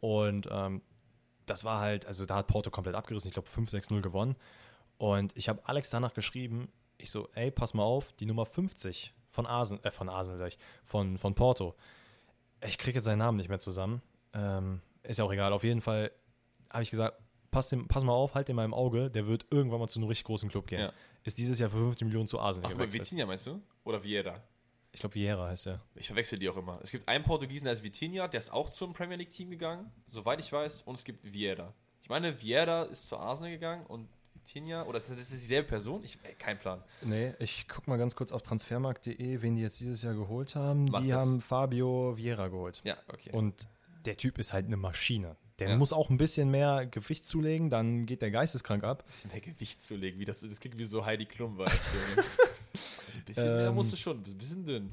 und 0.00 0.46
ähm, 0.50 0.82
das 1.46 1.64
war 1.64 1.80
halt, 1.80 2.06
also 2.06 2.26
da 2.26 2.36
hat 2.36 2.48
Porto 2.48 2.70
komplett 2.70 2.94
abgerissen, 2.94 3.28
ich 3.28 3.34
glaube 3.34 3.48
5-6-0 3.48 4.02
gewonnen 4.02 4.36
und 4.98 5.36
ich 5.36 5.48
habe 5.48 5.62
Alex 5.64 5.88
danach 5.88 6.12
geschrieben, 6.12 6.68
ich 6.98 7.10
so, 7.10 7.30
ey, 7.34 7.50
pass 7.50 7.72
mal 7.72 7.82
auf, 7.82 8.12
die 8.12 8.26
Nummer 8.26 8.44
50 8.44 9.14
von 9.28 9.46
Arsenal, 9.46 9.84
äh, 9.84 9.90
von 9.90 10.10
Arsenal 10.10 10.38
sag 10.38 10.48
ich, 10.48 10.58
von, 10.84 11.16
von 11.16 11.34
Porto, 11.34 11.74
ich 12.66 12.76
kriege 12.76 12.98
jetzt 12.98 13.06
seinen 13.06 13.18
Namen 13.18 13.38
nicht 13.38 13.48
mehr 13.48 13.58
zusammen, 13.58 14.02
ähm, 14.34 14.82
ist 15.02 15.18
ja 15.18 15.24
auch 15.24 15.32
egal, 15.32 15.54
auf 15.54 15.64
jeden 15.64 15.80
Fall 15.80 16.12
habe 16.70 16.82
ich 16.82 16.90
gesagt, 16.90 17.18
pass, 17.52 17.68
dem, 17.68 17.86
pass 17.86 18.02
mal 18.02 18.12
auf, 18.12 18.34
halt 18.34 18.48
den 18.48 18.56
mal 18.56 18.64
im 18.64 18.74
Auge, 18.74 19.08
der 19.10 19.28
wird 19.28 19.46
irgendwann 19.50 19.78
mal 19.78 19.86
zu 19.86 20.00
einem 20.00 20.08
richtig 20.08 20.24
großen 20.24 20.48
Club 20.48 20.66
gehen. 20.66 20.80
Ja. 20.80 20.92
Ist 21.22 21.38
dieses 21.38 21.60
Jahr 21.60 21.70
für 21.70 21.76
50 21.76 22.04
Millionen 22.06 22.26
zu 22.26 22.40
Arsenal 22.40 22.70
Ach, 22.70 22.74
aber 22.74 22.86
gewechselt. 22.86 23.04
Vitinha 23.04 23.26
meinst 23.26 23.46
du? 23.46 23.62
Oder 23.84 24.02
Vieira? 24.02 24.42
Ich 24.90 25.00
glaube, 25.00 25.14
Vieira 25.14 25.46
heißt 25.46 25.68
er. 25.68 25.80
Ich 25.94 26.08
verwechsel 26.08 26.38
die 26.38 26.48
auch 26.48 26.56
immer. 26.56 26.80
Es 26.82 26.90
gibt 26.90 27.08
einen 27.08 27.22
Portugiesen, 27.22 27.64
der 27.64 27.74
ist 27.74 27.82
Vitinha, 27.82 28.26
der 28.26 28.38
ist 28.38 28.52
auch 28.52 28.68
zum 28.68 28.92
Premier 28.92 29.16
League 29.16 29.30
Team 29.30 29.50
gegangen, 29.50 29.90
soweit 30.06 30.40
ich 30.40 30.52
weiß, 30.52 30.82
und 30.82 30.96
es 30.96 31.04
gibt 31.04 31.32
Vieira. 31.32 31.72
Ich 32.02 32.08
meine, 32.08 32.42
Vieira 32.42 32.84
ist 32.84 33.06
zu 33.06 33.16
Arsenal 33.16 33.52
gegangen 33.52 33.86
und 33.86 34.08
Vitinha, 34.34 34.82
oder 34.84 34.98
ist 34.98 35.08
das, 35.08 35.16
ist 35.16 35.32
das 35.32 35.40
dieselbe 35.40 35.68
Person? 35.68 36.02
Ich, 36.02 36.18
ey, 36.24 36.34
kein 36.34 36.58
Plan. 36.58 36.82
Nee, 37.02 37.34
ich 37.38 37.68
guck 37.68 37.86
mal 37.86 37.96
ganz 37.96 38.16
kurz 38.16 38.32
auf 38.32 38.42
transfermarkt.de, 38.42 39.40
wen 39.40 39.56
die 39.56 39.62
jetzt 39.62 39.78
dieses 39.80 40.02
Jahr 40.02 40.14
geholt 40.14 40.56
haben. 40.56 40.86
Mach 40.86 41.00
die 41.00 41.08
das. 41.08 41.20
haben 41.20 41.40
Fabio 41.40 42.16
Vieira 42.16 42.48
geholt. 42.48 42.82
Ja, 42.84 42.96
okay. 43.08 43.30
Und 43.32 43.68
der 44.04 44.16
Typ 44.16 44.38
ist 44.38 44.52
halt 44.52 44.66
eine 44.66 44.76
Maschine. 44.76 45.36
Der 45.58 45.68
Ja. 45.70 45.76
muss 45.76 45.92
auch 45.92 46.10
ein 46.10 46.16
bisschen 46.16 46.50
mehr 46.50 46.86
Gewicht 46.86 47.26
zulegen, 47.26 47.70
dann 47.70 48.06
geht 48.06 48.22
der 48.22 48.30
geisteskrank 48.30 48.84
ab. 48.84 49.02
ein 49.02 49.06
bisschen 49.06 49.30
mehr 49.30 49.40
Gewicht 49.40 49.82
zu 49.82 49.94
legen, 49.96 50.18
wie 50.18 50.24
das, 50.24 50.40
das 50.40 50.58
klingt 50.60 50.78
wie 50.78 50.84
so 50.84 51.04
Heidi 51.04 51.26
Klum 51.26 51.58
war. 51.58 51.66
also 51.70 53.18
ein 53.18 53.24
bisschen 53.24 53.44
mehr 53.56 53.68
Ähm, 53.68 53.74
musst 53.74 53.92
du 53.92 53.96
schon, 53.96 54.18
ein 54.24 54.38
bisschen 54.38 54.64
dünn. 54.64 54.90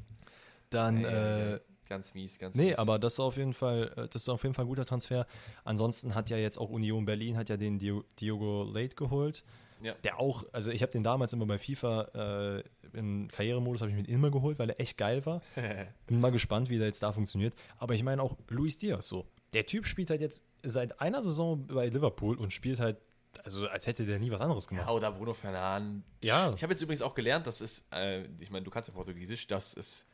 Dann, 0.70 1.04
äh, 1.04 1.54
ey. 1.54 1.60
ganz 1.88 2.14
mies, 2.14 2.38
ganz 2.38 2.56
nee, 2.56 2.70
mies. 2.70 2.78
aber 2.78 3.00
das 3.00 3.14
ist 3.14 3.20
auf 3.20 3.38
jeden 3.38 3.54
Fall, 3.54 3.92
äh, 3.96 4.08
das 4.10 4.22
ist 4.24 4.30
auf 4.30 4.44
jeden 4.44 4.54
Fall 4.54 4.66
ein 4.66 4.70
guter 4.70 4.86
Transfer. 4.86 5.26
Ansonsten 5.64 6.14
hat 6.14 6.30
ja 6.30 6.38
jetzt 6.38 6.58
auch 6.58 6.70
Union 6.70 7.06
Berlin, 7.06 7.38
hat 7.38 7.50
ja 7.50 7.58
den 7.58 7.80
Dio- 7.80 8.04
Diogo 8.20 8.64
Late 8.64 8.96
geholt. 8.96 9.44
Ja. 9.82 9.94
Der 10.04 10.20
auch, 10.20 10.44
also 10.52 10.72
ich 10.72 10.82
habe 10.82 10.92
den 10.92 11.04
damals 11.04 11.32
immer 11.32 11.46
bei 11.46 11.58
FIFA 11.58 12.58
äh, 12.94 12.98
im 12.98 13.30
Karrieremodus 13.30 13.80
habe 13.82 13.92
ich 13.92 13.98
mir 13.98 14.04
immer 14.14 14.30
geholt, 14.30 14.60
weil 14.60 14.70
er 14.72 14.80
echt 14.80 14.98
geil 14.98 15.26
war. 15.26 15.42
Bin 16.08 16.20
mal 16.20 16.32
gespannt, 16.34 16.70
wie 16.70 16.78
der 16.78 16.88
jetzt 16.88 17.02
da 17.02 17.14
funktioniert. 17.14 17.54
Aber 17.78 17.94
ich 17.96 18.04
meine 18.04 18.22
auch 18.22 18.36
Luis 18.50 18.78
Diaz 18.78 19.08
so. 19.08 19.26
Der 19.54 19.66
Typ 19.66 19.88
spielt 19.88 20.10
halt 20.10 20.20
jetzt 20.22 20.44
seit 20.64 21.00
einer 21.02 21.22
Saison 21.24 21.66
bei 21.68 21.88
Liverpool 21.88 22.38
und 22.38 22.52
spielt 22.54 22.80
halt, 22.80 22.98
also 23.44 23.68
als 23.68 23.86
hätte 23.88 24.06
der 24.06 24.20
nie 24.20 24.32
was 24.32 24.42
anderes 24.42 24.66
Ja, 24.66 24.70
gemacht. 24.70 24.92
oder 24.92 25.12
Bruno 25.12 25.34
Fernandes. 25.34 26.04
Ja. 26.24 26.54
Ich 26.56 26.64
habe 26.64 26.74
jetzt 26.74 26.82
übrigens 26.82 27.02
auch 27.02 27.14
gelernt, 27.16 27.46
dass 27.48 27.62
es, 27.62 27.86
äh, 27.94 28.24
ich 28.40 28.50
meine, 28.50 28.64
du 28.66 28.72
kannst 28.72 28.90
ja 28.90 28.96
Portugiesisch, 28.96 29.48
dass 29.48 29.76
es 29.78 30.06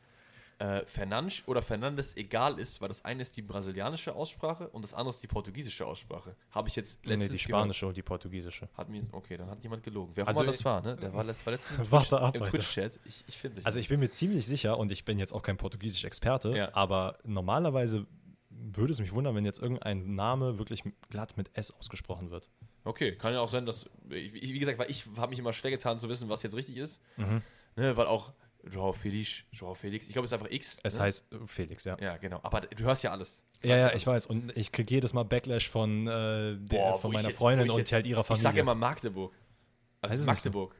äh, 0.58 0.86
Fernandes 0.86 1.42
oder 1.46 1.60
Fernandes 1.60 2.16
egal 2.16 2.58
ist, 2.58 2.80
weil 2.80 2.88
das 2.88 3.04
eine 3.04 3.20
ist 3.20 3.36
die 3.36 3.42
brasilianische 3.42 4.14
Aussprache 4.14 4.68
und 4.70 4.82
das 4.82 4.94
andere 4.94 5.10
ist 5.10 5.22
die 5.22 5.26
portugiesische 5.26 5.84
Aussprache. 5.86 6.34
Habe 6.50 6.68
ich 6.68 6.76
jetzt 6.76 6.98
nee, 7.04 7.10
letztens 7.10 7.32
die 7.32 7.38
spanische 7.40 7.86
und 7.86 7.94
die 7.96 8.02
portugiesische. 8.02 8.60
Gehört. 8.60 8.78
Hat 8.78 8.88
mir, 8.88 9.02
okay, 9.12 9.36
dann 9.36 9.50
hat 9.50 9.62
jemand 9.62 9.82
gelogen. 9.82 10.12
Wer 10.14 10.24
auch 10.24 10.28
Also 10.28 10.42
immer 10.44 10.52
das 10.52 10.64
war, 10.64 10.80
ne? 10.80 10.96
Der 10.96 11.12
war, 11.12 11.24
letzt, 11.24 11.44
war 11.44 11.52
letztens 11.52 11.78
im 11.80 11.90
Warte 11.92 12.08
Twitch- 12.16 12.22
ab, 12.22 12.36
im. 12.36 12.44
Twitch-Chat. 12.44 13.00
Ich, 13.04 13.24
ich 13.26 13.36
finde 13.38 13.60
Also 13.66 13.78
ich 13.80 13.88
bin 13.88 14.00
mir 14.00 14.08
ziemlich 14.08 14.46
sicher, 14.46 14.78
und 14.78 14.90
ich 14.92 15.04
bin 15.04 15.18
jetzt 15.18 15.34
auch 15.34 15.42
kein 15.42 15.58
Portugiesisch-Experte, 15.58 16.56
Ja. 16.56 16.70
aber 16.74 17.18
normalerweise 17.24 18.06
würde 18.58 18.92
es 18.92 19.00
mich 19.00 19.12
wundern, 19.12 19.34
wenn 19.34 19.44
jetzt 19.44 19.60
irgendein 19.60 20.14
Name 20.14 20.58
wirklich 20.58 20.82
glatt 21.10 21.36
mit 21.36 21.50
S 21.54 21.70
ausgesprochen 21.72 22.30
wird. 22.30 22.50
Okay, 22.84 23.12
kann 23.16 23.32
ja 23.32 23.40
auch 23.40 23.48
sein, 23.48 23.66
dass, 23.66 23.86
ich, 24.10 24.32
wie 24.32 24.58
gesagt, 24.58 24.78
weil 24.78 24.90
ich 24.90 25.06
habe 25.16 25.30
mich 25.30 25.38
immer 25.38 25.52
schwer 25.52 25.70
getan 25.70 25.98
zu 25.98 26.08
wissen, 26.08 26.28
was 26.28 26.42
jetzt 26.42 26.54
richtig 26.54 26.76
ist. 26.76 27.00
Mhm. 27.16 27.42
Ne, 27.76 27.96
weil 27.96 28.06
auch 28.06 28.32
Joao 28.68 28.92
Felix, 28.92 29.42
Joao 29.52 29.74
Felix, 29.74 30.06
ich 30.06 30.12
glaube, 30.12 30.24
es 30.24 30.30
ist 30.32 30.38
einfach 30.38 30.50
X. 30.50 30.78
Es 30.82 30.96
ne? 30.96 31.04
heißt 31.04 31.26
Felix, 31.46 31.84
ja. 31.84 31.96
Ja, 32.00 32.16
genau. 32.16 32.40
Aber 32.42 32.60
du 32.62 32.84
hörst 32.84 33.02
ja 33.04 33.10
alles. 33.12 33.44
Ja, 33.62 33.76
ja, 33.76 33.84
alles. 33.88 33.96
ich 33.96 34.06
weiß. 34.06 34.26
Und 34.26 34.56
ich 34.56 34.72
kriege 34.72 34.94
jedes 34.94 35.12
Mal 35.14 35.24
Backlash 35.24 35.68
von, 35.68 36.06
äh, 36.06 36.10
der, 36.10 36.56
Boah, 36.58 36.98
von 36.98 37.10
ich 37.10 37.16
meiner 37.16 37.28
jetzt- 37.28 37.38
Freundin 37.38 37.66
ich 37.66 37.72
und 37.72 37.78
jetzt- 37.78 37.92
halt 37.92 38.06
ihrer 38.06 38.20
Ich 38.22 38.26
Familie. 38.26 38.42
sage 38.44 38.60
immer 38.60 38.74
Magdeburg. 38.74 39.32
Also 40.00 40.14
nicht 40.16 40.24
so? 40.24 40.30
Magdeburg. 40.30 40.74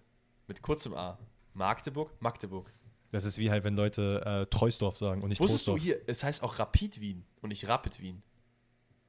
Mit 0.48 0.62
kurzem 0.62 0.94
A. 0.94 1.18
Magdeburg, 1.54 2.10
Magdeburg. 2.20 2.72
Das 3.12 3.24
ist 3.24 3.38
wie 3.38 3.50
halt, 3.50 3.64
wenn 3.64 3.76
Leute 3.76 4.22
äh, 4.24 4.46
Treusdorf 4.46 4.96
sagen 4.96 5.22
und 5.22 5.28
nicht 5.30 5.40
Wusstest 5.40 5.66
du 5.66 5.72
Troisdorf. 5.72 5.96
hier, 5.98 6.00
es 6.08 6.22
heißt 6.24 6.42
auch 6.42 6.58
Rapid 6.58 7.00
Wien 7.00 7.24
und 7.42 7.48
nicht 7.50 7.66
Rapid 7.68 8.00
Wien. 8.00 8.22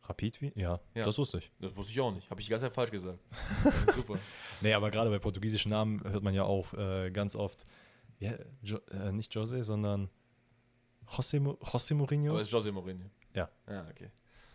Rapid 0.04 0.42
wie? 0.42 0.54
Ja, 0.56 0.80
Ja. 0.96 1.04
das 1.04 1.18
wusste 1.18 1.40
ich. 1.40 1.52
Das 1.60 1.76
wusste 1.76 1.92
ich 1.92 2.00
auch 2.00 2.14
nicht. 2.14 2.30
Habe 2.30 2.40
ich 2.40 2.46
die 2.48 2.52
ganze 2.52 2.68
Zeit 2.68 2.74
falsch 2.74 2.92
gesagt. 2.92 3.20
Super. 3.94 4.18
Nee, 4.62 4.74
aber 4.74 4.90
gerade 4.90 5.10
bei 5.10 5.20
portugiesischen 5.20 5.70
Namen 5.70 6.02
hört 6.04 6.24
man 6.24 6.34
ja 6.34 6.44
auch 6.44 6.74
äh, 6.74 7.12
ganz 7.12 7.36
oft, 7.36 7.66
ja, 8.20 8.34
jo, 8.62 8.78
äh, 8.92 9.12
nicht 9.12 9.34
Jose, 9.36 9.64
sondern 9.64 10.10
José, 11.10 11.40
José 11.42 11.94
Mourinho. 11.94 12.32
Aber 12.32 12.42
es 12.42 12.48
ist 12.48 12.54
José 12.54 12.72
Mourinho. 12.72 13.10
Ja. 13.36 13.50
Ja, 13.68 13.86
okay. 13.90 14.10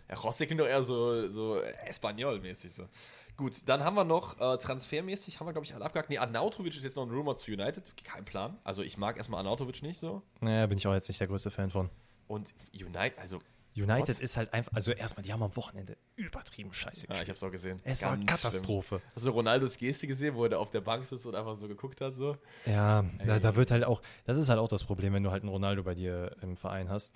Ja, 0.08 0.16
José 0.16 0.46
klingt 0.46 0.60
doch 0.60 0.66
eher 0.66 0.82
so, 0.82 1.28
so 1.30 1.60
Espanol-mäßig 1.60 2.72
so. 2.72 2.88
Gut, 3.36 3.62
dann 3.66 3.84
haben 3.84 3.94
wir 3.96 4.04
noch 4.04 4.38
äh, 4.40 4.58
transfermäßig, 4.58 5.40
haben 5.40 5.46
wir 5.46 5.52
glaube 5.52 5.64
ich 5.64 5.74
alle 5.74 5.84
abgehakt. 5.84 6.10
Nee, 6.10 6.18
Arnautovic 6.18 6.76
ist 6.76 6.84
jetzt 6.84 6.96
noch 6.96 7.04
ein 7.04 7.10
Rumor 7.10 7.36
zu 7.36 7.50
United. 7.50 7.92
Kein 8.04 8.24
Plan. 8.24 8.58
Also 8.64 8.82
ich 8.82 8.96
mag 8.98 9.16
erstmal 9.16 9.38
Arnautovic 9.38 9.82
nicht 9.82 9.98
so. 9.98 10.22
Naja, 10.40 10.66
bin 10.66 10.78
ich 10.78 10.86
auch 10.86 10.92
jetzt 10.92 11.08
nicht 11.08 11.20
der 11.20 11.28
größte 11.28 11.50
Fan 11.50 11.70
von. 11.70 11.90
Und 12.28 12.54
United, 12.72 13.18
also, 13.18 13.40
United 13.74 14.16
What? 14.16 14.20
ist 14.20 14.36
halt 14.36 14.52
einfach, 14.52 14.72
also 14.74 14.92
erstmal, 14.92 15.24
die 15.24 15.32
haben 15.32 15.42
am 15.42 15.56
Wochenende 15.56 15.96
übertrieben 16.16 16.72
scheiße 16.72 17.06
ja, 17.06 17.08
gespielt. 17.08 17.22
ich 17.22 17.28
habe 17.28 17.36
es 17.36 17.42
auch 17.42 17.50
gesehen. 17.50 17.80
es 17.84 18.02
war 18.02 18.16
Ganz 18.16 18.26
Katastrophe. 18.26 18.98
schlimm. 18.98 19.10
Hast 19.14 19.26
du 19.26 19.30
Ronaldos 19.30 19.78
Geste 19.78 20.06
gesehen, 20.06 20.34
wo 20.34 20.44
er 20.44 20.50
da 20.50 20.58
auf 20.58 20.70
der 20.70 20.82
Bank 20.82 21.06
sitzt 21.06 21.26
und 21.26 21.34
einfach 21.34 21.56
so 21.56 21.68
geguckt 21.68 22.00
hat? 22.00 22.14
So? 22.14 22.36
Ja, 22.66 23.04
da, 23.26 23.38
da 23.38 23.56
wird 23.56 23.70
halt 23.70 23.84
auch, 23.84 24.02
das 24.24 24.36
ist 24.36 24.50
halt 24.50 24.58
auch 24.58 24.68
das 24.68 24.84
Problem, 24.84 25.14
wenn 25.14 25.22
du 25.22 25.30
halt 25.30 25.42
einen 25.42 25.50
Ronaldo 25.50 25.82
bei 25.82 25.94
dir 25.94 26.36
im 26.42 26.56
Verein 26.56 26.90
hast. 26.90 27.14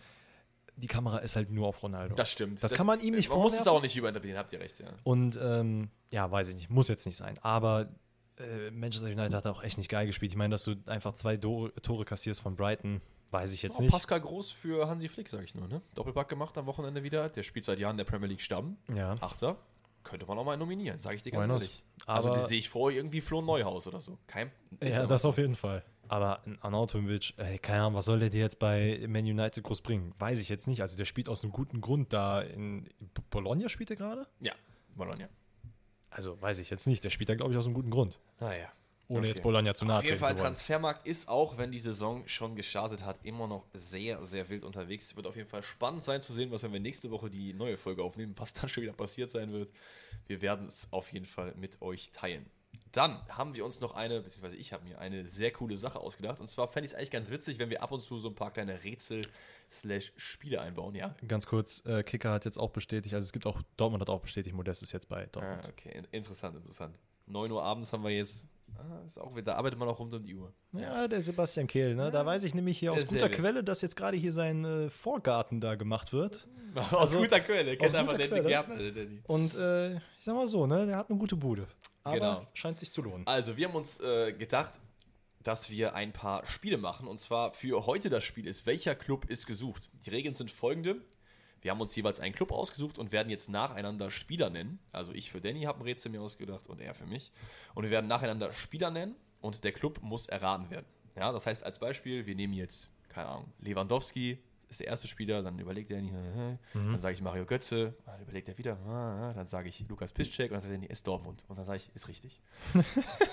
Die 0.76 0.86
Kamera 0.88 1.18
ist 1.18 1.36
halt 1.36 1.50
nur 1.50 1.66
auf 1.68 1.82
Ronaldo. 1.82 2.14
Das 2.14 2.30
stimmt. 2.30 2.62
Das 2.62 2.72
kann 2.72 2.86
man 2.86 3.00
ihm 3.00 3.14
nicht 3.14 3.28
Man 3.30 3.38
muss 3.38 3.52
es 3.54 3.58
vorwerfen. 3.60 3.78
auch 3.78 3.82
nicht 3.82 3.96
überinterpretieren, 3.96 4.38
habt 4.38 4.52
ihr 4.52 4.60
recht, 4.60 4.78
ja. 4.78 4.88
Und 5.04 5.38
ähm, 5.42 5.90
ja, 6.10 6.30
weiß 6.30 6.48
ich 6.50 6.54
nicht, 6.54 6.70
muss 6.70 6.88
jetzt 6.88 7.06
nicht 7.06 7.16
sein. 7.16 7.34
Aber 7.40 7.88
äh, 8.38 8.70
Manchester 8.70 9.08
United 9.08 9.32
hat 9.34 9.46
auch 9.46 9.62
echt 9.62 9.78
nicht 9.78 9.88
geil 9.88 10.06
gespielt. 10.06 10.32
Ich 10.32 10.36
meine, 10.36 10.52
dass 10.52 10.64
du 10.64 10.74
einfach 10.86 11.14
zwei 11.14 11.36
Do 11.38 11.68
Tore 11.82 12.04
kassierst 12.04 12.40
von 12.42 12.56
Brighton, 12.56 13.00
weiß 13.30 13.52
ich 13.54 13.62
jetzt 13.62 13.78
Oh, 13.78 13.82
nicht. 13.82 13.90
Pascal 13.90 14.20
Groß 14.20 14.52
für 14.52 14.86
Hansi 14.86 15.08
Flick, 15.08 15.28
sage 15.30 15.44
ich 15.44 15.54
nur. 15.54 15.66
Ne? 15.66 15.80
Doppelpack 15.94 16.28
gemacht 16.28 16.56
am 16.58 16.66
Wochenende 16.66 17.02
wieder. 17.02 17.28
Der 17.30 17.42
spielt 17.42 17.64
seit 17.64 17.78
Jahren 17.78 17.92
in 17.92 17.98
der 17.98 18.04
Premier 18.04 18.28
League 18.28 18.42
Stamm. 18.42 18.76
Ja, 18.94 19.14
Achter. 19.20 19.56
Könnte 20.04 20.24
man 20.26 20.38
auch 20.38 20.44
mal 20.44 20.56
nominieren, 20.56 21.00
sage 21.00 21.16
ich 21.16 21.22
dir 21.22 21.32
ganz 21.32 21.48
ehrlich. 21.50 21.82
Also 22.06 22.28
Aber- 22.30 22.38
die 22.40 22.46
sehe 22.46 22.58
ich 22.58 22.68
vor 22.68 22.92
irgendwie 22.92 23.20
Flo 23.20 23.40
Neuhaus 23.42 23.88
oder 23.88 24.00
so. 24.00 24.18
Kein, 24.28 24.52
ja 24.80 25.04
das 25.06 25.24
auf 25.24 25.38
jeden 25.38 25.56
Fall. 25.56 25.82
Aber 26.08 26.44
ein 26.46 26.58
Arnautovic, 26.62 27.34
ey, 27.36 27.58
keine 27.58 27.82
Ahnung, 27.82 27.94
was 27.94 28.04
soll 28.04 28.18
der 28.20 28.30
dir 28.30 28.40
jetzt 28.40 28.58
bei 28.58 29.04
Man 29.08 29.24
United 29.24 29.62
groß 29.62 29.80
bringen? 29.82 30.12
Weiß 30.18 30.40
ich 30.40 30.48
jetzt 30.48 30.66
nicht. 30.66 30.82
Also 30.82 30.96
der 30.96 31.04
spielt 31.04 31.28
aus 31.28 31.42
einem 31.42 31.52
guten 31.52 31.80
Grund 31.80 32.12
da 32.12 32.42
in 32.42 32.88
Bologna 33.30 33.68
spielt 33.68 33.90
er 33.90 33.96
gerade? 33.96 34.26
Ja, 34.40 34.52
Bologna. 34.94 35.28
Also 36.10 36.40
weiß 36.40 36.58
ich 36.60 36.70
jetzt 36.70 36.86
nicht. 36.86 37.04
Der 37.04 37.10
spielt 37.10 37.28
da, 37.28 37.34
glaube 37.34 37.52
ich, 37.52 37.58
aus 37.58 37.66
einem 37.66 37.74
guten 37.74 37.90
Grund. 37.90 38.18
Naja. 38.40 38.68
Ohne 39.08 39.20
Okay. 39.20 39.28
jetzt 39.28 39.42
Bologna 39.42 39.72
zu 39.74 39.84
nahe 39.84 39.98
Auf 39.98 40.04
jeden 40.04 40.18
Fall, 40.18 40.34
zu. 40.36 40.42
Transfermarkt 40.42 41.06
ist 41.06 41.28
auch, 41.28 41.58
wenn 41.58 41.70
die 41.70 41.78
Saison 41.78 42.26
schon 42.26 42.56
gestartet 42.56 43.04
hat, 43.04 43.18
immer 43.22 43.46
noch 43.46 43.64
sehr, 43.72 44.24
sehr 44.24 44.48
wild 44.48 44.64
unterwegs. 44.64 45.14
Wird 45.14 45.28
auf 45.28 45.36
jeden 45.36 45.48
Fall 45.48 45.62
spannend 45.62 46.02
sein 46.02 46.22
zu 46.22 46.32
sehen, 46.32 46.50
was, 46.50 46.64
wenn 46.64 46.72
wir 46.72 46.80
nächste 46.80 47.10
Woche 47.12 47.30
die 47.30 47.52
neue 47.52 47.76
Folge 47.76 48.02
aufnehmen, 48.02 48.34
was 48.36 48.52
dann 48.52 48.68
schon 48.68 48.82
wieder 48.82 48.94
passiert 48.94 49.30
sein 49.30 49.52
wird. 49.52 49.70
Wir 50.26 50.42
werden 50.42 50.66
es 50.66 50.88
auf 50.90 51.12
jeden 51.12 51.26
Fall 51.26 51.54
mit 51.54 51.80
euch 51.82 52.10
teilen. 52.10 52.46
Dann 52.92 53.20
haben 53.28 53.54
wir 53.54 53.64
uns 53.64 53.80
noch 53.80 53.94
eine, 53.94 54.20
beziehungsweise 54.20 54.56
ich 54.56 54.72
habe 54.72 54.84
mir 54.84 54.98
eine 54.98 55.26
sehr 55.26 55.50
coole 55.50 55.76
Sache 55.76 56.00
ausgedacht. 56.00 56.40
Und 56.40 56.48
zwar 56.48 56.68
fände 56.68 56.86
ich 56.86 56.92
es 56.92 56.96
eigentlich 56.96 57.10
ganz 57.10 57.30
witzig, 57.30 57.58
wenn 57.58 57.68
wir 57.70 57.82
ab 57.82 57.92
und 57.92 58.00
zu 58.00 58.18
so 58.20 58.28
ein 58.28 58.34
paar 58.34 58.50
kleine 58.52 58.82
Rätsel-Spiele 59.70 60.60
einbauen, 60.60 60.94
ja? 60.94 61.14
Ganz 61.26 61.46
kurz, 61.46 61.84
äh, 61.86 62.02
Kicker 62.02 62.32
hat 62.32 62.44
jetzt 62.44 62.58
auch 62.58 62.70
bestätigt, 62.70 63.14
also 63.14 63.24
es 63.24 63.32
gibt 63.32 63.46
auch, 63.46 63.60
Dortmund 63.76 64.00
hat 64.00 64.10
auch 64.10 64.20
bestätigt, 64.20 64.54
Modest 64.56 64.82
ist 64.82 64.92
jetzt 64.92 65.08
bei 65.08 65.24
Ah, 65.24 65.28
Dortmund. 65.32 65.68
okay, 65.68 65.90
in- 65.98 66.06
interessant, 66.12 66.56
interessant. 66.56 66.96
9 67.26 67.50
Uhr 67.50 67.62
abends 67.62 67.92
haben 67.92 68.04
wir 68.04 68.10
jetzt, 68.10 68.46
ah, 68.74 69.02
ist 69.06 69.18
auch 69.18 69.32
wieder, 69.34 69.52
da 69.52 69.54
arbeitet 69.56 69.78
man 69.78 69.88
auch 69.88 69.98
rund 69.98 70.12
um 70.14 70.24
die 70.24 70.34
Uhr. 70.34 70.52
Ja, 70.72 71.06
der 71.08 71.20
Sebastian 71.22 71.66
Kehl, 71.66 71.94
ne? 71.94 72.10
Da 72.10 72.24
weiß 72.26 72.44
ich 72.44 72.54
nämlich 72.54 72.78
hier 72.78 72.92
Der 72.92 73.00
aus 73.02 73.06
guter. 73.08 73.28
Quelle, 73.28 73.62
dass 73.64 73.80
jetzt 73.82 73.96
gerade 73.96 74.16
hier 74.16 74.32
sein 74.32 74.64
äh, 74.64 74.90
Vorgarten 74.90 75.60
da 75.60 75.74
gemacht 75.74 76.12
wird. 76.12 76.46
Aus 76.76 76.92
Also, 76.92 77.18
guter 77.20 77.40
Quelle, 77.40 77.76
kennt 77.76 77.94
einfach 77.94 78.18
den. 78.18 78.28
Gärtner, 78.30 78.76
der 78.76 78.92
Danny. 78.92 79.22
Und 79.26 79.54
äh, 79.54 79.94
ich 79.96 80.02
sag 80.20 80.34
mal 80.34 80.46
so, 80.46 80.66
ne? 80.66 80.84
Der 80.86 80.96
hat 80.98 81.08
eine 81.08 81.18
gute 81.18 81.34
Bude. 81.36 81.66
Aber 82.04 82.14
Genau. 82.14 82.46
scheint 82.52 82.78
sich 82.80 82.92
zu 82.92 83.00
lohnen. 83.02 83.26
Also, 83.26 83.56
wir 83.56 83.66
haben 83.68 83.74
uns 83.76 83.98
äh, 84.00 84.32
gedacht, 84.34 84.78
dass 85.42 85.70
wir 85.70 85.94
ein 85.94 86.12
paar 86.12 86.44
Spiele 86.46 86.76
machen. 86.76 87.08
Und 87.08 87.18
zwar 87.18 87.54
für 87.54 87.86
heute 87.86 88.10
das 88.10 88.24
Spiel 88.24 88.46
ist, 88.46 88.66
welcher 88.66 88.94
Club 88.94 89.24
ist 89.30 89.46
gesucht? 89.46 89.88
Die 90.04 90.10
Regeln 90.10 90.34
sind 90.34 90.50
folgende. 90.50 90.96
Wir 91.66 91.72
haben 91.72 91.80
uns 91.80 91.96
jeweils 91.96 92.20
einen 92.20 92.32
Club 92.32 92.52
ausgesucht 92.52 92.96
und 92.96 93.10
werden 93.10 93.28
jetzt 93.28 93.48
nacheinander 93.48 94.08
Spieler 94.12 94.50
nennen. 94.50 94.78
Also 94.92 95.10
ich 95.10 95.32
für 95.32 95.40
Danny 95.40 95.62
habe 95.62 95.80
ein 95.80 95.82
Rätsel 95.82 96.12
mir 96.12 96.22
ausgedacht 96.22 96.68
und 96.68 96.80
er 96.80 96.94
für 96.94 97.06
mich. 97.06 97.32
Und 97.74 97.82
wir 97.82 97.90
werden 97.90 98.06
nacheinander 98.06 98.52
Spieler 98.52 98.92
nennen 98.92 99.16
und 99.40 99.64
der 99.64 99.72
Club 99.72 100.00
muss 100.00 100.28
erraten 100.28 100.70
werden. 100.70 100.86
Ja, 101.16 101.32
das 101.32 101.44
heißt 101.44 101.64
als 101.64 101.80
Beispiel, 101.80 102.24
wir 102.24 102.36
nehmen 102.36 102.52
jetzt, 102.52 102.88
keine 103.08 103.30
Ahnung, 103.30 103.52
Lewandowski 103.58 104.38
ist 104.68 104.80
der 104.80 104.88
erste 104.88 105.06
Spieler, 105.06 105.42
dann 105.42 105.58
überlegt 105.58 105.90
Danny, 105.90 106.08
äh, 106.08 106.56
dann 106.74 107.00
sage 107.00 107.14
ich 107.14 107.22
Mario 107.22 107.44
Götze, 107.46 107.94
dann 108.04 108.20
überlegt 108.20 108.48
er 108.48 108.58
wieder, 108.58 108.76
ah, 108.86 109.32
dann 109.34 109.46
sage 109.46 109.68
ich 109.68 109.84
Lukas 109.88 110.12
Piszczek 110.12 110.50
und 110.50 110.54
dann 110.54 110.60
sagt 110.62 110.74
Danny, 110.74 110.86
ist 110.86 111.06
Dortmund. 111.06 111.44
Und 111.48 111.56
dann 111.58 111.64
sage 111.64 111.78
ich, 111.78 111.90
ist 111.94 112.08
richtig. 112.08 112.40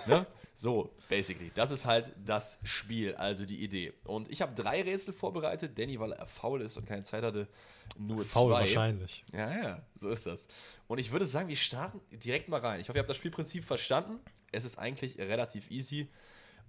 Ne? 0.05 0.27
So, 0.53 0.93
basically. 1.07 1.51
Das 1.55 1.71
ist 1.71 1.85
halt 1.85 2.13
das 2.25 2.59
Spiel, 2.63 3.15
also 3.15 3.45
die 3.45 3.63
Idee. 3.63 3.93
Und 4.03 4.29
ich 4.29 4.41
habe 4.41 4.53
drei 4.53 4.81
Rätsel 4.81 5.13
vorbereitet. 5.13 5.77
Danny, 5.79 5.99
weil 5.99 6.11
er 6.11 6.27
faul 6.27 6.61
ist 6.61 6.77
und 6.77 6.85
keine 6.85 7.03
Zeit 7.03 7.23
hatte, 7.23 7.47
nur 7.97 8.25
Faul 8.25 8.51
zwei. 8.51 8.59
wahrscheinlich. 8.59 9.23
Ja, 9.33 9.63
ja, 9.63 9.81
so 9.95 10.09
ist 10.09 10.25
das. 10.25 10.47
Und 10.87 10.99
ich 10.99 11.11
würde 11.11 11.25
sagen, 11.25 11.47
wir 11.47 11.55
starten 11.55 12.01
direkt 12.11 12.49
mal 12.49 12.59
rein. 12.59 12.79
Ich 12.81 12.89
hoffe, 12.89 12.97
ihr 12.97 13.01
habt 13.01 13.09
das 13.09 13.17
Spielprinzip 13.17 13.63
verstanden. 13.63 14.19
Es 14.51 14.65
ist 14.65 14.77
eigentlich 14.77 15.17
relativ 15.17 15.71
easy. 15.71 16.09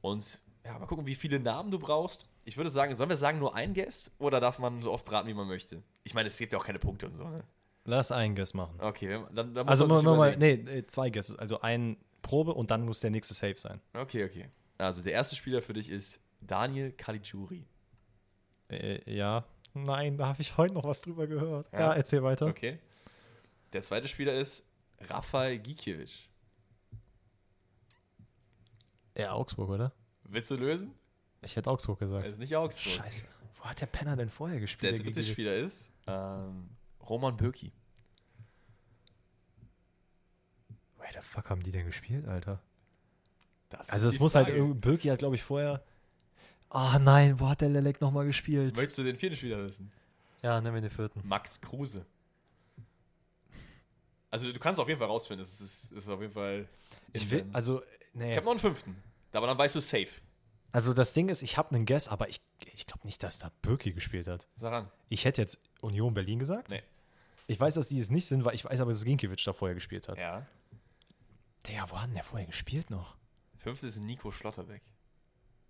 Und 0.01 0.39
ja, 0.65 0.79
mal 0.79 0.87
gucken, 0.87 1.07
wie 1.07 1.15
viele 1.15 1.39
Namen 1.41 1.71
du 1.71 1.79
brauchst. 1.79 2.29
Ich 2.45 2.57
würde 2.57 2.71
sagen, 2.71 2.95
sollen 2.95 3.11
wir 3.11 3.17
sagen 3.17 3.39
nur 3.39 3.55
ein 3.55 3.75
Guess 3.75 4.11
oder 4.19 4.41
darf 4.41 4.59
man 4.59 4.83
so 4.83 4.93
oft 4.93 5.11
raten, 5.13 5.29
wie 5.29 5.35
man 5.35 5.47
möchte? 5.47 5.83
Ich 6.05 6.15
meine, 6.15 6.29
es 6.29 6.37
gibt 6.37 6.53
ja 6.53 6.59
auch 6.59 6.65
keine 6.65 6.79
Punkte 6.79 7.07
und 7.07 7.15
so, 7.15 7.29
ne? 7.29 7.45
Lass 7.85 8.13
einen 8.13 8.35
Guess 8.35 8.55
machen. 8.55 8.81
Okay, 8.81 9.21
dann, 9.33 9.55
dann 9.55 9.67
muss 9.67 9.69
Also 9.69 9.87
man 9.87 9.99
sich 9.99 10.07
mal, 10.07 10.37
nee, 10.39 10.87
zwei 10.87 11.11
Guesses. 11.11 11.37
Also 11.39 11.61
ein 11.61 11.99
Probe 12.23 12.55
und 12.55 12.71
dann 12.71 12.85
muss 12.87 13.01
der 13.01 13.11
nächste 13.11 13.35
Safe 13.35 13.57
sein. 13.59 13.81
Okay, 13.95 14.25
okay. 14.25 14.49
Also 14.79 15.03
der 15.03 15.13
erste 15.13 15.37
Spieler 15.37 15.61
für 15.61 15.75
dich 15.75 15.91
ist 15.91 16.21
Daniel 16.41 16.93
Caligiuri. 16.93 17.67
Äh, 18.71 19.01
ja. 19.13 19.45
Nein, 19.75 20.17
da 20.17 20.29
habe 20.29 20.41
ich 20.41 20.57
heute 20.57 20.73
noch 20.75 20.85
was 20.85 21.03
drüber 21.03 21.27
gehört. 21.27 21.71
Ja? 21.73 21.81
Ja, 21.81 21.93
erzähl 21.93 22.23
weiter. 22.23 22.47
Okay. 22.47 22.79
Der 23.73 23.83
zweite 23.83 24.09
Spieler 24.09 24.33
ist 24.33 24.65
Rafael 25.01 25.59
Gikiewicz. 25.59 26.21
Ja, 29.19 29.33
Augsburg, 29.33 29.69
oder? 29.69 29.93
Willst 30.25 30.51
du 30.51 30.57
lösen? 30.57 30.95
Ich 31.43 31.57
hätte 31.57 31.71
Augsburg 31.71 31.99
gesagt. 31.99 32.27
Es 32.27 32.33
ist 32.33 32.39
nicht 32.39 32.57
Augsburg. 32.57 32.95
Scheiße. 32.95 33.25
Wo 33.59 33.65
hat 33.65 33.81
der 33.81 33.87
Penner 33.87 34.17
denn 34.17 34.31
vorher 34.31 34.61
gespielt? 34.61 34.93
Der 34.93 35.01
dritte 35.01 35.23
Spieler 35.23 35.55
ist 35.55 35.91
ähm, 36.07 36.69
Roman 37.09 37.37
Bürki. 37.37 37.73
Where 40.99 41.13
the 41.13 41.21
fuck 41.21 41.51
haben 41.51 41.63
die 41.63 41.73
denn 41.73 41.87
gespielt, 41.87 42.27
Alter? 42.27 42.61
Das 43.69 43.91
Also 43.91 44.09
es 44.09 44.19
muss 44.19 44.35
halt 44.35 44.47
Frage. 44.47 44.59
irgendwie, 44.59 44.79
Birki 44.79 45.09
hat 45.09 45.19
glaube 45.19 45.37
ich 45.37 45.43
vorher, 45.43 45.83
ah 46.71 46.99
nein, 46.99 47.39
wo 47.41 47.49
hat 47.49 47.61
der 47.61 47.69
Lelek 47.69 48.01
nochmal 48.01 48.27
gespielt? 48.27 48.77
Möchtest 48.77 48.99
du 48.99 49.03
den 49.03 49.17
vierten 49.17 49.37
Spieler 49.37 49.65
wissen? 49.65 49.91
Ja, 50.43 50.61
nehmen 50.61 50.75
wir 50.75 50.83
den 50.83 50.91
vierten. 50.91 51.21
Max 51.25 51.61
Kruse. 51.61 52.05
Also 54.31 54.53
du 54.53 54.59
kannst 54.59 54.81
auf 54.81 54.89
jeden 54.89 54.99
Fall 54.99 55.09
rausfinden. 55.09 55.45
Es 55.45 55.61
ist, 55.61 55.93
ist 55.93 56.09
auf 56.09 56.21
jeden 56.21 56.33
Fall. 56.33 56.69
Ich 57.13 57.31
will, 57.31 57.47
also, 57.53 57.83
nee. 58.13 58.31
ich 58.31 58.37
habe 58.37 58.45
noch 58.45 58.53
einen 58.53 58.61
fünften. 58.61 58.97
Aber 59.35 59.47
dann 59.47 59.59
weißt 59.59 59.75
du 59.75 59.81
safe. 59.81 60.09
Also 60.73 60.93
das 60.93 61.13
Ding 61.13 61.29
ist, 61.29 61.43
ich 61.43 61.57
habe 61.57 61.75
einen 61.75 61.87
Guess, 61.87 62.09
aber 62.09 62.29
ich, 62.29 62.41
ich 62.73 62.87
glaube 62.87 63.07
nicht, 63.07 63.23
dass 63.23 63.39
da 63.39 63.53
Birki 63.63 63.93
gespielt 63.93 64.27
hat. 64.27 64.49
Sag 64.57 64.73
an. 64.73 64.91
Ich 65.09 65.25
hätte 65.25 65.41
jetzt 65.43 65.61
Union 65.81 66.15
Berlin 66.15 66.39
gesagt. 66.39 66.71
Nee. 66.71 66.83
Ich 67.47 67.61
weiß, 67.61 67.75
dass 67.75 67.89
die 67.89 67.99
es 67.99 68.11
nicht 68.11 68.27
sind, 68.27 68.45
weil 68.45 68.55
ich 68.55 68.65
weiß 68.65 68.81
aber, 68.81 68.91
dass 68.93 69.05
Ginkiewicz 69.05 69.45
da 69.45 69.53
vorher 69.53 69.75
gespielt 69.75 70.09
hat. 70.09 70.19
Ja. 70.19 70.47
Der, 71.69 71.91
wo 71.91 72.01
hat 72.01 72.09
denn 72.09 72.15
der 72.15 72.25
vorher 72.25 72.47
gespielt 72.47 72.91
noch? 72.91 73.17
Fünfte 73.59 73.87
ist 73.87 74.03
Nico 74.03 74.31
Schlotterbeck. 74.31 74.83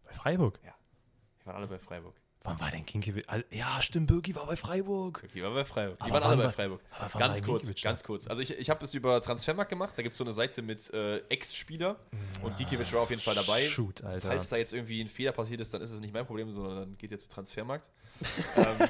Bei 0.04 0.12
Freiburg. 0.12 0.58
Die 0.62 1.46
waren 1.46 1.56
alle 1.56 1.66
bei 1.66 1.78
Freiburg. 1.78 2.14
Wann 2.44 2.60
war 2.60 2.70
denn 2.70 2.84
Ginkiewicz? 2.84 3.26
Ja, 3.50 3.80
stimmt, 3.80 4.06
Birki 4.06 4.34
war 4.36 4.46
bei 4.46 4.56
Freiburg. 4.56 5.22
Okay, 5.24 5.42
war 5.42 5.52
bei 5.54 5.64
Freiburg. 5.64 5.96
Die 5.96 6.02
Aber 6.02 6.12
waren 6.12 6.22
alle 6.24 6.44
bei 6.44 6.50
Freiburg. 6.50 6.80
Ganz 7.18 7.42
kurz, 7.42 7.82
ganz 7.82 8.04
kurz. 8.04 8.26
Also 8.28 8.42
ich, 8.42 8.56
ich 8.58 8.70
habe 8.70 8.84
es 8.84 8.92
über 8.94 9.20
Transfermarkt 9.22 9.70
gemacht. 9.70 9.94
Da 9.96 10.02
gibt 10.02 10.12
es 10.12 10.18
so 10.18 10.24
eine 10.24 10.34
Seite 10.34 10.60
mit 10.60 10.92
äh, 10.92 11.18
Ex-Spieler. 11.28 11.96
Und 12.42 12.56
Gikiewicz 12.58 12.92
war 12.92 13.00
auf 13.00 13.10
jeden 13.10 13.22
Fall 13.22 13.34
dabei. 13.34 13.66
Shoot, 13.66 14.04
Alter. 14.04 14.28
Falls 14.28 14.48
da 14.50 14.56
jetzt 14.56 14.74
irgendwie 14.74 15.00
ein 15.00 15.08
Fehler 15.08 15.32
passiert 15.32 15.60
ist, 15.60 15.72
dann 15.72 15.80
ist 15.80 15.90
es 15.90 16.00
nicht 16.00 16.12
mein 16.12 16.26
Problem, 16.26 16.52
sondern 16.52 16.76
dann 16.76 16.98
geht 16.98 17.10
ihr 17.10 17.18
zu 17.18 17.28
Transfermarkt. 17.28 17.88
ähm, 18.56 18.88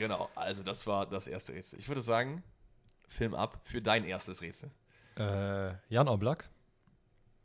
Genau, 0.00 0.30
also 0.34 0.62
das 0.62 0.86
war 0.86 1.04
das 1.04 1.26
erste 1.26 1.52
Rätsel. 1.52 1.78
Ich 1.78 1.88
würde 1.88 2.00
sagen, 2.00 2.42
Film 3.06 3.34
ab 3.34 3.60
für 3.64 3.82
dein 3.82 4.04
erstes 4.04 4.40
Rätsel. 4.40 4.70
Äh, 5.18 5.74
Jan 5.90 6.08
Oblak. 6.08 6.48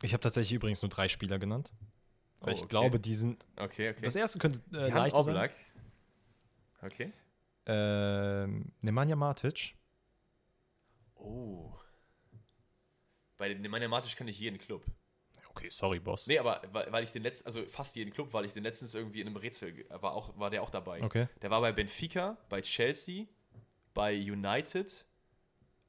Ich 0.02 0.14
habe 0.14 0.22
tatsächlich 0.22 0.54
übrigens 0.54 0.82
nur 0.82 0.88
drei 0.88 1.10
Spieler 1.10 1.38
genannt. 1.38 1.74
Oh, 2.42 2.48
ich 2.48 2.60
okay. 2.60 2.68
glaube, 2.68 3.00
die 3.00 3.16
sind. 3.16 3.46
Okay, 3.56 3.90
okay. 3.90 4.02
Das 4.04 4.16
erste 4.16 4.40
könnte 4.40 4.62
äh, 4.74 4.90
Jan 4.90 4.98
leichter 4.98 5.20
Oblak. 5.20 5.52
Okay. 6.82 7.12
sein. 7.12 7.14
Ähm, 7.68 8.72
Nemanja 8.82 9.16
Matic. 9.16 9.76
Oh. 11.16 11.74
Bei 13.38 13.54
Nemanja 13.54 13.88
Matic 13.88 14.16
kann 14.16 14.28
ich 14.28 14.40
jeden 14.40 14.60
Club. 14.60 14.86
Okay, 15.50 15.70
sorry, 15.70 16.00
Boss. 16.00 16.28
Nee, 16.28 16.38
aber 16.38 16.62
weil, 16.72 16.92
weil 16.92 17.04
ich 17.04 17.12
den 17.12 17.24
letzten, 17.24 17.46
also 17.46 17.66
fast 17.66 17.96
jeden 17.96 18.12
Club, 18.12 18.34
weil 18.34 18.46
ich 18.46 18.54
den 18.54 18.64
letztens 18.64 18.94
irgendwie 18.94 19.22
in 19.22 19.28
einem 19.28 19.38
Rätsel, 19.38 19.86
war, 19.90 20.14
auch, 20.14 20.38
war 20.38 20.50
der 20.50 20.62
auch 20.62 20.70
dabei. 20.70 21.02
Okay. 21.02 21.28
Der 21.42 21.50
war 21.50 21.62
bei 21.62 21.72
Benfica, 21.72 22.38
bei 22.50 22.62
Chelsea, 22.62 23.26
bei 23.94 24.14
United 24.14 25.06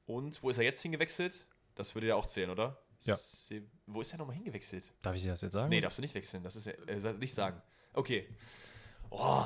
und 0.05 0.41
wo 0.41 0.49
ist 0.49 0.57
er 0.57 0.63
jetzt 0.63 0.81
hingewechselt? 0.81 1.47
Das 1.75 1.93
würde 1.93 2.07
ja 2.07 2.15
auch 2.15 2.25
zählen, 2.25 2.49
oder? 2.49 2.81
Ja. 3.01 3.15
Se 3.15 3.63
wo 3.85 4.01
ist 4.01 4.11
er 4.11 4.17
nochmal 4.17 4.35
hingewechselt? 4.35 4.91
Darf 5.01 5.15
ich 5.15 5.21
dir 5.23 5.29
das 5.31 5.41
jetzt 5.41 5.53
sagen? 5.53 5.69
Nee, 5.69 5.81
darfst 5.81 5.97
du 5.97 6.01
nicht 6.01 6.13
wechseln. 6.15 6.43
Das 6.43 6.55
ist 6.55 6.65
ja- 6.67 6.73
äh, 6.87 7.13
nicht 7.13 7.33
sagen. 7.33 7.61
Okay. 7.93 8.27
Oh. 9.09 9.45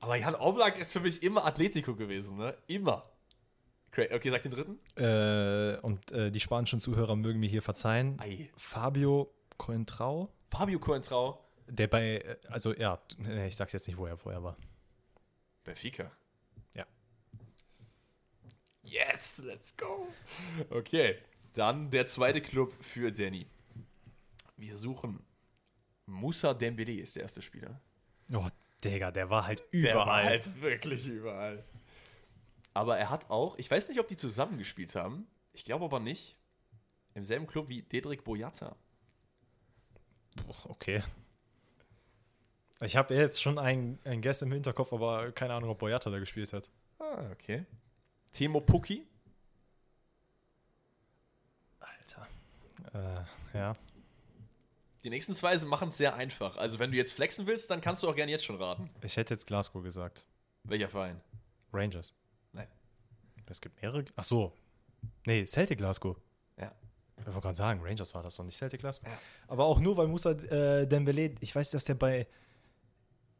Aber 0.00 0.16
Jan 0.16 0.34
Oblak 0.34 0.78
ist 0.78 0.92
für 0.92 1.00
mich 1.00 1.22
immer 1.22 1.44
Atletico 1.44 1.94
gewesen, 1.94 2.36
ne? 2.38 2.56
Immer. 2.66 3.02
Okay, 3.92 4.30
sag 4.30 4.42
den 4.42 4.52
dritten. 4.52 4.78
Äh, 4.96 5.78
und 5.82 6.10
äh, 6.12 6.30
die 6.30 6.40
spanischen 6.40 6.80
Zuhörer 6.80 7.14
mögen 7.14 7.38
mir 7.40 7.48
hier 7.48 7.60
verzeihen. 7.62 8.18
Ei. 8.20 8.50
Fabio 8.56 9.32
Coentrao, 9.58 10.32
Fabio 10.50 10.78
Coentrao. 10.78 11.38
der 11.68 11.88
bei, 11.88 12.16
äh, 12.18 12.36
also 12.48 12.74
ja, 12.74 13.00
ich 13.46 13.54
sag's 13.54 13.74
jetzt 13.74 13.86
nicht, 13.86 13.98
wo 13.98 14.06
er 14.06 14.16
vorher 14.16 14.42
war. 14.42 14.56
Benfica. 15.62 16.10
Ja. 16.74 16.86
Yes, 18.82 19.38
let's 19.44 19.76
go. 19.76 20.08
Okay, 20.70 21.18
dann 21.52 21.90
der 21.90 22.06
zweite 22.06 22.40
Club 22.40 22.72
für 22.82 23.10
Danny. 23.12 23.46
Wir 24.56 24.76
suchen 24.78 25.20
Musa 26.06 26.54
Dembele 26.54 27.00
ist 27.00 27.16
der 27.16 27.22
erste 27.24 27.42
Spieler. 27.42 27.80
Oh, 28.32 28.48
Digga, 28.84 29.10
der 29.10 29.30
war 29.30 29.46
halt 29.46 29.62
Der 29.72 29.94
war 29.94 30.04
überall. 30.04 30.24
halt 30.24 30.60
wirklich 30.60 31.06
überall. 31.06 31.64
Aber 32.74 32.96
er 32.98 33.10
hat 33.10 33.30
auch, 33.30 33.56
ich 33.58 33.70
weiß 33.70 33.88
nicht, 33.88 34.00
ob 34.00 34.08
die 34.08 34.16
zusammen 34.16 34.58
gespielt 34.58 34.94
haben. 34.94 35.26
Ich 35.52 35.64
glaube 35.64 35.84
aber 35.84 36.00
nicht. 36.00 36.36
Im 37.14 37.24
selben 37.24 37.46
Club 37.46 37.68
wie 37.68 37.82
Dedrick 37.82 38.24
Boyata. 38.24 38.74
Okay. 40.64 41.02
Ich 42.80 42.96
habe 42.96 43.14
jetzt 43.14 43.40
schon 43.42 43.58
ein, 43.58 43.98
ein 44.04 44.22
Guess 44.22 44.42
im 44.42 44.50
Hinterkopf, 44.50 44.92
aber 44.92 45.30
keine 45.32 45.54
Ahnung, 45.54 45.70
ob 45.70 45.78
Boyata 45.78 46.10
da 46.10 46.18
gespielt 46.18 46.52
hat. 46.52 46.70
Ah, 46.98 47.30
okay. 47.30 47.64
Timo 48.32 48.60
Pukki. 48.60 49.06
Alter. 52.14 53.26
Äh, 53.54 53.58
ja. 53.58 53.76
Die 55.04 55.10
nächsten 55.10 55.34
zwei 55.34 55.56
machen 55.58 55.88
es 55.88 55.96
sehr 55.96 56.14
einfach. 56.14 56.56
Also, 56.56 56.78
wenn 56.78 56.92
du 56.92 56.96
jetzt 56.96 57.12
flexen 57.12 57.46
willst, 57.46 57.70
dann 57.70 57.80
kannst 57.80 58.02
du 58.02 58.08
auch 58.08 58.14
gerne 58.14 58.30
jetzt 58.30 58.44
schon 58.44 58.56
raten. 58.56 58.86
Ich 59.02 59.16
hätte 59.16 59.34
jetzt 59.34 59.46
Glasgow 59.46 59.82
gesagt. 59.82 60.26
Welcher 60.64 60.88
Verein? 60.88 61.20
Rangers. 61.72 62.14
Nein. 62.52 62.68
Es 63.46 63.60
gibt 63.60 63.80
mehrere. 63.82 64.04
Ach 64.14 64.24
so. 64.24 64.52
Nee, 65.26 65.44
Celtic 65.46 65.78
Glasgow. 65.78 66.16
Ja. 66.56 66.72
Ich 67.18 67.26
wollte 67.26 67.40
gerade 67.40 67.56
sagen, 67.56 67.80
Rangers 67.82 68.14
war 68.14 68.22
das 68.22 68.36
doch 68.36 68.44
nicht 68.44 68.56
Celtic 68.56 68.80
Glasgow. 68.80 69.08
Ja. 69.08 69.18
Aber 69.48 69.64
auch 69.64 69.80
nur, 69.80 69.96
weil 69.96 70.06
Musa 70.06 70.30
äh, 70.30 70.86
Dembele, 70.86 71.34
ich 71.40 71.54
weiß, 71.54 71.70
dass 71.70 71.84
der 71.84 71.94
bei. 71.94 72.28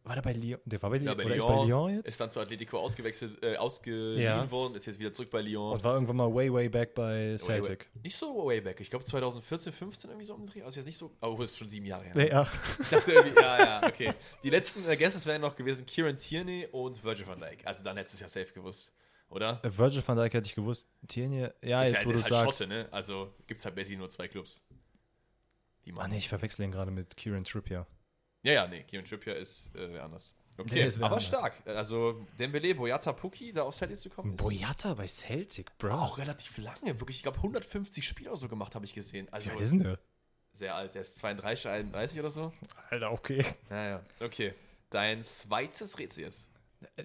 War 0.04 0.16
der 0.16 0.22
bei 0.22 0.32
Lyon? 0.32 0.58
Der 0.64 0.82
war 0.82 0.90
bei, 0.90 0.96
Ja, 0.96 1.12
Lyon, 1.12 1.16
bei 1.16 1.22
Lyon, 1.24 1.36
ist 1.36 1.46
bei 1.46 1.64
Lyon 1.64 1.94
jetzt? 1.94 2.08
Ist 2.08 2.20
dann 2.20 2.32
zu 2.32 2.40
Atletico 2.40 2.76
ausgewechselt, 2.78 3.40
äh, 3.42 3.56
ausgeliehen 3.56 4.20
Ja. 4.20 4.50
worden, 4.50 4.74
ist 4.74 4.86
jetzt 4.86 4.98
wieder 4.98 5.12
zurück 5.12 5.30
bei 5.30 5.40
Lyon. 5.42 5.74
Und 5.74 5.84
war 5.84 5.94
irgendwann 5.94 6.16
mal 6.16 6.34
way, 6.34 6.52
way 6.52 6.68
back 6.68 6.92
bei 6.94 7.02
Way, 7.02 7.30
way- 7.32 7.38
Celtic. 7.38 7.90
Nicht 8.02 8.16
so 8.16 8.46
way 8.46 8.60
back. 8.60 8.80
Ich 8.80 8.90
glaube 8.90 9.04
2014, 9.04 9.72
15 9.72 10.10
irgendwie 10.10 10.26
so 10.26 10.34
umdrehen. 10.34 10.64
Also 10.64 10.80
jetzt 10.80 10.86
nicht 10.86 10.98
so. 10.98 11.12
Oh, 11.20 11.36
das 11.38 11.50
ist 11.50 11.58
schon 11.58 11.68
sieben 11.68 11.86
Jahre 11.86 12.04
her. 12.04 12.12
Nee, 12.16 12.28
ja. 12.30 12.48
Ich 12.82 12.88
dachte 12.88 13.12
irgendwie, 13.12 13.40
ja, 13.40 13.58
ja, 13.58 13.86
okay. 13.86 14.12
Die 14.42 14.50
letzten 14.50 14.88
äh, 14.88 14.96
Guesses 14.96 15.24
wären 15.24 15.40
noch 15.40 15.54
gewesen 15.54 15.86
Kieran 15.86 16.16
Tierney 16.16 16.66
und 16.72 17.02
Virgil 17.04 17.26
van 17.28 17.38
Dijk. 17.38 17.64
Also 17.64 17.84
dann 17.84 17.96
hättest 17.96 18.14
du 18.20 18.24
es 18.24 18.34
ja 18.34 18.42
safe 18.42 18.52
gewusst, 18.52 18.92
oder? 19.28 19.60
Äh, 19.64 19.70
Virgil 19.78 20.02
van 20.04 20.16
Dijk 20.16 20.34
hätte 20.34 20.46
ich 20.48 20.56
gewusst. 20.56 20.88
Tierney, 21.06 21.46
ja, 21.62 21.82
ist 21.84 21.92
jetzt 21.92 22.02
ja, 22.02 22.06
wo 22.08 22.10
du 22.10 22.16
ist 22.16 22.24
halt 22.24 22.32
sagst. 22.32 22.58
Schotte, 22.58 22.66
ne? 22.66 22.88
Also 22.90 23.32
gibt 23.46 23.60
es 23.60 23.64
halt 23.64 23.76
basically 23.76 23.98
nur 23.98 24.08
zwei 24.10 24.26
Clubs. 24.26 24.60
Die 25.84 25.92
Ah, 25.92 25.94
machen. 25.94 26.10
nee, 26.10 26.18
ich 26.18 26.28
verwechsel 26.28 26.64
ihn 26.64 26.72
gerade 26.72 26.90
mit 26.90 27.16
Kieran 27.16 27.44
Trippier. 27.44 27.76
Ja, 27.76 27.86
ja, 28.42 28.66
nee, 28.66 28.82
Kieran 28.84 29.04
Trippier 29.04 29.36
ist 29.36 29.74
äh, 29.74 29.92
wer 29.92 30.04
anders. 30.04 30.34
Okay, 30.58 30.88
wer 30.94 31.04
aber 31.04 31.16
anders. 31.16 31.26
stark. 31.26 31.54
Also 31.66 32.26
Dembele, 32.38 32.74
Boyata, 32.74 33.12
Puki, 33.12 33.52
da 33.52 33.62
auf 33.62 33.74
Celtics 33.74 34.02
zu 34.02 34.10
kommen, 34.10 34.34
Boyata 34.36 34.94
bei 34.94 35.06
Celtic, 35.06 35.76
Bro. 35.78 35.92
auch 35.94 36.18
relativ 36.18 36.58
lange. 36.58 37.00
Wirklich, 37.00 37.16
ich 37.18 37.22
glaube 37.22 37.38
150 37.38 38.06
Spiele 38.06 38.30
oder 38.30 38.38
so 38.38 38.48
gemacht, 38.48 38.74
habe 38.74 38.84
ich 38.84 38.94
gesehen. 38.94 39.28
Also 39.30 39.48
Wie 39.48 39.52
alt 39.52 39.60
ist 39.60 39.70
denn 39.72 39.82
der? 39.82 39.98
sehr 40.54 40.74
alt. 40.74 40.94
Der 40.94 41.02
ist 41.02 41.16
32, 41.18 41.68
31 41.68 42.20
oder 42.20 42.30
so. 42.30 42.52
Alter, 42.90 43.12
okay. 43.12 43.44
Ja, 43.70 43.88
ja. 43.88 44.02
Okay. 44.20 44.54
Dein 44.90 45.24
zweites 45.24 45.98
Rätsel 45.98 46.24
jetzt. 46.24 46.48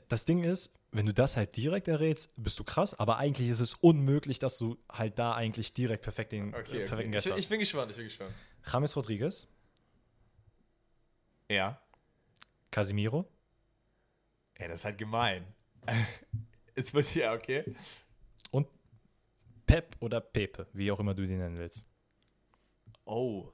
Das 0.10 0.26
Ding 0.26 0.44
ist, 0.44 0.74
wenn 0.92 1.06
du 1.06 1.14
das 1.14 1.38
halt 1.38 1.56
direkt 1.56 1.88
errätst, 1.88 2.34
bist 2.36 2.60
du 2.60 2.64
krass, 2.64 2.98
aber 3.00 3.18
eigentlich 3.18 3.48
ist 3.50 3.60
es 3.60 3.76
unmöglich, 3.76 4.40
dass 4.40 4.58
du 4.58 4.78
halt 4.92 5.20
da 5.20 5.36
eigentlich 5.36 5.74
direkt 5.74 6.04
perfekt 6.04 6.32
den 6.32 6.54
äh, 6.54 6.58
Okay, 6.58 6.86
perfekten 6.86 7.14
okay. 7.16 7.18
Ich, 7.20 7.32
hast. 7.32 7.38
ich 7.38 7.50
bin 7.50 7.60
gespannt, 7.60 7.92
ich 7.92 7.98
bin 7.98 8.06
gespannt. 8.08 8.32
James 8.70 8.96
Rodriguez, 8.96 9.48
Ja. 11.50 11.82
Casimiro, 12.72 13.26
Ja, 14.60 14.68
das 14.68 14.80
ist 14.80 14.86
halt 14.86 14.98
gemein. 14.98 15.46
es 16.76 16.94
wird 16.94 17.16
ja, 17.16 17.34
okay. 17.34 17.64
und 18.52 18.68
Pep 19.66 19.96
oder 20.00 20.20
Pepe, 20.20 20.68
wie 20.74 20.92
auch 20.92 21.00
immer 21.00 21.14
du 21.14 21.26
den 21.26 21.40
nennen 21.40 21.58
willst. 21.58 21.88
Oh. 23.06 23.52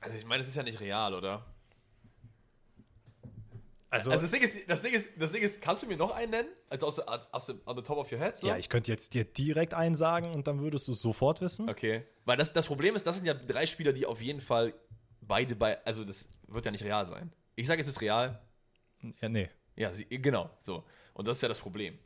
Also 0.00 0.16
ich 0.16 0.24
meine, 0.24 0.40
das 0.40 0.48
ist 0.48 0.56
ja 0.56 0.62
nicht 0.62 0.80
real, 0.80 1.14
oder? 1.14 1.44
Also, 3.88 4.10
Also 4.10 4.22
das 4.22 4.30
Ding 4.32 4.42
ist, 4.42 4.68
das 4.68 4.82
Ding 4.82 4.92
ist, 4.92 5.08
das 5.16 5.32
Ding 5.32 5.42
ist, 5.42 5.60
kannst 5.60 5.82
du 5.82 5.86
mir 5.86 5.96
noch 5.96 6.10
einen 6.10 6.30
nennen? 6.30 6.48
Also 6.68 6.86
aus, 6.86 6.98
aus 6.98 7.46
dem, 7.46 7.60
on 7.66 7.76
the 7.76 7.82
top 7.82 7.98
of 7.98 8.10
your 8.10 8.18
head? 8.18 8.36
So? 8.36 8.46
ja, 8.46 8.56
ich 8.56 8.68
könnte 8.68 8.90
jetzt 8.90 9.14
dir 9.14 9.24
direkt 9.24 9.74
einen 9.74 9.94
sagen 9.94 10.32
und 10.32 10.46
dann 10.46 10.60
würdest 10.60 10.88
du 10.88 10.92
es 10.92 11.00
sofort 11.00 11.40
wissen. 11.40 11.68
Okay. 11.70 12.04
Weil 12.24 12.36
das, 12.36 12.52
das 12.52 12.66
Problem 12.66 12.96
ist, 12.96 13.06
das 13.06 13.16
sind 13.16 13.26
ja 13.26 13.34
drei 13.34 13.66
Spieler, 13.66 13.92
die 13.92 14.04
auf 14.04 14.20
jeden 14.20 14.40
Fall 14.40 14.74
beide 15.20 15.54
bei, 15.54 15.82
also 15.84 16.04
das 16.04 16.28
wird 16.48 16.64
ja 16.64 16.70
nicht 16.70 16.84
real 16.84 17.06
sein. 17.06 17.32
Ich 17.54 17.66
sage, 17.66 17.80
es 17.80 17.88
ist 17.88 18.00
real. 18.00 18.40
Ja, 19.20 19.28
nee. 19.28 19.48
Ja, 19.76 19.90
genau, 20.08 20.50
so. 20.60 20.84
Und 21.14 21.28
das 21.28 21.36
ist 21.36 21.42
ja 21.42 21.48
das 21.48 21.58
Problem. 21.58 21.98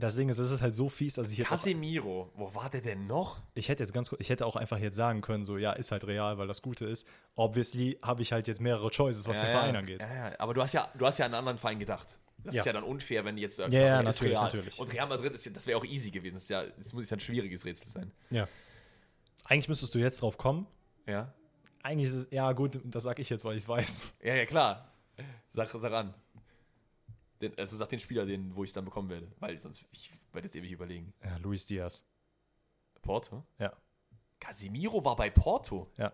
Das 0.00 0.16
Ding 0.16 0.28
ist, 0.28 0.38
es 0.38 0.50
ist 0.50 0.62
halt 0.62 0.74
so 0.74 0.88
fies, 0.88 1.14
dass 1.14 1.30
ich 1.30 1.38
jetzt. 1.38 1.48
Casemiro, 1.48 2.30
wo 2.34 2.52
war 2.54 2.70
der 2.70 2.80
denn 2.80 3.06
noch? 3.06 3.42
ich 3.54 3.68
hätte 3.68 3.82
jetzt 3.82 3.92
ganz 3.92 4.08
kurz, 4.08 4.20
ich 4.20 4.30
hätte 4.30 4.46
auch 4.46 4.56
einfach 4.56 4.78
jetzt 4.78 4.96
sagen 4.96 5.20
können, 5.20 5.44
so, 5.44 5.58
ja, 5.58 5.72
ist 5.72 5.92
halt 5.92 6.06
real, 6.06 6.38
weil 6.38 6.48
das 6.48 6.62
Gute 6.62 6.86
ist. 6.86 7.06
Obviously 7.36 7.98
habe 8.02 8.22
ich 8.22 8.32
halt 8.32 8.48
jetzt 8.48 8.60
mehrere 8.60 8.90
Choices, 8.90 9.28
was 9.28 9.38
ja, 9.38 9.44
den 9.44 9.52
ja. 9.52 9.58
Verein 9.58 9.76
angeht. 9.76 10.00
Ja, 10.00 10.30
ja. 10.30 10.32
Aber 10.38 10.54
du 10.54 10.62
hast 10.62 10.72
ja, 10.72 10.88
du 10.96 11.06
hast 11.06 11.18
ja 11.18 11.26
an 11.26 11.32
einen 11.32 11.38
anderen 11.38 11.58
Verein 11.58 11.78
gedacht. 11.78 12.18
Das 12.44 12.54
ist 12.54 12.64
ja 12.64 12.72
dann 12.72 12.84
unfair, 12.84 13.24
wenn 13.24 13.36
die 13.36 13.42
jetzt 13.42 13.56
sagen, 13.56 13.72
Ja, 13.72 13.80
ja, 13.80 14.02
natürlich, 14.02 14.32
real. 14.32 14.44
natürlich. 14.44 14.78
Und 14.78 14.92
Real 14.92 15.06
Madrid 15.06 15.34
ist 15.34 15.44
ja, 15.44 15.52
das 15.52 15.66
wäre 15.66 15.78
auch 15.78 15.84
easy 15.84 16.10
gewesen. 16.10 16.34
Das, 16.34 16.44
ist 16.44 16.50
ja, 16.50 16.64
das 16.64 16.92
muss 16.92 17.10
ja 17.10 17.16
ein 17.16 17.20
schwieriges 17.20 17.64
Rätsel 17.64 17.88
sein. 17.88 18.12
Ja. 18.30 18.48
Eigentlich 19.44 19.68
müsstest 19.68 19.94
du 19.94 19.98
jetzt 19.98 20.22
drauf 20.22 20.38
kommen. 20.38 20.66
Ja. 21.06 21.34
Eigentlich 21.82 22.08
ist 22.08 22.14
es, 22.14 22.28
ja 22.30 22.50
gut, 22.52 22.80
das 22.84 23.02
sag 23.02 23.18
ich 23.18 23.28
jetzt, 23.28 23.44
weil 23.44 23.56
ich 23.56 23.64
es 23.64 23.68
weiß. 23.68 24.14
Ja, 24.22 24.34
ja, 24.34 24.46
klar. 24.46 24.90
Sag, 25.50 25.70
sag 25.70 25.92
an. 25.92 26.14
Den, 27.40 27.56
also 27.58 27.76
sag 27.76 27.88
den 27.88 27.98
Spieler, 27.98 28.26
den, 28.26 28.54
wo 28.54 28.64
ich 28.64 28.70
es 28.70 28.74
dann 28.74 28.84
bekommen 28.84 29.08
werde. 29.08 29.30
Weil 29.38 29.58
sonst, 29.58 29.84
ich 29.92 30.12
werde 30.32 30.46
jetzt 30.46 30.56
ewig 30.56 30.70
überlegen. 30.72 31.12
Ja, 31.24 31.36
Luis 31.38 31.66
Diaz. 31.66 32.04
Porto? 33.02 33.44
Ja. 33.58 33.72
Casimiro 34.38 35.04
war 35.04 35.16
bei 35.16 35.30
Porto? 35.30 35.90
Ja. 35.96 36.12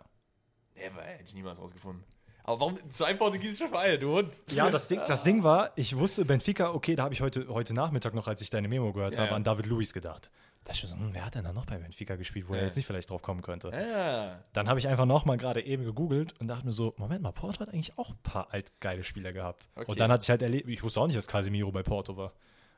Never, 0.74 1.02
hätte 1.02 1.24
ich 1.24 1.34
niemals 1.34 1.58
rausgefunden. 1.58 2.04
Aber 2.44 2.60
warum 2.60 2.90
zwei 2.90 3.14
portugiesische 3.14 3.68
Vereine, 3.68 3.98
du 3.98 4.18
Hund? 4.18 4.32
Ja, 4.50 4.70
das 4.70 4.86
Ding, 4.86 5.00
das 5.08 5.24
Ding 5.24 5.42
war, 5.42 5.72
ich 5.74 5.96
wusste 5.96 6.24
Benfica, 6.24 6.72
okay, 6.72 6.94
da 6.94 7.04
habe 7.04 7.14
ich 7.14 7.20
heute, 7.20 7.48
heute 7.48 7.74
Nachmittag 7.74 8.14
noch, 8.14 8.28
als 8.28 8.40
ich 8.40 8.50
deine 8.50 8.68
Memo 8.68 8.92
gehört 8.92 9.14
Ja, 9.14 9.22
habe, 9.22 9.30
ja. 9.30 9.36
an 9.36 9.42
David 9.42 9.66
Luiz 9.66 9.92
gedacht. 9.92 10.30
Da 10.66 10.72
ist 10.72 10.82
mir 10.82 10.88
so, 10.88 10.96
hm, 10.96 11.10
wer 11.14 11.24
hat 11.24 11.34
denn 11.36 11.44
da 11.44 11.52
noch 11.52 11.64
bei 11.64 11.78
Benfica 11.78 12.16
gespielt, 12.16 12.48
wo 12.48 12.54
Ja. 12.54 12.60
er 12.60 12.66
jetzt 12.66 12.76
nicht 12.76 12.86
vielleicht 12.86 13.08
drauf 13.10 13.22
kommen 13.22 13.40
könnte? 13.40 13.68
Ja. 13.70 14.42
Dann 14.52 14.68
habe 14.68 14.80
ich 14.80 14.88
einfach 14.88 15.06
nochmal 15.06 15.36
gerade 15.36 15.64
eben 15.64 15.84
gegoogelt 15.84 16.34
und 16.40 16.48
dachte 16.48 16.66
mir 16.66 16.72
so, 16.72 16.92
Moment 16.98 17.22
mal, 17.22 17.30
Porto 17.32 17.60
hat 17.60 17.68
eigentlich 17.68 17.96
auch 17.98 18.10
ein 18.10 18.18
paar 18.22 18.52
altgeile 18.52 19.04
Spieler 19.04 19.32
gehabt. 19.32 19.68
Okay. 19.76 19.90
Und 19.90 20.00
dann 20.00 20.10
hat 20.10 20.22
sich 20.22 20.30
halt 20.30 20.42
erlebt, 20.42 20.68
ich 20.68 20.82
wusste 20.82 21.00
auch 21.00 21.06
nicht, 21.06 21.16
dass 21.16 21.28
Casemiro 21.28 21.70
bei 21.70 21.82
Porto 21.84 22.16
war. 22.16 22.32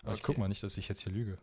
Aber 0.05 0.13
ich 0.13 0.19
Okay. 0.21 0.23
guck 0.27 0.39
mal 0.39 0.49
nicht, 0.49 0.63
dass 0.63 0.77
ich 0.77 0.87
jetzt 0.89 1.01
hier 1.03 1.13
lüge. 1.13 1.39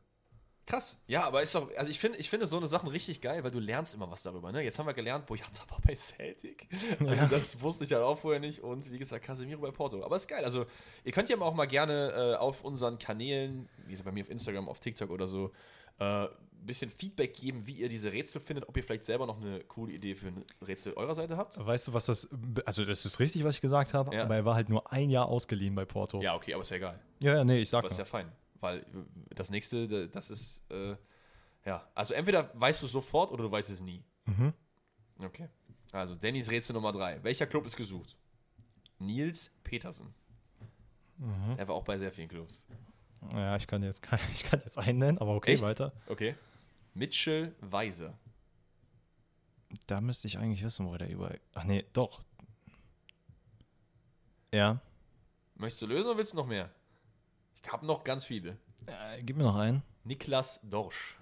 Krass. 0.68 1.00
Ja, 1.06 1.26
aber 1.28 1.44
ist 1.44 1.54
doch, 1.54 1.70
also 1.78 1.92
ich 1.92 2.00
finde 2.00 2.18
ich 2.18 2.28
finde 2.28 2.48
so 2.48 2.58
eine 2.58 2.66
Sachen 2.66 2.90
richtig 2.90 3.22
geil, 3.22 3.44
weil 3.44 3.52
du 3.52 3.60
lernst 3.60 3.94
immer 3.94 4.10
was 4.10 4.24
darüber. 4.24 4.52
Ne? 4.52 4.64
Jetzt 4.64 4.80
haben 4.80 4.88
wir 4.88 4.96
gelernt, 4.96 5.28
Boyata 5.28 5.64
war 5.70 5.80
bei 5.86 5.96
Celtic. 5.96 6.68
Also 7.00 7.14
Ja. 7.14 7.28
das 7.28 7.62
wusste 7.62 7.86
ich 7.86 7.94
halt 7.94 8.02
auch 8.04 8.18
vorher 8.18 8.40
nicht. 8.40 8.62
Und 8.62 8.92
wie 8.92 8.98
gesagt, 8.98 9.26
Casemiro 9.26 9.62
bei 9.62 9.70
Porto. 9.70 10.04
Aber 10.04 10.16
ist 10.16 10.28
geil. 10.28 10.44
Also 10.44 10.66
ihr 11.04 11.12
könnt 11.12 11.30
ja 11.30 11.40
auch 11.40 11.54
mal 11.54 11.68
gerne 11.68 12.34
äh, 12.34 12.36
auf 12.38 12.64
unseren 12.64 12.98
Kanälen, 12.98 13.70
wie 13.86 13.92
gesagt, 13.92 14.06
bei 14.06 14.12
mir 14.12 14.24
auf 14.24 14.30
Instagram, 14.32 14.68
auf 14.68 14.80
TikTok 14.80 15.12
oder 15.12 15.28
so, 15.28 15.52
äh, 16.00 16.26
ein 16.26 16.30
bisschen 16.66 16.90
Feedback 16.90 17.36
geben, 17.36 17.66
wie 17.68 17.74
ihr 17.74 17.90
diese 17.90 18.12
Rätsel 18.12 18.42
findet, 18.42 18.68
ob 18.68 18.76
ihr 18.76 18.84
vielleicht 18.84 19.04
selber 19.04 19.26
noch 19.28 19.40
eine 19.40 19.60
coole 19.66 19.94
Idee 19.94 20.16
für 20.16 20.28
ein 20.30 20.44
Rätsel 20.66 20.94
eurer 20.94 21.14
Seite 21.14 21.38
habt. 21.38 21.64
Weißt 21.64 21.88
du, 21.88 21.94
was 21.94 22.08
das. 22.08 22.28
Also, 22.66 22.86
das 22.86 23.06
ist 23.06 23.20
richtig, 23.20 23.44
was 23.44 23.56
ich 23.56 23.62
gesagt 23.62 23.94
habe, 23.94 24.16
Ja. 24.16 24.24
aber 24.24 24.36
er 24.36 24.46
war 24.46 24.56
halt 24.56 24.70
nur 24.70 24.92
ein 24.92 25.10
Jahr 25.10 25.28
ausgeliehen 25.28 25.76
bei 25.76 25.86
Porto. 25.86 26.22
Ja, 26.22 26.36
okay, 26.36 26.54
aber 26.54 26.62
ist 26.64 26.72
ja 26.72 26.78
egal. 26.78 27.00
ja, 27.22 27.36
ja, 27.36 27.44
nee, 27.44 27.60
ich 27.60 27.70
sag 27.70 27.80
Aber 27.84 27.92
ist 27.92 27.98
ja 28.00 28.06
fein. 28.06 28.32
Weil 28.62 28.80
äh, 28.80 28.84
das 29.36 29.50
nächste, 29.52 29.88
da- 29.88 30.08
das 30.08 30.32
ist, 30.32 30.64
äh, 30.72 30.96
ja. 31.66 31.88
Also 31.94 32.14
entweder 32.16 32.50
weißt 32.56 32.82
du 32.82 32.86
es 32.88 32.92
sofort 32.92 33.32
oder 33.32 33.44
du 33.44 33.52
weißt 33.52 33.70
es 33.70 33.82
nie. 33.82 34.04
Mhm. 34.26 34.54
Okay. 35.24 35.50
Also, 35.92 36.16
Dannys 36.16 36.50
Rätsel 36.50 36.74
Nummer 36.74 36.92
drei. 36.92 37.24
Welcher 37.24 37.46
Club 37.46 37.66
ist 37.68 37.76
gesucht? 37.78 38.18
Nils 38.98 39.52
Petersen. 39.64 40.14
Mhm. 41.18 41.56
Er 41.58 41.68
war 41.68 41.76
auch 41.76 41.84
bei 41.84 41.98
sehr 41.98 42.12
vielen 42.12 42.28
Clubs. 42.28 42.64
Ja, 43.34 43.56
ich 43.58 43.68
kann 43.68 43.84
jetzt, 43.84 44.02
kein- 44.02 44.20
ich 44.34 44.44
kann 44.44 44.60
jetzt 44.60 44.78
einen 44.78 45.00
nennen, 45.00 45.18
aber 45.18 45.36
okay, 45.36 45.54
Echt? 45.54 45.64
weiter. 45.64 45.92
Okay. 46.08 46.36
Mitchell 46.94 47.54
Weiser. 47.62 48.18
Da 49.88 50.00
müsste 50.02 50.28
ich 50.28 50.38
eigentlich 50.38 50.64
wissen, 50.64 50.86
wo 50.88 50.96
der 50.98 51.10
überall. 51.10 51.40
Ach 51.54 51.64
nee, 51.64 51.84
doch. 51.94 52.24
Ja. 54.54 54.80
Möchtest 55.56 55.82
du 55.82 55.88
lösen 55.88 56.08
oder 56.10 56.18
willst 56.18 56.34
du 56.34 56.38
noch 56.38 56.46
mehr? 56.48 56.70
Ich 57.62 57.72
habe 57.72 57.86
noch 57.86 58.04
ganz 58.04 58.24
viele. 58.26 58.58
Äh, 58.86 59.22
gib 59.24 59.36
mir 59.38 59.44
noch 59.44 59.56
einen. 59.56 59.84
Niklas 60.04 60.60
Dorsch. 60.64 61.18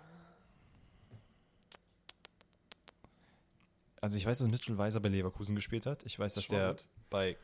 Also 4.02 4.18
ich 4.18 4.26
weiß, 4.26 4.40
dass 4.40 4.50
Mitchell 4.50 4.78
Weiser 4.78 5.00
bei 5.00 5.08
Leverkusen 5.10 5.56
gespielt 5.56 5.86
hat. 5.86 6.04
Ich 6.06 6.20
weiß, 6.20 6.34
dass 6.34 6.50
mal 6.50 6.58
der 6.58 6.76
bei, 7.10 7.38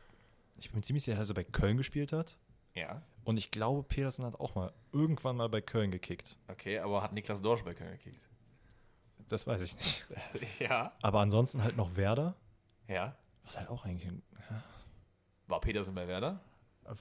ich 0.58 0.70
bin 0.70 0.82
ziemlich 0.82 1.02
sicher, 1.04 1.16
dass 1.16 1.30
er 1.30 1.34
bei 1.34 1.44
Köln 1.44 1.78
gespielt 1.78 2.12
hat. 2.12 2.36
Ja. 2.74 3.02
Und 3.24 3.38
ich 3.38 3.50
glaube, 3.50 3.82
Petersen 3.82 4.24
hat 4.24 4.38
auch 4.40 4.54
mal 4.54 4.72
irgendwann 4.92 5.36
mal 5.36 5.48
bei 5.48 5.60
Köln 5.60 5.90
gekickt. 5.90 6.36
Okay, 6.48 6.78
aber 6.78 7.02
hat 7.02 7.12
Niklas 7.12 7.40
Dorsch 7.42 7.62
bei 7.62 7.74
Köln 7.74 7.92
gekickt? 7.92 8.20
Das 9.28 9.46
weiß 9.46 9.62
ich 9.62 9.76
nicht. 9.76 10.04
ja. 10.60 10.92
Aber 11.02 11.20
ansonsten 11.20 11.62
halt 11.62 11.76
noch 11.76 11.94
Werder. 11.96 12.34
Ja. 12.88 13.16
Was 13.44 13.56
halt 13.58 13.68
auch 13.68 13.84
eigentlich. 13.84 14.08
ein- 14.10 14.22
War 15.46 15.60
Petersen 15.60 15.94
bei 15.94 16.08
Werder? 16.08 16.40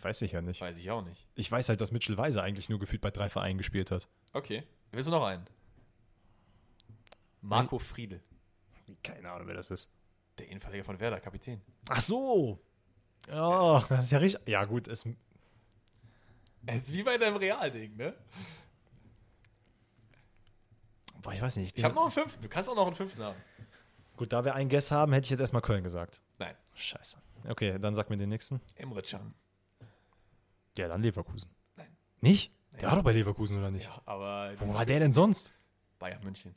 Weiß 0.02 0.22
ich 0.22 0.34
ja 0.34 0.42
nicht. 0.42 0.62
Weiß 0.62 0.78
ich 0.78 0.92
auch 0.92 1.04
nicht. 1.04 1.26
Ich 1.36 1.52
weiß 1.52 1.70
halt, 1.70 1.82
dass 1.82 1.92
Mitchell 1.92 2.18
Weiser 2.18 2.44
eigentlich 2.44 2.70
nur 2.70 2.78
gefühlt 2.80 3.02
bei 3.02 3.10
drei 3.10 3.30
Vereinen 3.30 3.58
gespielt 3.58 3.90
hat. 3.90 4.08
Okay. 4.34 4.64
Willst 4.92 5.08
du 5.08 5.12
noch 5.12 5.24
einen? 5.26 5.46
Marco 7.42 7.80
Friedel. 7.80 8.22
Keine 9.04 9.32
Ahnung, 9.32 9.48
wer 9.48 9.56
das 9.56 9.72
ist. 9.72 9.90
Der 10.38 10.48
Innenverteidiger 10.48 10.84
von 10.86 11.00
Werder, 11.00 11.20
Kapitän. 11.20 11.62
Ach 11.90 12.02
so. 12.02 12.60
Ja, 13.28 13.80
das 13.90 14.06
ist 14.06 14.12
ja 14.12 14.18
richtig. 14.20 14.48
Ja, 14.48 14.66
gut, 14.66 14.88
es, 14.88 15.08
Es 16.66 16.88
ist 16.88 16.94
wie 16.94 17.04
bei 17.04 17.18
deinem 17.18 17.38
Real-Ding, 17.38 17.96
ne? 17.96 18.14
boah, 21.22 21.34
ich 21.34 21.42
weiß 21.42 21.58
nicht. 21.58 21.78
Ich 21.78 21.84
habe 21.84 21.96
noch 21.96 22.04
einen 22.04 22.12
fünften. 22.12 22.42
Du 22.42 22.50
kannst 22.50 22.70
auch 22.70 22.76
noch 22.76 22.88
einen 22.88 22.96
fünften 22.96 23.24
haben. 23.24 23.38
Gut, 24.18 24.34
da 24.34 24.44
wir 24.44 24.56
einen 24.56 24.70
Guess 24.70 24.92
haben, 24.92 25.14
hätte 25.14 25.26
ich 25.26 25.30
jetzt 25.32 25.40
erstmal 25.40 25.62
Köln 25.62 25.84
gesagt. 25.84 26.22
Nein. 26.40 26.56
Scheiße. 26.74 27.18
Okay, 27.48 27.80
dann 27.80 27.96
sag 27.96 28.10
mir 28.10 28.18
den 28.18 28.30
nächsten. 28.30 28.62
Emre 28.76 29.02
Can. 29.02 29.34
Ja, 30.78 30.88
dann 30.88 31.02
Leverkusen. 31.02 31.50
Nein. 31.78 31.88
Nicht? 32.22 32.52
Der 32.80 32.90
war 32.90 32.98
doch 32.98 33.04
bei 33.04 33.14
Leverkusen, 33.14 33.58
oder 33.58 33.72
nicht? 33.72 33.86
Ja, 33.86 34.02
aber 34.06 34.52
Wo 34.58 34.74
war 34.74 34.86
der 34.86 35.00
denn 35.00 35.14
sonst? 35.14 35.54
Bayern 36.00 36.24
München. 36.24 36.56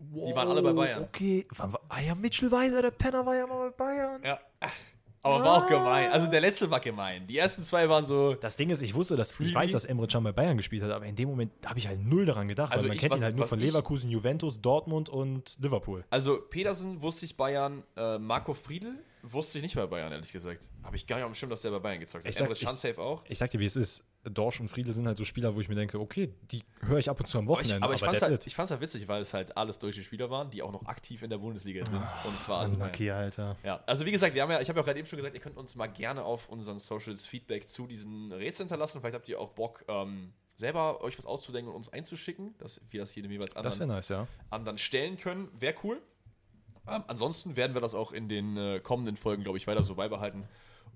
Die 0.00 0.34
waren 0.34 0.48
alle 0.48 0.62
bei 0.62 0.72
Bayern. 0.72 1.04
Okay. 1.04 1.46
Ah 1.88 2.00
ja, 2.00 2.14
Mitchell 2.14 2.50
Weiser, 2.52 2.82
der 2.82 2.92
Penner 2.92 3.26
war 3.26 3.34
ja 3.34 3.46
mal 3.46 3.70
bei 3.70 3.76
Bayern. 3.76 4.22
Ja. 4.22 4.40
Aber 5.22 5.44
war 5.44 5.64
auch 5.64 5.66
gemein. 5.68 6.10
Also 6.12 6.26
der 6.26 6.40
letzte 6.40 6.70
war 6.70 6.80
gemein. 6.80 7.26
Die 7.26 7.36
ersten 7.38 7.62
zwei 7.62 7.88
waren 7.88 8.04
so. 8.04 8.34
Das 8.34 8.56
Ding 8.56 8.70
ist, 8.70 8.82
ich 8.82 8.94
wusste, 8.94 9.16
dass 9.16 9.34
ich 9.38 9.54
weiß, 9.54 9.72
dass 9.72 9.84
Emre 9.84 10.06
Can 10.06 10.22
bei 10.24 10.32
Bayern 10.32 10.56
gespielt 10.56 10.82
hat, 10.82 10.90
aber 10.90 11.06
in 11.06 11.16
dem 11.16 11.28
Moment 11.28 11.50
habe 11.66 11.78
ich 11.78 11.88
halt 11.88 12.00
null 12.04 12.24
daran 12.26 12.48
gedacht, 12.48 12.72
Also 12.72 12.84
weil 12.84 12.88
man 12.90 12.98
kennt 12.98 13.12
was- 13.12 13.20
ihn 13.20 13.24
halt 13.24 13.36
nur 13.36 13.46
von 13.46 13.58
Leverkusen, 13.60 14.10
Juventus, 14.10 14.60
Dortmund 14.60 15.08
und 15.08 15.56
Liverpool. 15.60 16.04
Also 16.10 16.38
Petersen 16.38 17.02
wusste 17.02 17.24
ich 17.24 17.36
Bayern, 17.36 17.82
äh, 17.96 18.18
Marco 18.18 18.54
Friedl 18.54 18.94
wusste 19.22 19.58
ich 19.58 19.62
nicht 19.62 19.74
bei 19.74 19.84
Bayern, 19.86 20.12
ehrlich 20.12 20.32
gesagt. 20.32 20.70
Habe 20.84 20.94
ich 20.96 21.06
gar 21.06 21.16
nicht 21.16 21.24
auf 21.24 21.32
dem 21.32 21.34
Schirm, 21.34 21.50
dass 21.50 21.62
der 21.62 21.70
bei 21.72 21.80
Bayern 21.80 22.00
gezockt 22.00 22.24
hat. 22.24 22.30
Ich 22.30 22.36
sag- 22.36 22.46
Emre 22.46 22.58
Can 22.58 22.76
safe 22.76 22.98
auch. 23.00 23.22
Ich 23.28 23.36
sag 23.38 23.50
dir, 23.50 23.58
wie 23.58 23.66
es 23.66 23.76
ist. 23.76 24.04
Dorsch 24.24 24.60
und 24.60 24.68
Friedel 24.68 24.94
sind 24.94 25.06
halt 25.06 25.16
so 25.16 25.24
Spieler, 25.24 25.54
wo 25.54 25.60
ich 25.60 25.68
mir 25.68 25.74
denke, 25.74 25.98
okay, 26.00 26.34
die 26.42 26.62
höre 26.80 26.98
ich 26.98 27.08
ab 27.08 27.20
und 27.20 27.26
zu 27.26 27.38
am 27.38 27.48
Aber 27.48 27.60
ich, 27.60 27.66
Wochenende, 27.66 27.84
aber 27.84 27.94
ich 27.94 28.02
aber, 28.02 28.12
fand 28.12 28.22
es 28.22 28.28
halt, 28.28 28.46
ich 28.46 28.58
halt 28.58 28.80
witzig, 28.80 29.08
weil 29.08 29.22
es 29.22 29.32
halt 29.32 29.56
alles 29.56 29.78
deutsche 29.78 30.02
Spieler 30.02 30.28
waren, 30.28 30.50
die 30.50 30.62
auch 30.62 30.72
noch 30.72 30.86
aktiv 30.86 31.22
in 31.22 31.30
der 31.30 31.38
Bundesliga 31.38 31.84
sind. 31.86 32.02
Und 32.24 32.34
es 32.34 32.48
war 32.48 32.60
alles 32.60 32.76
Bayern. 32.76 32.90
Unlucky, 32.90 33.10
Alter. 33.10 33.56
Ja, 33.64 33.76
also 33.86 34.04
wie 34.04 34.12
gesagt, 34.12 34.34
wir 34.34 34.42
haben 34.42 34.50
ja, 34.50 34.60
ich 34.60 34.68
habe 34.68 34.78
ja 34.78 34.82
auch 34.82 34.86
gerade 34.86 34.98
eben 34.98 35.06
schon 35.06 35.16
gesagt, 35.16 35.34
ihr 35.34 35.40
könnt 35.40 35.56
uns 35.56 35.76
mal 35.76 35.86
gerne 35.86 36.24
auf 36.24 36.48
unseren 36.48 36.78
Socials 36.78 37.26
Feedback 37.26 37.68
zu 37.68 37.86
diesen 37.86 38.32
Rätseln 38.32 38.66
hinterlassen. 38.66 39.00
Vielleicht 39.00 39.14
habt 39.14 39.28
ihr 39.28 39.40
auch 39.40 39.50
Bock, 39.50 39.84
ähm, 39.88 40.32
selber 40.56 41.02
euch 41.02 41.16
was 41.16 41.24
auszudenken 41.24 41.70
und 41.70 41.76
uns 41.76 41.88
einzuschicken, 41.88 42.54
dass 42.58 42.80
wir 42.90 43.00
das 43.00 43.14
jedem 43.14 43.30
jeweils 43.30 43.54
anderen, 43.54 43.88
nice, 43.88 44.08
ja. 44.08 44.26
anderen 44.50 44.78
stellen 44.78 45.16
können. 45.16 45.48
Wäre 45.58 45.74
cool. 45.84 46.02
Ähm, 46.88 47.04
ansonsten 47.06 47.56
werden 47.56 47.74
wir 47.74 47.80
das 47.80 47.94
auch 47.94 48.12
in 48.12 48.28
den 48.28 48.56
äh, 48.56 48.80
kommenden 48.80 49.16
Folgen, 49.16 49.44
glaube 49.44 49.58
ich, 49.58 49.66
weiter 49.66 49.82
so 49.82 49.94
beibehalten. 49.94 50.48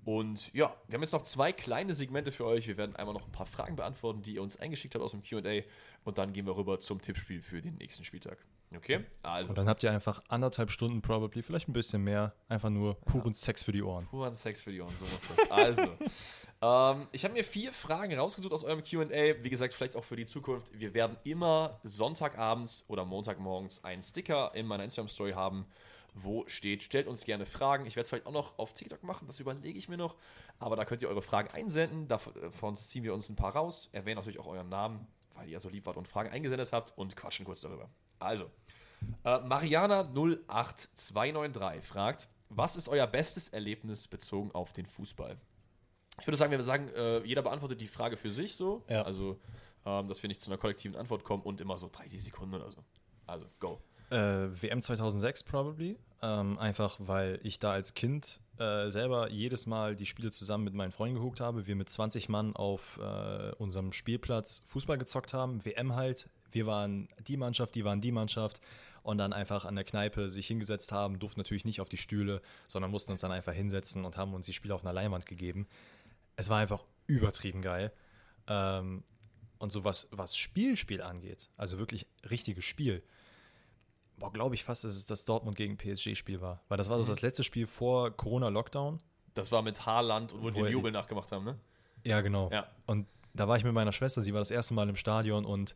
Und 0.05 0.53
ja, 0.53 0.75
wir 0.87 0.95
haben 0.95 1.01
jetzt 1.01 1.13
noch 1.13 1.23
zwei 1.23 1.51
kleine 1.53 1.93
Segmente 1.93 2.31
für 2.31 2.45
euch. 2.45 2.67
Wir 2.67 2.77
werden 2.77 2.95
einmal 2.95 3.13
noch 3.13 3.25
ein 3.25 3.31
paar 3.31 3.45
Fragen 3.45 3.75
beantworten, 3.75 4.21
die 4.21 4.35
ihr 4.35 4.41
uns 4.41 4.57
eingeschickt 4.57 4.95
habt 4.95 5.03
aus 5.03 5.11
dem 5.11 5.23
QA. 5.23 5.61
Und 6.03 6.17
dann 6.17 6.33
gehen 6.33 6.45
wir 6.45 6.57
rüber 6.57 6.79
zum 6.79 7.01
Tippspiel 7.01 7.41
für 7.41 7.61
den 7.61 7.75
nächsten 7.75 8.03
Spieltag. 8.03 8.37
Okay? 8.75 9.05
Also, 9.21 9.49
Und 9.49 9.57
dann 9.57 9.69
habt 9.69 9.83
ihr 9.83 9.91
einfach 9.91 10.21
anderthalb 10.27 10.71
Stunden 10.71 11.01
probably, 11.01 11.41
vielleicht 11.41 11.69
ein 11.69 11.73
bisschen 11.73 12.03
mehr, 12.03 12.33
einfach 12.49 12.69
nur 12.69 12.95
puren 13.01 13.33
Sex 13.33 13.63
für 13.63 13.71
die 13.71 13.83
Ohren. 13.83 14.07
Puren 14.07 14.33
Sex 14.35 14.61
für 14.61 14.71
die 14.71 14.81
Ohren, 14.81 14.93
so 14.97 15.05
muss 15.05 15.29
das. 15.35 15.51
Also, 15.51 15.81
ähm, 16.61 17.07
ich 17.11 17.23
habe 17.23 17.33
mir 17.33 17.43
vier 17.43 17.71
Fragen 17.71 18.17
rausgesucht 18.17 18.51
aus 18.51 18.63
eurem 18.63 18.83
QA. 18.83 19.43
Wie 19.43 19.49
gesagt, 19.49 19.73
vielleicht 19.73 19.95
auch 19.95 20.03
für 20.03 20.15
die 20.15 20.25
Zukunft. 20.25 20.77
Wir 20.77 20.93
werden 20.93 21.17
immer 21.23 21.79
Sonntagabends 21.83 22.83
oder 22.87 23.05
Montagmorgens 23.05 23.83
einen 23.83 24.01
Sticker 24.01 24.51
in 24.55 24.65
meiner 24.65 24.83
Instagram-Story 24.83 25.33
haben, 25.33 25.65
wo 26.15 26.45
steht, 26.47 26.83
stellt 26.83 27.07
uns 27.07 27.25
gerne 27.25 27.45
Fragen. 27.45 27.85
Ich 27.85 27.95
werde 27.95 28.03
es 28.03 28.09
vielleicht 28.09 28.27
auch 28.27 28.31
noch 28.31 28.57
auf 28.59 28.73
TikTok 28.73 29.03
machen, 29.03 29.27
das 29.27 29.39
überlege 29.39 29.77
ich 29.77 29.87
mir 29.89 29.97
noch. 29.97 30.15
Aber 30.59 30.75
da 30.75 30.85
könnt 30.85 31.01
ihr 31.01 31.09
eure 31.09 31.21
Fragen 31.21 31.49
einsenden. 31.49 32.07
Davon 32.07 32.75
ziehen 32.75 33.03
wir 33.03 33.13
uns 33.13 33.29
ein 33.29 33.35
paar 33.35 33.55
raus. 33.55 33.89
Erwähnen 33.91 34.17
natürlich 34.17 34.39
auch 34.39 34.47
euren 34.47 34.69
Namen, 34.69 35.07
weil 35.33 35.49
ihr 35.49 35.59
so 35.59 35.69
lieb 35.69 35.85
wart 35.85 35.97
und 35.97 36.07
Fragen 36.07 36.29
eingesendet 36.29 36.71
habt 36.71 36.97
und 36.97 37.15
quatschen 37.15 37.45
kurz 37.45 37.61
darüber. 37.61 37.89
Also, 38.19 38.49
äh, 39.23 39.39
Mariana08293 39.39 41.81
fragt, 41.81 42.27
was 42.49 42.75
ist 42.75 42.89
euer 42.89 43.07
bestes 43.07 43.49
Erlebnis 43.49 44.07
bezogen 44.07 44.51
auf 44.51 44.73
den 44.73 44.85
Fußball? 44.85 45.37
Ich 46.19 46.27
würde 46.27 46.37
sagen, 46.37 46.51
wir 46.51 46.61
sagen, 46.61 46.89
äh, 46.89 47.25
jeder 47.25 47.41
beantwortet 47.41 47.81
die 47.81 47.87
Frage 47.87 48.17
für 48.17 48.29
sich 48.29 48.55
so. 48.55 48.83
Ja. 48.87 49.01
Also, 49.01 49.39
ähm, 49.85 50.07
dass 50.07 50.21
wir 50.21 50.27
nicht 50.27 50.41
zu 50.41 50.51
einer 50.51 50.59
kollektiven 50.59 50.95
Antwort 50.95 51.23
kommen 51.23 51.41
und 51.43 51.59
immer 51.59 51.75
so 51.77 51.89
30 51.91 52.23
Sekunden 52.23 52.53
oder 52.53 52.71
so. 52.71 52.83
Also, 53.25 53.47
go. 53.59 53.81
Äh, 54.09 54.49
WM 54.61 54.81
2006 54.81 55.43
probably. 55.43 55.97
Ähm, 56.21 56.57
einfach, 56.57 56.97
weil 56.99 57.39
ich 57.43 57.59
da 57.59 57.73
als 57.73 57.93
Kind 57.93 58.39
äh, 58.57 58.89
selber 58.89 59.29
jedes 59.29 59.65
Mal 59.65 59.95
die 59.95 60.05
Spiele 60.05 60.31
zusammen 60.31 60.63
mit 60.63 60.73
meinen 60.73 60.91
Freunden 60.91 61.15
gehuckt 61.15 61.41
habe. 61.41 61.67
Wir 61.67 61.75
mit 61.75 61.89
20 61.89 62.29
Mann 62.29 62.55
auf 62.55 62.97
äh, 63.01 63.51
unserem 63.57 63.91
Spielplatz 63.91 64.63
Fußball 64.67 64.97
gezockt 64.97 65.33
haben. 65.33 65.65
WM 65.65 65.95
halt. 65.95 66.29
Wir 66.51 66.65
waren 66.65 67.09
die 67.27 67.35
Mannschaft, 67.35 67.75
die 67.75 67.83
waren 67.83 67.99
die 67.99 68.11
Mannschaft. 68.11 68.61
Und 69.01 69.17
dann 69.17 69.33
einfach 69.33 69.65
an 69.65 69.75
der 69.75 69.83
Kneipe 69.83 70.29
sich 70.29 70.47
hingesetzt 70.47 70.93
haben, 70.93 71.19
durften 71.19 71.41
natürlich 71.41 71.65
nicht 71.65 71.81
auf 71.81 71.89
die 71.89 71.97
Stühle, 71.97 72.41
sondern 72.69 72.89
mussten 72.89 73.11
uns 73.11 73.19
dann 73.19 73.33
einfach 73.33 73.51
hinsetzen 73.51 74.05
und 74.05 74.15
haben 74.15 74.33
uns 74.33 74.45
die 74.45 74.53
Spiele 74.53 74.73
auf 74.73 74.85
einer 74.85 74.93
Leinwand 74.93 75.25
gegeben. 75.25 75.67
Es 76.37 76.49
war 76.49 76.59
einfach 76.59 76.85
übertrieben 77.05 77.61
geil. 77.61 77.91
Ähm, 78.47 79.03
und 79.59 79.71
so 79.71 79.83
was, 79.83 80.07
was 80.11 80.37
Spielspiel 80.37 81.01
angeht, 81.01 81.49
also 81.57 81.79
wirklich 81.79 82.07
richtiges 82.29 82.63
Spiel, 82.63 83.03
boah, 84.23 84.31
glaube 84.31 84.55
ich 84.55 84.63
fast, 84.63 84.85
dass 84.85 84.95
es 84.95 85.05
das 85.05 85.25
Dortmund 85.25 85.57
gegen 85.57 85.75
PSG-Spiel 85.77 86.39
war. 86.39 86.61
Weil 86.69 86.77
das 86.77 86.89
war 86.89 86.97
Mhm. 86.97 87.03
so 87.03 87.11
das 87.11 87.21
letzte 87.21 87.43
Spiel 87.43 87.67
vor 87.67 88.11
Corona-Lockdown. 88.11 89.01
Das 89.33 89.51
war 89.51 89.61
mit 89.61 89.85
Haaland 89.85 90.31
und 90.31 90.39
wo 90.39 90.43
Wo 90.43 90.47
wir 90.47 90.53
den 90.53 90.65
die- 90.67 90.71
Jubel 90.71 90.91
nachgemacht 90.93 91.31
haben, 91.33 91.43
ne? 91.43 91.59
Ja, 92.05 92.21
genau. 92.21 92.49
Ja. 92.51 92.67
Und 92.85 93.05
da 93.33 93.47
war 93.49 93.57
ich 93.57 93.63
mit 93.65 93.73
meiner 93.73 93.91
Schwester, 93.91 94.23
sie 94.23 94.33
war 94.33 94.39
das 94.39 94.51
erste 94.51 94.73
Mal 94.75 94.87
im 94.87 94.95
Stadion 94.95 95.43
und 95.45 95.75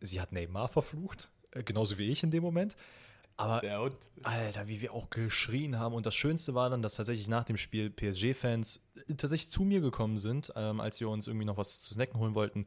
sie 0.00 0.20
hat 0.20 0.32
Neymar 0.32 0.68
verflucht, 0.68 1.30
äh, 1.50 1.62
genauso 1.62 1.98
wie 1.98 2.08
ich 2.10 2.22
in 2.22 2.30
dem 2.30 2.42
Moment. 2.42 2.74
Aber 3.36 3.60
Hund. 3.80 3.96
Alter, 4.22 4.68
wie 4.68 4.80
wir 4.80 4.94
auch 4.94 5.10
geschrien 5.10 5.78
haben. 5.78 5.94
Und 5.94 6.06
das 6.06 6.14
Schönste 6.14 6.54
war 6.54 6.70
dann, 6.70 6.82
dass 6.82 6.94
tatsächlich 6.94 7.26
nach 7.28 7.44
dem 7.44 7.56
Spiel 7.56 7.90
PSG-Fans 7.90 8.80
tatsächlich 9.18 9.50
zu 9.50 9.64
mir 9.64 9.80
gekommen 9.80 10.16
sind, 10.18 10.52
ähm, 10.56 10.80
als 10.80 11.00
wir 11.00 11.08
uns 11.10 11.26
irgendwie 11.26 11.44
noch 11.44 11.56
was 11.58 11.80
zu 11.80 11.92
snacken 11.92 12.18
holen 12.20 12.34
wollten 12.34 12.66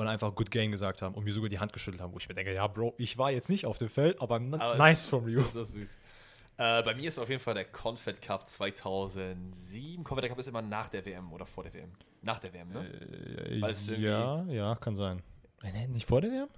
und 0.00 0.08
einfach 0.08 0.34
Good 0.34 0.50
Game 0.50 0.70
gesagt 0.70 1.02
haben 1.02 1.14
und 1.14 1.24
mir 1.24 1.32
sogar 1.32 1.48
die 1.48 1.58
Hand 1.58 1.72
geschüttelt 1.72 2.00
haben, 2.02 2.12
wo 2.12 2.18
ich 2.18 2.28
mir 2.28 2.34
denke, 2.34 2.52
ja, 2.54 2.66
Bro, 2.66 2.94
ich 2.98 3.16
war 3.18 3.30
jetzt 3.30 3.48
nicht 3.50 3.66
auf 3.66 3.78
dem 3.78 3.88
Feld, 3.88 4.20
aber, 4.20 4.36
Aber 4.36 4.76
nice 4.76 5.06
from 5.06 5.28
you. 5.28 5.42
Das 5.42 5.54
ist 5.54 5.72
süß. 5.74 5.98
Äh, 6.56 6.82
bei 6.82 6.94
mir 6.94 7.08
ist 7.08 7.18
auf 7.18 7.28
jeden 7.28 7.40
Fall 7.40 7.54
der 7.54 7.64
Confed 7.64 8.20
Cup 8.20 8.46
2007. 8.48 10.04
Confed 10.04 10.28
Cup 10.28 10.38
ist 10.38 10.48
immer 10.48 10.62
nach 10.62 10.88
der 10.88 11.04
WM 11.04 11.32
oder 11.32 11.46
vor 11.46 11.64
der 11.64 11.72
WM. 11.74 11.88
Nach 12.22 12.38
der 12.38 12.52
WM, 12.52 12.68
ne? 12.68 12.86
Irgendwie- 13.48 13.94
ja, 14.02 14.44
ja, 14.44 14.74
kann 14.76 14.94
sein. 14.96 15.22
Äh, 15.62 15.86
Nicht 15.88 16.06
vor 16.06 16.20
der 16.20 16.30
WM? 16.30 16.48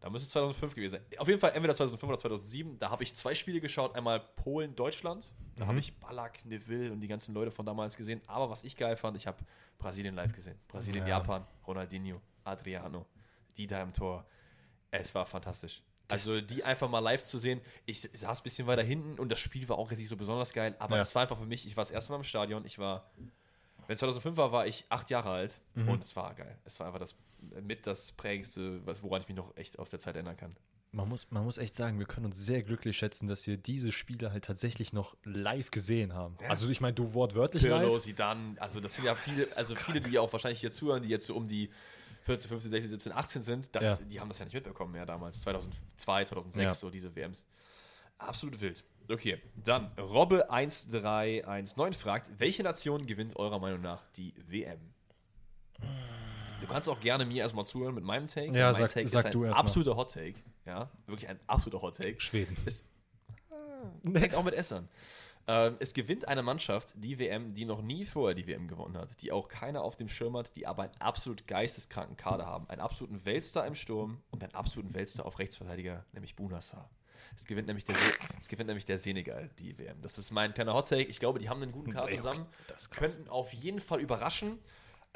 Da 0.00 0.10
müsste 0.10 0.26
es 0.26 0.30
2005 0.32 0.74
gewesen 0.74 0.92
sein. 0.92 1.18
Auf 1.18 1.26
jeden 1.26 1.40
Fall 1.40 1.50
entweder 1.54 1.74
2005 1.74 2.08
oder 2.10 2.18
2007. 2.18 2.78
Da 2.78 2.90
habe 2.90 3.02
ich 3.02 3.14
zwei 3.14 3.34
Spiele 3.34 3.60
geschaut. 3.60 3.96
Einmal 3.96 4.20
Polen, 4.20 4.74
Deutschland. 4.76 5.32
Da 5.56 5.64
Mhm. 5.64 5.68
habe 5.68 5.78
ich 5.78 5.98
Ballack, 5.98 6.44
Neville 6.44 6.92
und 6.92 7.00
die 7.00 7.08
ganzen 7.08 7.34
Leute 7.34 7.50
von 7.50 7.64
damals 7.66 7.96
gesehen. 7.96 8.20
Aber 8.26 8.48
was 8.50 8.62
ich 8.62 8.76
geil 8.76 8.96
fand, 8.96 9.16
ich 9.16 9.26
habe 9.26 9.38
Brasilien 9.78 10.14
live 10.14 10.32
gesehen. 10.32 10.58
Brasilien, 10.68 11.06
Ja. 11.06 11.18
Japan, 11.18 11.44
Ronaldinho, 11.66 12.20
Adriano, 12.46 13.06
Dieter 13.56 13.82
im 13.82 13.92
Tor. 13.92 14.26
Es 14.90 15.14
war 15.14 15.26
fantastisch. 15.26 15.82
Also 16.08 16.40
die 16.40 16.62
einfach 16.62 16.88
mal 16.88 17.00
live 17.00 17.24
zu 17.24 17.36
sehen. 17.38 17.60
Ich 17.84 18.00
saß 18.02 18.40
ein 18.40 18.42
bisschen 18.44 18.66
weiter 18.68 18.82
hinten 18.84 19.18
und 19.18 19.30
das 19.30 19.40
Spiel 19.40 19.68
war 19.68 19.76
auch 19.78 19.90
jetzt 19.90 19.98
nicht 19.98 20.08
so 20.08 20.16
besonders 20.16 20.52
geil, 20.52 20.76
aber 20.78 20.96
Ja. 20.96 21.02
es 21.02 21.14
war 21.14 21.22
einfach 21.22 21.36
für 21.38 21.46
mich, 21.46 21.66
ich 21.66 21.76
war 21.76 21.82
das 21.82 21.90
erste 21.90 22.12
Mal 22.12 22.18
im 22.18 22.24
Stadion, 22.24 22.64
ich 22.64 22.78
war, 22.78 23.10
wenn 23.88 23.94
es 23.94 23.98
2005 23.98 24.36
war, 24.36 24.52
war 24.52 24.66
ich 24.68 24.84
acht 24.88 25.10
Jahre 25.10 25.30
alt 25.30 25.60
Mhm. 25.74 25.88
und 25.88 26.02
es 26.04 26.14
war 26.14 26.32
geil. 26.34 26.56
Es 26.64 26.78
war 26.78 26.86
einfach 26.86 27.00
das 27.00 27.16
mit 27.60 27.86
das 27.88 28.12
prägendste, 28.12 28.84
was, 28.86 29.02
woran 29.02 29.20
ich 29.22 29.28
mich 29.28 29.36
noch 29.36 29.56
echt 29.56 29.78
aus 29.80 29.90
der 29.90 29.98
Zeit 29.98 30.14
erinnern 30.14 30.36
kann. 30.36 30.56
Man 30.92 31.08
muss, 31.08 31.30
man 31.32 31.44
muss 31.44 31.58
echt 31.58 31.74
sagen, 31.74 31.98
wir 31.98 32.06
können 32.06 32.26
uns 32.26 32.38
sehr 32.38 32.62
glücklich 32.62 32.96
schätzen, 32.96 33.26
dass 33.26 33.46
wir 33.48 33.56
diese 33.56 33.90
Spiele 33.92 34.30
halt 34.32 34.44
tatsächlich 34.44 34.92
noch 34.92 35.16
live 35.24 35.70
gesehen 35.72 36.14
haben. 36.14 36.38
Ja. 36.40 36.48
Also 36.48 36.68
ich 36.70 36.80
meine, 36.80 36.94
du 36.94 37.12
wortwörtlich 37.14 37.64
Pirlo, 37.64 37.94
live. 37.94 38.02
Zidane, 38.02 38.54
also 38.60 38.80
das 38.80 38.94
sind 38.94 39.04
ja 39.04 39.14
viele, 39.16 39.42
ist 39.42 39.54
so 39.54 39.60
also 39.60 39.74
viele, 39.74 40.00
die 40.00 40.18
auch 40.20 40.32
wahrscheinlich 40.32 40.60
hier 40.60 40.72
zuhören, 40.72 41.02
die 41.02 41.08
jetzt 41.08 41.26
so 41.26 41.34
um 41.34 41.48
die 41.48 41.70
14, 42.26 42.48
15, 42.48 42.70
16, 42.70 42.90
17, 42.90 43.12
18 43.12 43.42
sind, 43.42 43.74
das, 43.74 43.84
Ja. 44.00 44.04
die 44.04 44.20
haben 44.20 44.28
das 44.28 44.38
ja 44.40 44.44
nicht 44.44 44.54
mitbekommen 44.54 44.92
mehr 44.92 45.06
damals, 45.06 45.40
2002, 45.42 46.24
2006, 46.24 46.64
Ja. 46.64 46.70
so 46.74 46.90
diese 46.90 47.14
WMs. 47.14 47.46
Absolut 48.18 48.60
wild. 48.60 48.84
Okay, 49.08 49.40
dann 49.54 49.92
Robbe 49.98 50.50
1319 50.50 51.92
fragt, 52.00 52.32
welche 52.38 52.62
Nation 52.64 53.06
gewinnt 53.06 53.36
eurer 53.36 53.58
Meinung 53.60 53.80
nach 53.80 54.08
die 54.16 54.34
WM? 54.48 54.80
Du 56.60 56.66
kannst 56.66 56.88
auch 56.88 56.98
gerne 57.00 57.24
mir 57.24 57.42
erstmal 57.42 57.66
zuhören 57.66 57.94
mit 57.94 58.02
meinem 58.02 58.26
Take. 58.26 58.56
Ja, 58.56 58.72
mein 58.72 58.74
sag- 58.74 58.92
Take 58.92 59.06
sag 59.08 59.26
ist 59.26 59.34
du 59.34 59.42
ein 59.42 59.48
erst 59.48 59.58
mal. 59.58 59.66
absoluter 59.66 59.96
Hot 59.96 60.10
Take. 60.12 60.40
Ja, 60.64 60.90
wirklich 61.06 61.28
ein 61.28 61.38
absoluter 61.46 61.82
Hot 61.82 61.96
Take. 61.96 62.20
Schweden. 62.20 62.56
Es 62.66 62.82
fängt 64.12 64.34
auch 64.34 64.42
mit 64.42 64.54
an. 64.72 64.88
Ähm, 65.48 65.76
es 65.78 65.94
gewinnt 65.94 66.26
eine 66.26 66.42
Mannschaft 66.42 66.94
die 66.96 67.18
WM, 67.18 67.54
die 67.54 67.64
noch 67.64 67.80
nie 67.80 68.04
vorher 68.04 68.34
die 68.34 68.46
WM 68.46 68.66
gewonnen 68.66 68.96
hat, 68.98 69.22
die 69.22 69.30
auch 69.30 69.48
keiner 69.48 69.82
auf 69.82 69.96
dem 69.96 70.08
Schirm 70.08 70.36
hat, 70.36 70.56
die 70.56 70.66
aber 70.66 70.82
einen 70.84 71.00
absolut 71.00 71.46
geisteskranken 71.46 72.16
Kader 72.16 72.46
haben. 72.46 72.68
Einen 72.68 72.80
absoluten 72.80 73.24
Weltstar 73.24 73.66
im 73.66 73.74
Sturm 73.76 74.22
und 74.30 74.42
einen 74.42 74.54
absoluten 74.54 74.94
Weltstar 74.94 75.24
auf 75.24 75.38
Rechtsverteidiger, 75.38 76.04
nämlich 76.12 76.34
Bunassar. 76.34 76.90
Es 77.36 77.44
gewinnt 77.44 77.66
nämlich 77.66 77.84
der, 77.84 77.94
Se 77.96 78.12
es 78.38 78.48
gewinnt 78.48 78.68
nämlich 78.68 78.86
der 78.86 78.98
Senegal 78.98 79.50
die 79.58 79.76
WM. 79.78 80.00
Das 80.00 80.18
ist 80.18 80.30
mein 80.30 80.54
kleiner 80.54 80.74
Hot 80.74 80.88
Take. 80.88 81.02
Ich 81.04 81.18
glaube, 81.20 81.38
die 81.38 81.48
haben 81.48 81.62
einen 81.62 81.72
guten 81.72 81.92
Kader 81.92 82.04
Okay, 82.06 82.16
zusammen. 82.16 82.46
das. 82.68 82.90
Könnten 82.90 83.28
auf 83.28 83.52
jeden 83.52 83.80
Fall 83.80 84.00
überraschen. 84.00 84.58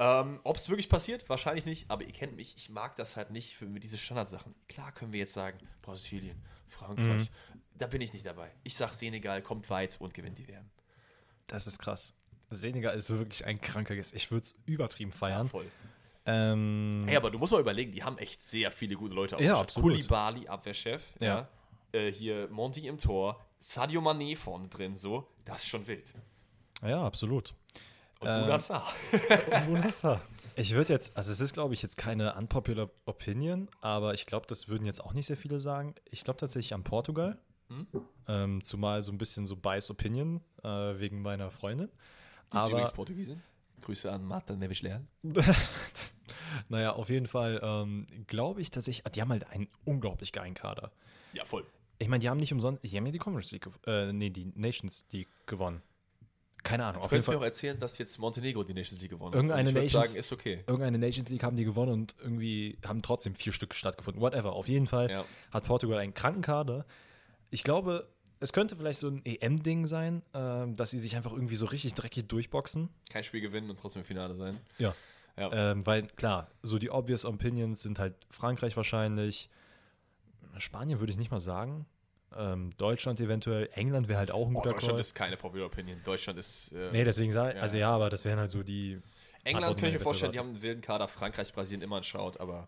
Ähm, 0.03 0.39
Ob 0.43 0.57
es 0.57 0.67
wirklich 0.67 0.89
passiert, 0.89 1.29
wahrscheinlich 1.29 1.65
nicht, 1.65 1.91
aber 1.91 2.03
ihr 2.03 2.11
kennt 2.11 2.35
mich, 2.35 2.55
ich 2.57 2.69
mag 2.69 2.95
das 2.95 3.15
halt 3.17 3.29
nicht 3.29 3.55
für 3.55 3.67
diese 3.67 3.99
Standardsachen. 3.99 4.55
Klar 4.67 4.91
können 4.93 5.11
wir 5.13 5.19
jetzt 5.19 5.33
sagen, 5.35 5.59
Brasilien, 5.83 6.41
Frankreich, 6.67 7.29
Mhm. 7.53 7.61
da 7.77 7.85
bin 7.85 8.01
ich 8.01 8.11
nicht 8.11 8.25
dabei. 8.25 8.51
Ich 8.63 8.75
sag 8.75 8.93
Senegal 8.93 9.43
kommt 9.43 9.69
weit 9.69 10.01
und 10.01 10.15
gewinnt 10.15 10.39
die 10.39 10.47
WM. 10.47 10.67
Das 11.45 11.67
ist 11.67 11.77
krass. 11.77 12.15
Senegal 12.49 12.97
ist 12.97 13.11
wirklich 13.11 13.45
ein 13.45 13.61
kranker 13.61 13.95
Gast. 13.95 14.15
Ich 14.15 14.31
würde 14.31 14.41
es 14.41 14.55
übertrieben 14.65 15.11
feiern. 15.11 15.47
Voll. 15.47 15.69
Ähm, 16.25 17.03
Hey, 17.07 17.15
aber 17.17 17.29
du 17.29 17.37
musst 17.37 17.51
mal 17.51 17.61
überlegen, 17.61 17.91
die 17.91 18.03
haben 18.03 18.17
echt 18.17 18.41
sehr 18.41 18.71
viele 18.71 18.95
gute 18.95 19.13
Leute. 19.13 19.35
Ja, 19.35 19.53
aufgestellt. 19.55 19.59
absolut. 19.61 19.91
Koulibaly, 19.93 20.47
Abwehrchef. 20.47 21.03
Ja. 21.19 21.47
Ja. 21.93 21.99
Äh, 21.99 22.11
hier 22.11 22.47
Monty 22.49 22.87
im 22.87 22.97
Tor, 22.97 23.45
Sadio 23.59 24.01
Mané 24.01 24.35
vorne 24.35 24.67
drin, 24.67 24.95
so. 24.95 25.27
Das 25.45 25.57
ist 25.63 25.67
schon 25.69 25.85
wild. 25.87 26.13
ja, 26.83 27.03
absolut. 27.03 27.53
Und 28.21 28.27
Ähm, 28.27 28.43
Bunassar. 28.45 28.93
Wunderbar. 29.67 30.21
Ich 30.57 30.75
würde 30.75 30.91
jetzt, 30.91 31.15
also 31.15 31.31
es 31.31 31.39
ist, 31.39 31.53
glaube 31.53 31.73
ich, 31.73 31.81
jetzt 31.81 31.95
keine 31.95 32.35
unpopular 32.35 32.89
Opinion, 33.05 33.69
aber 33.79 34.13
ich 34.13 34.25
glaube, 34.25 34.45
das 34.47 34.67
würden 34.67 34.85
jetzt 34.85 35.01
auch 35.01 35.13
nicht 35.13 35.25
sehr 35.25 35.37
viele 35.37 35.61
sagen. 35.61 35.95
Ich 36.11 36.25
glaube 36.25 36.37
tatsächlich 36.37 36.73
an 36.73 36.83
Portugal. 36.83 37.37
Hm? 37.69 37.87
Ähm, 38.27 38.63
zumal 38.63 39.01
so 39.01 39.13
ein 39.13 39.17
bisschen 39.17 39.45
so 39.45 39.55
Bias 39.55 39.89
Opinion 39.89 40.41
äh, 40.61 40.67
wegen 40.67 41.21
meiner 41.21 41.51
Freundin. 41.51 41.87
Die 41.87 42.57
ist 42.57 42.61
aber 42.61 42.71
übrigens 42.71 42.91
Portugiesin. 42.91 43.41
Grüße 43.81 44.11
an 44.11 44.25
Marta 44.25 44.53
Neves 44.53 44.81
Leal. 44.81 45.07
naja, 46.69 46.91
auf 46.91 47.09
jeden 47.09 47.27
Fall 47.27 47.59
ähm, 47.63 48.07
glaube 48.27 48.61
ich 48.61 48.71
tatsächlich, 48.71 49.09
die 49.13 49.21
haben 49.21 49.29
halt 49.31 49.47
einen 49.49 49.69
unglaublich 49.85 50.33
geilen 50.33 50.53
Kader. 50.53 50.91
Ja, 51.33 51.45
voll. 51.45 51.65
Ich 51.97 52.09
meine, 52.09 52.19
die 52.21 52.29
haben 52.29 52.39
nicht 52.39 52.51
umsonst, 52.51 52.83
die 52.83 52.95
haben 52.97 53.05
ja 53.05 53.11
die 53.11 53.19
Conference 53.19 53.51
League, 53.51 53.67
äh, 53.87 54.11
nee, 54.11 54.29
die 54.29 54.51
Nations 54.55 55.05
League 55.11 55.29
gewonnen. 55.45 55.81
Keine 56.63 56.85
Ahnung, 56.85 57.01
Du 57.01 57.05
auf 57.05 57.11
jeden 57.11 57.23
könntest 57.23 57.29
mir 57.29 57.37
auch 57.39 57.43
erzählen, 57.43 57.79
dass 57.79 57.97
jetzt 57.97 58.19
Montenegro 58.19 58.63
die 58.63 58.73
Nations 58.73 59.01
League 59.01 59.09
gewonnen 59.11 59.33
Irgendeine 59.33 59.61
hat. 59.61 59.67
Ich 59.69 59.73
würde 59.75 59.85
Nations- 59.87 60.07
sagen, 60.09 60.19
ist 60.19 60.31
okay. 60.31 60.63
Irgendeine 60.67 60.99
Nations 60.99 61.29
League 61.29 61.43
haben 61.43 61.55
die 61.55 61.65
gewonnen 61.65 61.91
und 61.91 62.15
irgendwie 62.21 62.77
haben 62.85 63.01
trotzdem 63.01 63.33
vier 63.33 63.51
Stück 63.51 63.73
stattgefunden. 63.73 64.21
Whatever. 64.21 64.53
Auf 64.53 64.67
jeden 64.67 64.85
Fall 64.87 65.09
Ja. 65.09 65.25
hat 65.51 65.63
Portugal 65.65 65.97
einen 65.97 66.13
kranken 66.13 66.41
Kader. 66.43 66.85
Ich 67.49 67.63
glaube, 67.63 68.07
es 68.39 68.53
könnte 68.53 68.75
vielleicht 68.75 68.99
so 68.99 69.07
ein 69.07 69.21
EM-Ding 69.25 69.87
sein, 69.87 70.21
ähm, 70.35 70.75
dass 70.75 70.91
sie 70.91 70.99
sich 70.99 71.15
einfach 71.15 71.31
irgendwie 71.33 71.55
so 71.55 71.65
richtig 71.65 71.95
dreckig 71.95 72.27
durchboxen. 72.27 72.89
Kein 73.09 73.23
Spiel 73.23 73.41
gewinnen 73.41 73.69
und 73.69 73.79
trotzdem 73.79 74.01
im 74.03 74.05
Finale 74.05 74.35
sein. 74.35 74.57
Ja. 74.77 74.93
Ja. 75.37 75.71
Ähm, 75.71 75.85
weil, 75.85 76.03
klar, 76.07 76.51
so 76.61 76.77
die 76.77 76.89
obvious 76.91 77.25
Opinions 77.25 77.81
sind 77.81 77.97
halt 77.99 78.13
Frankreich 78.29 78.75
wahrscheinlich. 78.77 79.49
Spanien 80.57 80.99
würde 80.99 81.11
ich 81.13 81.17
nicht 81.17 81.31
mal 81.31 81.39
sagen. 81.39 81.85
Ähm, 82.37 82.71
Deutschland 82.77 83.19
eventuell. 83.19 83.69
England 83.73 84.07
wäre 84.07 84.19
halt 84.19 84.31
auch 84.31 84.47
ein 84.47 84.55
Oh, 84.55 84.59
guter 84.59 84.69
Deutschland 84.71 84.93
Call. 84.93 84.99
ist 85.01 85.13
keine 85.15 85.37
Popular 85.37 85.67
Opinion. 85.67 86.01
Deutschland 86.03 86.39
ist. 86.39 86.71
Äh, 86.71 86.89
Nee, 86.91 87.03
deswegen 87.03 87.31
sage 87.33 87.55
Ja. 87.57 87.61
also 87.61 87.77
ja, 87.77 87.89
aber 87.89 88.09
das 88.09 88.23
wären 88.25 88.39
halt 88.39 88.51
so 88.51 88.63
die. 88.63 89.01
England 89.43 89.77
kann 89.77 89.87
ich 89.89 89.93
mir 89.95 89.99
vorstellen, 89.99 90.31
die 90.31 90.39
haben 90.39 90.49
einen 90.49 90.61
wilden 90.61 90.81
Kader. 90.81 91.07
Frankreich, 91.07 91.51
Brasilien 91.51 91.81
immer 91.81 91.97
ein 91.97 92.03
Schaut, 92.03 92.39
aber. 92.39 92.67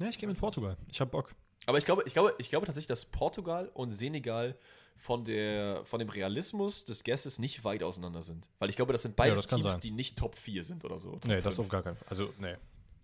Ja, 0.00 0.08
ich 0.08 0.18
gehe 0.18 0.28
mit 0.28 0.38
Portugal. 0.38 0.76
Ich 0.90 1.00
habe 1.00 1.10
Bock. 1.10 1.34
Aber 1.66 1.78
ich 1.78 1.84
glaube, 1.84 2.02
ich 2.06 2.12
glaube, 2.12 2.34
ich 2.38 2.50
glaube 2.50 2.66
tatsächlich, 2.66 2.88
dass 2.88 3.04
Portugal 3.06 3.70
und 3.72 3.92
Senegal 3.92 4.56
von, 4.96 5.24
der, 5.24 5.84
von 5.84 5.98
dem 5.98 6.08
Realismus 6.08 6.84
des 6.84 7.04
Guesses 7.04 7.38
nicht 7.38 7.64
weit 7.64 7.82
auseinander 7.82 8.22
sind. 8.22 8.48
Weil 8.58 8.68
ich 8.70 8.76
glaube, 8.76 8.92
das 8.92 9.02
sind 9.02 9.18
das 9.18 9.46
kann 9.48 9.60
Teams, 9.60 9.72
sein. 9.72 9.80
die 9.80 9.90
nicht 9.92 10.18
Top 10.18 10.36
4 10.36 10.64
sind 10.64 10.84
oder 10.84 10.98
so. 10.98 11.12
Top 11.12 11.26
Nee, 11.26 11.36
das 11.40 11.56
5. 11.56 11.58
auf 11.60 11.68
gar 11.68 11.82
keinen 11.82 11.96
Fall. 11.96 12.08
Also, 12.08 12.32
nee. 12.38 12.54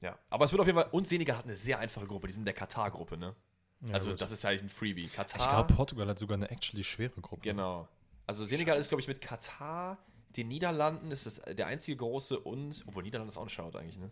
Ja. 0.01 0.19
Aber 0.29 0.45
es 0.45 0.53
wird 0.53 0.61
auf 0.61 0.67
jeden 0.67 0.79
Fall. 0.79 0.89
Und 0.93 1.07
Senegal 1.07 1.39
hat 1.39 1.45
eine 1.45 1.55
sehr 1.55 1.79
einfache 1.79 2.07
Gruppe. 2.07 2.27
Die 2.27 2.33
sind 2.33 2.43
in 2.43 2.47
der 2.47 2.55
Katar-Gruppe, 2.55 3.17
ne? 3.17 3.35
Ja, 3.83 3.95
also, 3.95 4.11
gut. 4.11 4.21
das 4.21 4.31
ist 4.31 4.45
halt 4.45 4.63
ein 4.63 4.69
Freebie. 4.69 5.09
Katar. 5.09 5.41
Ich 5.41 5.49
glaube, 5.49 5.73
Portugal 5.75 6.09
hat 6.09 6.19
sogar 6.19 6.37
eine 6.37 6.51
actually 6.51 6.85
schwere 6.85 7.21
Gruppe. 7.21 7.43
Genau. 7.43 7.89
Also 8.27 8.45
Senegal 8.45 8.77
ist, 8.77 8.89
glaube 8.89 9.01
ich, 9.01 9.09
mit 9.09 9.21
Katar, 9.21 9.99
den 10.37 10.49
Niederlanden 10.49 11.11
ist 11.11 11.27
das 11.27 11.41
der 11.57 11.67
einzige 11.67 11.97
große 11.97 12.39
und, 12.39 12.85
obwohl 12.87 13.03
Niederlande 13.03 13.31
ist 13.33 13.37
auch 13.39 13.43
ein 13.43 13.49
Schaut 13.49 13.75
eigentlich, 13.77 13.99
ne? 13.99 14.11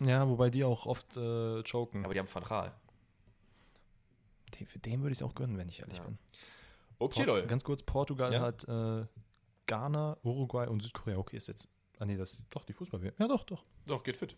Ja, 0.00 0.28
wobei 0.28 0.50
die 0.50 0.64
auch 0.64 0.86
oft 0.86 1.16
äh, 1.16 1.62
choken. 1.62 2.04
Aber 2.04 2.14
die 2.14 2.20
haben 2.20 2.32
Van 2.32 2.42
Raal. 2.42 2.72
Den, 4.58 4.66
für 4.66 4.78
den 4.78 5.00
würde 5.02 5.12
ich 5.12 5.18
es 5.18 5.22
auch 5.22 5.34
gönnen, 5.34 5.58
wenn 5.58 5.68
ich 5.68 5.80
ehrlich 5.80 5.98
Ja. 5.98 6.04
bin. 6.04 6.18
Okay, 6.98 7.24
Leute. 7.24 7.46
Ganz 7.46 7.64
kurz, 7.64 7.82
Portugal 7.82 8.32
Ja. 8.32 8.40
hat 8.40 8.64
äh, 8.68 9.06
Ghana, 9.66 10.16
Uruguay 10.22 10.66
und 10.68 10.82
Südkorea. 10.82 11.16
Okay, 11.18 11.36
ist 11.36 11.48
jetzt. 11.48 11.68
Ah 11.98 12.04
nee, 12.06 12.16
das 12.16 12.34
ist 12.34 12.44
doch 12.50 12.64
die 12.64 12.72
fußball 12.72 13.12
Ja, 13.18 13.28
doch, 13.28 13.44
doch. 13.44 13.64
Doch, 13.86 14.02
geht 14.02 14.16
fit. 14.16 14.36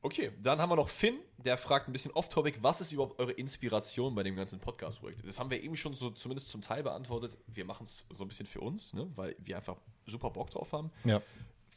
Okay, 0.00 0.30
dann 0.40 0.60
haben 0.60 0.70
wir 0.70 0.76
noch 0.76 0.88
Finn, 0.88 1.18
der 1.38 1.58
fragt 1.58 1.88
ein 1.88 1.92
bisschen 1.92 2.12
off-topic, 2.12 2.58
was 2.62 2.80
ist 2.80 2.92
überhaupt 2.92 3.18
eure 3.18 3.32
Inspiration 3.32 4.14
bei 4.14 4.22
dem 4.22 4.36
ganzen 4.36 4.60
Podcast-Projekt? 4.60 5.26
Das 5.26 5.40
haben 5.40 5.50
wir 5.50 5.60
eben 5.62 5.76
schon 5.76 5.94
so 5.94 6.10
zumindest 6.10 6.50
zum 6.50 6.62
Teil 6.62 6.84
beantwortet. 6.84 7.36
Wir 7.48 7.64
machen 7.64 7.82
es 7.82 8.04
so 8.10 8.24
ein 8.24 8.28
bisschen 8.28 8.46
für 8.46 8.60
uns, 8.60 8.94
ne? 8.94 9.10
weil 9.16 9.34
wir 9.38 9.56
einfach 9.56 9.76
super 10.06 10.30
Bock 10.30 10.50
drauf 10.50 10.72
haben. 10.72 10.92
Ja. 11.04 11.20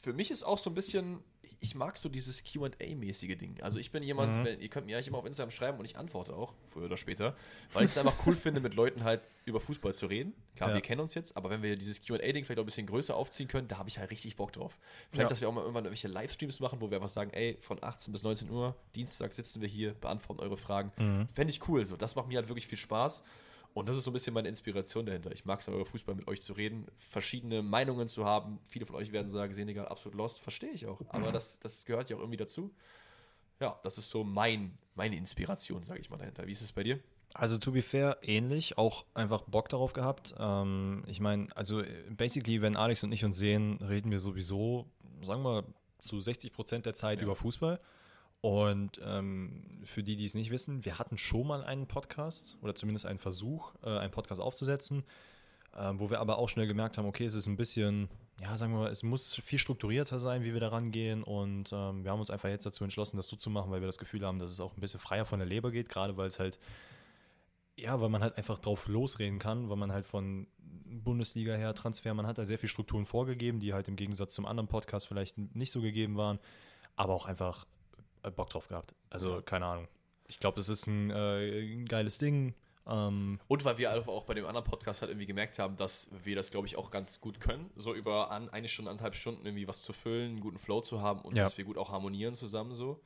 Für 0.01 0.13
mich 0.13 0.31
ist 0.31 0.43
auch 0.43 0.57
so 0.57 0.69
ein 0.69 0.73
bisschen, 0.73 1.19
ich 1.59 1.75
mag 1.75 1.95
so 1.97 2.09
dieses 2.09 2.43
QA-mäßige 2.43 3.37
Ding. 3.37 3.61
Also 3.61 3.77
ich 3.77 3.91
bin 3.91 4.01
jemand, 4.01 4.35
Mhm. 4.35 4.45
wenn, 4.45 4.59
ihr 4.61 4.67
könnt 4.69 4.87
mir 4.87 4.95
eigentlich 4.97 5.09
immer 5.09 5.19
auf 5.19 5.25
Instagram 5.27 5.51
schreiben 5.51 5.77
und 5.77 5.85
ich 5.85 5.95
antworte 5.95 6.33
auch, 6.35 6.55
früher 6.71 6.85
oder 6.85 6.97
später, 6.97 7.35
weil 7.73 7.85
ich 7.85 7.91
es 7.91 7.97
einfach 7.99 8.15
cool 8.25 8.35
finde, 8.35 8.61
mit 8.61 8.73
Leuten 8.73 9.03
halt 9.03 9.21
über 9.45 9.59
Fußball 9.59 9.93
zu 9.93 10.07
reden. 10.07 10.33
Klar, 10.55 10.69
Ja. 10.69 10.75
wir 10.75 10.81
kennen 10.81 11.01
uns 11.01 11.13
jetzt, 11.13 11.37
aber 11.37 11.51
wenn 11.51 11.61
wir 11.61 11.75
dieses 11.75 12.01
QA-Ding 12.01 12.45
vielleicht 12.45 12.57
auch 12.59 12.63
ein 12.63 12.65
bisschen 12.65 12.87
größer 12.87 13.15
aufziehen 13.15 13.47
können, 13.47 13.67
da 13.67 13.77
habe 13.77 13.89
ich 13.89 13.99
halt 13.99 14.09
richtig 14.09 14.35
Bock 14.35 14.51
drauf. 14.53 14.79
Vielleicht, 15.11 15.25
Ja. 15.25 15.29
dass 15.29 15.41
wir 15.41 15.49
auch 15.49 15.53
mal 15.53 15.61
irgendwann 15.61 15.85
irgendwelche 15.85 16.07
Livestreams 16.07 16.59
machen, 16.61 16.81
wo 16.81 16.89
wir 16.89 16.97
einfach 16.97 17.07
sagen, 17.07 17.29
ey, 17.31 17.57
von 17.61 17.77
18 17.83 18.11
bis 18.11 18.23
19 18.23 18.49
Uhr, 18.49 18.75
Dienstag 18.95 19.33
sitzen 19.33 19.61
wir 19.61 19.67
hier, 19.69 19.93
beantworten 19.93 20.41
eure 20.41 20.57
Fragen. 20.57 20.91
Mhm. 20.97 21.27
Fände 21.33 21.53
ich 21.53 21.67
cool. 21.67 21.85
So, 21.85 21.95
das 21.95 22.15
macht 22.15 22.27
mir 22.27 22.37
halt 22.39 22.49
wirklich 22.49 22.65
viel 22.65 22.77
Spaß. 22.79 23.21
Und 23.73 23.88
das 23.88 23.95
ist 23.98 24.03
so 24.03 24.11
ein 24.11 24.14
bisschen 24.14 24.34
meine 24.34 24.49
Inspiration 24.49 25.06
dahinter. 25.06 25.31
Ich 25.31 25.45
mag 25.45 25.60
es 25.61 25.68
über 25.68 25.85
Fußball 25.85 26.15
mit 26.15 26.27
euch 26.27 26.41
zu 26.41 26.53
reden, 26.53 26.88
verschiedene 26.98 27.61
Meinungen 27.61 28.07
zu 28.07 28.26
haben. 28.26 28.60
Viele 28.68 28.85
von 28.85 28.95
euch 28.98 29.11
werden 29.11 29.30
sagen, 29.30 29.53
Senegal 29.53 29.88
absolut 29.88 30.18
lost. 30.18 30.39
Verstehe 30.39 30.72
ich 30.72 30.88
auch. 30.88 30.99
Aber 31.10 31.31
das, 31.31 31.60
das 31.60 31.85
gehört 31.85 32.10
ja 32.10 32.18
auch 32.18 32.19
irgendwie 32.19 32.38
dazu. 32.38 32.73
Ja, 33.60 33.80
das 33.84 33.98
ist 33.98 34.10
so 34.10 34.23
mein, 34.23 34.77
meine 34.95 35.15
Inspiration, 35.15 35.84
sage 35.84 35.99
ich 35.99 36.10
mal 36.10 36.18
dahinter. 36.18 36.48
Wie 36.48 36.52
ist 36.52 36.61
es 36.61 36.72
bei 36.73 36.84
dir? 36.84 36.99
Also, 37.34 37.57
to 37.57 37.72
be 37.72 37.81
fair, 37.81 38.18
ähnlich. 38.23 38.77
Auch 38.77 39.06
einfach 39.14 39.43
Bock 39.43 39.69
darauf 39.69 39.93
gehabt. 39.93 40.35
Ähm, 40.38 41.03
ich 41.07 41.22
meine, 41.22 41.48
also, 41.56 41.81
basically, 42.10 42.61
wenn 42.61 42.76
Alex 42.76 43.03
und 43.03 43.11
ich 43.14 43.23
uns 43.23 43.38
sehen, 43.38 43.77
reden 43.77 44.11
wir 44.11 44.19
sowieso, 44.19 44.85
sagen 45.23 45.43
wir, 45.43 45.64
zu 45.99 46.19
60 46.19 46.52
Prozent 46.52 46.85
der 46.85 46.93
Zeit 46.93 47.19
Ja. 47.19 47.23
über 47.26 47.35
Fußball. 47.38 47.80
Und 48.41 48.99
ähm, 49.05 49.63
für 49.84 50.01
die, 50.01 50.15
die 50.15 50.26
es 50.26 50.34
nicht 50.34 50.49
wissen, 50.49 50.84
wir 50.84 50.97
hatten 50.97 51.18
schon 51.18 51.45
mal 51.45 51.63
einen 51.63 51.85
Podcast 51.85 52.57
oder 52.61 52.73
zumindest 52.73 53.05
einen 53.05 53.19
Versuch, 53.19 53.72
äh, 53.84 53.89
einen 53.89 54.11
Podcast 54.11 54.41
aufzusetzen, 54.41 55.03
ähm, 55.77 55.99
wo 55.99 56.09
wir 56.09 56.19
aber 56.19 56.39
auch 56.39 56.49
schnell 56.49 56.65
gemerkt 56.65 56.97
haben, 56.97 57.05
okay, 57.05 57.23
es 57.23 57.35
ist 57.35 57.45
ein 57.45 57.55
bisschen, 57.55 58.09
ja, 58.41 58.57
sagen 58.57 58.73
wir 58.73 58.80
mal, 58.80 58.91
es 58.91 59.03
muss 59.03 59.35
viel 59.35 59.59
strukturierter 59.59 60.18
sein, 60.18 60.43
wie 60.43 60.53
wir 60.53 60.59
da 60.59 60.69
rangehen. 60.69 61.22
Und 61.22 61.72
ähm, 61.72 62.03
wir 62.03 62.09
haben 62.09 62.19
uns 62.19 62.31
einfach 62.31 62.49
jetzt 62.49 62.65
dazu 62.65 62.84
entschlossen, 62.84 63.18
das 63.18 63.27
so 63.27 63.35
zu 63.35 63.51
machen, 63.51 63.69
weil 63.69 63.81
wir 63.81 63.88
das 63.88 63.99
Gefühl 63.99 64.26
haben, 64.26 64.39
dass 64.39 64.49
es 64.49 64.59
auch 64.59 64.76
ein 64.76 64.81
bisschen 64.81 64.99
freier 64.99 65.26
von 65.26 65.38
der 65.38 65.47
Leber 65.47 65.69
geht, 65.69 65.89
gerade 65.89 66.18
weil 66.18 66.27
es 66.27 66.39
halt, 66.39 66.57
ja, 67.77 68.01
weil 68.01 68.09
man 68.09 68.23
halt 68.23 68.38
einfach 68.38 68.57
drauf 68.57 68.88
losreden 68.88 69.38
kann, 69.38 69.69
weil 69.69 69.77
man 69.77 69.91
halt 69.91 70.07
von 70.07 70.47
Bundesliga 70.85 71.53
her 71.53 71.76
Transfer, 71.76 72.15
man 72.15 72.26
hat 72.26 72.39
halt 72.39 72.47
sehr 72.47 72.57
viel 72.57 72.69
Strukturen 72.69 73.05
vorgegeben, 73.05 73.59
die 73.59 73.73
halt 73.73 73.88
im 73.88 73.95
Gegensatz 73.95 74.34
zum 74.34 74.47
anderen 74.47 74.68
Podcast 74.68 75.07
vielleicht 75.07 75.38
nicht 75.38 75.72
so 75.72 75.80
gegeben 75.80 76.18
waren, 76.18 76.39
aber 76.95 77.13
auch 77.13 77.27
einfach 77.27 77.65
äh, 77.65 77.68
Bock 78.30 78.49
drauf 78.49 78.68
gehabt. 78.68 78.93
Also, 79.10 79.41
keine 79.41 79.65
Ahnung. 79.65 79.88
Ich 80.27 80.39
glaube, 80.39 80.56
das 80.57 80.69
ist 80.69 80.88
ein, 80.88 81.10
äh, 81.11 81.61
ein 81.61 81.85
geiles 81.88 82.18
Ding. 82.18 82.53
Ähm, 82.88 83.39
Und 83.48 83.64
weil 83.65 83.77
wir 83.77 83.91
auch 84.07 84.23
bei 84.26 84.34
dem 84.34 84.45
anderen 84.45 84.65
Podcast 84.65 85.02
halt 85.02 85.11
irgendwie 85.11 85.27
gemerkt 85.27 85.60
haben, 85.60 85.77
dass 85.77 86.10
wir 86.23 86.35
das, 86.35 86.49
glaube 86.52 86.68
ich, 86.68 86.77
auch 86.77 86.89
ganz 86.89 87.22
gut 87.22 87.39
können, 87.39 87.69
so 87.76 87.93
über 87.93 88.31
an, 88.31 88.49
eine 88.49 88.68
Stunde, 88.68 88.89
anderthalb 88.91 89.15
Stunden 89.15 89.45
irgendwie 89.45 89.68
was 89.68 89.84
zu 89.84 89.93
füllen, 89.93 90.31
einen 90.31 90.39
guten 90.39 90.57
Flow 90.57 90.81
zu 90.81 90.99
haben 91.02 91.22
und 91.22 91.35
Ja. 91.35 91.43
dass 91.43 91.57
wir 91.57 91.65
gut 91.65 91.77
auch 91.77 91.91
harmonieren 91.91 92.34
zusammen 92.34 92.73
so, 92.73 92.99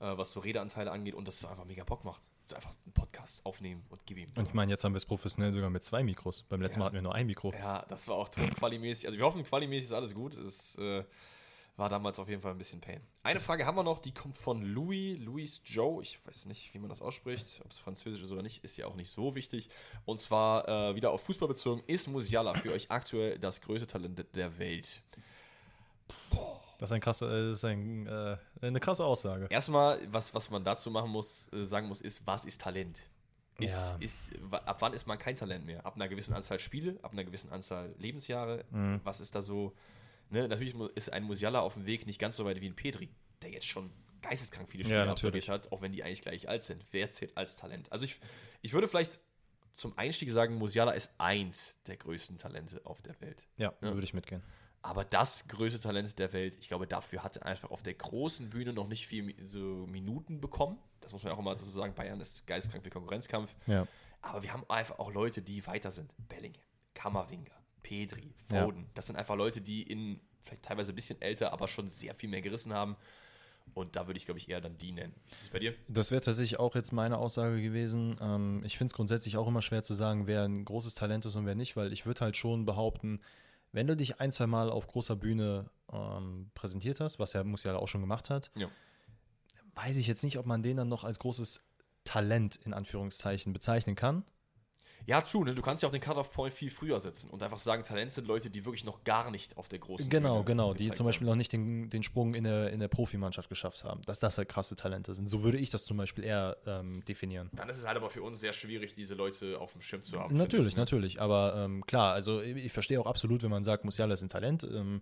äh, 0.00 0.16
was 0.16 0.32
so 0.32 0.40
Redeanteile 0.40 0.90
angeht 0.90 1.14
und 1.14 1.26
dass 1.28 1.34
es 1.36 1.44
einfach 1.44 1.64
mega 1.66 1.84
Bock 1.84 2.04
macht. 2.04 2.22
So 2.44 2.56
einfach 2.56 2.70
einen 2.86 2.94
Podcast 2.94 3.44
aufnehmen 3.44 3.84
und 3.90 4.00
gib 4.06 4.16
ihm. 4.16 4.28
und 4.36 4.48
ich 4.48 4.54
meine, 4.54 4.70
jetzt 4.72 4.82
haben 4.82 4.92
wir 4.94 4.98
es 4.98 5.04
professionell 5.04 5.52
sogar 5.52 5.68
mit 5.68 5.84
zwei 5.84 6.02
Mikros. 6.02 6.44
Beim 6.48 6.62
letzten 6.62 6.78
Ja. 6.78 6.84
Mal 6.84 6.86
hatten 6.86 6.94
wir 6.94 7.02
nur 7.02 7.14
ein 7.14 7.26
Mikro. 7.26 7.52
Ja, 7.52 7.84
das 7.90 8.08
war 8.08 8.14
auch 8.16 8.30
qualimäßig. 8.30 9.06
Also 9.06 9.18
wir 9.18 9.26
hoffen, 9.26 9.44
qualimäßig 9.44 9.84
ist 9.86 9.92
alles 9.92 10.14
gut. 10.14 10.34
Es 10.38 10.76
äh, 10.78 11.04
war 11.78 11.88
damals 11.88 12.18
auf 12.18 12.28
jeden 12.28 12.42
Fall 12.42 12.50
ein 12.52 12.58
bisschen 12.58 12.80
Pain. 12.80 13.00
Eine 13.22 13.40
Frage 13.40 13.64
haben 13.64 13.76
wir 13.76 13.84
noch, 13.84 14.00
die 14.00 14.12
kommt 14.12 14.36
von 14.36 14.60
Louis, 14.62 15.16
Louis 15.20 15.60
Joe. 15.64 16.02
Ich 16.02 16.18
weiß 16.26 16.46
nicht, 16.46 16.74
wie 16.74 16.78
man 16.78 16.88
das 16.90 17.00
ausspricht, 17.00 17.60
ob 17.64 17.70
es 17.70 17.78
französisch 17.78 18.20
ist 18.22 18.32
oder 18.32 18.42
nicht, 18.42 18.64
ist 18.64 18.76
ja 18.76 18.86
auch 18.86 18.96
nicht 18.96 19.10
so 19.10 19.34
wichtig. 19.36 19.70
Und 20.04 20.20
zwar 20.20 20.68
äh, 20.68 20.94
wieder 20.96 21.12
auf 21.12 21.22
Fußball 21.22 21.48
bezogen. 21.48 21.82
Ist 21.86 22.08
Musiala 22.08 22.54
für 22.54 22.72
euch 22.72 22.90
aktuell 22.90 23.38
das 23.38 23.60
größte 23.60 23.86
Talent 23.86 24.26
der 24.34 24.58
Welt? 24.58 25.02
Das 26.78 26.90
ist, 26.90 26.92
ein 26.92 27.00
krasser, 27.00 27.26
äh, 27.30 27.48
das 27.48 27.56
ist 27.58 27.64
ein, 27.64 28.06
äh, 28.06 28.36
eine 28.60 28.80
krasse 28.80 29.04
Aussage. 29.04 29.46
Erstmal, 29.50 30.00
was, 30.12 30.34
was 30.34 30.50
man 30.50 30.62
dazu 30.64 30.90
machen 30.90 31.10
muss, 31.10 31.48
äh, 31.52 31.62
sagen 31.62 31.88
muss, 31.88 32.00
ist, 32.00 32.26
was 32.26 32.44
ist 32.44 32.60
Talent? 32.60 33.00
Ist, 33.60 33.72
Ja. 33.90 33.96
ist, 33.98 34.32
ab 34.52 34.76
wann 34.80 34.92
ist 34.92 35.06
man 35.06 35.18
kein 35.18 35.34
Talent 35.34 35.64
mehr? 35.66 35.84
Ab 35.84 35.96
einer 35.96 36.08
gewissen 36.08 36.34
Anzahl 36.34 36.60
Spiele, 36.60 36.96
ab 37.02 37.12
einer 37.12 37.24
gewissen 37.24 37.50
Anzahl 37.50 37.92
Lebensjahre? 37.98 38.64
Mhm. 38.70 39.00
Was 39.04 39.20
ist 39.20 39.34
da 39.34 39.42
so? 39.42 39.72
Ne? 40.30 40.48
Natürlich 40.48 40.74
ist 40.94 41.12
ein 41.12 41.24
Musiala 41.24 41.60
auf 41.60 41.74
dem 41.74 41.86
Weg 41.86 42.06
nicht 42.06 42.18
ganz 42.18 42.36
so 42.36 42.44
weit 42.44 42.60
wie 42.60 42.66
ein 42.68 42.76
Petri, 42.76 43.08
der 43.42 43.50
jetzt 43.50 43.66
schon 43.66 43.90
geisteskrank 44.22 44.68
viele 44.68 44.84
Spiele 44.84 45.04
Ja, 45.04 45.10
absolviert 45.10 45.48
hat, 45.48 45.70
auch 45.72 45.80
wenn 45.80 45.92
die 45.92 46.02
eigentlich 46.02 46.22
gleich 46.22 46.48
alt 46.48 46.62
sind. 46.62 46.84
Wer 46.90 47.10
zählt 47.10 47.36
als 47.36 47.56
Talent? 47.56 47.90
Also 47.92 48.04
ich, 48.04 48.18
ich 48.62 48.72
würde 48.72 48.88
vielleicht 48.88 49.20
zum 49.72 49.96
Einstieg 49.96 50.30
sagen, 50.30 50.56
Musiala 50.56 50.90
ist 50.90 51.10
eins 51.18 51.78
der 51.86 51.96
größten 51.96 52.36
Talente 52.36 52.80
auf 52.84 53.00
der 53.00 53.20
Welt. 53.20 53.46
Ja, 53.56 53.72
Ja. 53.80 53.94
würde 53.94 54.04
ich 54.04 54.14
mitgehen. 54.14 54.42
Aber 54.82 55.04
das 55.04 55.46
größte 55.48 55.80
Talent 55.80 56.18
der 56.18 56.32
Welt, 56.32 56.56
ich 56.60 56.68
glaube, 56.68 56.86
dafür 56.86 57.22
hat 57.22 57.36
er 57.36 57.46
einfach 57.46 57.70
auf 57.70 57.82
der 57.82 57.94
großen 57.94 58.50
Bühne 58.50 58.72
noch 58.72 58.88
nicht 58.88 59.06
viel 59.06 59.34
so 59.44 59.86
Minuten 59.86 60.40
bekommen. 60.40 60.78
Das 61.00 61.12
muss 61.12 61.22
man 61.22 61.32
auch 61.32 61.38
immer 61.38 61.50
dazu 61.52 61.64
sagen. 61.70 61.94
Bayern 61.94 62.20
ist 62.20 62.46
geistkrank 62.46 62.82
für 62.84 62.90
Konkurrenzkampf. 62.90 63.54
Ja. 63.66 63.86
Aber 64.20 64.42
wir 64.42 64.52
haben 64.52 64.64
einfach 64.68 64.98
auch 64.98 65.12
Leute, 65.12 65.42
die 65.42 65.64
weiter 65.66 65.90
sind. 65.90 66.12
Bellingham, 66.28 66.62
Kammerwinger, 66.94 67.50
Pedri, 67.82 68.32
Ja. 68.50 68.64
Foden. 68.64 68.86
Das 68.94 69.06
sind 69.06 69.16
einfach 69.16 69.36
Leute, 69.36 69.60
die 69.60 69.82
in 69.82 70.20
vielleicht 70.40 70.62
teilweise 70.62 70.92
ein 70.92 70.94
bisschen 70.94 71.20
älter, 71.20 71.52
aber 71.52 71.68
schon 71.68 71.88
sehr 71.88 72.14
viel 72.14 72.28
mehr 72.30 72.40
gerissen 72.42 72.72
haben. 72.72 72.96
Und 73.74 73.96
da 73.96 74.06
würde 74.06 74.16
ich, 74.16 74.24
glaube 74.24 74.38
ich, 74.38 74.48
eher 74.48 74.62
dann 74.62 74.78
die 74.78 74.92
nennen. 74.92 75.14
Ist 75.26 75.42
es 75.42 75.48
bei 75.50 75.58
dir? 75.58 75.74
Das 75.88 76.10
wäre 76.10 76.22
tatsächlich 76.22 76.58
auch 76.58 76.74
jetzt 76.74 76.90
meine 76.92 77.18
Aussage 77.18 77.60
gewesen. 77.60 78.16
Ähm, 78.20 78.62
ich 78.64 78.78
finde 78.78 78.90
es 78.92 78.94
grundsätzlich 78.94 79.36
auch 79.36 79.46
immer 79.46 79.60
schwer 79.60 79.82
zu 79.82 79.92
sagen, 79.92 80.26
wer 80.26 80.44
ein 80.44 80.64
großes 80.64 80.94
Talent 80.94 81.26
ist 81.26 81.36
und 81.36 81.44
wer 81.44 81.54
nicht, 81.54 81.76
weil 81.76 81.92
ich 81.92 82.06
würde 82.06 82.22
halt 82.22 82.36
schon 82.36 82.64
behaupten, 82.64 83.20
wenn 83.72 83.86
du 83.86 83.94
dich 83.94 84.20
ein, 84.20 84.32
zwei 84.32 84.46
Mal 84.46 84.70
auf 84.70 84.86
großer 84.86 85.16
Bühne 85.16 85.68
ähm, 85.92 86.50
präsentiert 86.54 87.00
hast, 87.00 87.18
was 87.18 87.34
er 87.34 87.44
Musiala 87.44 87.78
auch 87.78 87.88
schon 87.88 88.00
gemacht 88.00 88.30
hat, 88.30 88.50
Ja. 88.54 88.70
weiß 89.74 89.98
ich 89.98 90.06
jetzt 90.06 90.24
nicht, 90.24 90.38
ob 90.38 90.46
man 90.46 90.62
den 90.62 90.78
dann 90.78 90.88
noch 90.88 91.04
als 91.04 91.18
großes 91.18 91.60
Talent 92.04 92.56
in 92.56 92.72
Anführungszeichen 92.72 93.52
bezeichnen 93.52 93.96
kann. 93.96 94.24
Ja, 95.06 95.22
true, 95.22 95.44
ne? 95.44 95.54
Du 95.54 95.62
kannst 95.62 95.82
ja 95.82 95.88
auch 95.88 95.92
den 95.92 96.00
Cut-Off-Point 96.02 96.52
viel 96.52 96.70
früher 96.70 97.00
setzen 97.00 97.30
und 97.30 97.42
einfach 97.42 97.58
sagen, 97.58 97.82
Talent 97.82 98.12
sind 98.12 98.26
Leute, 98.26 98.50
die 98.50 98.64
wirklich 98.66 98.84
noch 98.84 99.04
gar 99.04 99.30
nicht 99.30 99.56
auf 99.56 99.68
der 99.68 99.78
großen 99.78 100.10
Genau, 100.10 100.34
Bühne 100.36 100.44
genau, 100.44 100.74
die 100.74 100.84
zum 100.90 100.98
haben. 100.98 101.06
Beispiel 101.06 101.26
noch 101.26 101.34
nicht 101.36 101.52
den, 101.52 101.88
den 101.88 102.02
Sprung 102.02 102.34
in 102.34 102.44
der, 102.44 102.70
in 102.72 102.80
der 102.80 102.88
Profimannschaft 102.88 103.48
geschafft 103.48 103.84
haben. 103.84 104.02
Dass 104.02 104.18
das 104.18 104.36
halt 104.36 104.48
krasse 104.50 104.76
Talente 104.76 105.14
sind. 105.14 105.26
So 105.28 105.42
würde 105.42 105.56
ich 105.58 105.70
das 105.70 105.84
zum 105.86 105.96
Beispiel 105.96 106.24
eher 106.24 106.58
ähm, 106.66 107.02
definieren. 107.06 107.48
Dann 107.54 107.68
ist 107.70 107.78
es 107.78 107.86
halt 107.86 107.96
aber 107.96 108.10
für 108.10 108.22
uns 108.22 108.38
sehr 108.40 108.52
schwierig, 108.52 108.92
diese 108.94 109.14
Leute 109.14 109.58
auf 109.58 109.72
dem 109.72 109.80
Schirm 109.80 110.02
zu 110.02 110.20
haben. 110.20 110.36
Natürlich, 110.36 110.68
ich, 110.68 110.76
ne? 110.76 110.82
natürlich. 110.82 111.20
Aber 111.22 111.54
ähm, 111.56 111.86
klar, 111.86 112.12
also 112.12 112.40
ich, 112.42 112.56
ich 112.66 112.72
verstehe 112.72 113.00
auch 113.00 113.06
absolut, 113.06 113.42
wenn 113.42 113.50
man 113.50 113.64
sagt, 113.64 113.84
Musiala 113.86 114.12
ist 114.12 114.22
ein 114.22 114.28
Talent. 114.28 114.64
Ähm, 114.64 115.00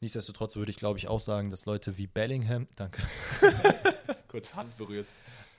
nichtsdestotrotz 0.00 0.54
würde 0.54 0.70
ich, 0.70 0.76
glaube 0.76 0.98
ich, 1.00 1.08
auch 1.08 1.18
sagen, 1.20 1.50
dass 1.50 1.66
Leute 1.66 1.98
wie 1.98 2.06
Bellingham, 2.06 2.68
danke, 2.76 3.02
Kurz 4.28 4.54
Hand 4.54 4.76
berührt. 4.76 5.06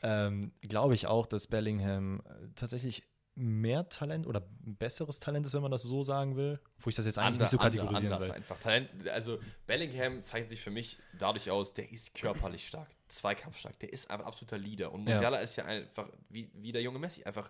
ähm, 0.03 0.51
glaube 0.61 0.93
ich 0.93 1.07
auch, 1.07 1.25
dass 1.25 1.47
Bellingham 1.47 2.21
äh, 2.25 2.47
tatsächlich 2.55 3.03
mehr 3.39 3.87
Talent 3.89 4.27
oder 4.27 4.43
besseres 4.61 5.19
Talent 5.19 5.45
ist, 5.45 5.53
wenn 5.53 5.61
man 5.61 5.71
das 5.71 5.83
so 5.83 6.03
sagen 6.03 6.35
will. 6.35 6.59
Wo 6.79 6.89
ich 6.89 6.95
das 6.95 7.05
jetzt 7.05 7.17
eigentlich 7.17 7.27
Ander- 7.27 7.39
nicht 7.41 7.49
so 7.51 7.57
kategorisieren 7.57 8.13
anders 8.13 8.27
will. 8.29 8.35
einfach. 8.35 8.59
Talent, 8.59 8.89
also 9.09 9.39
Bellingham 9.65 10.21
zeichnet 10.21 10.49
sich 10.49 10.61
für 10.61 10.71
mich 10.71 10.97
dadurch 11.17 11.49
aus, 11.49 11.73
der 11.73 11.91
ist 11.91 12.13
körperlich 12.15 12.67
stark, 12.67 12.89
zweikampfstark, 13.07 13.79
der 13.79 13.91
ist 13.93 14.09
einfach 14.11 14.25
ein 14.25 14.27
absoluter 14.27 14.57
Leader. 14.57 14.91
Und 14.91 15.07
Ja. 15.07 15.15
Musiala 15.15 15.39
ist 15.39 15.55
ja 15.55 15.65
einfach 15.65 16.07
wie, 16.29 16.49
wie 16.55 16.71
der 16.71 16.81
junge 16.81 16.99
Messi, 16.99 17.23
einfach 17.23 17.49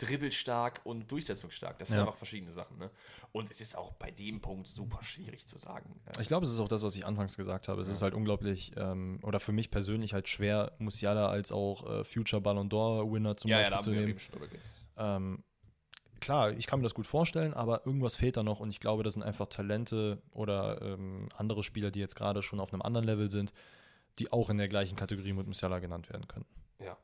dribbelstark 0.00 0.80
und 0.84 1.10
durchsetzungsstark. 1.10 1.78
Das 1.78 1.88
sind 1.88 1.96
Ja. 1.98 2.04
einfach 2.04 2.16
verschiedene 2.16 2.50
Sachen. 2.52 2.78
Ne? 2.78 2.90
Und 3.32 3.50
es 3.50 3.60
ist 3.60 3.76
auch 3.76 3.92
bei 3.94 4.10
dem 4.10 4.40
Punkt 4.40 4.68
super 4.68 5.02
schwierig 5.04 5.46
zu 5.46 5.58
sagen. 5.58 6.00
Ich 6.20 6.28
glaube, 6.28 6.46
es 6.46 6.52
ist 6.52 6.58
auch 6.58 6.68
das, 6.68 6.82
was 6.82 6.96
ich 6.96 7.04
anfangs 7.06 7.36
gesagt 7.36 7.68
habe. 7.68 7.80
Es 7.82 7.88
ist 7.88 8.02
halt 8.02 8.14
unglaublich, 8.14 8.72
ähm, 8.76 9.20
oder 9.22 9.40
für 9.40 9.52
mich 9.52 9.70
persönlich 9.70 10.14
halt 10.14 10.28
schwer, 10.28 10.72
Musiala 10.78 11.28
als 11.28 11.52
auch 11.52 11.88
äh, 11.88 12.04
Future 12.04 12.40
Ballon 12.40 12.68
d'Or-Winner 12.68 13.36
zum 13.36 13.50
ja, 13.50 13.60
ja, 13.60 13.70
Beispiel 13.70 13.82
zu 13.82 13.90
nehmen. 14.00 14.18
Ähm, 14.96 15.44
klar, 16.20 16.52
ich 16.52 16.66
kann 16.66 16.80
mir 16.80 16.84
das 16.84 16.94
gut 16.94 17.06
vorstellen, 17.06 17.54
aber 17.54 17.86
irgendwas 17.86 18.16
fehlt 18.16 18.36
da 18.36 18.42
noch 18.42 18.60
und 18.60 18.70
ich 18.70 18.80
glaube, 18.80 19.02
das 19.02 19.14
sind 19.14 19.22
einfach 19.22 19.46
Talente 19.46 20.22
oder 20.32 20.80
ähm, 20.82 21.28
andere 21.36 21.62
Spieler, 21.62 21.90
die 21.90 22.00
jetzt 22.00 22.16
gerade 22.16 22.42
schon 22.42 22.60
auf 22.60 22.72
einem 22.72 22.82
anderen 22.82 23.06
Level 23.06 23.30
sind, 23.30 23.52
die 24.18 24.32
auch 24.32 24.50
in 24.50 24.58
der 24.58 24.68
gleichen 24.68 24.96
Kategorie 24.96 25.32
mit 25.32 25.46
Musiala 25.46 25.78
genannt 25.78 26.10
werden 26.10 26.26
können. 26.28 26.46
Ja. 26.78 26.96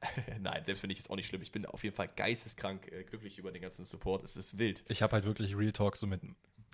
Nein, 0.40 0.64
selbst 0.64 0.82
wenn 0.82 0.90
ich 0.90 1.00
es 1.00 1.10
auch 1.10 1.16
nicht 1.16 1.26
schlimm. 1.26 1.42
Ich 1.42 1.52
bin 1.52 1.66
auf 1.66 1.82
jeden 1.82 1.96
Fall 1.96 2.08
geisteskrank 2.08 2.90
äh, 2.92 3.04
glücklich 3.04 3.38
über 3.38 3.50
den 3.50 3.62
ganzen 3.62 3.84
Support. 3.84 4.22
Es 4.24 4.36
ist 4.36 4.58
wild. 4.58 4.84
Ich 4.88 5.02
habe 5.02 5.12
halt 5.12 5.24
wirklich 5.24 5.56
Real 5.56 5.72
Talk 5.72 5.96
so 5.96 6.06
mit. 6.06 6.20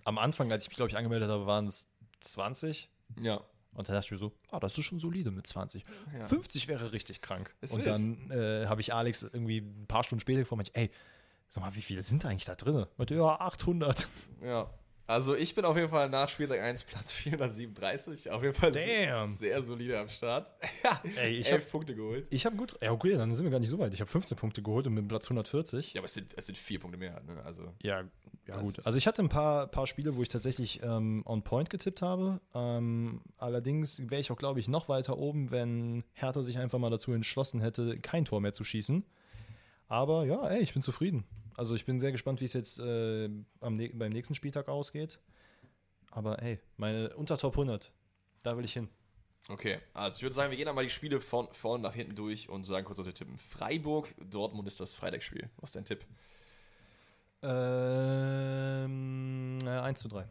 Am 0.04 0.18
Anfang, 0.18 0.52
als 0.52 0.64
ich 0.64 0.68
mich, 0.68 0.76
glaube 0.76 0.90
ich, 0.90 0.96
angemeldet 0.96 1.30
habe, 1.30 1.46
waren 1.46 1.66
es 1.66 1.88
20. 2.20 2.90
Ja. 3.20 3.42
Und 3.72 3.88
da 3.88 3.92
dachte 3.92 4.06
ich 4.06 4.10
mir 4.12 4.18
so, 4.18 4.32
ah, 4.50 4.60
das 4.60 4.76
ist 4.78 4.84
schon 4.84 4.98
solide 4.98 5.30
mit 5.30 5.46
20. 5.46 5.84
Ja. 6.16 6.26
50 6.26 6.68
wäre 6.68 6.92
richtig 6.92 7.22
krank. 7.22 7.54
Ist 7.60 7.72
und 7.72 7.84
wild. 7.84 7.88
dann 7.88 8.30
äh, 8.30 8.66
habe 8.66 8.80
ich 8.80 8.92
Alex 8.92 9.22
irgendwie 9.22 9.58
ein 9.58 9.86
paar 9.88 10.04
Stunden 10.04 10.20
später 10.20 10.40
gefragt, 10.40 10.70
ey, 10.74 10.90
sag 11.48 11.64
mal, 11.64 11.74
wie 11.74 11.82
viele 11.82 12.02
sind 12.02 12.24
da 12.24 12.28
eigentlich 12.28 12.44
da 12.44 12.54
drin? 12.54 12.86
Meinte, 12.96 13.14
ja, 13.14 13.40
800. 13.40 14.08
Ja. 14.42 14.70
Also 15.06 15.34
ich 15.34 15.54
bin 15.54 15.66
auf 15.66 15.76
jeden 15.76 15.90
Fall 15.90 16.08
nach 16.08 16.30
Spieltag 16.30 16.60
1 16.62 16.84
Platz 16.84 17.12
437. 17.12 18.30
Auf 18.30 18.42
jeden 18.42 18.54
Fall 18.54 18.72
Damn. 18.72 19.30
sehr 19.30 19.62
solide 19.62 19.98
am 19.98 20.08
Start. 20.08 20.50
Ey, 21.16 21.32
ich 21.40 21.50
elf 21.52 21.64
hab- 21.64 21.70
Punkte 21.72 21.94
geholt. 21.94 22.26
Ich 22.30 22.46
habe 22.46 22.56
gut, 22.56 22.74
ja 22.82 22.90
okay, 22.90 23.12
dann 23.14 23.34
sind 23.34 23.44
wir 23.44 23.50
gar 23.50 23.58
nicht 23.60 23.68
so 23.68 23.78
weit. 23.78 23.92
Ich 23.92 24.00
habe 24.00 24.10
15 24.10 24.38
Punkte 24.38 24.62
geholt 24.62 24.86
und 24.86 24.94
mit 24.94 25.06
Platz 25.06 25.26
140. 25.26 25.92
Ja, 25.92 26.00
aber 26.00 26.06
es 26.06 26.14
sind, 26.14 26.32
es 26.36 26.46
sind 26.46 26.56
vier 26.56 26.80
Punkte 26.80 26.98
mehr. 26.98 27.20
Ne? 27.26 27.42
Also 27.44 27.74
Ja, 27.82 28.04
ja 28.46 28.56
gut. 28.60 28.78
Also 28.86 28.96
ich 28.96 29.06
hatte 29.06 29.22
ein 29.22 29.28
paar, 29.28 29.66
paar 29.66 29.86
Spiele, 29.86 30.16
wo 30.16 30.22
ich 30.22 30.30
tatsächlich 30.30 30.82
ähm, 30.82 31.22
on 31.26 31.42
point 31.42 31.68
getippt 31.68 32.00
habe. 32.00 32.40
Ähm, 32.54 33.20
allerdings 33.36 34.08
wäre 34.08 34.22
ich 34.22 34.32
auch, 34.32 34.38
glaube 34.38 34.58
ich, 34.60 34.68
noch 34.68 34.88
weiter 34.88 35.18
oben, 35.18 35.50
wenn 35.50 36.02
Hertha 36.14 36.42
sich 36.42 36.58
einfach 36.58 36.78
mal 36.78 36.88
dazu 36.90 37.12
entschlossen 37.12 37.60
hätte, 37.60 37.98
kein 38.00 38.24
Tor 38.24 38.40
mehr 38.40 38.54
zu 38.54 38.64
schießen. 38.64 39.04
Aber 39.86 40.24
ja, 40.24 40.48
ey, 40.48 40.62
ich 40.62 40.72
bin 40.72 40.80
zufrieden. 40.80 41.24
Also 41.56 41.74
ich 41.74 41.84
bin 41.84 42.00
sehr 42.00 42.12
gespannt, 42.12 42.40
wie 42.40 42.46
es 42.46 42.52
jetzt 42.52 42.80
äh, 42.80 43.28
am, 43.60 43.78
beim 43.94 44.12
nächsten 44.12 44.34
Spieltag 44.34 44.68
ausgeht. 44.68 45.20
Aber 46.10 46.42
ey, 46.42 46.60
meine 46.76 47.14
unter 47.16 47.38
Top 47.38 47.54
100, 47.54 47.92
da 48.42 48.56
will 48.56 48.64
ich 48.64 48.72
hin. 48.72 48.88
Okay, 49.48 49.78
also 49.92 50.16
ich 50.16 50.22
würde 50.22 50.34
sagen, 50.34 50.50
wir 50.50 50.56
gehen 50.56 50.68
einmal 50.68 50.84
die 50.84 50.90
Spiele 50.90 51.20
von 51.20 51.52
vorne 51.52 51.82
nach 51.82 51.92
hinten 51.94 52.14
durch 52.14 52.48
und 52.48 52.64
sagen 52.64 52.86
kurz, 52.86 52.98
was 52.98 53.04
wir 53.06 53.12
tippen. 53.12 53.36
Freiburg, 53.36 54.14
Dortmund 54.18 54.66
ist 54.66 54.80
das 54.80 54.94
Freitagsspiel. 54.94 55.50
Was 55.58 55.68
ist 55.70 55.76
dein 55.76 55.84
Tipp? 55.84 56.06
Ähm, 57.42 58.78
äh, 59.64 59.68
1 59.68 60.00
zu 60.00 60.08
3. 60.08 60.26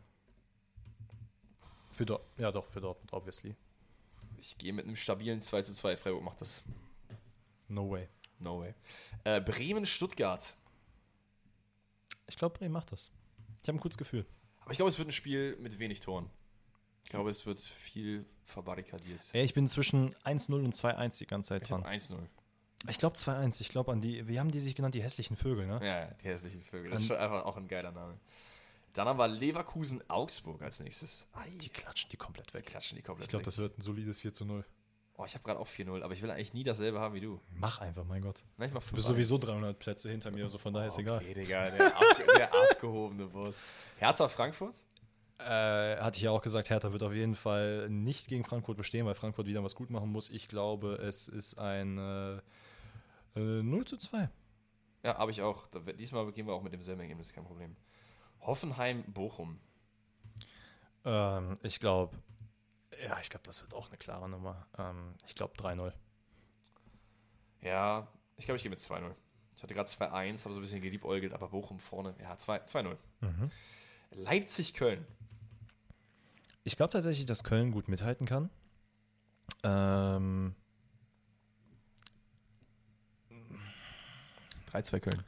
Für 1.91 2.05
Dort 2.07 2.23
ja, 2.39 2.51
doch, 2.51 2.65
für 2.65 2.81
Dortmund, 2.81 3.13
obviously. 3.13 3.55
Ich 4.37 4.57
gehe 4.57 4.73
mit 4.73 4.85
einem 4.85 4.95
stabilen 4.95 5.41
2 5.41 5.61
zu 5.61 5.73
2. 5.73 5.95
Freiburg 5.95 6.23
macht 6.23 6.41
das. 6.41 6.63
No 7.67 7.91
way. 7.91 8.09
No 8.39 8.61
way. 8.61 8.73
Äh, 9.23 9.41
Bremen, 9.41 9.85
Stuttgart. 9.85 10.55
Ich 12.27 12.35
glaube, 12.37 12.57
Bremen 12.57 12.73
macht 12.73 12.91
das. 12.91 13.11
Ich 13.61 13.67
habe 13.67 13.77
ein 13.77 13.81
gutes 13.81 13.97
Gefühl. 13.97 14.25
Aber 14.61 14.71
ich 14.71 14.77
glaube, 14.77 14.89
es 14.89 14.97
wird 14.97 15.09
ein 15.09 15.11
Spiel 15.11 15.57
mit 15.59 15.79
wenig 15.79 15.99
Toren. 15.99 16.29
Ich 17.03 17.09
glaube, 17.11 17.29
es 17.29 17.45
wird 17.45 17.59
viel 17.59 18.25
verbarrikadiert. 18.45 19.21
Ey, 19.33 19.43
ich 19.43 19.53
bin 19.53 19.67
zwischen 19.67 20.15
1-0 20.23 20.53
und 20.53 20.73
2-1 20.73 21.17
die 21.19 21.27
ganze 21.27 21.49
Zeit 21.49 21.63
Ich 21.63 21.67
dran. 21.69 21.83
1-0. 21.83 22.17
Ich 22.89 22.97
glaube 22.97 23.15
2-1. 23.17 23.61
Ich 23.61 23.69
glaube 23.69 23.91
an 23.91 24.01
die, 24.01 24.27
wie 24.27 24.39
haben 24.39 24.51
die 24.51 24.59
sich 24.59 24.75
genannt? 24.75 24.95
Die 24.95 25.03
hässlichen 25.03 25.35
Vögel, 25.37 25.67
ne? 25.67 25.79
Ja, 25.85 26.05
die 26.21 26.25
hässlichen 26.27 26.63
Vögel. 26.63 26.91
Das 26.91 27.01
ist 27.01 27.07
schon 27.07 27.17
einfach 27.17 27.45
auch 27.45 27.57
ein 27.57 27.67
geiler 27.67 27.91
Name. 27.91 28.17
Dann 28.93 29.07
haben 29.07 29.17
wir 29.17 29.27
Leverkusen, 29.27 30.07
Augsburg 30.09 30.61
als 30.61 30.79
nächstes. 30.79 31.27
Ei, 31.33 31.49
Die 31.57 31.69
klatschen 31.69 32.09
die 32.09 32.17
komplett 32.17 32.53
weg. 32.53 32.65
klatschen 32.65 32.95
die 32.95 33.01
komplett 33.01 33.25
Ich 33.25 33.29
glaube, 33.29 33.41
weg. 33.41 33.45
das 33.45 33.57
wird 33.57 33.77
ein 33.77 33.81
solides 33.81 34.19
4 34.19 34.33
zu 34.33 34.45
0. 34.45 34.65
Oh, 35.15 35.25
ich 35.25 35.35
habe 35.35 35.43
gerade 35.43 35.59
auch 35.59 35.67
4-0, 35.67 36.01
aber 36.01 36.13
ich 36.13 36.21
will 36.23 36.31
eigentlich 36.31 36.53
nie 36.53 36.63
dasselbe 36.63 36.99
haben 36.99 37.13
wie 37.13 37.21
du. 37.21 37.39
Mach 37.55 37.79
einfach, 37.79 38.03
mein 38.03 38.21
Gott. 38.21 38.43
Nein, 38.57 38.69
ich 38.69 38.73
mach 38.73 38.83
Du 38.83 38.95
bist 38.95 39.07
sowieso 39.07 39.37
300 39.37 39.77
Plätze 39.77 40.09
hinter 40.09 40.31
mir, 40.31 40.43
also 40.43 40.57
von 40.57 40.73
daher 40.73 40.87
ist 40.87 40.97
egal. 40.97 41.17
Okay, 41.17 41.35
Digga, 41.35 41.69
der, 41.69 41.95
abge 41.95 42.25
der 42.35 42.53
abgehobene 42.71 43.27
Boss. 43.27 43.55
Hertha 43.97 44.27
Frankfurt? 44.27 44.73
Äh, 45.37 45.97
hatte 45.97 46.17
ich 46.17 46.23
ja 46.23 46.31
auch 46.31 46.41
gesagt, 46.41 46.69
Hertha 46.69 46.91
wird 46.93 47.03
auf 47.03 47.13
jeden 47.13 47.35
Fall 47.35 47.89
nicht 47.89 48.27
gegen 48.27 48.43
Frankfurt 48.43 48.77
bestehen, 48.77 49.05
weil 49.05 49.13
Frankfurt 49.13 49.45
wieder 49.45 49.63
was 49.63 49.75
gut 49.75 49.91
machen 49.91 50.11
muss. 50.11 50.29
Ich 50.29 50.47
glaube, 50.47 50.95
es 50.95 51.27
ist 51.27 51.59
ein 51.59 51.97
äh, 51.99 52.37
äh, 53.35 53.61
0 53.63 53.85
zu 53.85 53.97
2. 53.97 54.29
Ja, 55.03 55.17
habe 55.17 55.31
ich 55.31 55.41
auch. 55.41 55.67
Diesmal 55.99 56.31
gehen 56.31 56.47
wir 56.47 56.53
auch 56.53 56.63
mit 56.63 56.73
demselben 56.73 57.01
Ergebnis, 57.01 57.33
kein 57.33 57.43
Problem. 57.43 57.75
Hoffenheim, 58.41 59.03
Bochum. 59.07 59.59
Ähm, 61.05 61.57
ich 61.61 61.79
glaube, 61.79 62.17
ja, 63.03 63.19
ich 63.19 63.29
glaube, 63.29 63.45
das 63.45 63.61
wird 63.61 63.73
auch 63.73 63.87
eine 63.87 63.97
klare 63.97 64.29
Nummer. 64.29 64.65
Ähm, 64.77 65.15
ich 65.27 65.35
glaube 65.35 65.55
3-0. 65.55 65.91
Ja, 67.61 68.07
ich 68.37 68.45
glaube, 68.45 68.57
ich 68.57 68.63
gehe 68.63 68.69
mit 68.69 68.79
2-0. 68.79 69.13
Ich 69.55 69.63
hatte 69.63 69.73
gerade 69.73 69.89
2-1, 69.89 70.03
habe 70.09 70.37
so 70.37 70.59
ein 70.59 70.61
bisschen 70.61 70.81
geliebäugelt, 70.81 71.33
aber 71.33 71.49
Bochum 71.49 71.79
vorne. 71.79 72.15
Ja, 72.19 72.37
2 72.37 72.63
2-0. 72.63 72.97
Leipzig, 74.11 74.73
Köln. 74.73 75.05
Ich 76.63 76.75
glaube 76.75 76.91
tatsächlich, 76.91 77.25
dass 77.25 77.43
Köln 77.43 77.71
gut 77.71 77.87
mithalten 77.87 78.25
kann. 78.25 78.49
Ähm, 79.63 80.55
3-2 84.71 84.99
Köln. 84.99 85.23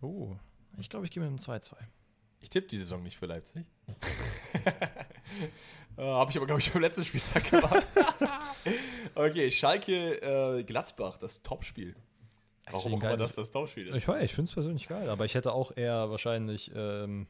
oh, 0.00 0.36
ich 0.78 0.90
glaube, 0.90 1.06
ich 1.06 1.12
gehe 1.12 1.22
mit 1.22 1.28
einem 1.28 1.38
2-2. 1.38 1.76
Ich 2.40 2.50
tippe 2.50 2.66
die 2.66 2.78
Saison 2.78 3.02
nicht 3.02 3.16
für 3.16 3.26
Leipzig. 3.26 3.66
äh, 5.96 6.02
habe 6.02 6.30
ich 6.30 6.36
aber, 6.36 6.46
glaube 6.46 6.60
ich, 6.60 6.72
beim 6.72 6.82
letzten 6.82 7.04
Spieltag 7.04 7.44
gemacht. 7.50 7.86
okay, 9.14 9.50
Schalke, 9.50 10.22
äh, 10.22 10.64
Gladbach, 10.64 11.18
das 11.18 11.42
Topspiel. 11.42 11.94
Warum 12.70 12.94
auch 12.94 13.02
immer 13.02 13.16
das 13.16 13.34
das 13.34 13.50
Topspiel 13.50 13.88
ist. 13.88 13.96
Ich 13.96 14.08
weiß, 14.08 14.24
ich 14.24 14.32
finde 14.32 14.48
es 14.48 14.54
persönlich 14.54 14.88
geil, 14.88 15.08
aber 15.08 15.24
ich 15.24 15.34
hätte 15.34 15.52
auch 15.52 15.76
eher 15.76 16.10
wahrscheinlich, 16.10 16.70
ähm, 16.74 17.26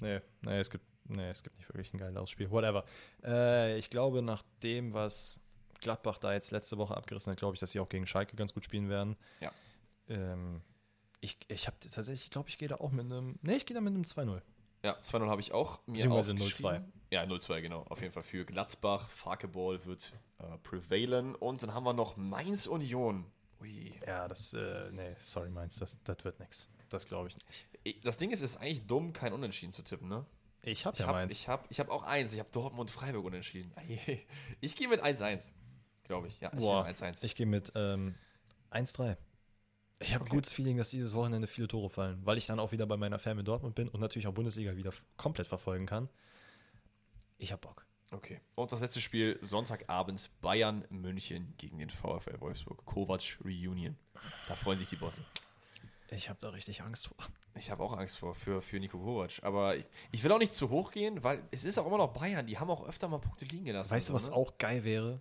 nee, 0.00 0.20
nee, 0.42 0.58
es 0.58 0.70
gibt, 0.70 0.84
nee, 1.04 1.30
es 1.30 1.42
gibt 1.42 1.56
nicht 1.56 1.68
wirklich 1.68 1.92
ein 1.94 1.98
geileres 1.98 2.30
Spiel. 2.30 2.50
Whatever. 2.50 2.84
Äh, 3.24 3.78
ich 3.78 3.88
glaube, 3.88 4.20
nach 4.20 4.42
dem, 4.62 4.92
was 4.92 5.40
Gladbach 5.80 6.18
da 6.18 6.32
jetzt 6.32 6.50
letzte 6.50 6.76
Woche 6.76 6.96
abgerissen 6.96 7.30
hat, 7.30 7.38
glaube 7.38 7.54
ich, 7.54 7.60
dass 7.60 7.70
sie 7.70 7.80
auch 7.80 7.88
gegen 7.88 8.06
Schalke 8.06 8.36
ganz 8.36 8.52
gut 8.52 8.64
spielen 8.64 8.88
werden. 8.88 9.16
Ja. 9.40 9.52
Ähm, 10.08 10.60
ich 11.20 11.38
ich 11.48 11.66
habe 11.66 11.76
tatsächlich, 11.80 12.24
ich 12.24 12.30
glaube, 12.30 12.48
ich 12.48 12.58
gehe 12.58 12.68
da 12.68 12.76
auch 12.76 12.90
mit 12.90 13.06
einem, 13.06 13.38
nee, 13.42 13.56
ich 13.56 13.66
gehe 13.66 13.74
da 13.74 13.80
mit 13.80 13.94
einem 13.94 14.02
2-0. 14.02 14.40
Ja, 14.84 14.96
2-0 15.00 15.26
habe 15.28 15.40
ich 15.40 15.52
auch 15.52 15.80
mir 15.86 15.94
Beziehungsweise 15.94 16.32
aufgeschrieben. 16.34 16.92
Ja, 17.10 17.22
0-2, 17.24 17.60
genau. 17.62 17.82
Auf 17.88 18.00
jeden 18.02 18.12
Fall 18.12 18.22
für 18.22 18.44
Gladbach. 18.44 19.08
Farkeball 19.08 19.84
wird 19.86 20.12
äh, 20.38 20.58
prevailen. 20.58 21.34
Und 21.34 21.62
dann 21.62 21.72
haben 21.74 21.84
wir 21.84 21.92
noch 21.94 22.16
Mainz 22.16 22.66
Union. 22.66 23.24
Ui. 23.60 23.94
Ja, 24.06 24.28
das, 24.28 24.52
äh, 24.52 24.90
nee, 24.92 25.14
sorry, 25.20 25.48
meins, 25.48 25.76
das, 25.78 25.96
das 26.04 26.22
wird 26.24 26.38
nix. 26.40 26.68
Das 26.90 27.06
glaube 27.06 27.28
ich 27.28 27.34
nicht. 27.36 27.66
Ich- 27.82 28.00
Das 28.02 28.18
Ding 28.18 28.30
ist, 28.30 28.40
es 28.40 28.52
ist 28.52 28.56
eigentlich 28.58 28.86
dumm, 28.86 29.12
kein 29.12 29.32
Unentschieden 29.32 29.72
zu 29.72 29.82
tippen, 29.82 30.08
ne? 30.08 30.26
Ich 30.62 30.84
habe 30.86 30.96
ja 30.98 31.06
habe 31.06 31.18
meins. 31.18 31.32
ich 31.32 31.48
hab, 31.48 31.70
ich 31.70 31.78
hab 31.80 31.88
auch 31.90 32.02
eins. 32.02 32.32
Ich 32.32 32.38
habe 32.38 32.48
Dortmund 32.52 32.90
und 32.90 32.94
Freiburg 32.94 33.24
unentschieden. 33.24 33.72
Ich 34.60 34.76
gehe 34.76 34.88
mit 34.88 35.02
1-1, 35.02 35.50
glaube 36.04 36.26
ich. 36.28 36.40
Ja, 36.40 36.50
ich 36.52 36.58
gehe 36.58 36.84
mit 36.84 36.96
1-1. 36.96 37.24
Ich 37.24 37.34
gehe 37.36 37.46
mit 37.46 37.72
ähm, 37.74 38.14
1-3. 38.70 39.16
Ich 40.04 40.14
habe 40.14 40.24
Okay. 40.24 40.32
ein 40.32 40.36
gutes 40.36 40.52
Feeling, 40.52 40.76
dass 40.76 40.90
dieses 40.90 41.14
Wochenende 41.14 41.48
viele 41.48 41.66
Tore 41.66 41.88
fallen, 41.88 42.20
weil 42.24 42.36
ich 42.36 42.46
dann 42.46 42.60
auch 42.60 42.72
wieder 42.72 42.86
bei 42.86 42.96
meiner 42.96 43.18
Fan 43.18 43.38
in 43.38 43.44
Dortmund 43.44 43.74
bin 43.74 43.88
und 43.88 44.00
natürlich 44.00 44.26
auch 44.26 44.34
Bundesliga 44.34 44.76
wieder 44.76 44.92
komplett 45.16 45.48
verfolgen 45.48 45.86
kann. 45.86 46.08
Ich 47.38 47.52
habe 47.52 47.60
Bock. 47.60 47.86
Okay. 48.10 48.40
Und 48.54 48.70
das 48.70 48.80
letzte 48.80 49.00
Spiel, 49.00 49.38
Sonntagabend, 49.40 50.30
Bayern 50.40 50.84
München 50.90 51.54
gegen 51.56 51.78
den 51.78 51.90
VfL 51.90 52.38
Wolfsburg. 52.40 52.84
Kovac 52.84 53.38
Reunion. 53.44 53.96
Da 54.46 54.54
freuen 54.56 54.78
sich 54.78 54.88
die 54.88 54.96
Bosse. 54.96 55.24
Ich 56.10 56.28
habe 56.28 56.38
da 56.38 56.50
richtig 56.50 56.82
Angst 56.82 57.08
vor. 57.08 57.16
Ich 57.56 57.70
habe 57.70 57.82
auch 57.82 57.96
Angst 57.96 58.18
vor 58.18 58.34
für, 58.34 58.60
für 58.60 58.78
Nico 58.78 58.98
Kovac. 58.98 59.42
Aber 59.42 59.76
ich, 59.76 59.86
ich 60.12 60.22
will 60.22 60.30
auch 60.32 60.38
nicht 60.38 60.52
zu 60.52 60.68
hoch 60.70 60.90
gehen, 60.90 61.24
weil 61.24 61.42
es 61.50 61.64
ist 61.64 61.78
auch 61.78 61.86
immer 61.86 61.98
noch 61.98 62.12
Bayern. 62.12 62.46
Die 62.46 62.58
haben 62.58 62.70
auch 62.70 62.86
öfter 62.86 63.08
mal 63.08 63.18
Punkte 63.18 63.46
liegen 63.46 63.64
gelassen. 63.64 63.90
Weißt 63.90 64.10
du, 64.10 64.12
was 64.12 64.28
ne? 64.28 64.34
auch 64.34 64.58
geil 64.58 64.84
wäre? 64.84 65.20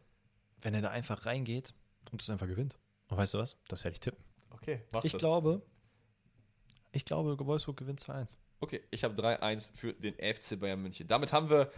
Wenn 0.59 0.73
er 0.73 0.81
da 0.81 0.89
einfach 0.89 1.25
reingeht 1.25 1.73
und 2.11 2.21
es 2.21 2.29
einfach 2.29 2.47
gewinnt. 2.47 2.77
Und 3.07 3.17
weißt 3.17 3.33
du 3.33 3.39
was? 3.39 3.57
Das 3.69 3.83
werde 3.83 3.93
ich 3.93 4.01
tippen. 4.01 4.23
Okay, 4.63 4.81
mach 4.91 5.03
Ich 5.03 5.11
das. 5.11 5.19
glaube, 5.19 5.61
ich 6.91 7.05
glaube, 7.05 7.37
Wolfsburg 7.45 7.77
gewinnt 7.77 7.99
2-1. 7.99 8.37
Okay, 8.59 8.81
ich 8.91 9.03
habe 9.03 9.19
3-1 9.21 9.71
für 9.75 9.93
den 9.93 10.13
FC 10.15 10.59
Bayern 10.59 10.81
München. 10.81 11.07
Damit 11.07 11.33
haben 11.33 11.49
wir 11.49 11.69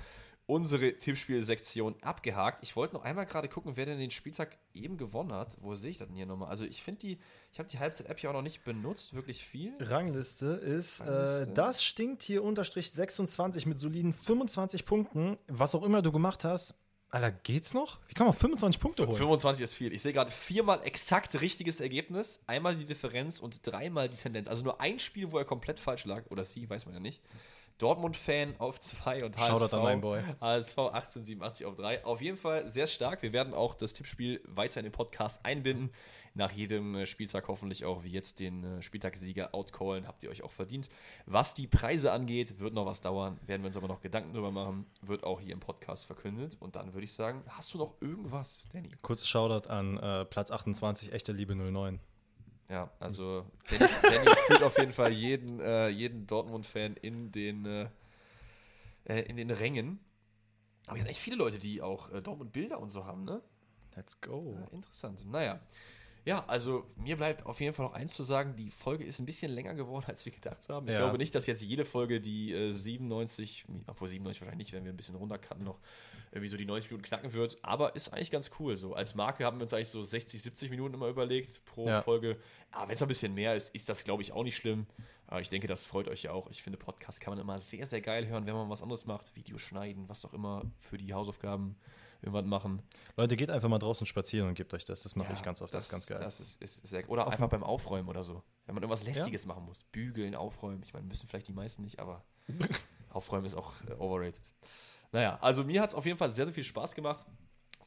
unsere 0.47 0.93
Tippspielsektion 0.99 1.95
abgehakt. 2.03 2.59
Ich 2.61 2.75
wollte 2.75 2.93
noch 2.93 3.03
einmal 3.03 3.25
gerade 3.25 3.47
gucken, 3.49 3.71
wer 3.75 3.87
denn 3.87 3.97
den 3.97 4.11
Spieltag 4.11 4.57
eben 4.75 4.95
gewonnen 4.97 5.33
hat. 5.33 5.57
Wo 5.61 5.73
sehe 5.73 5.89
ich 5.89 5.97
das 5.97 6.07
denn 6.07 6.15
hier 6.15 6.27
nochmal? 6.27 6.49
Also 6.49 6.63
ich 6.65 6.83
finde 6.83 6.99
die, 6.99 7.17
ich 7.51 7.57
habe 7.57 7.67
die 7.67 7.79
Halbzeit-App 7.79 8.19
hier 8.19 8.29
auch 8.29 8.35
noch 8.35 8.43
nicht 8.43 8.63
benutzt, 8.63 9.15
wirklich 9.15 9.43
viel. 9.43 9.73
Rangliste 9.79 10.45
ist 10.45 11.01
Rangliste. 11.01 11.49
Äh, 11.49 11.53
das 11.55 11.83
stinkt 11.83 12.21
hier 12.21 12.43
unterstrich 12.43 12.91
26 12.91 13.65
mit 13.65 13.79
soliden 13.79 14.13
25 14.13 14.85
Punkten. 14.85 15.37
Was 15.47 15.73
auch 15.73 15.83
immer 15.83 16.03
du 16.03 16.11
gemacht 16.11 16.43
hast. 16.43 16.75
Alter, 17.15 17.31
geht's 17.31 17.73
noch? 17.73 17.99
Wie 18.09 18.13
kann 18.13 18.27
man 18.27 18.35
25 18.35 18.81
Punkte 18.81 19.07
holen? 19.07 19.15
25 19.15 19.63
ist 19.63 19.73
viel. 19.73 19.93
Ich 19.93 20.01
sehe 20.01 20.11
gerade 20.11 20.31
viermal 20.31 20.81
exakt 20.83 21.39
richtiges 21.39 21.79
Ergebnis, 21.79 22.41
einmal 22.45 22.75
die 22.75 22.83
Differenz 22.83 23.39
und 23.39 23.65
dreimal 23.65 24.09
die 24.09 24.17
Tendenz. 24.17 24.49
Also 24.49 24.63
nur 24.63 24.81
ein 24.81 24.99
Spiel, 24.99 25.31
wo 25.31 25.37
er 25.37 25.45
komplett 25.45 25.79
falsch 25.79 26.03
lag. 26.03 26.23
Oder 26.29 26.43
sie, 26.43 26.69
weiß 26.69 26.85
man 26.85 26.93
ja 26.93 26.99
nicht. 26.99 27.21
Dortmund-Fan 27.77 28.55
auf 28.59 28.81
2 28.81 29.23
und 29.23 29.37
HSV. 29.37 29.71
HSV 30.41 30.77
1887 30.77 31.65
auf 31.65 31.75
3. 31.75 32.03
Auf 32.03 32.19
jeden 32.19 32.37
Fall 32.37 32.67
sehr 32.67 32.87
stark. 32.87 33.21
Wir 33.21 33.31
werden 33.31 33.53
auch 33.53 33.75
das 33.75 33.93
Tippspiel 33.93 34.41
weiter 34.45 34.81
in 34.81 34.83
den 34.83 34.91
Podcast 34.91 35.39
einbinden. 35.45 35.91
Nach 36.37 36.51
jedem 36.51 36.95
äh, 36.95 37.05
Spieltag 37.05 37.47
hoffentlich 37.47 37.85
auch 37.85 38.03
wie 38.03 38.11
jetzt 38.11 38.41
den 38.41 38.63
äh, 38.65 38.81
Spieltagssieger 38.81 39.55
outcallen. 39.55 40.05
Habt 40.05 40.21
ihr 40.21 40.29
euch 40.29 40.43
auch 40.43 40.51
verdient. 40.51 40.89
Was 41.25 41.53
die 41.53 41.65
Preise 41.65 42.11
angeht, 42.11 42.59
wird 42.59 42.73
noch 42.73 42.85
was 42.85 42.99
dauern. 42.99 43.39
Werden 43.45 43.61
wir 43.61 43.67
uns 43.67 43.77
aber 43.77 43.87
noch 43.87 44.01
Gedanken 44.01 44.33
drüber 44.33 44.51
machen. 44.51 44.85
Wird 45.01 45.23
auch 45.23 45.39
hier 45.39 45.53
im 45.53 45.61
Podcast 45.61 46.05
verkündet. 46.05 46.57
Und 46.59 46.75
dann 46.75 46.93
würde 46.93 47.05
ich 47.05 47.13
sagen, 47.13 47.41
hast 47.47 47.73
du 47.73 47.77
noch 47.77 48.01
irgendwas, 48.01 48.65
Danny? 48.73 48.91
Kurzes 49.01 49.29
Shoutout 49.29 49.69
an 49.69 49.97
äh, 49.97 50.25
Platz 50.25 50.51
28, 50.51 51.13
echte 51.13 51.31
Liebe 51.31 51.55
09. 51.55 52.01
Ja, 52.67 52.91
also 52.99 53.45
Danny, 53.69 53.89
Danny 54.01 54.35
fühlt 54.47 54.63
auf 54.63 54.77
jeden 54.77 54.91
Fall 54.91 55.13
jeden, 55.13 55.61
äh, 55.61 55.87
jeden 55.87 56.27
Dortmund-Fan 56.27 56.97
in 56.97 57.31
den, 57.31 57.65
äh, 57.65 57.87
äh, 59.05 59.21
in 59.21 59.37
den 59.37 59.51
Rängen. 59.51 59.99
Aber 60.87 60.97
jetzt 60.97 61.07
echt 61.07 61.19
viele 61.19 61.37
Leute, 61.37 61.59
die 61.59 61.81
auch 61.81 62.11
äh, 62.11 62.21
Dortmund-Bilder 62.21 62.77
und 62.79 62.89
so 62.89 63.05
haben, 63.05 63.23
ne? 63.23 63.41
Let's 63.95 64.19
go. 64.19 64.57
Ja, 64.59 64.67
interessant. 64.73 65.25
Naja. 65.25 65.61
Ja, 66.25 66.43
also 66.47 66.85
mir 66.95 67.17
bleibt 67.17 67.45
auf 67.45 67.61
jeden 67.61 67.75
Fall 67.75 67.85
noch 67.85 67.93
eins 67.93 68.15
zu 68.15 68.23
sagen, 68.23 68.55
die 68.55 68.71
Folge 68.71 69.03
ist 69.03 69.19
ein 69.19 69.25
bisschen 69.27 69.51
länger 69.51 69.75
geworden, 69.75 70.05
als 70.09 70.25
wir 70.25 70.31
gedacht 70.31 70.67
haben. 70.69 70.87
Ich 70.87 70.93
Ja. 70.93 70.99
glaube 70.99 71.17
nicht, 71.19 71.35
dass 71.35 71.45
jetzt 71.45 71.61
jede 71.61 71.85
Folge 71.85 72.19
die 72.19 72.51
äh, 72.51 72.71
97, 72.71 73.65
obwohl 73.87 74.09
97 74.09 74.41
wahrscheinlich 74.41 74.67
nicht, 74.67 74.73
wenn 74.73 74.83
wir 74.85 74.91
ein 74.91 74.97
bisschen 74.97 75.15
runtercutten 75.15 75.63
noch, 75.63 75.79
irgendwie 76.31 76.47
so 76.49 76.57
die 76.57 76.65
90 76.65 76.89
Minuten 76.91 77.07
knacken 77.07 77.31
wird, 77.33 77.59
aber 77.61 77.95
ist 77.95 78.11
eigentlich 78.11 78.31
ganz 78.31 78.49
cool. 78.59 78.75
So 78.75 78.93
als 78.95 79.13
Marke 79.15 79.45
haben 79.45 79.57
wir 79.59 79.61
uns 79.63 79.73
eigentlich 79.73 79.89
so 79.89 80.03
60, 80.03 80.41
70 80.41 80.69
Minuten 80.71 80.95
immer 80.95 81.07
überlegt 81.07 81.63
pro 81.65 81.85
Ja. 81.87 82.01
Folge. 82.01 82.37
Aber 82.71 82.87
wenn 82.87 82.95
es 82.95 83.01
ein 83.01 83.07
bisschen 83.07 83.33
mehr 83.35 83.55
ist, 83.55 83.73
ist 83.75 83.87
das, 83.87 84.03
glaube 84.03 84.23
ich, 84.23 84.33
auch 84.33 84.43
nicht 84.43 84.57
schlimm. 84.57 84.87
Aber 85.27 85.41
ich 85.41 85.49
denke, 85.49 85.67
das 85.67 85.83
freut 85.83 86.07
euch 86.07 86.23
ja 86.23 86.31
auch. 86.31 86.49
Ich 86.49 86.61
finde, 86.63 86.77
Podcast 86.77 87.21
kann 87.21 87.31
man 87.31 87.39
immer 87.39 87.57
sehr, 87.59 87.85
sehr 87.85 88.01
geil 88.01 88.27
hören, 88.27 88.45
wenn 88.47 88.53
man 88.55 88.69
was 88.69 88.81
anderes 88.81 89.05
macht. 89.05 89.35
Videos 89.35 89.61
schneiden, 89.61 90.09
was 90.09 90.25
auch 90.25 90.33
immer 90.33 90.63
für 90.81 90.97
die 90.97 91.13
Hausaufgaben 91.13 91.75
irgendwann 92.21 92.47
machen. 92.47 92.81
Leute, 93.17 93.35
geht 93.35 93.49
einfach 93.49 93.69
mal 93.69 93.79
draußen 93.79 94.05
spazieren 94.05 94.49
und 94.49 94.55
gebt 94.55 94.73
euch 94.73 94.85
das. 94.85 95.03
Das 95.03 95.15
mache 95.15 95.29
Ja, 95.29 95.35
ich 95.35 95.43
ganz 95.43 95.61
oft. 95.61 95.73
Das, 95.73 95.85
ist 95.85 95.91
ganz 95.91 96.05
geil. 96.07 96.19
Das 96.19 96.39
ist, 96.39 96.61
ist 96.61 96.87
sehr 96.87 97.09
Oder 97.09 97.27
einfach 97.27 97.49
beim 97.49 97.63
Aufräumen 97.63 98.09
oder 98.09 98.23
so. 98.23 98.43
Wenn 98.65 98.75
man 98.75 98.83
irgendwas 98.83 99.03
Lästiges 99.03 99.45
machen 99.45 99.65
muss. 99.65 99.83
Bügeln, 99.85 100.35
aufräumen. 100.35 100.81
Ich 100.83 100.93
meine, 100.93 101.05
müssen 101.05 101.27
vielleicht 101.27 101.47
die 101.47 101.53
meisten 101.53 101.83
nicht, 101.83 101.99
aber 101.99 102.23
aufräumen 103.09 103.45
ist 103.45 103.55
auch 103.55 103.73
äh, 103.87 103.93
overrated. 103.93 104.41
Naja, 105.11 105.37
also 105.41 105.63
mir 105.63 105.81
hat 105.81 105.89
es 105.89 105.95
auf 105.95 106.05
jeden 106.05 106.17
Fall 106.17 106.31
sehr, 106.31 106.45
sehr 106.45 106.53
viel 106.53 106.63
Spaß 106.63 106.95
gemacht. 106.95 107.25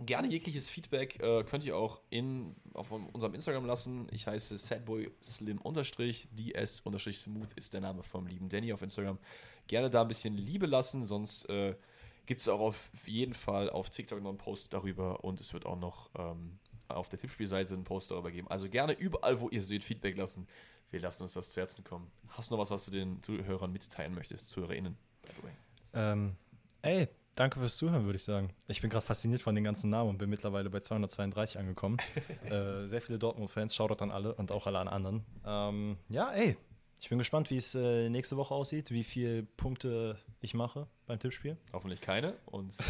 Gerne 0.00 0.28
jegliches 0.28 0.68
Feedback 0.68 1.20
äh, 1.20 1.42
könnt 1.42 1.64
ihr 1.64 1.76
auch 1.76 2.00
in, 2.08 2.54
auf 2.72 2.92
unserem 2.92 3.34
Instagram 3.34 3.66
lassen. 3.66 4.06
Ich 4.12 4.28
heiße 4.28 4.56
sadboyslim 4.56 5.58
ds 5.58 6.82
smooth 6.84 7.52
ist 7.56 7.74
der 7.74 7.80
Name 7.80 8.04
vom 8.04 8.28
lieben 8.28 8.48
Danny 8.48 8.72
auf 8.72 8.80
Instagram. 8.80 9.18
Gerne 9.66 9.90
da 9.90 10.02
ein 10.02 10.08
bisschen 10.08 10.36
Liebe 10.36 10.66
lassen, 10.66 11.04
sonst 11.04 11.48
äh, 11.50 11.74
gibt 12.28 12.42
es 12.42 12.48
auch 12.48 12.60
auf 12.60 12.90
jeden 13.06 13.32
Fall 13.32 13.70
auf 13.70 13.88
TikTok 13.88 14.22
noch 14.22 14.28
einen 14.28 14.36
Post 14.36 14.74
darüber 14.74 15.24
und 15.24 15.40
es 15.40 15.54
wird 15.54 15.64
auch 15.64 15.78
noch 15.80 16.10
ähm, 16.14 16.58
auf 16.86 17.08
der 17.08 17.18
Tippspielseite 17.18 17.72
einen 17.72 17.84
Post 17.84 18.10
darüber 18.10 18.30
geben. 18.30 18.48
Also 18.48 18.68
gerne 18.68 18.92
überall, 18.92 19.40
wo 19.40 19.48
ihr 19.48 19.62
seht, 19.62 19.82
Feedback 19.82 20.14
lassen. 20.18 20.46
Wir 20.90 21.00
lassen 21.00 21.22
uns 21.22 21.32
das 21.32 21.52
zu 21.52 21.60
Herzen 21.60 21.84
kommen. 21.84 22.10
Hast 22.28 22.50
du 22.50 22.54
noch 22.54 22.60
was, 22.60 22.70
was 22.70 22.84
du 22.84 22.90
den 22.90 23.22
Zuhörern 23.22 23.72
mitteilen 23.72 24.14
möchtest, 24.14 24.50
ZuhörerInnen, 24.50 24.98
by 25.22 25.28
the 25.38 25.42
way? 25.42 25.52
Ähm, 25.94 26.36
ey, 26.82 27.08
danke 27.34 27.60
fürs 27.60 27.78
Zuhören, 27.78 28.04
würde 28.04 28.18
ich 28.18 28.24
sagen. 28.24 28.50
Ich 28.68 28.82
bin 28.82 28.90
gerade 28.90 29.06
fasziniert 29.06 29.40
von 29.40 29.54
den 29.54 29.64
ganzen 29.64 29.88
Namen 29.88 30.10
und 30.10 30.18
bin 30.18 30.28
mittlerweile 30.28 30.68
bei 30.68 30.80
232 30.80 31.58
angekommen. 31.58 31.96
äh, 32.44 32.84
sehr 32.84 33.00
viele 33.00 33.18
Dortmund-Fans, 33.18 33.74
Shoutout 33.74 34.04
an 34.04 34.10
alle 34.10 34.34
und 34.34 34.52
auch 34.52 34.66
alle 34.66 34.80
an 34.80 34.88
anderen. 34.88 35.24
Ähm, 35.46 35.96
ja, 36.10 36.30
ey, 36.32 36.58
ich 37.00 37.08
bin 37.08 37.18
gespannt, 37.18 37.50
wie 37.50 37.56
es 37.56 37.74
äh, 37.74 38.08
nächste 38.08 38.36
Woche 38.36 38.54
aussieht, 38.54 38.90
wie 38.90 39.04
viele 39.04 39.42
Punkte 39.42 40.16
ich 40.40 40.54
mache 40.54 40.86
beim 41.06 41.18
Tippspiel. 41.18 41.56
Hoffentlich 41.72 42.00
keine. 42.00 42.34
Und 42.46 42.78
äh, 42.78 42.82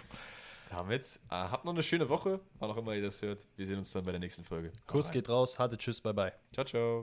damit 0.70 1.04
äh, 1.30 1.34
habt 1.34 1.64
noch 1.64 1.72
eine 1.72 1.82
schöne 1.82 2.08
Woche, 2.08 2.40
wann 2.58 2.70
auch 2.70 2.76
immer 2.76 2.94
ihr 2.94 3.02
das 3.02 3.22
hört. 3.22 3.46
Wir 3.56 3.66
sehen 3.66 3.78
uns 3.78 3.92
dann 3.92 4.04
bei 4.04 4.12
der 4.12 4.20
nächsten 4.20 4.44
Folge. 4.44 4.72
Kuss 4.86 5.10
geht 5.10 5.28
raus, 5.28 5.58
hatte 5.58 5.76
Tschüss, 5.76 6.00
bye 6.00 6.14
bye. 6.14 6.32
Ciao, 6.52 6.64
ciao. 6.64 7.00